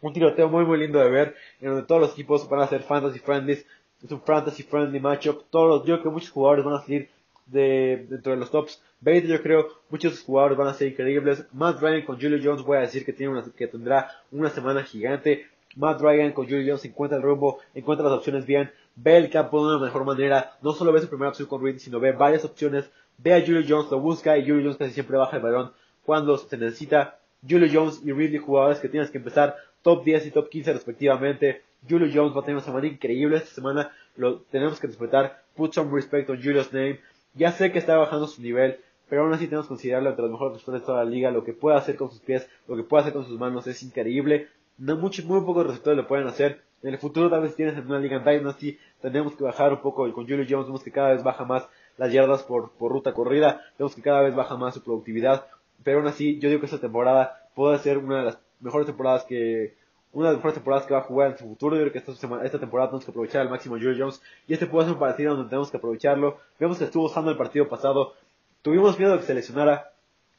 Un 0.01 0.13
tiroteo 0.13 0.47
muy, 0.47 0.65
muy 0.65 0.79
lindo 0.79 0.99
de 0.99 1.09
ver, 1.09 1.35
en 1.59 1.69
donde 1.69 1.85
todos 1.85 2.01
los 2.01 2.13
equipos 2.13 2.47
van 2.49 2.61
a 2.61 2.67
ser 2.67 2.81
fantasy 2.83 3.19
friendly. 3.19 3.53
Es 4.01 4.11
un 4.11 4.21
fantasy 4.21 4.63
friendly 4.63 4.99
matchup. 4.99 5.43
Todos 5.49 5.67
los, 5.67 5.79
yo 5.81 5.95
creo 5.95 6.03
que 6.03 6.09
muchos 6.09 6.31
jugadores 6.31 6.63
van 6.63 6.75
a 6.75 6.81
salir 6.81 7.09
de, 7.51 8.05
dentro 8.09 8.33
de 8.33 8.39
los 8.39 8.51
tops 8.51 8.81
20 9.01 9.27
yo 9.29 9.41
creo, 9.41 9.67
muchos 9.89 10.21
jugadores 10.21 10.57
van 10.57 10.67
a 10.67 10.73
ser 10.73 10.89
increíbles. 10.89 11.45
Matt 11.53 11.79
Ryan 11.81 12.05
con 12.05 12.19
Julio 12.19 12.39
Jones 12.43 12.63
voy 12.63 12.77
a 12.77 12.81
decir 12.81 13.05
que, 13.05 13.13
tiene 13.13 13.31
una, 13.31 13.43
que 13.55 13.67
tendrá 13.67 14.11
una 14.31 14.49
semana 14.49 14.83
gigante. 14.83 15.47
Matt 15.75 16.01
Ryan 16.01 16.33
con 16.33 16.45
Julio 16.45 16.63
Jones 16.67 16.85
encuentra 16.85 17.17
el 17.17 17.23
rumbo, 17.23 17.59
encuentra 17.73 18.09
las 18.09 18.17
opciones 18.17 18.45
bien, 18.45 18.71
ve 18.95 19.17
el 19.17 19.29
campo 19.29 19.61
de 19.61 19.75
una 19.75 19.85
mejor 19.85 20.03
manera, 20.03 20.57
no 20.61 20.73
solo 20.73 20.91
ve 20.91 20.99
su 20.99 21.07
primera 21.07 21.29
opción 21.29 21.47
con 21.47 21.63
Reed, 21.63 21.77
sino 21.77 21.99
ve 21.99 22.11
varias 22.11 22.43
opciones, 22.43 22.89
ve 23.17 23.33
a 23.33 23.39
Julio 23.39 23.63
Jones, 23.67 23.91
lo 23.91 23.99
busca 23.99 24.37
y 24.37 24.41
Julio 24.41 24.63
Jones 24.63 24.77
casi 24.77 24.91
siempre 24.91 25.17
baja 25.17 25.37
el 25.37 25.43
balón 25.43 25.71
cuando 26.03 26.37
se 26.37 26.57
necesita. 26.57 27.19
Julio 27.47 27.69
Jones 27.71 28.01
y 28.03 28.11
Ridley 28.11 28.39
jugadores 28.39 28.79
que 28.79 28.89
tienes 28.89 29.11
que 29.11 29.19
empezar 29.19 29.55
top 29.81 30.03
10 30.03 30.25
y 30.25 30.31
top 30.31 30.49
15 30.49 30.73
respectivamente. 30.73 31.61
Julio 31.87 32.09
Jones 32.13 32.35
va 32.35 32.41
a 32.41 32.43
tener 32.43 32.57
una 32.57 32.65
semana 32.65 32.87
increíble 32.87 33.37
esta 33.37 33.55
semana. 33.55 33.91
Lo 34.17 34.39
tenemos 34.51 34.79
que 34.79 34.87
respetar. 34.87 35.41
Put 35.55 35.73
some 35.73 35.93
respect 35.93 36.29
on 36.29 36.41
Julio's 36.41 36.73
name. 36.73 36.99
Ya 37.39 37.53
sé 37.53 37.71
que 37.71 37.79
está 37.79 37.95
bajando 37.95 38.27
su 38.27 38.41
nivel, 38.41 38.81
pero 39.07 39.23
aún 39.23 39.33
así 39.33 39.45
tenemos 39.45 39.65
que 39.65 39.69
considerarlo 39.69 40.09
entre 40.09 40.23
los 40.23 40.31
mejores 40.31 40.53
receptores 40.55 40.81
de 40.81 40.85
toda 40.85 41.05
la 41.05 41.09
liga. 41.09 41.31
Lo 41.31 41.45
que 41.45 41.53
puede 41.53 41.77
hacer 41.77 41.95
con 41.95 42.11
sus 42.11 42.19
pies, 42.19 42.49
lo 42.67 42.75
que 42.75 42.83
puede 42.83 43.01
hacer 43.01 43.13
con 43.13 43.25
sus 43.25 43.39
manos 43.39 43.65
es 43.65 43.81
increíble. 43.81 44.49
No 44.77 44.97
muchos, 44.97 45.23
muy 45.23 45.39
pocos 45.45 45.65
receptores 45.65 45.95
lo 45.95 46.05
pueden 46.05 46.27
hacer. 46.27 46.61
En 46.83 46.89
el 46.89 46.97
futuro 46.97 47.29
tal 47.29 47.41
vez 47.41 47.55
tienes 47.55 47.77
en 47.77 47.85
una 47.85 47.99
liga 47.99 48.17
en 48.17 48.25
Dynasty, 48.25 48.77
tenemos 49.01 49.35
que 49.37 49.43
bajar 49.45 49.71
un 49.71 49.79
poco 49.79 50.03
con 50.13 50.25
Julio 50.25 50.45
Jones, 50.49 50.67
vemos 50.67 50.83
que 50.83 50.91
cada 50.91 51.13
vez 51.13 51.23
baja 51.23 51.45
más 51.45 51.67
las 51.97 52.11
yardas 52.11 52.43
por, 52.43 52.71
por 52.71 52.91
ruta 52.91 53.13
corrida, 53.13 53.61
vemos 53.77 53.95
que 53.95 54.01
cada 54.01 54.21
vez 54.21 54.35
baja 54.35 54.55
más 54.55 54.73
su 54.75 54.83
productividad, 54.83 55.45
pero 55.83 55.99
aún 55.99 56.07
así 56.07 56.39
yo 56.39 56.47
digo 56.47 56.61
que 56.61 56.67
esta 56.67 56.79
temporada 56.79 57.49
puede 57.53 57.79
ser 57.79 57.97
una 57.97 58.19
de 58.19 58.23
las 58.23 58.39
mejores 58.61 58.87
temporadas 58.87 59.25
que 59.25 59.75
una 60.11 60.27
de 60.27 60.33
las 60.33 60.37
mejores 60.37 60.55
temporadas 60.55 60.85
que 60.85 60.93
va 60.93 60.99
a 60.99 61.03
jugar 61.03 61.31
en 61.31 61.37
su 61.37 61.45
futuro. 61.45 61.75
Yo 61.75 61.81
creo 61.83 61.91
que 61.91 61.99
esta, 61.99 62.15
semana, 62.15 62.43
esta 62.43 62.59
temporada 62.59 62.89
tenemos 62.89 63.05
que 63.05 63.11
aprovechar 63.11 63.41
al 63.41 63.49
máximo 63.49 63.75
Julio 63.75 63.95
Jones. 63.97 64.21
Y 64.47 64.53
este 64.53 64.65
puede 64.65 64.85
ser 64.85 64.93
un 64.93 64.99
partido 64.99 65.35
donde 65.35 65.49
tenemos 65.49 65.69
que 65.71 65.77
aprovecharlo. 65.77 66.39
Vemos 66.59 66.77
que 66.77 66.85
estuvo 66.85 67.05
usando 67.05 67.31
el 67.31 67.37
partido 67.37 67.67
pasado. 67.67 68.13
Tuvimos 68.61 68.97
miedo 68.97 69.13
de 69.13 69.19
que 69.19 69.25
se 69.25 69.33
lesionara 69.33 69.91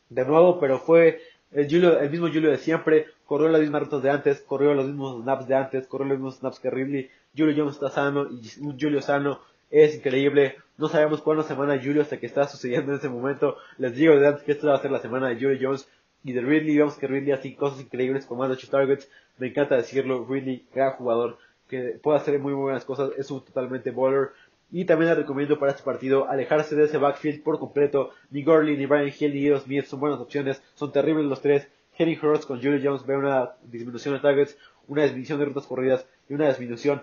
de 0.08 0.24
nuevo, 0.24 0.58
pero 0.58 0.78
fue 0.78 1.20
el, 1.52 1.66
Julio, 1.70 1.98
el 1.98 2.10
mismo 2.10 2.28
Julio 2.28 2.50
de 2.50 2.58
siempre. 2.58 3.06
Corrió 3.26 3.48
las 3.48 3.60
mismas 3.60 3.82
rutas 3.82 4.02
de 4.02 4.10
antes, 4.10 4.40
corrió 4.40 4.74
los 4.74 4.86
mismos 4.86 5.22
snaps 5.22 5.46
de 5.46 5.54
antes, 5.54 5.86
corrió 5.86 6.08
los 6.08 6.18
mismos 6.18 6.36
snaps 6.38 6.58
que 6.58 6.70
Ridley. 6.70 7.10
Julio 7.36 7.54
Jones 7.56 7.74
está 7.74 7.90
sano 7.90 8.26
y 8.28 8.42
Julio 8.78 9.00
sano 9.00 9.40
es 9.70 9.94
increíble. 9.94 10.56
No 10.76 10.88
sabemos 10.88 11.22
cuándo 11.22 11.44
semana 11.44 11.80
Julio 11.80 12.02
hasta 12.02 12.18
que 12.18 12.26
está 12.26 12.48
sucediendo 12.48 12.92
en 12.92 12.98
ese 12.98 13.08
momento. 13.08 13.56
Les 13.78 13.94
digo 13.94 14.16
de 14.16 14.26
antes 14.26 14.42
que 14.42 14.52
esta 14.52 14.66
va 14.66 14.74
a 14.74 14.82
ser 14.82 14.90
la 14.90 14.98
semana 14.98 15.28
de 15.28 15.36
Julio 15.36 15.58
Jones 15.60 15.88
y 16.24 16.32
de 16.32 16.40
Ridley. 16.40 16.76
Vemos 16.76 16.96
que 16.96 17.06
Ridley 17.06 17.32
hace 17.32 17.54
cosas 17.54 17.80
increíbles 17.80 18.26
con 18.26 18.38
más 18.38 18.48
de 18.48 18.54
8 18.54 18.68
targets. 18.68 19.08
Me 19.40 19.48
encanta 19.48 19.76
decirlo. 19.76 20.24
Ridley, 20.28 20.66
gran 20.72 20.92
jugador 20.92 21.38
que 21.68 21.98
puede 22.02 22.18
hacer 22.18 22.38
muy, 22.38 22.52
buenas 22.52 22.84
cosas. 22.84 23.10
Es 23.16 23.30
un 23.30 23.44
totalmente 23.44 23.90
baller. 23.90 24.30
Y 24.70 24.84
también 24.84 25.08
les 25.08 25.18
recomiendo 25.18 25.58
para 25.58 25.72
este 25.72 25.82
partido 25.82 26.28
alejarse 26.28 26.76
de 26.76 26.84
ese 26.84 26.98
backfield 26.98 27.42
por 27.42 27.58
completo. 27.58 28.10
Ni 28.30 28.44
Gurley, 28.44 28.76
ni 28.76 28.86
Brian 28.86 29.12
Hill, 29.18 29.34
ni 29.34 29.46
Edo 29.46 29.58
Smith 29.58 29.86
son 29.86 29.98
buenas 29.98 30.20
opciones. 30.20 30.62
Son 30.74 30.92
terribles 30.92 31.24
los 31.24 31.40
tres. 31.40 31.66
Henry 31.98 32.18
Hurst 32.22 32.44
con 32.44 32.62
Julio 32.62 32.80
Jones 32.82 33.04
ve 33.04 33.16
una 33.16 33.50
disminución 33.64 34.14
de 34.14 34.20
targets, 34.20 34.56
una 34.86 35.02
disminución 35.02 35.38
de 35.38 35.44
rutas 35.46 35.66
corridas 35.66 36.06
y 36.28 36.34
una 36.34 36.48
disminución 36.48 37.02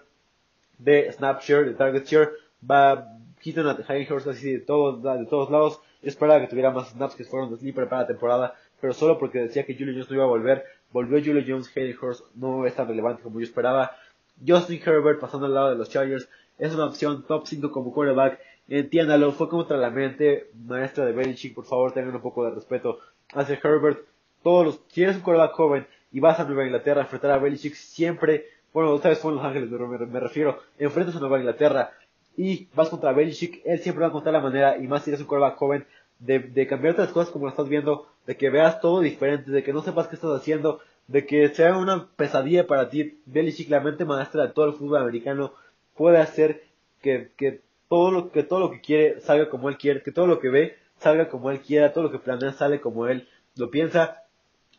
de 0.78 1.12
snap 1.12 1.42
share, 1.42 1.66
de 1.66 1.74
target 1.74 2.06
share. 2.06 2.30
Va 2.70 3.18
quitan 3.42 3.68
a 3.68 3.78
Henry 3.88 4.08
Hurst 4.12 4.28
así 4.28 4.54
de 4.54 4.60
todos, 4.60 5.02
de 5.02 5.26
todos 5.26 5.50
lados. 5.50 5.82
Yo 6.02 6.10
esperaba 6.10 6.40
que 6.42 6.48
tuviera 6.48 6.72
más 6.72 6.90
snaps 6.90 7.16
que 7.16 7.24
fueron 7.24 7.50
de 7.50 7.58
sleeper 7.58 7.88
para 7.90 8.02
la 8.02 8.08
temporada, 8.08 8.56
pero 8.80 8.94
solo 8.94 9.18
porque 9.18 9.40
decía 9.40 9.66
que 9.66 9.76
Julio 9.76 9.94
Jones 9.94 10.10
no 10.10 10.16
iba 10.16 10.26
a 10.26 10.28
volver. 10.28 10.66
Volvió 10.92 11.20
Julio 11.20 11.44
Jones, 11.48 11.72
Henry 11.76 11.96
Hurst 12.00 12.24
no 12.36 12.66
es 12.66 12.76
tan 12.76 12.88
relevante 12.88 13.24
como 13.24 13.40
yo 13.40 13.46
esperaba. 13.46 13.92
Justin 14.46 14.82
Herbert 14.86 15.20
pasando 15.20 15.46
al 15.46 15.54
lado 15.54 15.70
de 15.70 15.76
los 15.76 15.90
Chargers 15.90 16.30
es 16.58 16.74
una 16.74 16.86
opción 16.86 17.24
top 17.24 17.48
5 17.48 17.72
como 17.72 17.94
quarterback. 17.94 18.40
Entiéndalo, 18.70 19.32
fue 19.32 19.50
contra 19.50 19.78
la 19.78 19.90
mente 19.90 20.50
maestra 20.66 21.06
de 21.06 21.14
Belichick. 21.14 21.54
Por 21.54 21.66
favor, 21.66 21.92
tengan 21.92 22.16
un 22.16 22.22
poco 22.22 22.44
de 22.44 22.52
respeto 22.52 23.00
hacia 23.34 23.60
Herbert 23.64 24.00
todos 24.44 24.66
los, 24.66 24.80
si 24.88 25.04
un 25.04 25.20
quarterback 25.20 25.54
joven 25.54 25.88
y 26.12 26.20
vas 26.20 26.40
a 26.40 26.46
Nueva 26.46 26.66
Inglaterra 26.66 27.02
a 27.02 27.04
enfrentar 27.04 27.32
a 27.32 27.38
Belichick, 27.38 27.74
siempre, 27.74 28.46
bueno, 28.74 28.92
otra 28.92 29.10
vez 29.10 29.20
fue 29.20 29.32
en 29.32 29.38
Los 29.38 29.46
Ángeles, 29.46 29.70
me, 29.70 30.06
me, 30.06 30.20
refiero, 30.20 30.60
enfrentas 30.78 31.16
a 31.16 31.20
Nueva 31.20 31.40
Inglaterra 31.40 31.92
y 32.38 32.68
vas 32.74 32.90
contra 32.90 33.12
Belichick, 33.12 33.62
él 33.66 33.80
siempre 33.80 34.02
va 34.02 34.08
a 34.08 34.10
encontrar 34.10 34.34
la 34.34 34.40
manera, 34.40 34.78
y 34.78 34.88
más 34.88 35.04
si 35.04 35.10
eres 35.10 35.22
un 35.22 35.28
quarterback 35.28 35.58
joven, 35.58 35.86
de, 36.20 36.40
de 36.40 36.68
cambiarte 36.68 37.02
las 37.02 37.12
cosas 37.12 37.32
como 37.32 37.46
lo 37.46 37.52
estás 37.52 37.70
viendo, 37.70 38.08
de 38.26 38.38
que 38.38 38.50
veas 38.50 38.82
todo 38.82 39.02
diferente, 39.02 39.52
de 39.52 39.64
que 39.64 39.74
no 39.74 39.82
sepas 39.82 40.08
qué 40.08 40.16
estás 40.16 40.32
haciendo, 40.32 40.80
de 41.08 41.26
que 41.26 41.48
sea 41.50 41.78
una 41.78 42.08
pesadilla 42.16 42.68
para 42.68 42.90
ti. 42.90 43.22
Belichick, 43.26 43.70
la 43.70 43.80
mente 43.80 44.06
maestra 44.06 44.44
de 44.44 44.54
todo 44.54 44.66
el 44.66 44.74
fútbol 44.74 45.02
americano, 45.02 45.54
puede 45.96 46.18
hacer 46.18 46.64
que, 47.02 47.32
que 47.38 47.62
todo 47.88 48.12
lo 48.12 48.32
que 48.32 48.44
todo 48.44 48.60
lo 48.60 48.72
que 48.72 48.82
quiere 48.82 49.22
salga 49.22 49.50
como 49.50 49.70
él 49.70 49.78
quiere, 49.78 50.04
que 50.04 50.12
todo 50.12 50.28
lo 50.28 50.40
que 50.40 50.50
ve 50.50 50.78
salga 51.00 51.30
como 51.30 51.52
él 51.52 51.62
quiera, 51.62 51.94
todo 51.94 52.06
lo 52.06 52.12
que 52.12 52.20
planea 52.20 52.54
sale 52.54 52.82
como 52.82 53.08
él 53.08 53.28
lo 53.56 53.72
piensa. 53.72 54.24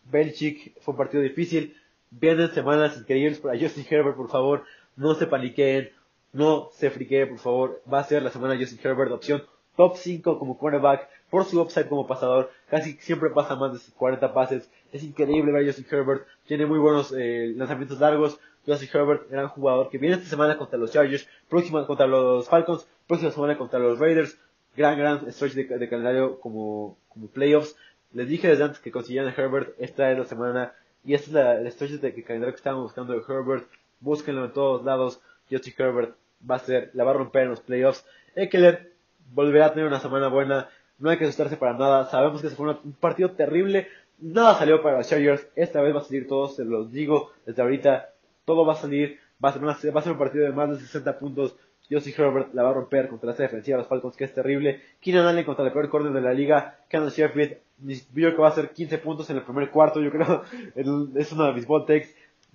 Belichick 0.05 0.81
fue 0.81 0.93
un 0.93 0.99
partido 0.99 1.23
difícil. 1.23 1.77
Vienen 2.11 2.51
semanas 2.51 2.97
increíbles 2.97 3.39
para 3.39 3.59
Justin 3.59 3.87
Herbert, 3.89 4.17
por 4.17 4.31
favor. 4.31 4.65
No 4.97 5.15
se 5.15 5.27
paniqueen. 5.27 5.91
No 6.33 6.71
se 6.73 6.91
friqueen, 6.91 7.29
por 7.29 7.39
favor. 7.39 7.83
Va 7.91 8.01
a 8.01 8.05
ser 8.05 8.23
la 8.23 8.31
semana 8.31 8.57
Justin 8.59 8.81
Herbert, 8.83 9.13
opción 9.13 9.43
top 9.79 9.97
5 9.97 10.39
como 10.41 10.59
cornerback, 10.59 11.09
por 11.31 11.45
su 11.45 11.61
upside 11.61 11.89
como 11.89 12.07
pasador. 12.07 12.51
Casi 12.69 12.95
siempre 12.95 13.31
pasa 13.31 13.57
más 13.57 13.73
de 13.73 13.93
40 13.97 14.33
pases. 14.33 14.71
Es 14.93 15.03
increíble 15.03 15.53
ver 15.53 15.65
a 15.65 15.67
Justin 15.67 15.87
Herbert. 15.91 16.27
Tiene 16.47 16.67
muy 16.67 16.79
buenos 16.79 17.13
eh, 17.17 17.53
lanzamientos 17.57 18.01
largos. 18.01 18.39
Justin 18.67 18.89
Herbert, 18.93 19.31
gran 19.31 19.49
jugador, 19.49 19.89
que 19.89 19.99
viene 19.99 20.17
esta 20.17 20.29
semana 20.29 20.59
contra 20.59 20.79
los 20.79 20.93
Chargers, 20.93 21.27
próxima 21.49 21.87
contra 21.87 22.07
los 22.07 22.49
Falcons, 22.49 22.87
próxima 23.07 23.31
semana 23.31 23.57
contra 23.57 23.79
los 23.79 23.99
Raiders. 23.99 24.39
Gran, 24.77 24.99
gran 24.99 25.33
stretch 25.33 25.55
de, 25.55 25.89
calendario 25.89 26.39
como, 26.39 26.99
como 27.09 27.29
playoffs. 27.29 27.77
Les 28.13 28.29
dije 28.29 28.49
desde 28.49 28.65
antes 28.65 28.81
que 28.81 28.93
consiguieran 28.93 29.29
a 29.29 29.35
Herbert. 29.35 29.75
Esta 29.79 30.11
es 30.13 30.19
la 30.19 30.25
semana. 30.25 30.73
Y 31.05 31.15
esta 31.15 31.27
es 31.29 31.33
la, 31.33 31.55
la 31.55 31.99
de 31.99 32.23
calendario 32.23 32.53
que 32.53 32.59
estábamos 32.59 32.85
buscando 32.85 33.15
de 33.15 33.23
Herbert. 33.27 33.67
Búsquenlo 34.01 34.45
en 34.45 34.53
todos 34.53 34.85
lados. 34.85 35.21
Justin 35.51 35.75
Herbert 35.79 36.15
va 36.49 36.57
a 36.57 36.61
ser, 36.61 36.91
la 36.95 37.05
va 37.05 37.11
a 37.13 37.15
romper 37.15 37.45
en 37.45 37.51
los 37.51 37.61
playoffs. 37.61 38.05
Eckler 38.35 38.93
volverá 39.33 39.67
a 39.67 39.73
tener 39.73 39.87
una 39.87 40.01
semana 40.01 40.29
buena. 40.29 40.69
No 40.99 41.11
hay 41.11 41.19
que 41.19 41.25
asustarse 41.25 41.57
para 41.57 41.75
nada. 41.75 42.07
Sabemos 42.07 42.43
que 42.43 42.49
se 42.49 42.57
fue 42.57 42.69
un 42.69 42.93
partido 42.93 43.31
terrible. 43.33 43.89
Nada 44.21 44.55
salió 44.55 44.83
para 44.83 44.99
los 44.99 45.09
Chargers. 45.09 45.47
Esta 45.55 45.81
vez 45.81 45.95
va 45.95 46.01
a 46.01 46.05
salir 46.05 46.27
todo, 46.27 46.49
se 46.49 46.65
los 46.65 46.91
digo 46.93 47.31
desde 47.47 47.63
ahorita. 47.63 48.11
Todo 48.45 48.67
va 48.67 48.73
a 48.73 48.77
salir. 48.77 49.19
Va 49.43 49.51
a 49.51 49.53
ser, 49.53 49.63
va 49.95 50.01
a 50.01 50.03
ser 50.03 50.13
un 50.13 50.19
partido 50.19 50.45
de 50.45 50.53
más 50.53 50.71
de 50.71 50.79
60 50.79 51.19
puntos. 51.19 51.57
Josie 51.91 52.15
Herbert 52.17 52.53
la 52.53 52.65
va 52.65 52.71
a 52.71 52.75
romper 52.75 53.09
contra 53.09 53.33
esa 53.33 53.45
defensiva 53.45 53.77
de 53.77 53.83
los 53.83 53.89
Falcons, 53.89 54.17
que 54.17 54.25
es 54.25 54.35
terrible. 54.35 54.83
Keenan 55.01 55.27
Allen 55.27 55.45
contra 55.45 55.65
el 55.65 55.73
peor 55.73 55.89
corner 55.89 56.13
de 56.13 56.21
la 56.21 56.35
liga. 56.35 56.81
Kansas 56.89 57.17
Sheffield, 57.17 57.57
yo 58.15 58.35
que 58.35 58.43
va 58.43 58.49
a 58.49 58.51
hacer 58.51 58.71
15 58.71 58.99
puntos 58.99 59.31
en 59.31 59.37
el 59.37 59.43
primer 59.43 59.71
cuarto, 59.71 60.01
yo 60.01 60.11
creo. 60.11 60.43
es 61.17 61.33
uno 61.33 61.45
de 61.45 61.53
mis 61.53 61.67
ball 61.67 61.87
takes. 61.87 62.09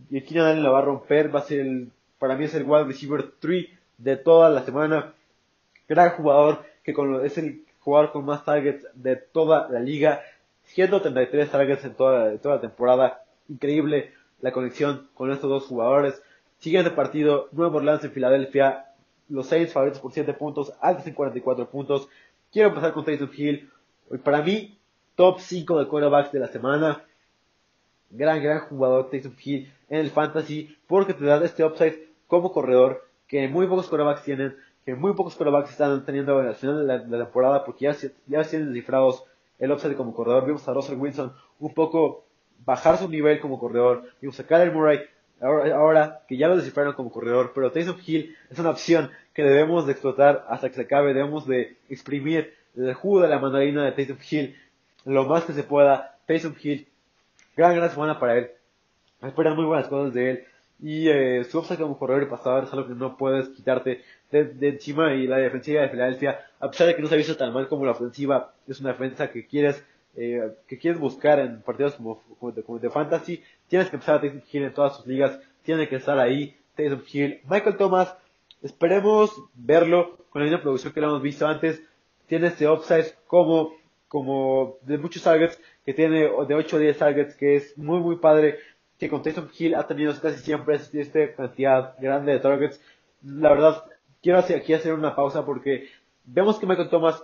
Y 0.10 0.22
Keenan 0.22 0.48
Allen 0.48 0.64
la 0.64 0.70
va 0.70 0.80
a 0.80 0.84
romper. 0.84 1.34
Va 1.34 1.40
a 1.40 1.44
ser 1.44 1.62
el, 1.62 1.92
para 2.20 2.36
mí 2.36 2.46
es 2.46 2.54
el 2.54 2.64
wide 2.64 2.84
receiver 2.84 3.32
3 3.40 3.68
de 4.00 4.18
toda 4.18 4.50
la 4.50 4.64
semana. 4.64 5.14
Gran 5.88 6.12
jugador, 6.12 6.64
que 6.84 6.94
con 6.94 7.26
es 7.26 7.38
el 7.38 7.64
jugador 7.84 8.12
con 8.12 8.26
más 8.26 8.44
targets 8.46 8.86
de 8.94 9.16
toda 9.16 9.70
la 9.70 9.80
liga. 9.80 10.22
133 10.64 11.52
targets 11.52 11.86
en 11.86 11.94
toda, 11.96 12.34
la 12.44 12.62
temporada. 12.62 13.24
Increíble 13.50 14.14
la 14.42 14.52
conexión 14.52 15.10
con 15.14 15.32
estos 15.32 15.50
dos 15.50 15.66
jugadores. 15.66 16.22
Siguiente 16.60 16.92
partido, 16.92 17.50
Nuevo 17.52 17.78
Orleans 17.78 18.04
en 18.04 18.12
Filadelfia 18.12 18.86
los 19.30 19.48
Saints 19.48 19.74
favoritos 19.74 20.02
por 20.02 20.12
7 20.12 20.34
puntos, 20.34 20.74
antes 20.82 21.08
en 21.08 21.14
44 21.14 21.70
puntos. 21.70 22.08
Quiero 22.52 22.70
empezar 22.70 22.94
con 22.94 23.06
Taysom 23.06 23.32
Hill. 23.36 23.70
Para 24.24 24.42
mí, 24.42 24.78
top 25.16 25.40
5 25.40 25.80
de 25.80 25.88
quarterbacks 25.88 26.32
de 26.32 26.40
la 26.40 26.48
semana. 26.48 27.04
Gran, 28.10 28.44
gran 28.44 28.60
jugador 28.68 29.10
Taysom 29.10 29.34
Hill 29.44 29.74
en 29.90 30.00
el 30.00 30.12
fantasy 30.12 30.78
porque 30.88 31.14
te 31.14 31.26
da 31.26 31.44
este 31.44 31.64
upside 31.64 32.08
como 32.28 32.52
corredor 32.52 33.08
que 33.28 33.48
muy 33.48 33.66
pocos 33.66 33.88
quarterbacks 33.88 34.24
tienen, 34.24 34.56
que 34.86 34.96
muy 34.96 35.14
pocos 35.14 35.36
quarterbacks 35.36 35.72
están 35.72 36.06
teniendo 36.06 36.40
al 36.40 36.56
final 36.56 36.88
de 36.88 37.08
la, 37.08 37.26
temporada 37.26 37.64
porque 37.64 37.86
ya, 37.86 37.96
ya 38.28 38.44
tienen 38.44 38.74
descifrados 38.74 39.24
el 39.60 39.72
upside 39.72 39.96
como 39.96 40.14
corredor. 40.14 40.46
Vimos 40.46 40.68
a 40.68 40.74
Russell 40.74 40.98
Wilson 40.98 41.34
un 41.60 41.74
poco 41.74 42.26
bajar 42.66 42.98
su 42.98 43.10
nivel 43.10 43.40
como 43.40 43.60
corredor. 43.60 44.04
Vimos 44.22 44.40
a 44.40 44.46
Kyler 44.46 44.72
Murray 44.72 45.00
ahora, 45.42 46.22
que 46.28 46.38
ya 46.38 46.48
lo 46.48 46.56
descifraron 46.56 46.94
como 46.94 47.12
corredor, 47.12 47.52
pero 47.54 47.72
Taysom 47.72 47.98
Hill 48.06 48.36
es 48.50 48.60
una 48.60 48.70
opción 48.70 49.12
que 49.34 49.44
debemos 49.44 49.86
de 49.86 49.92
explotar 49.92 50.46
hasta 50.48 50.70
que 50.70 50.76
se 50.76 50.82
acabe, 50.84 51.14
debemos 51.14 51.46
de 51.48 51.78
exprimir 51.90 52.54
el 52.76 52.94
jugo 52.94 53.22
de 53.22 53.28
la 53.28 53.40
mandarina 53.40 53.84
de 53.84 53.92
Taysom 53.92 54.18
Hill 54.30 54.56
lo 55.06 55.26
más 55.26 55.44
que 55.44 55.54
se 55.54 55.64
pueda. 55.64 56.18
Taysom 56.28 56.56
Hill, 56.62 56.88
gran, 57.58 57.76
gran 57.76 57.90
semana 57.90 58.20
para 58.20 58.38
él. 58.38 58.52
Esperan 59.22 59.56
muy 59.56 59.66
buenas 59.66 59.88
cosas 59.88 60.14
de 60.14 60.30
él. 60.30 60.46
Y 60.82 61.10
eh, 61.10 61.44
su 61.44 61.60
upside 61.60 61.80
como 61.80 61.98
corredor 61.98 62.24
y 62.24 62.26
pasador 62.26 62.64
es 62.66 62.74
algo 62.74 62.88
que 62.88 62.94
no 62.94 63.18
puedes 63.18 63.50
quitarte 63.50 64.04
de, 64.42 64.70
encima. 64.70 65.14
Y 65.14 65.28
la 65.28 65.38
defensiva 65.38 65.82
de 65.82 65.90
Filadelfia, 65.90 66.40
a 66.60 66.70
pesar 66.70 66.88
de 66.88 66.96
que 66.96 67.02
no 67.02 67.08
se 67.08 67.16
ha 67.16 67.18
visto 67.18 67.38
tan 67.38 67.54
mal 67.54 67.68
como 67.68 67.86
la 67.86 67.92
ofensiva, 67.92 68.54
es 68.68 68.80
una 68.80 68.92
defensa 68.92 69.32
que 69.32 69.46
quieres 69.46 69.84
eh, 70.16 70.54
que 70.68 70.78
quieres 70.78 71.00
buscar 71.00 71.40
en 71.40 71.64
partidos 71.64 71.96
como, 71.96 72.22
de, 72.52 72.90
fantasy, 72.92 73.42
tienes 73.68 73.90
que 73.90 73.96
empezar 73.96 74.16
a 74.16 74.22
Taysom 74.22 74.42
Hill 74.52 74.64
en 74.66 74.74
todas 74.74 74.98
sus 74.98 75.08
ligas, 75.08 75.40
tiene 75.64 75.90
que 75.90 75.96
estar 75.96 76.20
ahí, 76.20 76.56
Taysom 76.76 77.02
Hill, 77.12 77.42
Michael 77.50 77.78
Thomas, 77.78 78.16
esperemos 78.62 79.32
verlo 79.56 80.20
con 80.30 80.42
la 80.42 80.46
misma 80.46 80.62
producción 80.62 80.94
que 80.94 81.02
lo 81.02 81.08
hemos 81.08 81.24
visto 81.24 81.48
antes, 81.48 81.82
tiene 82.28 82.48
este 82.48 82.70
upside 82.70 83.16
como, 83.26 83.74
como 84.08 84.78
de 84.84 85.00
muchos 85.00 85.24
targets, 85.24 85.60
que 85.84 85.96
tiene 85.96 86.30
de 86.48 86.56
8 86.56 86.76
a 86.76 86.80
10 86.80 86.98
targets, 87.00 87.36
que 87.36 87.56
es 87.56 87.76
muy 87.76 88.00
muy 88.00 88.18
padre, 88.18 88.60
que 89.00 89.10
con 89.10 89.24
Taysom 89.24 89.50
Hill 89.58 89.74
ha 89.74 89.88
tenido 89.88 90.14
casi 90.22 90.44
siempre 90.44 90.76
esta 90.76 91.34
cantidad 91.34 91.96
grande 92.00 92.34
de 92.34 92.40
targets, 92.40 92.80
la 93.24 93.50
verdad, 93.50 93.84
quiero 94.24 94.40
aquí 94.40 94.74
hacer 94.74 94.94
una 94.94 95.16
pausa 95.16 95.46
porque 95.46 95.90
vemos 96.24 96.58
que 96.58 96.66
Michael 96.66 96.90
Thomas 96.90 97.24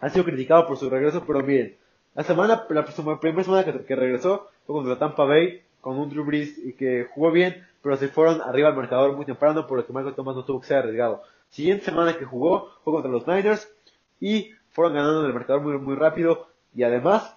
ha 0.00 0.10
sido 0.10 0.24
criticado 0.26 0.66
por 0.66 0.76
su 0.76 0.90
regreso, 0.90 1.24
pero 1.26 1.42
miren, 1.42 1.76
la 2.14 2.24
semana, 2.24 2.66
la 2.68 2.84
primera 3.20 3.44
semana 3.44 3.64
que, 3.64 3.96
regresó 3.96 4.48
fue 4.66 4.74
contra 4.74 4.98
Tampa 4.98 5.24
Bay, 5.24 5.62
con 5.80 5.98
un 5.98 6.10
Drew 6.10 6.24
Brees 6.24 6.58
que 6.78 7.08
jugó 7.14 7.30
bien, 7.30 7.66
pero 7.82 7.96
se 7.96 8.08
fueron 8.08 8.42
arriba 8.42 8.68
al 8.68 8.76
marcador 8.76 9.14
muy 9.14 9.24
temprano, 9.24 9.66
por 9.66 9.78
lo 9.78 9.86
que 9.86 9.92
Michael 9.92 10.14
Thomas 10.14 10.34
no 10.34 10.44
tuvo 10.44 10.60
que 10.60 10.66
ser 10.66 10.78
arriesgado. 10.78 11.22
Siguiente 11.50 11.84
semana 11.84 12.18
que 12.18 12.24
jugó 12.24 12.70
fue 12.82 12.92
contra 12.92 13.10
los 13.10 13.26
Niners 13.26 13.72
y 14.20 14.50
fueron 14.70 14.94
ganando 14.94 15.20
en 15.20 15.26
el 15.26 15.34
marcador 15.34 15.62
muy, 15.62 15.78
muy 15.78 15.94
rápido. 15.94 16.48
Y 16.74 16.82
además, 16.82 17.36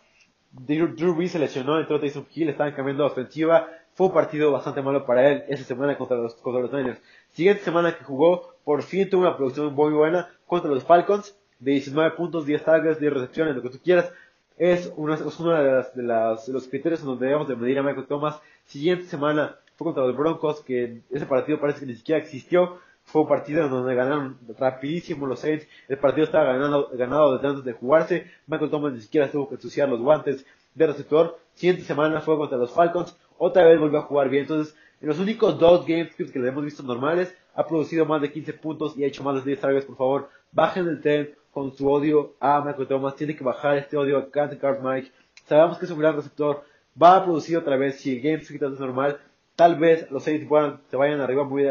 Drew, 0.51 1.13
Brees 1.13 1.33
se 1.33 1.39
lesionó, 1.39 1.79
entró 1.79 1.99
Tyson 1.99 2.25
Hill, 2.33 2.49
estaban 2.49 2.73
cambiando 2.73 3.05
ofensiva. 3.05 3.67
Fue 3.93 4.07
un 4.07 4.13
partido 4.13 4.51
bastante 4.51 4.81
malo 4.81 5.05
para 5.05 5.29
él 5.29 5.43
esa 5.47 5.63
semana 5.63 5.97
contra 5.97 6.17
los, 6.17 6.35
contra 6.35 6.61
los 6.61 6.71
Niners. 6.73 7.01
Siguiente 7.33 7.63
semana 7.63 7.97
que 7.97 8.03
jugó, 8.03 8.55
por 8.63 8.83
fin 8.83 9.09
tuvo 9.09 9.21
una 9.21 9.37
producción 9.37 9.73
muy 9.73 9.93
buena 9.93 10.29
contra 10.47 10.69
los 10.69 10.83
Falcons, 10.83 11.35
de 11.59 11.71
19 11.71 12.11
puntos, 12.11 12.45
10 12.45 12.63
targets, 12.63 12.99
10 12.99 13.13
recepciones, 13.13 13.55
lo 13.55 13.61
que 13.61 13.69
tú 13.69 13.79
quieras. 13.83 14.11
Es 14.57 14.91
uno, 14.97 15.13
es 15.13 15.39
uno 15.39 15.51
de, 15.51 15.71
las, 15.71 15.95
de, 15.95 16.03
las, 16.03 16.45
de 16.47 16.53
los 16.53 16.67
criterios 16.67 16.99
en 17.01 17.07
donde 17.07 17.27
debemos 17.27 17.47
de 17.47 17.55
medir 17.55 17.79
a 17.79 17.83
Michael 17.83 18.07
Thomas. 18.07 18.39
Siguiente 18.65 19.05
semana 19.05 19.55
fue 19.77 19.85
contra 19.85 20.05
los 20.05 20.17
Broncos, 20.17 20.61
que 20.61 21.01
ese 21.09 21.25
partido 21.25 21.59
parece 21.59 21.79
que 21.81 21.85
ni 21.85 21.95
siquiera 21.95 22.21
existió. 22.21 22.79
Fue 23.05 23.21
un 23.21 23.27
partido 23.27 23.63
en 23.63 23.71
donde 23.71 23.95
ganaron 23.95 24.37
rapidísimo 24.57 25.25
los 25.25 25.39
Saints. 25.39 25.67
El 25.87 25.97
partido 25.97 26.25
estaba 26.25 26.53
ganando, 26.53 26.89
ganado 26.93 27.33
desde 27.35 27.47
antes 27.47 27.63
de 27.63 27.73
jugarse. 27.73 28.29
Michael 28.47 28.69
Thomas 28.69 28.93
ni 28.93 29.01
siquiera 29.01 29.31
tuvo 29.31 29.47
que 29.47 29.55
ensuciar 29.55 29.89
los 29.89 30.01
guantes 30.01 30.45
de 30.75 30.87
receptor. 30.87 31.39
Siguiente 31.53 31.83
semana 31.83 32.21
fue 32.21 32.37
contra 32.37 32.57
los 32.57 32.71
Falcons. 32.71 33.17
Otra 33.37 33.65
vez 33.65 33.79
volvió 33.79 33.99
a 33.99 34.03
jugar 34.03 34.29
bien. 34.29 34.43
Entonces, 34.43 34.75
en 35.01 35.07
los 35.07 35.19
únicos 35.19 35.57
dos 35.59 35.85
games 35.85 36.13
que 36.15 36.39
le 36.39 36.49
hemos 36.49 36.65
visto 36.65 36.83
normales, 36.83 37.33
ha 37.55 37.65
producido 37.65 38.05
más 38.05 38.21
de 38.21 38.31
15 38.31 38.53
puntos 38.53 38.97
y 38.97 39.03
ha 39.03 39.07
hecho 39.07 39.23
más 39.23 39.35
de 39.35 39.41
10 39.49 39.59
targets. 39.59 39.85
Por 39.85 39.97
favor, 39.97 40.29
bajen 40.51 40.87
el 40.87 41.01
tren 41.01 41.35
con 41.51 41.75
su 41.75 41.89
odio 41.89 42.35
a 42.39 42.61
Michael 42.61 42.87
Thomas. 42.87 43.15
Tiene 43.15 43.35
que 43.35 43.43
bajar 43.43 43.77
este 43.77 43.97
odio 43.97 44.17
a 44.17 44.29
Cante 44.29 44.57
Card 44.57 44.81
Mike. 44.81 45.11
Sabemos 45.45 45.77
que 45.77 45.85
es 45.85 45.91
un 45.91 45.99
gran 45.99 46.15
receptor. 46.15 46.63
Va 47.01 47.15
a 47.15 47.23
producir 47.23 47.57
otra 47.57 47.77
vez 47.77 47.99
si 47.99 48.17
el 48.17 48.21
game 48.21 48.41
es 48.41 48.79
normal. 48.79 49.19
Tal 49.55 49.75
vez 49.75 50.09
los 50.09 50.23
Saints 50.23 50.47
se 50.89 50.95
vayan 50.95 51.19
arriba 51.19 51.43
muy, 51.43 51.65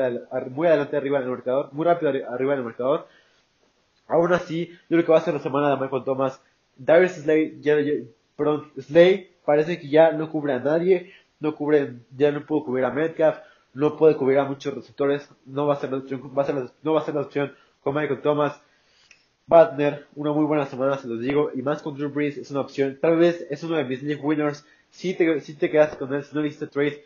muy 0.51 0.68
adelante 0.68 0.97
arriba 0.97 1.18
en 1.18 1.24
el 1.24 1.31
marcador, 1.31 1.70
muy 1.72 1.87
rápido 1.87 2.11
arriba 2.11 2.53
en 2.53 2.59
el 2.59 2.64
marcador. 2.64 3.07
Aún 4.07 4.33
así, 4.33 4.68
yo 4.68 4.97
creo 4.97 5.05
que 5.07 5.12
va 5.12 5.18
a 5.18 5.22
ser 5.22 5.35
la 5.35 5.41
semana 5.41 5.70
de 5.70 5.81
Michael 5.81 6.05
Thomas. 6.05 6.41
Darius 6.76 7.12
Slay, 7.12 7.59
ya, 7.61 7.76
perdón, 8.37 8.70
Slay 8.79 9.37
parece 9.45 9.81
que 9.81 9.89
ya 9.89 10.12
no 10.12 10.31
cubre 10.31 10.53
a 10.53 10.59
nadie, 10.59 11.12
no 11.41 11.55
cubre, 11.55 11.95
ya 12.16 12.32
no 12.32 12.45
pudo 12.45 12.64
cubrir 12.64 12.84
a 12.84 12.91
Metcalf, 12.91 13.39
no 13.74 13.97
puede 13.97 14.16
cubrir 14.16 14.39
a 14.39 14.45
muchos 14.45 14.74
receptores, 14.74 15.28
no 15.47 15.66
va 15.66 15.74
a 15.74 15.76
ser 15.80 15.91
la 15.91 15.99
opción, 15.99 16.20
va 16.36 16.43
a 16.43 16.47
ser 16.47 16.70
no 16.82 16.93
va 16.95 17.01
a 17.01 17.05
ser 17.05 17.14
la 17.14 17.20
opción 17.22 17.55
con 17.82 17.95
Michael 17.95 18.20
Thomas. 18.22 18.61
Tener 19.49 20.07
una 20.14 20.32
muy 20.32 20.45
buena 20.45 20.66
semana, 20.66 20.99
se 20.99 21.09
los 21.09 21.20
digo, 21.20 21.51
y 21.55 21.62
más 21.62 21.80
con 21.80 21.95
Drew 21.95 22.11
Brees 22.11 22.36
es 22.36 22.51
una 22.51 22.61
opción. 22.61 22.99
Tal 23.01 23.16
vez 23.16 23.47
es 23.49 23.62
uno 23.62 23.76
de 23.76 23.84
mis 23.84 24.03
league 24.03 24.22
winners. 24.22 24.66
Si 24.91 25.14
te, 25.14 25.41
si 25.41 25.55
te 25.55 25.70
quedaste 25.70 25.97
con 25.97 26.12
él, 26.12 26.22
si 26.22 26.34
no 26.34 26.45
hiciste 26.45 26.66
trade, 26.66 27.03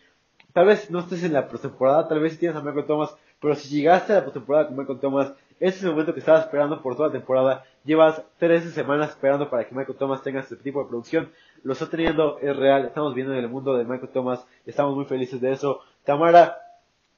tal 0.52 0.66
vez 0.66 0.90
no 0.90 1.00
estés 1.00 1.22
en 1.22 1.34
la 1.34 1.48
pretemporada, 1.48 2.08
tal 2.08 2.20
vez 2.20 2.38
tienes 2.38 2.56
a 2.56 2.60
Michael 2.60 2.86
Thomas, 2.86 3.14
pero 3.40 3.54
si 3.54 3.68
llegaste 3.68 4.12
a 4.12 4.16
la 4.16 4.24
pretemporada 4.24 4.66
con 4.66 4.76
Michael 4.76 4.98
Thomas, 4.98 5.32
ese 5.62 5.78
es 5.78 5.84
el 5.84 5.90
momento 5.90 6.12
que 6.12 6.18
estabas 6.18 6.42
esperando 6.42 6.82
por 6.82 6.96
toda 6.96 7.06
la 7.06 7.12
temporada. 7.12 7.64
Llevas 7.84 8.20
13 8.38 8.72
semanas 8.72 9.10
esperando 9.10 9.48
para 9.48 9.64
que 9.64 9.72
Michael 9.72 9.96
Thomas 9.96 10.20
tenga 10.20 10.40
este 10.40 10.56
tipo 10.56 10.82
de 10.82 10.88
producción. 10.88 11.30
Lo 11.62 11.74
está 11.74 11.88
teniendo, 11.88 12.40
es 12.40 12.56
real, 12.56 12.84
estamos 12.84 13.14
viendo 13.14 13.32
en 13.32 13.38
el 13.38 13.48
mundo 13.48 13.76
de 13.76 13.84
Michael 13.84 14.10
Thomas, 14.12 14.44
estamos 14.66 14.96
muy 14.96 15.04
felices 15.04 15.40
de 15.40 15.52
eso. 15.52 15.78
Tamara, 16.02 16.58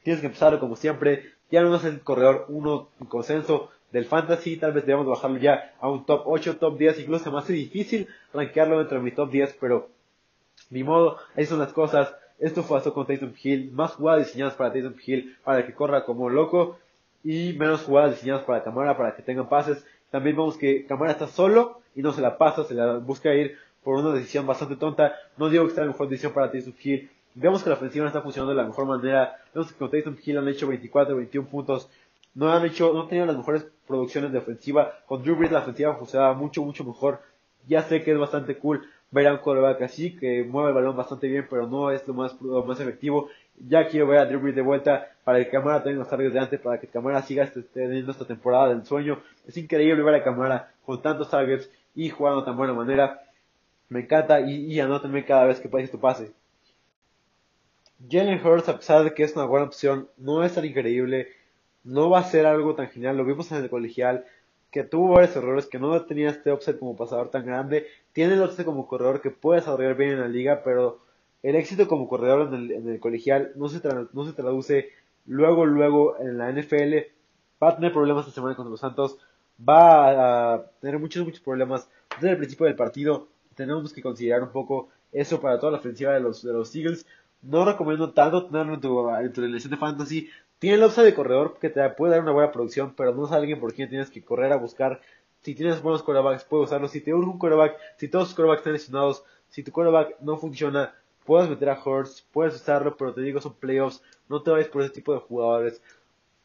tienes 0.02 0.20
que 0.20 0.26
empezar 0.26 0.58
como 0.58 0.76
siempre, 0.76 1.32
ya 1.50 1.62
no 1.62 1.74
es 1.74 1.84
el 1.84 2.02
corredor 2.02 2.44
uno 2.48 2.88
en 3.00 3.06
consenso 3.06 3.70
del 3.92 4.04
fantasy, 4.04 4.58
tal 4.58 4.74
vez 4.74 4.84
debamos 4.84 5.06
bajarlo 5.06 5.38
ya 5.38 5.72
a 5.80 5.88
un 5.88 6.04
top 6.04 6.24
8, 6.26 6.58
top 6.58 6.76
10, 6.76 7.00
incluso 7.00 7.24
se 7.24 7.30
me 7.30 7.38
hace 7.38 7.54
difícil 7.54 8.08
rankearlo 8.34 8.78
dentro 8.78 8.98
de 8.98 9.04
mi 9.04 9.12
top 9.12 9.30
10, 9.30 9.56
pero 9.58 9.88
ni 10.68 10.84
modo, 10.84 11.16
ahí 11.34 11.46
son 11.46 11.60
las 11.60 11.72
cosas. 11.72 12.14
Esto 12.38 12.62
fue 12.62 12.76
hasta 12.76 12.90
con 12.90 13.06
Tatum 13.06 13.32
Hill, 13.42 13.70
más 13.72 13.92
jugadas 13.92 14.26
diseñadas 14.26 14.52
para 14.52 14.70
Tatum 14.70 14.96
Hill 15.02 15.38
para 15.44 15.64
que 15.64 15.72
corra 15.72 16.04
como 16.04 16.28
loco 16.28 16.78
y 17.24 17.54
menos 17.54 17.82
jugadas 17.82 18.12
diseñadas 18.12 18.44
para 18.44 18.62
Camara 18.62 18.96
para 18.96 19.16
que 19.16 19.22
tengan 19.22 19.48
pases. 19.48 19.84
También 20.10 20.36
vemos 20.36 20.56
que 20.56 20.84
Camara 20.86 21.12
está 21.12 21.26
solo 21.26 21.80
y 21.96 22.02
no 22.02 22.12
se 22.12 22.20
la 22.20 22.38
pasa, 22.38 22.64
se 22.64 22.74
la 22.74 22.98
busca 22.98 23.34
ir 23.34 23.56
por 23.82 23.96
una 23.96 24.12
decisión 24.12 24.46
bastante 24.46 24.76
tonta. 24.76 25.14
No 25.36 25.48
digo 25.48 25.66
que 25.66 25.72
sea 25.72 25.84
la 25.84 25.90
mejor 25.90 26.08
decisión 26.08 26.32
para 26.32 26.52
Taysom 26.52 26.74
Hill. 26.80 27.10
Vemos 27.34 27.62
que 27.64 27.70
la 27.70 27.76
ofensiva 27.76 28.04
no 28.04 28.08
está 28.08 28.20
funcionando 28.20 28.54
de 28.54 28.62
la 28.62 28.68
mejor 28.68 28.86
manera. 28.86 29.36
Vemos 29.52 29.72
que 29.72 29.78
con 29.78 29.90
Taysom 29.90 30.16
Hill 30.24 30.38
han 30.38 30.48
hecho 30.48 30.68
24, 30.68 31.16
21 31.16 31.48
puntos. 31.48 31.88
No 32.34 32.52
han 32.52 32.64
hecho, 32.64 32.92
no 32.92 33.06
tenían 33.06 33.26
las 33.26 33.36
mejores 33.36 33.66
producciones 33.86 34.30
de 34.32 34.38
ofensiva. 34.38 34.92
Con 35.06 35.22
Drew 35.22 35.36
Brees 35.36 35.52
la 35.52 35.60
ofensiva 35.60 35.96
funcionaba 35.96 36.34
mucho, 36.34 36.62
mucho 36.62 36.84
mejor. 36.84 37.20
Ya 37.66 37.82
sé 37.82 38.02
que 38.02 38.12
es 38.12 38.18
bastante 38.18 38.58
cool 38.58 38.86
ver 39.10 39.28
a 39.28 39.32
un 39.32 39.38
quarterback 39.38 39.82
así, 39.82 40.16
que 40.16 40.42
mueve 40.42 40.70
el 40.70 40.74
balón 40.74 40.96
bastante 40.96 41.28
bien, 41.28 41.46
pero 41.48 41.68
no 41.68 41.90
es 41.90 42.06
lo 42.06 42.14
más, 42.14 42.40
lo 42.40 42.64
más 42.64 42.80
efectivo. 42.80 43.28
Ya 43.56 43.86
quiero 43.88 44.06
ver 44.08 44.18
a 44.18 44.26
Drew 44.26 44.52
de 44.52 44.62
vuelta 44.62 45.08
para 45.24 45.38
que 45.38 45.50
Camara 45.50 45.82
tenga 45.82 45.98
los 45.98 46.08
targets 46.08 46.34
de 46.34 46.40
antes, 46.40 46.60
para 46.60 46.78
que 46.78 46.86
Camara 46.88 47.22
siga 47.22 47.44
este, 47.44 47.62
teniendo 47.62 48.12
esta 48.12 48.26
temporada 48.26 48.68
del 48.68 48.84
sueño. 48.84 49.22
Es 49.46 49.56
increíble 49.56 50.02
ver 50.02 50.16
a 50.16 50.24
Camara 50.24 50.72
con 50.84 51.00
tantos 51.00 51.30
targets 51.30 51.70
y 51.94 52.10
jugando 52.10 52.40
de 52.40 52.46
tan 52.46 52.56
buena 52.56 52.72
manera. 52.72 53.22
Me 53.88 54.00
encanta 54.00 54.40
y, 54.40 54.78
y 54.78 55.22
cada 55.22 55.44
vez 55.44 55.60
que 55.60 55.68
pases 55.68 55.90
tu 55.90 56.00
pase. 56.00 56.32
Jalen 58.10 58.44
Hurts, 58.44 58.68
a 58.68 58.76
pesar 58.76 59.04
de 59.04 59.14
que 59.14 59.22
es 59.22 59.34
una 59.34 59.46
buena 59.46 59.66
opción, 59.66 60.08
no 60.18 60.44
es 60.44 60.54
tan 60.54 60.64
increíble, 60.64 61.28
no 61.84 62.10
va 62.10 62.18
a 62.18 62.24
ser 62.24 62.44
algo 62.46 62.74
tan 62.74 62.88
genial. 62.88 63.16
Lo 63.16 63.24
vimos 63.24 63.50
en 63.52 63.58
el 63.58 63.70
colegial, 63.70 64.24
que 64.70 64.82
tuvo 64.82 65.14
varios 65.14 65.36
errores, 65.36 65.66
que 65.66 65.78
no 65.78 66.04
tenía 66.04 66.30
este 66.30 66.50
offset 66.50 66.78
como 66.78 66.96
pasador 66.96 67.30
tan 67.30 67.46
grande. 67.46 67.86
Tiene 68.12 68.34
el 68.34 68.42
offset 68.42 68.64
como 68.64 68.88
corredor 68.88 69.20
que 69.20 69.30
puede 69.30 69.60
desarrollar 69.60 69.94
bien 69.94 70.10
en 70.10 70.20
la 70.20 70.28
liga, 70.28 70.62
pero 70.64 71.03
el 71.44 71.54
éxito 71.54 71.86
como 71.86 72.08
corredor 72.08 72.48
en 72.48 72.54
el, 72.54 72.72
en 72.72 72.88
el 72.88 72.98
colegial 72.98 73.52
no 73.54 73.68
se, 73.68 73.80
no 74.12 74.24
se 74.24 74.32
traduce 74.32 74.88
luego, 75.26 75.64
luego 75.64 76.18
en 76.18 76.38
la 76.38 76.50
NFL. 76.50 76.94
Va 77.62 77.68
a 77.68 77.76
tener 77.76 77.92
problemas 77.92 78.26
esta 78.26 78.34
semana 78.34 78.56
contra 78.56 78.72
los 78.72 78.80
Santos. 78.80 79.18
Va 79.56 80.54
a 80.54 80.66
tener 80.80 80.98
muchos, 80.98 81.24
muchos 81.24 81.40
problemas 81.40 81.88
desde 82.16 82.32
el 82.32 82.38
principio 82.38 82.66
del 82.66 82.74
partido 82.74 83.28
tenemos 83.54 83.92
que 83.92 84.02
considerar 84.02 84.42
un 84.42 84.50
poco 84.50 84.88
eso 85.12 85.40
para 85.40 85.58
toda 85.58 85.72
la 85.72 85.78
ofensiva 85.78 86.12
de 86.12 86.20
los, 86.20 86.42
de 86.42 86.52
los 86.52 86.74
Eagles. 86.74 87.06
No 87.42 87.64
recomiendo 87.64 88.12
tanto 88.12 88.46
tenerlo 88.46 88.74
en 88.74 88.80
tu, 88.80 89.08
en 89.10 89.32
tu 89.32 89.42
de 89.42 89.76
fantasy. 89.76 90.28
Tiene 90.58 90.76
el 90.76 90.84
upside 90.84 91.04
de 91.04 91.14
corredor 91.14 91.58
que 91.60 91.70
te 91.70 91.88
puede 91.90 92.12
dar 92.12 92.22
una 92.22 92.32
buena 92.32 92.52
producción, 92.52 92.94
pero 92.96 93.14
no 93.14 93.26
es 93.26 93.32
alguien 93.32 93.60
por 93.60 93.74
quien 93.74 93.88
tienes 93.88 94.10
que 94.10 94.24
correr 94.24 94.52
a 94.52 94.56
buscar. 94.56 95.00
Si 95.42 95.54
tienes 95.54 95.82
buenos 95.82 96.02
quarterbacks, 96.02 96.44
puedes 96.44 96.68
usarlo. 96.68 96.88
Si 96.88 97.00
te 97.00 97.12
urge 97.12 97.30
un 97.30 97.38
quarterback, 97.38 97.76
si 97.96 98.08
todos 98.08 98.28
tus 98.28 98.34
quarterbacks 98.34 98.60
están 98.60 98.72
lesionados, 98.72 99.24
si 99.48 99.62
tu 99.62 99.72
quarterback 99.72 100.20
no 100.20 100.38
funciona, 100.38 100.94
puedes 101.24 101.48
meter 101.48 101.70
a 101.70 101.80
Hurts, 101.82 102.26
puedes 102.32 102.54
usarlo, 102.54 102.96
pero 102.96 103.14
te 103.14 103.20
digo, 103.20 103.40
son 103.40 103.54
playoffs. 103.54 104.02
No 104.28 104.42
te 104.42 104.50
vayas 104.50 104.68
por 104.68 104.82
ese 104.82 104.92
tipo 104.92 105.12
de 105.12 105.20
jugadores. 105.20 105.82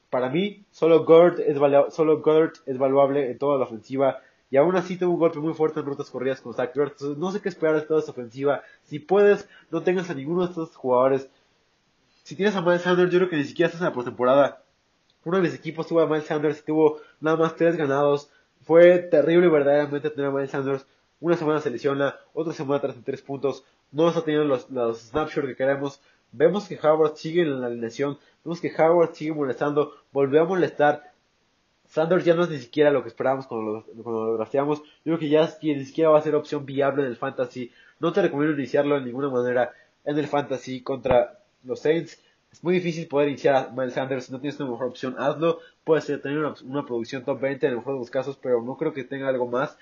Para 0.09 0.29
mí, 0.29 0.65
solo 0.71 1.05
Gord 1.05 1.39
es, 1.39 1.57
solo 1.93 2.23
es 2.65 2.77
valuable 2.77 3.31
en 3.31 3.37
toda 3.37 3.57
la 3.57 3.65
ofensiva. 3.65 4.21
Y 4.51 4.57
aún 4.57 4.75
así 4.75 4.97
tuvo 4.97 5.13
un 5.13 5.19
golpe 5.19 5.39
muy 5.39 5.53
fuerte 5.53 5.79
en 5.79 5.85
rutas 5.85 6.09
corridas 6.09 6.41
con 6.41 6.55
Zach 6.55 6.75
Ertz. 6.75 7.03
no 7.17 7.31
sé 7.31 7.41
qué 7.41 7.49
esperar 7.49 7.75
de 7.75 7.81
toda 7.83 7.99
esta 7.99 8.11
ofensiva. 8.11 8.63
Si 8.83 8.99
puedes, 8.99 9.47
no 9.69 9.83
tengas 9.83 10.09
a 10.09 10.15
ninguno 10.15 10.41
de 10.41 10.49
estos 10.49 10.75
jugadores. 10.75 11.29
Si 12.23 12.35
tienes 12.35 12.55
a 12.55 12.61
Miles 12.61 12.81
Sanders, 12.81 13.11
yo 13.11 13.19
creo 13.19 13.29
que 13.29 13.37
ni 13.37 13.43
siquiera 13.43 13.67
estás 13.67 13.81
en 13.81 13.87
la 13.87 13.93
postemporada. 13.93 14.63
Uno 15.23 15.37
de 15.37 15.43
mis 15.43 15.53
equipos 15.53 15.87
tuvo 15.87 16.01
a 16.01 16.07
Miles 16.07 16.25
Sanders 16.25 16.59
y 16.59 16.63
tuvo 16.63 16.99
nada 17.21 17.37
más 17.37 17.55
tres 17.55 17.75
ganados. 17.75 18.31
Fue 18.63 18.97
terrible 18.99 19.49
verdaderamente 19.49 20.09
tener 20.09 20.27
a 20.27 20.31
Miles 20.31 20.49
Sanders. 20.49 20.85
Una 21.19 21.35
semana 21.35 21.59
se 21.59 21.69
lesiona, 21.69 22.15
otra 22.33 22.53
semana 22.53 22.81
tras 22.81 22.95
tres 23.03 23.21
puntos. 23.21 23.63
No 23.91 24.09
está 24.09 24.21
teniendo 24.23 24.47
los, 24.47 24.69
los 24.69 24.99
snapshots 24.99 25.47
que 25.47 25.55
queremos. 25.55 26.01
Vemos 26.31 26.67
que 26.67 26.79
Howard 26.81 27.15
sigue 27.15 27.41
en 27.41 27.61
la 27.61 27.67
alineación. 27.67 28.17
Vemos 28.43 28.61
que 28.61 28.71
Howard 28.77 29.15
sigue 29.15 29.33
molestando. 29.33 29.93
Volvió 30.11 30.41
a 30.41 30.45
molestar. 30.45 31.11
Sanders 31.87 32.23
ya 32.23 32.35
no 32.35 32.43
es 32.43 32.49
ni 32.49 32.59
siquiera 32.59 32.91
lo 32.91 33.01
que 33.01 33.09
esperábamos 33.09 33.47
cuando 33.47 33.71
lo, 33.71 34.03
cuando. 34.03 34.45
Yo 34.51 34.83
creo 35.03 35.19
que 35.19 35.29
ya 35.29 35.49
ni 35.61 35.85
siquiera 35.85 36.11
va 36.11 36.19
a 36.19 36.21
ser 36.21 36.35
opción 36.35 36.65
viable 36.65 37.01
en 37.01 37.09
el 37.09 37.17
fantasy. 37.17 37.71
No 37.99 38.13
te 38.13 38.21
recomiendo 38.21 38.55
iniciarlo 38.55 38.95
de 38.95 39.05
ninguna 39.05 39.29
manera 39.29 39.73
en 40.05 40.17
el 40.17 40.27
fantasy 40.27 40.81
contra 40.81 41.39
los 41.63 41.79
Saints. 41.79 42.21
Es 42.51 42.63
muy 42.63 42.75
difícil 42.75 43.07
poder 43.07 43.29
iniciar 43.29 43.55
a 43.55 43.69
Miles 43.71 43.93
Sanders. 43.93 44.25
Si 44.25 44.31
no 44.31 44.39
tienes 44.39 44.59
una 44.59 44.71
mejor 44.71 44.87
opción, 44.87 45.15
hazlo. 45.17 45.59
Puede 45.83 46.01
ser 46.01 46.21
tener 46.21 46.39
una, 46.39 46.85
producción 46.85 47.23
top 47.23 47.39
20 47.39 47.65
en 47.65 47.71
el 47.71 47.77
mejor 47.77 47.93
de 47.93 47.99
los 47.99 48.09
casos, 48.09 48.37
pero 48.41 48.61
no 48.61 48.77
creo 48.77 48.93
que 48.93 49.03
tenga 49.03 49.27
algo 49.27 49.47
más. 49.47 49.77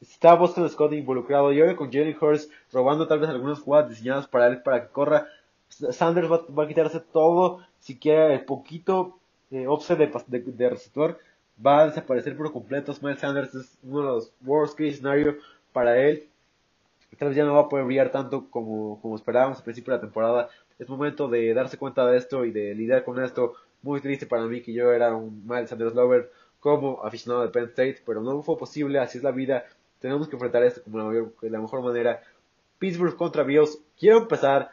Está 0.00 0.34
Boston 0.34 0.68
Scott 0.68 0.92
involucrado 0.92 1.52
y 1.52 1.60
ahora 1.60 1.76
con 1.76 1.90
Jalen 1.90 2.16
Hurst 2.20 2.50
robando 2.72 3.08
tal 3.08 3.18
vez 3.18 3.28
algunas 3.30 3.60
jugadas 3.60 3.90
diseñadas 3.90 4.28
para 4.28 4.46
él 4.46 4.62
para 4.62 4.82
que 4.82 4.92
corra. 4.92 5.26
Sanders 5.68 6.30
va, 6.30 6.64
a 6.64 6.68
quitarse 6.68 7.00
todo, 7.00 7.60
siquiera 7.78 8.32
el 8.32 8.44
poquito 8.44 9.18
eh, 9.50 9.66
offset 9.66 9.98
de, 9.98 10.40
de 10.40 10.70
receptor 10.70 11.18
va 11.64 11.80
a 11.80 11.86
desaparecer 11.86 12.36
por 12.36 12.52
completo. 12.52 12.94
Miles 13.02 13.20
Sanders 13.20 13.54
es 13.54 13.78
uno 13.82 14.00
de 14.00 14.06
los 14.06 14.32
worst 14.44 14.76
case 14.76 14.96
scenario 14.96 15.36
para 15.72 15.98
él. 15.98 16.28
Tal 17.18 17.28
vez 17.28 17.36
ya 17.36 17.44
no 17.44 17.54
va 17.54 17.62
a 17.62 17.68
poder 17.68 17.86
brillar 17.86 18.10
tanto 18.10 18.48
como, 18.50 19.00
como 19.00 19.16
esperábamos 19.16 19.58
al 19.58 19.64
principio 19.64 19.92
de 19.92 19.98
la 19.98 20.02
temporada. 20.02 20.48
Es 20.78 20.88
momento 20.88 21.28
de 21.28 21.52
darse 21.54 21.78
cuenta 21.78 22.06
de 22.06 22.16
esto 22.16 22.44
y 22.44 22.52
de 22.52 22.74
lidiar 22.74 23.04
con 23.04 23.22
esto. 23.22 23.54
Muy 23.82 24.00
triste 24.00 24.26
para 24.26 24.44
mí 24.44 24.60
que 24.60 24.72
yo 24.72 24.92
era 24.92 25.14
un 25.14 25.46
Miles 25.46 25.70
Sanders 25.70 25.94
lover 25.94 26.30
como 26.60 27.04
aficionado 27.04 27.42
de 27.42 27.50
Penn 27.50 27.66
State, 27.66 28.02
pero 28.04 28.20
no 28.20 28.42
fue 28.42 28.58
posible, 28.58 28.98
así 28.98 29.18
es 29.18 29.24
la 29.24 29.30
vida. 29.30 29.64
Tenemos 30.00 30.28
que 30.28 30.36
enfrentar 30.36 30.62
esto 30.62 30.82
como 30.82 30.98
la, 30.98 31.26
la 31.42 31.60
mejor 31.60 31.82
manera. 31.82 32.22
Pittsburgh 32.78 33.16
contra 33.16 33.42
Bills. 33.42 33.78
Quiero 33.98 34.18
empezar 34.18 34.70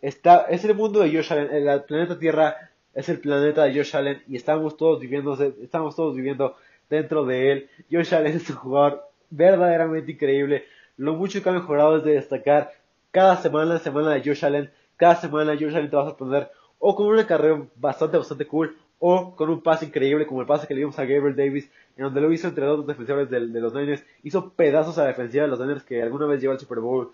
está, 0.00 0.46
es 0.48 0.64
el 0.64 0.74
mundo 0.74 1.00
de 1.00 1.10
Josh 1.10 1.32
Allen, 1.32 1.68
el 1.68 1.82
planeta 1.82 2.18
Tierra 2.18 2.70
es 2.94 3.08
el 3.08 3.20
planeta 3.20 3.64
de 3.64 3.74
Josh 3.74 3.96
Allen 3.96 4.22
y 4.26 4.36
estamos 4.36 4.76
todos 4.76 5.00
viviendo, 5.00 5.34
estamos 5.62 5.94
todos 5.94 6.14
viviendo 6.14 6.56
dentro 6.88 7.24
de 7.24 7.52
él. 7.52 7.70
Josh 7.90 8.14
Allen 8.14 8.36
es 8.36 8.50
un 8.50 8.56
jugador 8.56 9.04
verdaderamente 9.30 10.12
increíble. 10.12 10.64
Lo 10.96 11.14
mucho 11.14 11.42
que 11.42 11.48
ha 11.48 11.52
mejorado 11.52 11.98
es 11.98 12.04
de 12.04 12.14
destacar 12.14 12.72
cada 13.10 13.36
semana, 13.36 13.78
semana 13.78 14.10
de 14.10 14.22
Josh 14.22 14.44
Allen, 14.44 14.70
cada 14.96 15.16
semana 15.16 15.54
Josh 15.54 15.74
Allen 15.74 15.90
te 15.90 15.96
vas 15.96 16.12
a 16.12 16.16
poner 16.16 16.50
o 16.78 16.96
con 16.96 17.06
una 17.06 17.26
carrera 17.26 17.62
bastante, 17.76 18.16
bastante 18.16 18.46
cool, 18.46 18.76
o 18.98 19.36
con 19.36 19.50
un 19.50 19.62
pase 19.62 19.86
increíble 19.86 20.26
como 20.26 20.40
el 20.40 20.46
pase 20.46 20.66
que 20.66 20.74
le 20.74 20.80
dimos 20.80 20.98
a 20.98 21.04
Gabriel 21.04 21.36
Davis, 21.36 21.70
en 21.96 22.04
donde 22.04 22.20
lo 22.20 22.32
hizo 22.32 22.48
entre 22.48 22.64
dos 22.64 22.86
defensores 22.86 23.30
de, 23.30 23.40
los 23.40 23.74
Niners, 23.74 24.04
hizo 24.22 24.50
pedazos 24.50 24.98
a 24.98 25.02
la 25.02 25.08
defensiva 25.08 25.44
de 25.44 25.50
los 25.50 25.60
Niners 25.60 25.84
que 25.84 26.02
alguna 26.02 26.26
vez 26.26 26.40
llevó 26.40 26.52
al 26.52 26.60
Super 26.60 26.80
Bowl. 26.80 27.12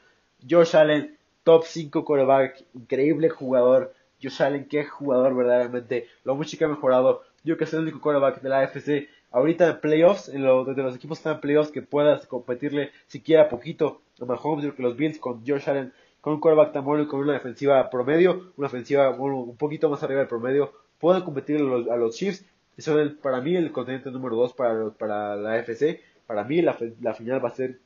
Josh 0.48 0.76
Allen, 0.76 1.16
top 1.44 1.64
5 1.64 2.04
quarterback, 2.04 2.64
increíble 2.74 3.28
jugador. 3.28 3.92
Josh 4.22 4.42
Allen, 4.42 4.66
qué 4.68 4.84
jugador 4.84 5.34
verdaderamente, 5.34 6.08
lo 6.24 6.34
mucho 6.34 6.56
que 6.56 6.64
ha 6.64 6.68
mejorado. 6.68 7.22
Yo 7.44 7.56
que 7.56 7.64
es 7.64 7.72
el 7.74 7.80
único 7.80 8.00
quarterback 8.00 8.40
de 8.40 8.48
la 8.48 8.60
AFC 8.60 9.08
ahorita 9.36 9.68
en 9.68 9.80
playoffs, 9.80 10.28
en 10.30 10.42
lo, 10.42 10.64
de 10.64 10.82
los 10.82 10.96
equipos 10.96 11.18
están 11.18 11.34
en 11.34 11.40
playoffs, 11.40 11.70
que 11.70 11.82
puedas 11.82 12.26
competirle 12.26 12.90
siquiera 13.06 13.50
poquito 13.50 14.00
a 14.20 14.24
Mahomes, 14.24 14.72
que 14.72 14.82
los 14.82 14.96
Bills 14.96 15.18
con 15.18 15.46
Josh 15.46 15.68
Allen, 15.68 15.92
con 16.22 16.32
un 16.32 16.40
quarterback 16.40 16.72
tan 16.72 16.84
bueno 16.84 17.04
y 17.04 17.06
con 17.06 17.20
una 17.20 17.34
defensiva 17.34 17.90
promedio, 17.90 18.52
una 18.56 18.68
ofensiva 18.68 19.10
un 19.10 19.56
poquito 19.56 19.90
más 19.90 20.02
arriba 20.02 20.20
del 20.20 20.28
promedio, 20.28 20.72
pueden 20.98 21.22
competir 21.22 21.56
a 21.56 21.60
los, 21.60 21.88
a 21.88 21.96
los 21.96 22.16
Chiefs. 22.16 22.46
Y 22.76 22.82
son 22.82 23.18
para 23.22 23.40
mí 23.40 23.56
el 23.56 23.72
continente 23.72 24.10
número 24.10 24.36
2 24.36 24.52
para, 24.54 24.90
para 24.90 25.36
la 25.36 25.54
AFC. 25.54 26.00
Para 26.26 26.44
mí 26.44 26.60
la, 26.62 26.76
la 27.00 27.14
final 27.14 27.44
va 27.44 27.48
a 27.48 27.54
ser 27.54 27.80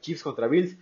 Chiefs 0.00 0.22
contra 0.22 0.46
Bills. 0.46 0.76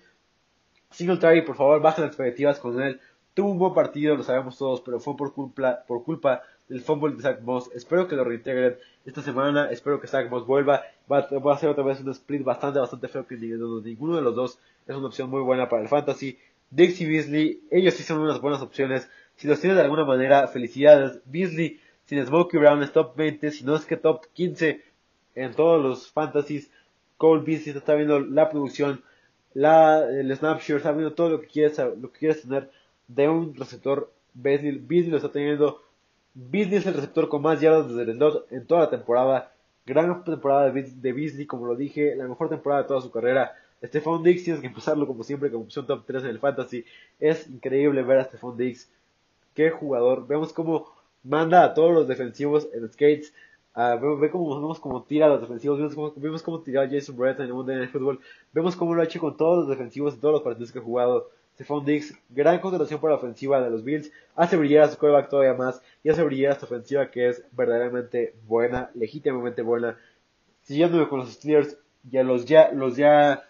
Singletary, 0.90 1.42
por 1.42 1.56
favor, 1.56 1.80
bajen 1.80 2.04
las 2.04 2.12
expectativas 2.12 2.58
con 2.58 2.80
él. 2.80 3.00
Tuvo 3.34 3.50
un 3.50 3.58
buen 3.58 3.74
partido, 3.74 4.16
lo 4.16 4.22
sabemos 4.22 4.56
todos, 4.56 4.80
pero 4.80 5.00
fue 5.00 5.16
por 5.16 5.34
culpa, 5.34 5.84
por 5.88 6.04
culpa 6.04 6.42
del 6.68 6.80
fútbol 6.80 7.16
de 7.16 7.22
Zach 7.22 7.40
Moss. 7.40 7.70
Espero 7.74 8.06
que 8.06 8.16
lo 8.16 8.24
reintegren 8.24 8.76
esta 9.04 9.22
semana. 9.22 9.70
Espero 9.70 10.00
que 10.00 10.06
Zach 10.06 10.30
Moss 10.30 10.46
vuelva. 10.46 10.82
Va, 11.10 11.18
a 11.18 11.58
ser 11.58 11.68
otra 11.68 11.84
vez 11.84 12.00
un 12.00 12.10
split 12.10 12.44
bastante, 12.44 12.78
bastante 12.78 13.08
feo 13.08 13.26
que 13.26 13.36
ninguno 13.36 14.16
de 14.16 14.22
los 14.22 14.34
dos 14.34 14.58
es 14.86 14.96
una 14.96 15.08
opción 15.08 15.30
muy 15.30 15.42
buena 15.42 15.68
para 15.68 15.82
el 15.82 15.88
fantasy. 15.88 16.38
Dixie 16.70 17.06
Beasley, 17.06 17.62
ellos 17.70 17.94
sí 17.94 18.02
son 18.02 18.20
unas 18.20 18.40
buenas 18.40 18.62
opciones. 18.62 19.08
Si 19.36 19.48
los 19.48 19.60
tienes 19.60 19.76
de 19.76 19.82
alguna 19.82 20.04
manera, 20.04 20.46
felicidades. 20.46 21.20
Beasley, 21.24 21.80
sin 22.06 22.24
Smokey 22.24 22.58
Brown 22.58 22.82
es 22.82 22.92
top 22.92 23.16
20, 23.16 23.50
si 23.50 23.64
no 23.64 23.76
es 23.76 23.84
que 23.84 23.96
top 23.96 24.26
15 24.32 24.82
en 25.34 25.54
todos 25.54 25.82
los 25.82 26.10
fantasies. 26.10 26.70
Cole 27.16 27.42
Beasley 27.44 27.76
está 27.76 27.94
viendo 27.94 28.20
la 28.20 28.50
producción, 28.50 29.02
la, 29.54 30.04
el 30.08 30.36
snapshot, 30.36 30.78
está 30.78 30.92
viendo 30.92 31.14
todo 31.14 31.30
lo 31.30 31.40
que 31.40 31.46
quieres, 31.46 31.78
lo 31.78 32.12
que 32.12 32.18
quieres 32.18 32.42
tener 32.42 32.70
de 33.08 33.28
un 33.28 33.54
receptor. 33.54 34.12
Beasley, 34.34 34.78
Beasley 34.78 35.10
lo 35.10 35.16
está 35.18 35.30
teniendo 35.30 35.84
Beasley 36.34 36.78
es 36.78 36.86
el 36.86 36.94
receptor 36.94 37.28
con 37.28 37.42
más 37.42 37.60
yardas 37.60 37.88
desde 37.88 38.10
el 38.10 38.16
slot 38.16 38.50
en 38.50 38.66
toda 38.66 38.80
la 38.80 38.90
temporada. 38.90 39.52
Gran 39.86 40.24
temporada 40.24 40.70
de 40.70 41.12
Beasley, 41.12 41.46
como 41.46 41.66
lo 41.66 41.76
dije, 41.76 42.16
la 42.16 42.26
mejor 42.26 42.48
temporada 42.48 42.82
de 42.82 42.88
toda 42.88 43.00
su 43.00 43.12
carrera. 43.12 43.54
Stephon 43.84 44.22
Diggs 44.24 44.42
tienes 44.42 44.60
que 44.60 44.66
empezarlo 44.66 45.06
como 45.06 45.22
siempre 45.22 45.50
como 45.50 45.64
opción 45.64 45.86
top 45.86 46.04
3 46.06 46.24
en 46.24 46.30
el 46.30 46.40
fantasy. 46.40 46.84
Es 47.20 47.48
increíble 47.48 48.02
ver 48.02 48.18
a 48.18 48.24
Stephon 48.24 48.56
Diggs. 48.56 48.90
Qué 49.54 49.70
jugador. 49.70 50.26
Vemos 50.26 50.52
cómo 50.52 50.90
manda 51.24 51.64
a 51.64 51.74
todos 51.74 51.92
los 51.92 52.06
defensivos 52.06 52.68
en 52.72 52.88
skates. 52.88 53.32
Uh, 53.74 53.98
vemos, 54.00 54.30
cómo, 54.30 54.60
vemos 54.60 54.78
cómo 54.78 55.02
tira 55.02 55.26
a 55.26 55.30
los 55.30 55.40
defensivos. 55.40 55.78
Vemos 55.78 55.94
cómo, 55.94 56.12
vemos 56.16 56.42
cómo 56.42 56.60
tira 56.60 56.82
a 56.82 56.88
Jason 56.88 57.16
Brett 57.16 57.40
en 57.40 57.46
el 57.46 57.54
mundo 57.54 57.72
del 57.72 57.88
fútbol. 57.88 58.20
Vemos 58.52 58.76
cómo 58.76 58.94
lo 58.94 59.00
ha 59.02 59.04
hecho 59.04 59.18
con 59.18 59.36
todos 59.36 59.58
los 59.58 59.68
defensivos 59.68 60.14
en 60.14 60.20
todos 60.20 60.34
los 60.34 60.42
partidos 60.42 60.70
que 60.70 60.78
ha 60.78 60.82
jugado. 60.82 61.30
Stephon 61.54 61.84
Diggs, 61.84 62.12
gran 62.30 62.58
consideración 62.58 63.00
para 63.00 63.12
la 63.14 63.18
ofensiva 63.18 63.60
de 63.60 63.70
los 63.70 63.84
Bills, 63.84 64.10
hace 64.34 64.56
brillar 64.56 64.84
a 64.84 64.88
su 64.88 64.98
quarterback 64.98 65.30
todavía 65.30 65.54
más 65.54 65.80
y 66.02 66.08
hace 66.08 66.22
brillar 66.24 66.50
a 66.50 66.54
esta 66.54 66.66
ofensiva 66.66 67.10
que 67.10 67.28
es 67.28 67.44
verdaderamente 67.52 68.34
buena, 68.46 68.90
legítimamente 68.94 69.62
buena. 69.62 69.96
Siguiéndome 70.62 71.08
con 71.08 71.20
los 71.20 71.32
Steelers, 71.32 71.76
ya 72.10 72.24
los 72.24 72.44
ya, 72.44 72.72
los 72.72 72.96
ya 72.96 73.44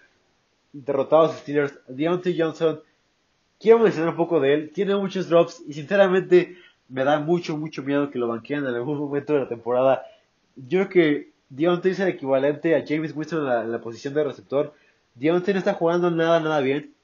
derrotados 0.72 1.36
Steelers, 1.38 1.78
Deontay 1.88 2.38
Johnson, 2.38 2.80
quiero 3.58 3.78
mencionar 3.78 4.10
un 4.10 4.16
poco 4.16 4.40
de 4.40 4.52
él, 4.52 4.70
tiene 4.74 4.94
muchos 4.96 5.28
drops 5.28 5.62
y 5.66 5.72
sinceramente 5.72 6.58
me 6.88 7.04
da 7.04 7.18
mucho, 7.18 7.56
mucho 7.56 7.82
miedo 7.82 8.10
que 8.10 8.18
lo 8.18 8.28
banqueen 8.28 8.60
en 8.66 8.74
algún 8.74 8.98
momento 8.98 9.32
de 9.34 9.40
la 9.40 9.48
temporada. 9.48 10.02
Yo 10.56 10.80
creo 10.80 10.88
que 10.88 11.30
Deontay 11.48 11.92
es 11.92 12.00
el 12.00 12.08
equivalente 12.08 12.76
a 12.76 12.84
James 12.86 13.14
Winston 13.14 13.64
en 13.64 13.72
la, 13.72 13.80
posición 13.80 14.14
de 14.14 14.24
receptor. 14.24 14.74
Deontay 15.14 15.54
no 15.54 15.58
está 15.58 15.74
jugando 15.74 16.10
nada, 16.10 16.40
nada 16.40 16.60
bien 16.60 16.94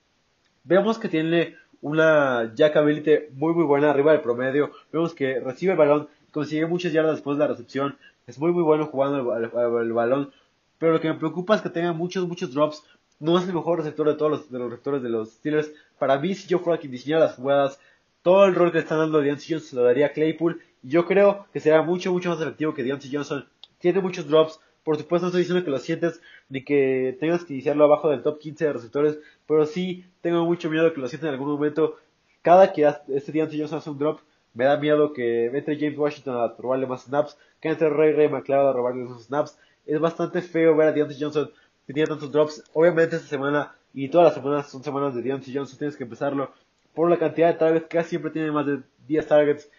Vemos 0.64 0.98
que 0.98 1.08
tiene 1.08 1.56
una 1.80 2.52
jackability 2.54 3.32
muy 3.32 3.54
muy 3.54 3.64
buena 3.64 3.90
arriba 3.90 4.12
del 4.12 4.20
promedio. 4.20 4.72
Vemos 4.92 5.14
que 5.14 5.40
recibe 5.40 5.72
el 5.72 5.78
balón, 5.78 6.08
consigue 6.30 6.66
muchas 6.66 6.92
yardas 6.92 7.16
después 7.16 7.38
de 7.38 7.44
la 7.44 7.48
recepción. 7.48 7.96
Es 8.26 8.38
muy 8.38 8.52
muy 8.52 8.62
bueno 8.62 8.86
jugando 8.86 9.34
el, 9.36 9.92
balón. 9.92 10.32
Pero 10.78 10.92
lo 10.92 11.00
que 11.00 11.08
me 11.08 11.14
preocupa 11.14 11.56
es 11.56 11.62
que 11.62 11.70
tenga 11.70 11.92
muchos 11.92 12.28
muchos 12.28 12.52
drops. 12.52 12.84
No 13.18 13.38
es 13.38 13.46
el 13.46 13.54
mejor 13.54 13.78
receptor 13.78 14.08
de 14.08 14.14
todos 14.14 14.30
los, 14.30 14.50
de 14.50 14.58
los 14.58 14.70
receptores 14.70 15.02
de 15.02 15.08
los 15.08 15.32
Steelers. 15.32 15.72
Para 15.98 16.18
mí, 16.18 16.34
si 16.34 16.48
yo 16.48 16.58
fuera 16.58 16.80
quien 16.80 16.92
diseñara 16.92 17.24
las 17.24 17.36
jugadas, 17.36 17.78
todo 18.22 18.44
el 18.44 18.54
rol 18.54 18.72
que 18.72 18.78
está 18.78 18.96
dando 18.96 19.20
Deontay 19.20 19.46
Johnson 19.48 19.68
se 19.68 19.76
lo 19.76 19.84
daría 19.84 20.06
a 20.06 20.12
Claypool. 20.12 20.60
Y 20.82 20.90
yo 20.90 21.06
creo 21.06 21.46
que 21.52 21.60
será 21.60 21.82
mucho 21.82 22.12
mucho 22.12 22.30
más 22.30 22.40
efectivo 22.40 22.74
que 22.74 22.82
Deontay 22.82 23.10
Johnson. 23.12 23.46
Tiene 23.78 24.00
muchos 24.00 24.28
drops, 24.28 24.60
por 24.84 24.96
supuesto, 24.96 25.26
no 25.26 25.28
estoy 25.28 25.42
diciendo 25.42 25.64
que 25.64 25.70
lo 25.70 25.78
sientes 25.78 26.20
ni 26.48 26.64
que 26.64 27.16
tengas 27.20 27.44
que 27.44 27.54
iniciarlo 27.54 27.84
abajo 27.84 28.10
del 28.10 28.22
top 28.22 28.38
15 28.38 28.64
de 28.64 28.72
receptores, 28.72 29.18
pero 29.46 29.66
sí 29.66 30.06
tengo 30.20 30.44
mucho 30.44 30.70
miedo 30.70 30.92
que 30.92 31.00
lo 31.00 31.08
sientas 31.08 31.28
en 31.28 31.34
algún 31.34 31.48
momento. 31.52 31.96
Cada 32.42 32.72
que 32.72 32.90
este 33.08 33.40
antes 33.42 33.56
yo 33.56 33.64
hace 33.66 33.90
un 33.90 33.98
drop, 33.98 34.20
me 34.54 34.64
da 34.64 34.76
miedo 34.76 35.12
que 35.12 35.46
entre 35.46 35.78
James 35.78 35.98
Washington 35.98 36.36
a 36.36 36.54
robarle 36.58 36.86
más 36.86 37.04
snaps, 37.04 37.36
que 37.60 37.68
entre 37.68 37.90
Ray 37.90 38.12
Ray 38.12 38.28
McLeod 38.28 38.68
a 38.68 38.72
robarle 38.72 39.04
esos 39.04 39.24
snaps. 39.24 39.58
Es 39.86 40.00
bastante 40.00 40.40
feo 40.42 40.74
ver 40.76 40.88
a 40.88 40.92
Deontay 40.92 41.18
Johnson 41.20 41.50
teniendo 41.86 42.14
tantos 42.14 42.32
drops. 42.32 42.64
Obviamente 42.72 43.16
esta 43.16 43.28
semana 43.28 43.74
y 43.92 44.08
todas 44.08 44.26
las 44.26 44.34
semanas 44.34 44.70
son 44.70 44.82
semanas 44.82 45.14
de 45.14 45.22
Deontay 45.22 45.54
Johnson, 45.54 45.78
tienes 45.78 45.96
que 45.96 46.04
empezarlo 46.04 46.52
por 47.00 47.08
la 47.08 47.18
cantidad 47.18 47.48
de 47.48 47.54
targets, 47.54 47.86
casi 47.88 48.10
siempre 48.10 48.30
tiene 48.30 48.52
más 48.52 48.66
de 48.66 48.82
10 49.06 49.26
targets. 49.26 49.70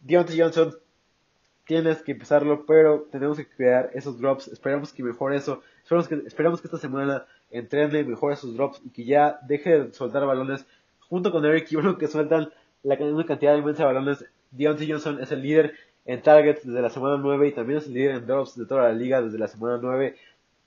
Deontay 0.00 0.38
Johnson 0.38 0.74
tienes 1.66 2.02
que 2.02 2.12
empezarlo, 2.12 2.66
pero 2.66 3.08
tenemos 3.10 3.38
que 3.38 3.48
crear 3.48 3.88
esos 3.94 4.20
drops. 4.20 4.48
Esperamos 4.48 4.92
que 4.92 5.02
mejore 5.02 5.38
eso. 5.38 5.62
Esperamos 5.82 6.06
que, 6.06 6.16
esperamos 6.26 6.60
que 6.60 6.66
esta 6.66 6.76
semana 6.76 7.24
entrene, 7.50 8.04
mejore 8.04 8.34
esos 8.34 8.54
drops 8.54 8.82
y 8.84 8.90
que 8.90 9.06
ya 9.06 9.38
deje 9.48 9.84
de 9.84 9.94
soltar 9.94 10.26
balones. 10.26 10.66
Junto 11.08 11.32
con 11.32 11.46
Eric 11.46 11.72
Ebron 11.72 11.96
que 11.96 12.08
sueltan 12.08 12.52
la, 12.82 12.96
una 12.96 13.24
cantidad 13.24 13.56
inmensa 13.56 13.84
de 13.84 13.94
balones. 13.94 14.26
Deontay 14.50 14.90
Johnson 14.90 15.22
es 15.22 15.32
el 15.32 15.40
líder 15.40 15.72
en 16.04 16.20
targets 16.20 16.66
desde 16.66 16.82
la 16.82 16.90
semana 16.90 17.16
9 17.16 17.48
y 17.48 17.52
también 17.52 17.78
es 17.78 17.86
el 17.86 17.94
líder 17.94 18.16
en 18.16 18.26
drops 18.26 18.54
de 18.54 18.66
toda 18.66 18.82
la 18.82 18.92
liga 18.92 19.22
desde 19.22 19.38
la 19.38 19.48
semana 19.48 19.78
9. 19.80 20.14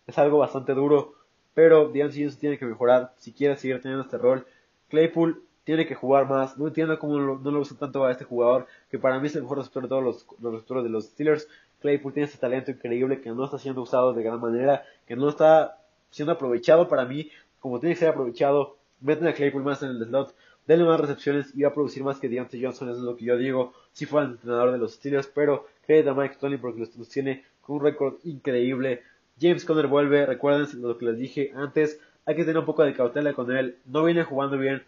Es 0.08 0.18
algo 0.18 0.40
bastante 0.40 0.74
duro, 0.74 1.14
pero 1.54 1.90
Deontay 1.90 2.24
Johnson 2.24 2.40
tiene 2.40 2.58
que 2.58 2.66
mejorar 2.66 3.14
si 3.18 3.32
quiere 3.32 3.56
seguir 3.58 3.80
teniendo 3.80 4.06
este 4.06 4.18
rol. 4.18 4.48
Claypool 4.90 5.44
tiene 5.68 5.86
que 5.86 5.96
jugar 5.96 6.30
más. 6.30 6.58
No 6.58 6.66
entiendo 6.66 6.98
cómo 6.98 7.20
no 7.20 7.52
lo 7.52 7.60
usa 7.60 7.76
tanto 7.78 8.06
a 8.06 8.12
este 8.12 8.24
jugador, 8.24 8.68
que 8.90 8.98
para 8.98 9.20
mí 9.20 9.28
es 9.28 9.36
el 9.36 9.42
mejor 9.42 9.58
receptor 9.58 9.84
de 9.84 9.90
todos 9.90 10.02
los, 10.02 10.26
los 10.40 10.54
receptores 10.54 10.86
de 10.86 10.90
los 10.90 11.08
Steelers. 11.08 11.50
Claypool 11.82 12.14
tiene 12.14 12.30
ese 12.30 12.38
talento 12.38 12.72
increíble 12.72 13.20
que 13.20 13.30
no 13.32 13.44
está 13.44 13.60
siendo 13.60 13.82
usado 13.82 14.14
de 14.14 14.24
gran 14.24 14.40
manera, 14.40 14.86
que 15.06 15.18
no 15.18 15.28
está 15.28 15.82
siendo 16.10 16.32
aprovechado 16.32 16.88
para 16.88 17.04
mí 17.04 17.30
como 17.60 17.82
tiene 17.82 17.96
que 17.96 18.00
ser 18.00 18.08
aprovechado. 18.08 18.78
Meten 19.02 19.28
a 19.28 19.34
Claypool 19.34 19.62
más 19.62 19.84
en 19.84 19.90
el 19.90 20.06
slot, 20.06 20.34
denle 20.66 20.86
más 20.86 21.02
recepciones 21.02 21.54
y 21.54 21.64
va 21.64 21.68
a 21.68 21.74
producir 21.74 22.02
más 22.02 22.18
que 22.18 22.30
Deontay 22.30 22.64
Johnson, 22.64 22.88
eso 22.88 23.00
es 23.00 23.04
lo 23.04 23.18
que 23.18 23.26
yo 23.26 23.38
digo, 23.38 23.74
si 23.92 24.06
fuera 24.06 24.26
el 24.26 24.34
entrenador 24.36 24.72
de 24.72 24.78
los 24.78 24.94
Steelers, 24.94 25.28
pero 25.28 25.68
crédito 25.86 26.12
a 26.12 26.14
Mike 26.14 26.38
Tony 26.40 26.56
porque 26.56 26.80
los, 26.80 27.10
tiene 27.10 27.44
con 27.60 27.76
un 27.76 27.84
récord 27.84 28.16
increíble. 28.24 29.04
James 29.38 29.66
Conner 29.66 29.88
vuelve, 29.88 30.26
recuerden 30.26 30.82
lo 30.82 30.98
que 30.98 31.08
les 31.08 31.18
dije 31.18 31.52
antes, 31.58 32.00
hay 32.26 32.38
que 32.38 32.46
tener 32.46 32.58
un 32.58 32.66
poco 32.66 32.84
de 32.84 32.94
cautela 32.94 33.34
con 33.34 33.52
él, 33.52 33.80
no 33.86 34.06
viene 34.06 34.24
jugando 34.24 34.58
bien, 34.58 34.84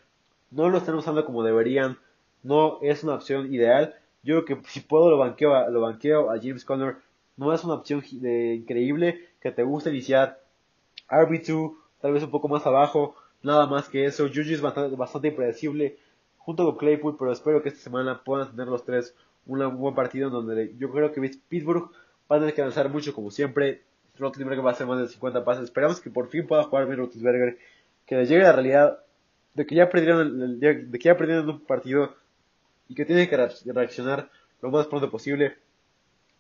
no 0.52 0.70
lo 0.70 0.78
están 0.78 0.96
usando 0.96 1.26
como 1.26 1.44
deberían, 1.44 1.98
no 2.44 2.80
es 2.82 3.04
una 3.04 3.16
opción 3.16 3.54
ideal. 3.54 3.96
Yo 4.24 4.44
creo 4.44 4.60
que 4.60 4.70
si 4.70 4.82
puedo 4.82 5.10
lo 5.10 5.18
banqueo, 5.18 5.56
a, 5.56 5.70
lo 5.70 5.82
banqueo 5.82 6.32
a 6.32 6.38
James 6.38 6.66
Conner, 6.66 6.98
no 7.38 7.54
es 7.54 7.64
una 7.64 7.76
opción 7.76 8.04
increíble 8.12 9.28
que 9.42 9.52
te 9.52 9.64
guste 9.64 9.90
iniciar. 9.90 10.42
RB2, 11.10 11.76
tal 12.02 12.14
vez 12.14 12.24
un 12.24 12.32
poco 12.32 12.48
más 12.48 12.66
abajo, 12.66 13.16
nada 13.42 13.66
más 13.66 13.90
que 13.90 14.06
eso. 14.06 14.28
Juju 14.28 14.54
es 14.54 14.62
bastante, 14.62 15.28
impredecible 15.28 15.98
junto 16.38 16.66
con 16.66 16.78
Claypool, 16.78 17.16
pero 17.18 17.32
espero 17.32 17.62
que 17.62 17.70
esta 17.70 17.82
semana 17.82 18.22
puedan 18.24 18.52
tener 18.52 18.68
los 18.68 18.84
tres 18.84 19.16
un 19.46 19.78
buen 19.78 19.96
partido 19.96 20.28
en 20.28 20.34
donde 20.34 20.76
yo 20.78 20.92
creo 20.92 21.12
que 21.12 21.22
Pittsburgh 21.48 21.90
va 22.32 22.36
a 22.36 22.40
tener 22.40 22.54
que 22.54 22.62
avanzar 22.62 22.90
mucho 22.90 23.14
como 23.14 23.32
siempre. 23.32 23.82
Roethlisberger 24.18 24.64
va 24.64 24.72
a 24.72 24.74
hacer 24.74 24.86
más 24.86 25.00
de 25.00 25.08
50 25.08 25.44
pases. 25.44 25.64
Esperamos 25.64 26.02
que 26.02 26.10
por 26.10 26.28
fin 26.28 26.46
pueda 26.46 26.64
jugar 26.64 26.86
bien 26.86 26.98
Roethlisberger, 27.00 27.58
que 28.06 28.16
le 28.16 28.26
llegue 28.26 28.44
la 28.44 28.52
realidad 28.52 29.00
de 29.60 29.66
que 29.66 29.76
ya 29.76 29.90
perdieron, 29.90 30.58
de 30.58 30.90
que 30.90 31.00
ya 31.00 31.18
perdieron 31.18 31.50
un 31.50 31.60
partido 31.60 32.16
y 32.88 32.96
que 32.96 33.04
tienen 33.04 33.28
que 33.28 33.36
reaccionar 33.36 34.32
lo 34.62 34.72
más 34.72 34.88
pronto 34.88 35.12
posible. 35.12 35.58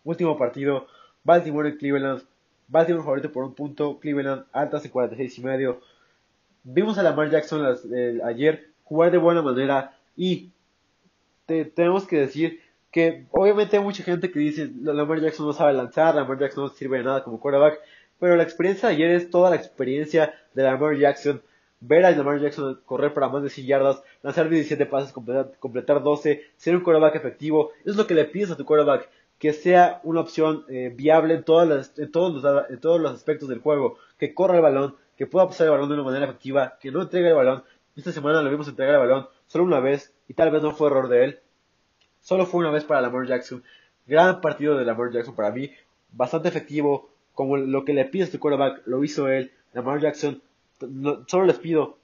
Último 0.06 0.38
partido, 0.38 0.88
Baltimore 1.26 1.68
y 1.68 1.76
Cleveland. 1.76 2.24
Baltimore 2.70 3.04
favorito 3.04 3.30
por 3.30 3.44
un 3.44 3.54
punto, 3.54 4.00
Cleveland 4.00 4.46
altas 4.54 4.86
en 4.86 4.91
46 4.91 5.38
y 5.38 5.41
medio. 5.41 5.82
Vimos 6.64 6.98
a 6.98 7.04
Lamar 7.04 7.30
Jackson 7.30 7.78
ayer 8.24 8.70
jugar 8.86 9.12
de 9.12 9.18
buena 9.18 9.41
manera 9.41 9.98
Y 10.16 10.52
tenemos 11.46 12.08
que 12.08 12.22
decir 12.22 12.62
que 12.90 13.26
obviamente 13.32 13.76
hay 13.76 13.84
mucha 13.84 14.02
gente 14.02 14.32
que 14.32 14.40
dice 14.40 14.72
Lamar 14.82 15.20
Jackson 15.20 15.46
no 15.46 15.52
sabe 15.52 15.74
lanzar, 15.74 16.16
Lamar 16.16 16.40
Jackson 16.40 16.64
no 16.64 16.70
sirve 16.70 17.00
de 17.00 17.04
nada 17.04 17.26
como 17.26 17.41
quarterback, 17.41 17.82
pero 18.18 18.38
la 18.38 18.44
experiencia 18.44 18.88
de 18.88 18.96
ayer 18.96 19.12
es 19.12 19.30
toda 19.30 19.50
la 19.50 19.58
experiencia 19.58 20.34
de 20.54 20.64
Lamar 20.64 20.96
Jackson. 20.96 21.41
Ver 21.81 22.06
a 22.06 22.11
Lamar 22.11 22.39
Jackson 22.39 22.80
correr 22.85 23.14
para 23.14 23.30
más 23.30 23.41
de 23.41 23.49
100 23.49 23.68
yardas, 23.68 24.03
lanzar 24.22 24.49
17 24.49 24.85
pases, 24.85 25.14
completar, 25.14 26.03
12, 26.03 26.43
ser 26.57 26.76
un 26.76 26.81
quarterback 26.81 27.15
efectivo, 27.15 27.72
es 27.85 27.95
lo 27.95 28.06
que 28.06 28.15
le 28.15 28.26
pides 28.26 28.51
a 28.51 28.57
tu 28.57 28.65
quarterback, 28.65 29.10
que 29.38 29.53
sea 29.53 30.01
una 30.03 30.19
opción 30.19 30.65
eh, 30.68 30.91
viable 30.93 31.35
en, 31.35 31.43
todos 31.43 31.68
los, 31.68 33.11
aspectos 33.11 33.47
del 33.47 33.60
juego, 33.60 33.97
que 34.18 34.34
corra 34.34 34.57
el 34.57 34.61
balón, 34.61 34.95
que 35.18 35.26
pueda 35.26 35.47
pasar 35.47 35.68
el 35.68 35.72
balón 35.72 35.88
de 35.88 35.95
una 35.95 36.03
manera 36.03 36.26
efectiva, 36.26 36.77
que 36.81 36.91
no 36.91 37.01
entregue 37.01 37.30
el 37.30 37.35
balón. 37.35 37.64
Esta 37.95 38.11
semana 38.11 38.41
lo 38.41 38.49
vimos 38.49 38.68
entregar 38.68 38.95
el 38.95 38.99
balón 38.99 39.27
solo 39.47 39.64
una 39.64 39.80
vez 39.80 40.14
y 40.27 40.34
tal 40.34 40.51
vez 40.51 40.61
no 40.61 40.72
fue 40.72 40.88
error 40.88 41.10
de 41.10 41.23
él. 41.23 41.39
Solo 42.22 42.45
fue 42.45 42.60
una 42.60 42.72
vez 42.72 42.84
para 42.84 43.01
Lamar 43.01 43.26
Jackson. 43.26 43.64
Gran 44.06 44.41
partido 44.41 44.77
de 44.77 44.85
Lamar 44.85 45.11
Jackson 45.11 45.35
para 45.35 45.51
mí. 45.51 45.72
Bastante 46.11 46.49
efectivo. 46.49 47.10
Como 47.34 47.57
lo 47.57 47.85
que 47.85 47.93
le 47.93 48.06
pide 48.06 48.26
este 48.26 48.39
quarterback, 48.39 48.81
lo 48.85 49.03
hizo 49.03 49.27
él. 49.27 49.51
Lamar 49.73 49.99
Jackson. 49.99 50.41
Solo 51.27 51.45
les 51.45 51.60
pido 51.60 51.97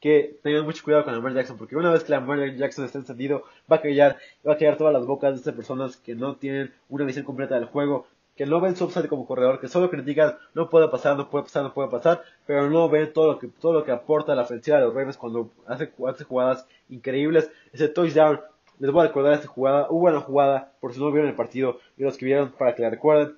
que 0.00 0.38
tengan 0.42 0.64
mucho 0.64 0.82
cuidado 0.82 1.04
con 1.04 1.14
Lamar 1.14 1.34
Jackson, 1.34 1.58
porque 1.58 1.76
una 1.76 1.92
vez 1.92 2.04
que 2.04 2.12
Lamar 2.12 2.56
Jackson 2.56 2.86
está 2.86 2.98
encendido, 2.98 3.44
va 3.70 3.76
a 3.76 3.82
callar, 3.82 4.16
va 4.46 4.54
a 4.54 4.76
todas 4.76 4.92
las 4.94 5.06
bocas 5.06 5.32
de 5.32 5.38
estas 5.38 5.54
personas 5.54 5.96
que 5.98 6.14
no 6.14 6.36
tienen 6.36 6.72
una 6.88 7.04
visión 7.04 7.24
completa 7.24 7.56
del 7.56 7.66
juego, 7.66 8.06
que 8.34 8.46
no 8.46 8.60
ven 8.60 8.74
su 8.74 8.86
upside 8.86 9.08
como 9.08 9.26
corredor, 9.26 9.60
que 9.60 9.68
solo 9.68 9.90
critican, 9.90 10.38
no 10.54 10.70
puede 10.70 10.88
pasar, 10.88 11.14
no 11.18 11.28
puede 11.28 11.44
pasar, 11.44 11.62
no 11.62 11.74
puede 11.74 11.90
pasar, 11.90 12.22
pero 12.46 12.70
no 12.70 12.88
ven 12.88 13.12
todo 13.12 13.32
lo 13.32 13.38
que, 13.38 13.48
todo 13.48 13.74
lo 13.74 13.84
que 13.84 13.92
aporta 13.92 14.34
la 14.34 14.42
ofensiva 14.42 14.78
de 14.78 14.84
los 14.84 14.94
Ravens 14.94 15.18
cuando 15.18 15.50
hace, 15.66 15.92
hace 16.08 16.24
jugadas 16.24 16.66
increíbles. 16.88 17.50
Ese 17.70 17.88
touchdown 17.88 18.40
les 18.78 18.90
voy 18.90 19.04
a 19.04 19.08
recordar 19.08 19.34
esta 19.34 19.46
jugada. 19.46 19.88
Hubo 19.90 20.08
una 20.08 20.20
jugada, 20.20 20.72
por 20.80 20.94
si 20.94 21.00
no 21.00 21.12
vieron 21.12 21.28
el 21.28 21.36
partido, 21.36 21.80
y 21.98 22.02
los 22.02 22.16
que 22.16 22.24
vieron 22.24 22.52
para 22.52 22.74
que 22.74 22.80
la 22.80 22.88
recuerden. 22.88 23.36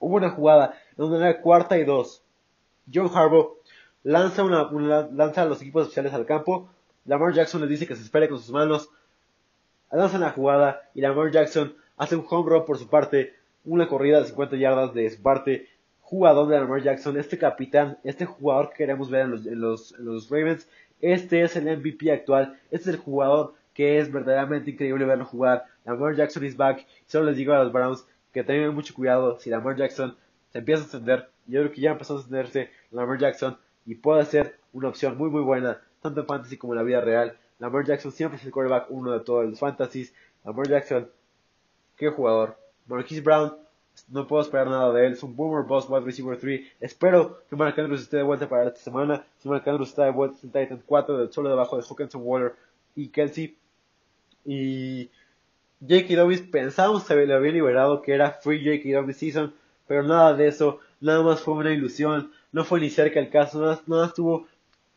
Hubo 0.00 0.16
una 0.16 0.30
jugada 0.30 0.80
donde 0.96 1.18
era 1.18 1.42
cuarta 1.42 1.76
y 1.76 1.84
dos. 1.84 2.22
John 2.92 3.10
Harbaugh 3.14 3.58
lanza, 4.02 4.42
una, 4.44 5.08
lanza 5.12 5.42
a 5.42 5.46
los 5.46 5.60
equipos 5.62 5.84
especiales 5.84 6.12
al 6.14 6.26
campo. 6.26 6.68
Lamar 7.04 7.32
Jackson 7.32 7.60
les 7.60 7.70
dice 7.70 7.86
que 7.86 7.96
se 7.96 8.02
espere 8.02 8.28
con 8.28 8.38
sus 8.38 8.50
manos. 8.50 8.90
Lanzan 9.90 10.22
la 10.22 10.30
jugada 10.30 10.88
y 10.94 11.00
Lamar 11.00 11.30
Jackson 11.30 11.74
hace 11.96 12.16
un 12.16 12.26
home 12.28 12.50
run 12.50 12.64
por 12.64 12.78
su 12.78 12.88
parte. 12.88 13.34
Una 13.64 13.88
corrida 13.88 14.20
de 14.20 14.26
50 14.26 14.56
yardas 14.56 14.94
de 14.94 15.10
su 15.10 15.22
parte. 15.22 15.68
Jugador 16.00 16.48
de 16.48 16.58
Lamar 16.58 16.82
Jackson, 16.82 17.16
este 17.16 17.38
capitán, 17.38 17.98
este 18.04 18.26
jugador 18.26 18.70
que 18.70 18.76
queremos 18.76 19.10
ver 19.10 19.22
en 19.22 19.30
los, 19.30 19.46
en 19.46 19.60
los, 19.60 19.92
en 19.92 20.04
los 20.04 20.30
Ravens. 20.30 20.68
Este 21.00 21.42
es 21.42 21.56
el 21.56 21.64
MVP 21.64 22.12
actual. 22.12 22.58
Este 22.70 22.90
es 22.90 22.96
el 22.96 23.00
jugador 23.00 23.54
que 23.74 23.98
es 23.98 24.12
verdaderamente 24.12 24.70
increíble 24.70 25.04
verlo 25.04 25.24
jugar. 25.24 25.64
Lamar 25.84 26.14
Jackson 26.14 26.44
is 26.44 26.56
back. 26.56 26.86
Solo 27.06 27.26
les 27.26 27.36
digo 27.36 27.52
a 27.52 27.62
los 27.62 27.72
Browns 27.72 28.06
que 28.32 28.44
tengan 28.44 28.74
mucho 28.74 28.94
cuidado 28.94 29.38
si 29.38 29.50
Lamar 29.50 29.76
Jackson 29.76 30.16
se 30.50 30.58
empieza 30.58 30.82
a 30.82 30.84
extender. 30.84 31.28
Yo 31.46 31.60
creo 31.60 31.72
que 31.72 31.80
ya 31.80 31.92
empezó 31.92 32.14
a 32.14 32.20
extenderse 32.20 32.70
Lamar 32.90 33.18
Jackson 33.18 33.58
y 33.86 33.94
puede 33.96 34.24
ser 34.24 34.58
una 34.72 34.88
opción 34.88 35.16
muy 35.18 35.30
muy 35.30 35.42
buena, 35.42 35.80
tanto 36.00 36.20
en 36.20 36.26
fantasy 36.26 36.56
como 36.56 36.72
en 36.72 36.78
la 36.78 36.84
vida 36.84 37.00
real. 37.00 37.36
Lamar 37.58 37.84
Jackson 37.84 38.10
siempre 38.10 38.38
es 38.38 38.44
el 38.44 38.50
quarterback 38.50 38.86
uno 38.90 39.12
de 39.12 39.20
todos 39.20 39.48
los 39.48 39.58
fantasies. 39.58 40.12
Lamar 40.44 40.68
Jackson, 40.68 41.08
qué 41.96 42.08
jugador. 42.08 42.58
Marquise 42.86 43.20
Brown, 43.20 43.56
no 44.08 44.26
puedo 44.26 44.42
esperar 44.42 44.68
nada 44.68 44.92
de 44.92 45.06
él. 45.06 45.12
Es 45.12 45.22
un 45.22 45.36
boomer 45.36 45.64
boss 45.64 45.88
wide 45.88 46.04
receiver 46.04 46.36
3. 46.36 46.60
Espero 46.80 47.40
que 47.48 47.56
Mark 47.56 47.78
Andrews 47.78 48.02
esté 48.02 48.16
de 48.16 48.22
vuelta 48.24 48.48
para 48.48 48.68
esta 48.68 48.80
semana. 48.80 49.24
Si 49.38 49.48
Mark 49.48 49.62
Andrews 49.68 49.90
está 49.90 50.04
de 50.04 50.10
vuelta 50.10 50.38
en 50.42 50.50
Titan 50.50 50.82
4, 50.84 51.32
solo 51.32 51.50
debajo 51.50 51.76
de 51.76 51.84
Hawkinson 51.88 52.22
Waller 52.24 52.54
y 52.96 53.08
Kelsey. 53.08 53.56
Y 54.44 55.08
J.K. 55.80 56.16
Dobbins 56.16 56.42
pensábamos 56.42 57.04
que 57.04 57.14
le 57.14 57.34
había 57.34 57.52
liberado 57.52 58.02
que 58.02 58.12
era 58.12 58.32
Free 58.32 58.64
J.K. 58.64 58.96
Dobbins 58.96 59.16
Season, 59.18 59.54
pero 59.86 60.02
nada 60.02 60.34
de 60.34 60.48
eso, 60.48 60.80
nada 61.02 61.22
más 61.22 61.40
fue 61.40 61.54
una 61.54 61.72
ilusión, 61.72 62.32
no 62.52 62.64
fue 62.64 62.80
ni 62.80 62.90
cerca 62.90 63.20
el 63.20 63.30
caso, 63.30 63.60
nada, 63.60 63.82
más 63.86 64.14
tuvo 64.14 64.46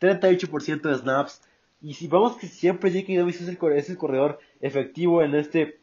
38% 0.00 0.80
de 0.80 0.94
snaps. 0.94 1.42
Y 1.82 1.94
si 1.94 2.08
vamos 2.08 2.36
que 2.36 2.46
siempre 2.46 2.90
J.K. 2.90 3.18
Dobbins 3.18 3.40
es 3.40 3.48
el, 3.48 3.72
es 3.72 3.90
el 3.90 3.98
corredor 3.98 4.38
efectivo 4.60 5.22
en 5.22 5.34
este, 5.34 5.78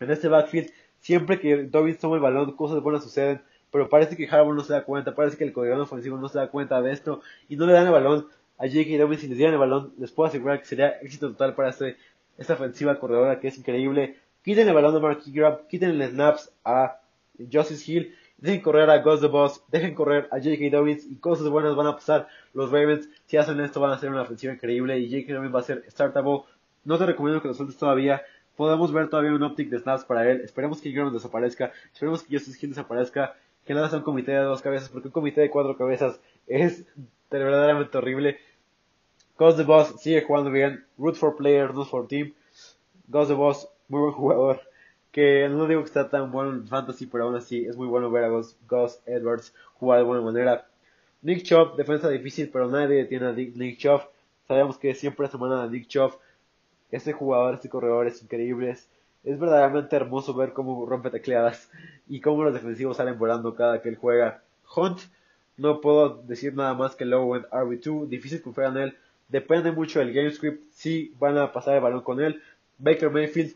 en 0.00 0.10
este 0.10 0.28
backfield, 0.28 0.70
siempre 0.98 1.40
que 1.40 1.64
Dobbins 1.64 1.98
toma 1.98 2.16
el 2.16 2.22
balón, 2.22 2.52
cosas 2.52 2.82
buenas 2.82 3.02
suceden. 3.02 3.42
Pero 3.72 3.88
parece 3.88 4.16
que 4.16 4.28
Harbaugh 4.28 4.54
no 4.54 4.64
se 4.64 4.72
da 4.72 4.84
cuenta, 4.84 5.14
parece 5.14 5.36
que 5.36 5.44
el 5.44 5.52
corredor 5.52 5.80
ofensivo 5.80 6.16
no 6.18 6.28
se 6.28 6.38
da 6.38 6.48
cuenta 6.48 6.82
de 6.82 6.92
esto 6.92 7.22
y 7.48 7.56
no 7.56 7.66
le 7.66 7.72
dan 7.72 7.86
el 7.86 7.92
balón 7.92 8.26
a 8.58 8.66
J.K. 8.66 8.98
Dobbins. 8.98 9.20
Si 9.20 9.28
les 9.28 9.38
dieran 9.38 9.54
el 9.54 9.60
balón, 9.60 9.94
les 9.96 10.10
puedo 10.10 10.28
asegurar 10.28 10.58
que 10.58 10.66
sería 10.66 10.88
éxito 11.00 11.28
total 11.30 11.54
para 11.54 11.70
este 11.70 11.96
esta 12.40 12.54
ofensiva 12.54 12.98
corredora 12.98 13.38
que 13.38 13.48
es 13.48 13.58
increíble. 13.58 14.16
Quiten 14.42 14.66
el 14.66 14.74
balón 14.74 14.94
de 14.94 15.00
Mark 15.00 15.20
Ingram, 15.26 15.58
quiten 15.68 15.90
el 15.90 16.10
snaps 16.10 16.50
a 16.64 16.99
Justice 17.50 17.90
Hill, 17.90 18.14
dejen 18.38 18.60
correr 18.60 18.90
a 18.90 18.98
Ghost 18.98 19.22
the 19.22 19.28
Boss, 19.28 19.62
dejen 19.68 19.94
correr 19.94 20.28
a 20.30 20.38
J.K. 20.38 20.70
Dobbins 20.70 21.06
y 21.06 21.16
cosas 21.16 21.48
buenas 21.48 21.76
van 21.76 21.86
a 21.86 21.94
pasar. 21.94 22.28
Los 22.54 22.70
Ravens, 22.70 23.08
si 23.26 23.36
hacen 23.36 23.60
esto, 23.60 23.80
van 23.80 23.92
a 23.92 23.94
hacer 23.94 24.10
una 24.10 24.22
ofensiva 24.22 24.52
increíble 24.52 24.98
y 24.98 25.10
J.K. 25.10 25.34
Dobbins 25.34 25.54
va 25.54 25.60
a 25.60 25.64
ser 25.64 25.84
startable. 25.88 26.42
No 26.84 26.98
te 26.98 27.06
recomiendo 27.06 27.42
que 27.42 27.48
lo 27.48 27.54
sueltes 27.54 27.76
todavía. 27.76 28.22
Podemos 28.56 28.92
ver 28.92 29.08
todavía 29.08 29.32
un 29.32 29.42
optic 29.42 29.70
de 29.70 29.78
snaps 29.78 30.04
para 30.04 30.30
él. 30.30 30.40
Esperemos 30.42 30.80
que 30.80 30.88
Ingram 30.90 31.12
desaparezca. 31.12 31.72
Esperemos 31.92 32.22
que 32.22 32.36
Justice 32.36 32.58
Hill 32.60 32.70
desaparezca. 32.70 33.36
Que 33.64 33.74
nada 33.74 33.88
sea 33.88 33.98
un 33.98 34.04
comité 34.04 34.32
de 34.32 34.38
dos 34.38 34.62
cabezas, 34.62 34.88
porque 34.88 35.08
un 35.08 35.12
comité 35.12 35.42
de 35.42 35.50
cuatro 35.50 35.76
cabezas 35.76 36.18
es 36.46 36.84
verdaderamente 37.30 37.96
horrible. 37.96 38.38
Ghost 39.38 39.56
the 39.56 39.64
Boss 39.64 39.94
sigue 40.00 40.22
jugando 40.22 40.50
bien. 40.50 40.84
Root 40.98 41.16
for 41.16 41.36
player, 41.36 41.72
not 41.72 41.88
for 41.88 42.06
team. 42.06 42.34
Ghost 43.08 43.30
the 43.30 43.34
Boss, 43.34 43.68
muy 43.88 44.00
buen 44.00 44.12
jugador. 44.12 44.60
Que 45.12 45.48
no 45.48 45.66
digo 45.66 45.80
que 45.80 45.86
está 45.86 46.08
tan 46.08 46.30
bueno 46.30 46.52
en 46.52 46.66
fantasy, 46.66 47.06
pero 47.06 47.24
aún 47.24 47.36
así 47.36 47.64
es 47.66 47.76
muy 47.76 47.86
bueno 47.86 48.10
ver 48.10 48.24
a 48.24 48.28
Ghost, 48.28 49.06
Edwards 49.06 49.54
jugar 49.74 49.98
de 49.98 50.04
buena 50.04 50.22
manera. 50.22 50.66
Nick 51.22 51.42
Chubb, 51.42 51.76
defensa 51.76 52.08
difícil, 52.08 52.48
pero 52.50 52.68
nadie 52.68 52.96
detiene 52.96 53.26
a 53.26 53.32
Nick 53.32 53.78
Chubb. 53.78 54.02
Sabemos 54.46 54.78
que 54.78 54.94
siempre 54.94 55.26
es 55.26 55.32
semana 55.32 55.62
de 55.64 55.70
Nick 55.70 55.88
Chubb. 55.88 56.12
Este 56.90 57.12
jugador, 57.12 57.54
este 57.54 57.68
corredor 57.68 58.06
es 58.06 58.22
increíble. 58.22 58.70
Es, 58.70 58.88
verdaderamente 59.24 59.96
hermoso 59.96 60.34
ver 60.34 60.52
cómo 60.52 60.86
rompe 60.86 61.10
tecleadas 61.10 61.70
y 62.08 62.20
cómo 62.20 62.44
los 62.44 62.54
defensivos 62.54 62.96
salen 62.96 63.18
volando 63.18 63.54
cada 63.54 63.82
que 63.82 63.88
él 63.90 63.96
juega. 63.96 64.42
Hunt, 64.74 65.00
no 65.56 65.80
puedo 65.80 66.22
decir 66.22 66.54
nada 66.54 66.74
más 66.74 66.96
que 66.96 67.04
low 67.04 67.34
end 67.34 67.46
RB2. 67.50 68.06
Difícil 68.08 68.42
confiar 68.42 68.76
en 68.76 68.82
él 68.82 68.96
Depende 69.30 69.70
mucho 69.70 70.00
del 70.00 70.12
game 70.12 70.30
script 70.32 70.72
si 70.72 71.14
van 71.20 71.38
a 71.38 71.52
pasar 71.52 71.76
el 71.76 71.80
balón 71.80 72.02
con 72.02 72.20
él. 72.20 72.42
Baker 72.78 73.10
Mayfield, 73.10 73.54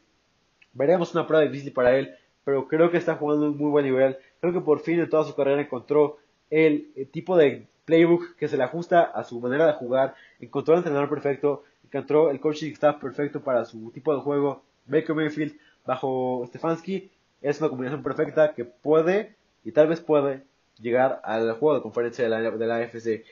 veremos 0.75 1.15
una 1.15 1.27
prueba 1.27 1.45
difícil 1.45 1.73
para 1.73 1.97
él, 1.97 2.15
pero 2.45 2.69
creo 2.69 2.91
que 2.91 2.99
está 2.99 3.17
jugando 3.17 3.47
un 3.47 3.57
muy 3.57 3.71
buen 3.71 3.85
nivel. 3.85 4.19
Creo 4.41 4.53
que 4.53 4.61
por 4.61 4.81
fin 4.81 5.01
en 5.01 5.09
toda 5.09 5.25
su 5.25 5.35
carrera 5.35 5.63
encontró 5.63 6.19
el, 6.51 6.93
tipo 7.11 7.37
de 7.37 7.67
playbook 7.85 8.37
que 8.37 8.49
se 8.49 8.57
le 8.57 8.65
ajusta 8.65 9.03
a 9.03 9.25
su 9.25 9.41
manera 9.41 9.67
de 9.67 9.73
jugar, 9.75 10.15
encontró 10.41 10.75
el 10.75 10.79
entrenador 10.79 11.09
perfecto, 11.09 11.65
encontró 11.85 12.31
el 12.31 12.41
coaching 12.41 12.73
staff 12.73 13.01
perfecto 13.01 13.41
para 13.43 13.65
su 13.65 13.91
tipo 13.93 14.15
de 14.15 14.21
juego. 14.21 14.63
Baker 14.87 15.15
Mayfield 15.15 15.57
bajo 15.87 16.45
Stefanski 16.47 17.11
es 17.41 17.61
una 17.61 17.71
combinación 17.71 18.03
perfecta 18.03 18.55
que 18.55 18.65
puede 18.65 19.35
y 19.65 19.73
tal 19.73 19.89
vez 19.89 20.01
puede 20.01 20.43
llegar 20.79 21.21
al 21.25 21.53
juego 21.53 21.77
de 21.77 21.83
conferencia 21.83 22.25
de 22.25 22.31
la, 22.31 22.51
de 22.51 22.67
la 22.67 22.77
AFC. 22.77 23.25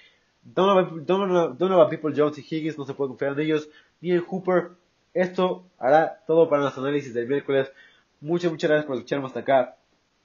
Donovan, 0.44 1.88
People 1.88 2.12
Jones 2.16 2.38
y 2.38 2.40
Higgins 2.42 2.78
no 2.78 2.84
se 2.84 2.94
puede 2.94 3.08
confiar 3.08 3.32
en 3.32 3.40
ellos, 3.40 3.68
ni 4.00 4.16
Hooper. 4.16 4.70
Esto 5.14 5.64
hará 5.78 6.22
todo 6.26 6.48
para 6.48 6.62
nuestro 6.62 6.82
análisis 6.82 7.12
del 7.12 7.28
miércoles. 7.28 7.70
Muchas, 8.20 8.50
muchas 8.50 8.70
gracias 8.70 8.86
por 8.86 8.96
escucharme 8.96 9.26
hasta 9.26 9.40
acá. 9.40 9.76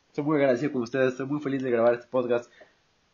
Estoy 0.07 0.23
muy 0.23 0.37
agradecido 0.37 0.71
con 0.71 0.81
ustedes, 0.83 1.09
estoy 1.09 1.25
muy 1.25 1.41
feliz 1.41 1.61
de 1.61 1.71
grabar 1.71 1.95
este 1.95 2.07
podcast. 2.07 2.51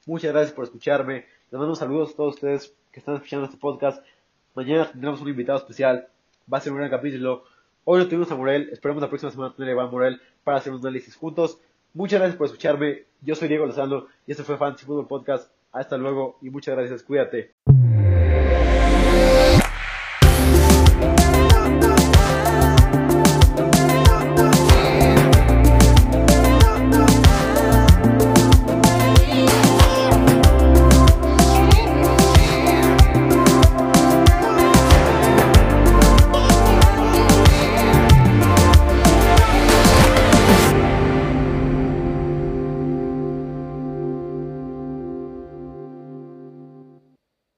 Muchas 0.05 0.31
gracias 0.31 0.53
por 0.53 0.65
escucharme. 0.65 1.25
Les 1.49 1.59
mando 1.59 1.75
saludos 1.75 2.11
a 2.11 2.15
todos 2.15 2.35
ustedes 2.35 2.75
que 2.91 2.99
están 2.99 3.15
escuchando 3.15 3.45
este 3.45 3.57
podcast. 3.57 4.05
Mañana 4.53 4.89
tendremos 4.91 5.21
un 5.21 5.29
invitado 5.29 5.57
especial. 5.57 6.07
Va 6.51 6.59
a 6.59 6.61
ser 6.61 6.73
un 6.73 6.79
gran 6.79 6.91
capítulo. 6.91 7.43
Hoy 7.85 7.99
no 7.99 8.07
tuvimos 8.07 8.31
a 8.31 8.35
Morel. 8.35 8.69
Esperemos 8.71 9.01
la 9.01 9.09
próxima 9.09 9.31
semana 9.31 9.55
tener 9.55 9.77
a 9.77 9.87
Morel 9.87 10.21
para 10.43 10.57
hacer 10.57 10.73
un 10.73 10.79
análisis 10.79 11.15
juntos. 11.15 11.59
Muchas 11.93 12.19
gracias 12.19 12.37
por 12.37 12.47
escucharme. 12.47 13.05
Yo 13.21 13.35
soy 13.35 13.47
Diego 13.47 13.65
Lozano 13.65 14.07
y 14.27 14.31
este 14.31 14.43
fue 14.43 14.57
Fantasy 14.57 14.85
Football 14.85 15.07
Podcast. 15.07 15.51
Hasta 15.71 15.97
luego 15.97 16.37
y 16.41 16.49
muchas 16.49 16.75
gracias. 16.75 17.01
Cuídate. 17.01 17.51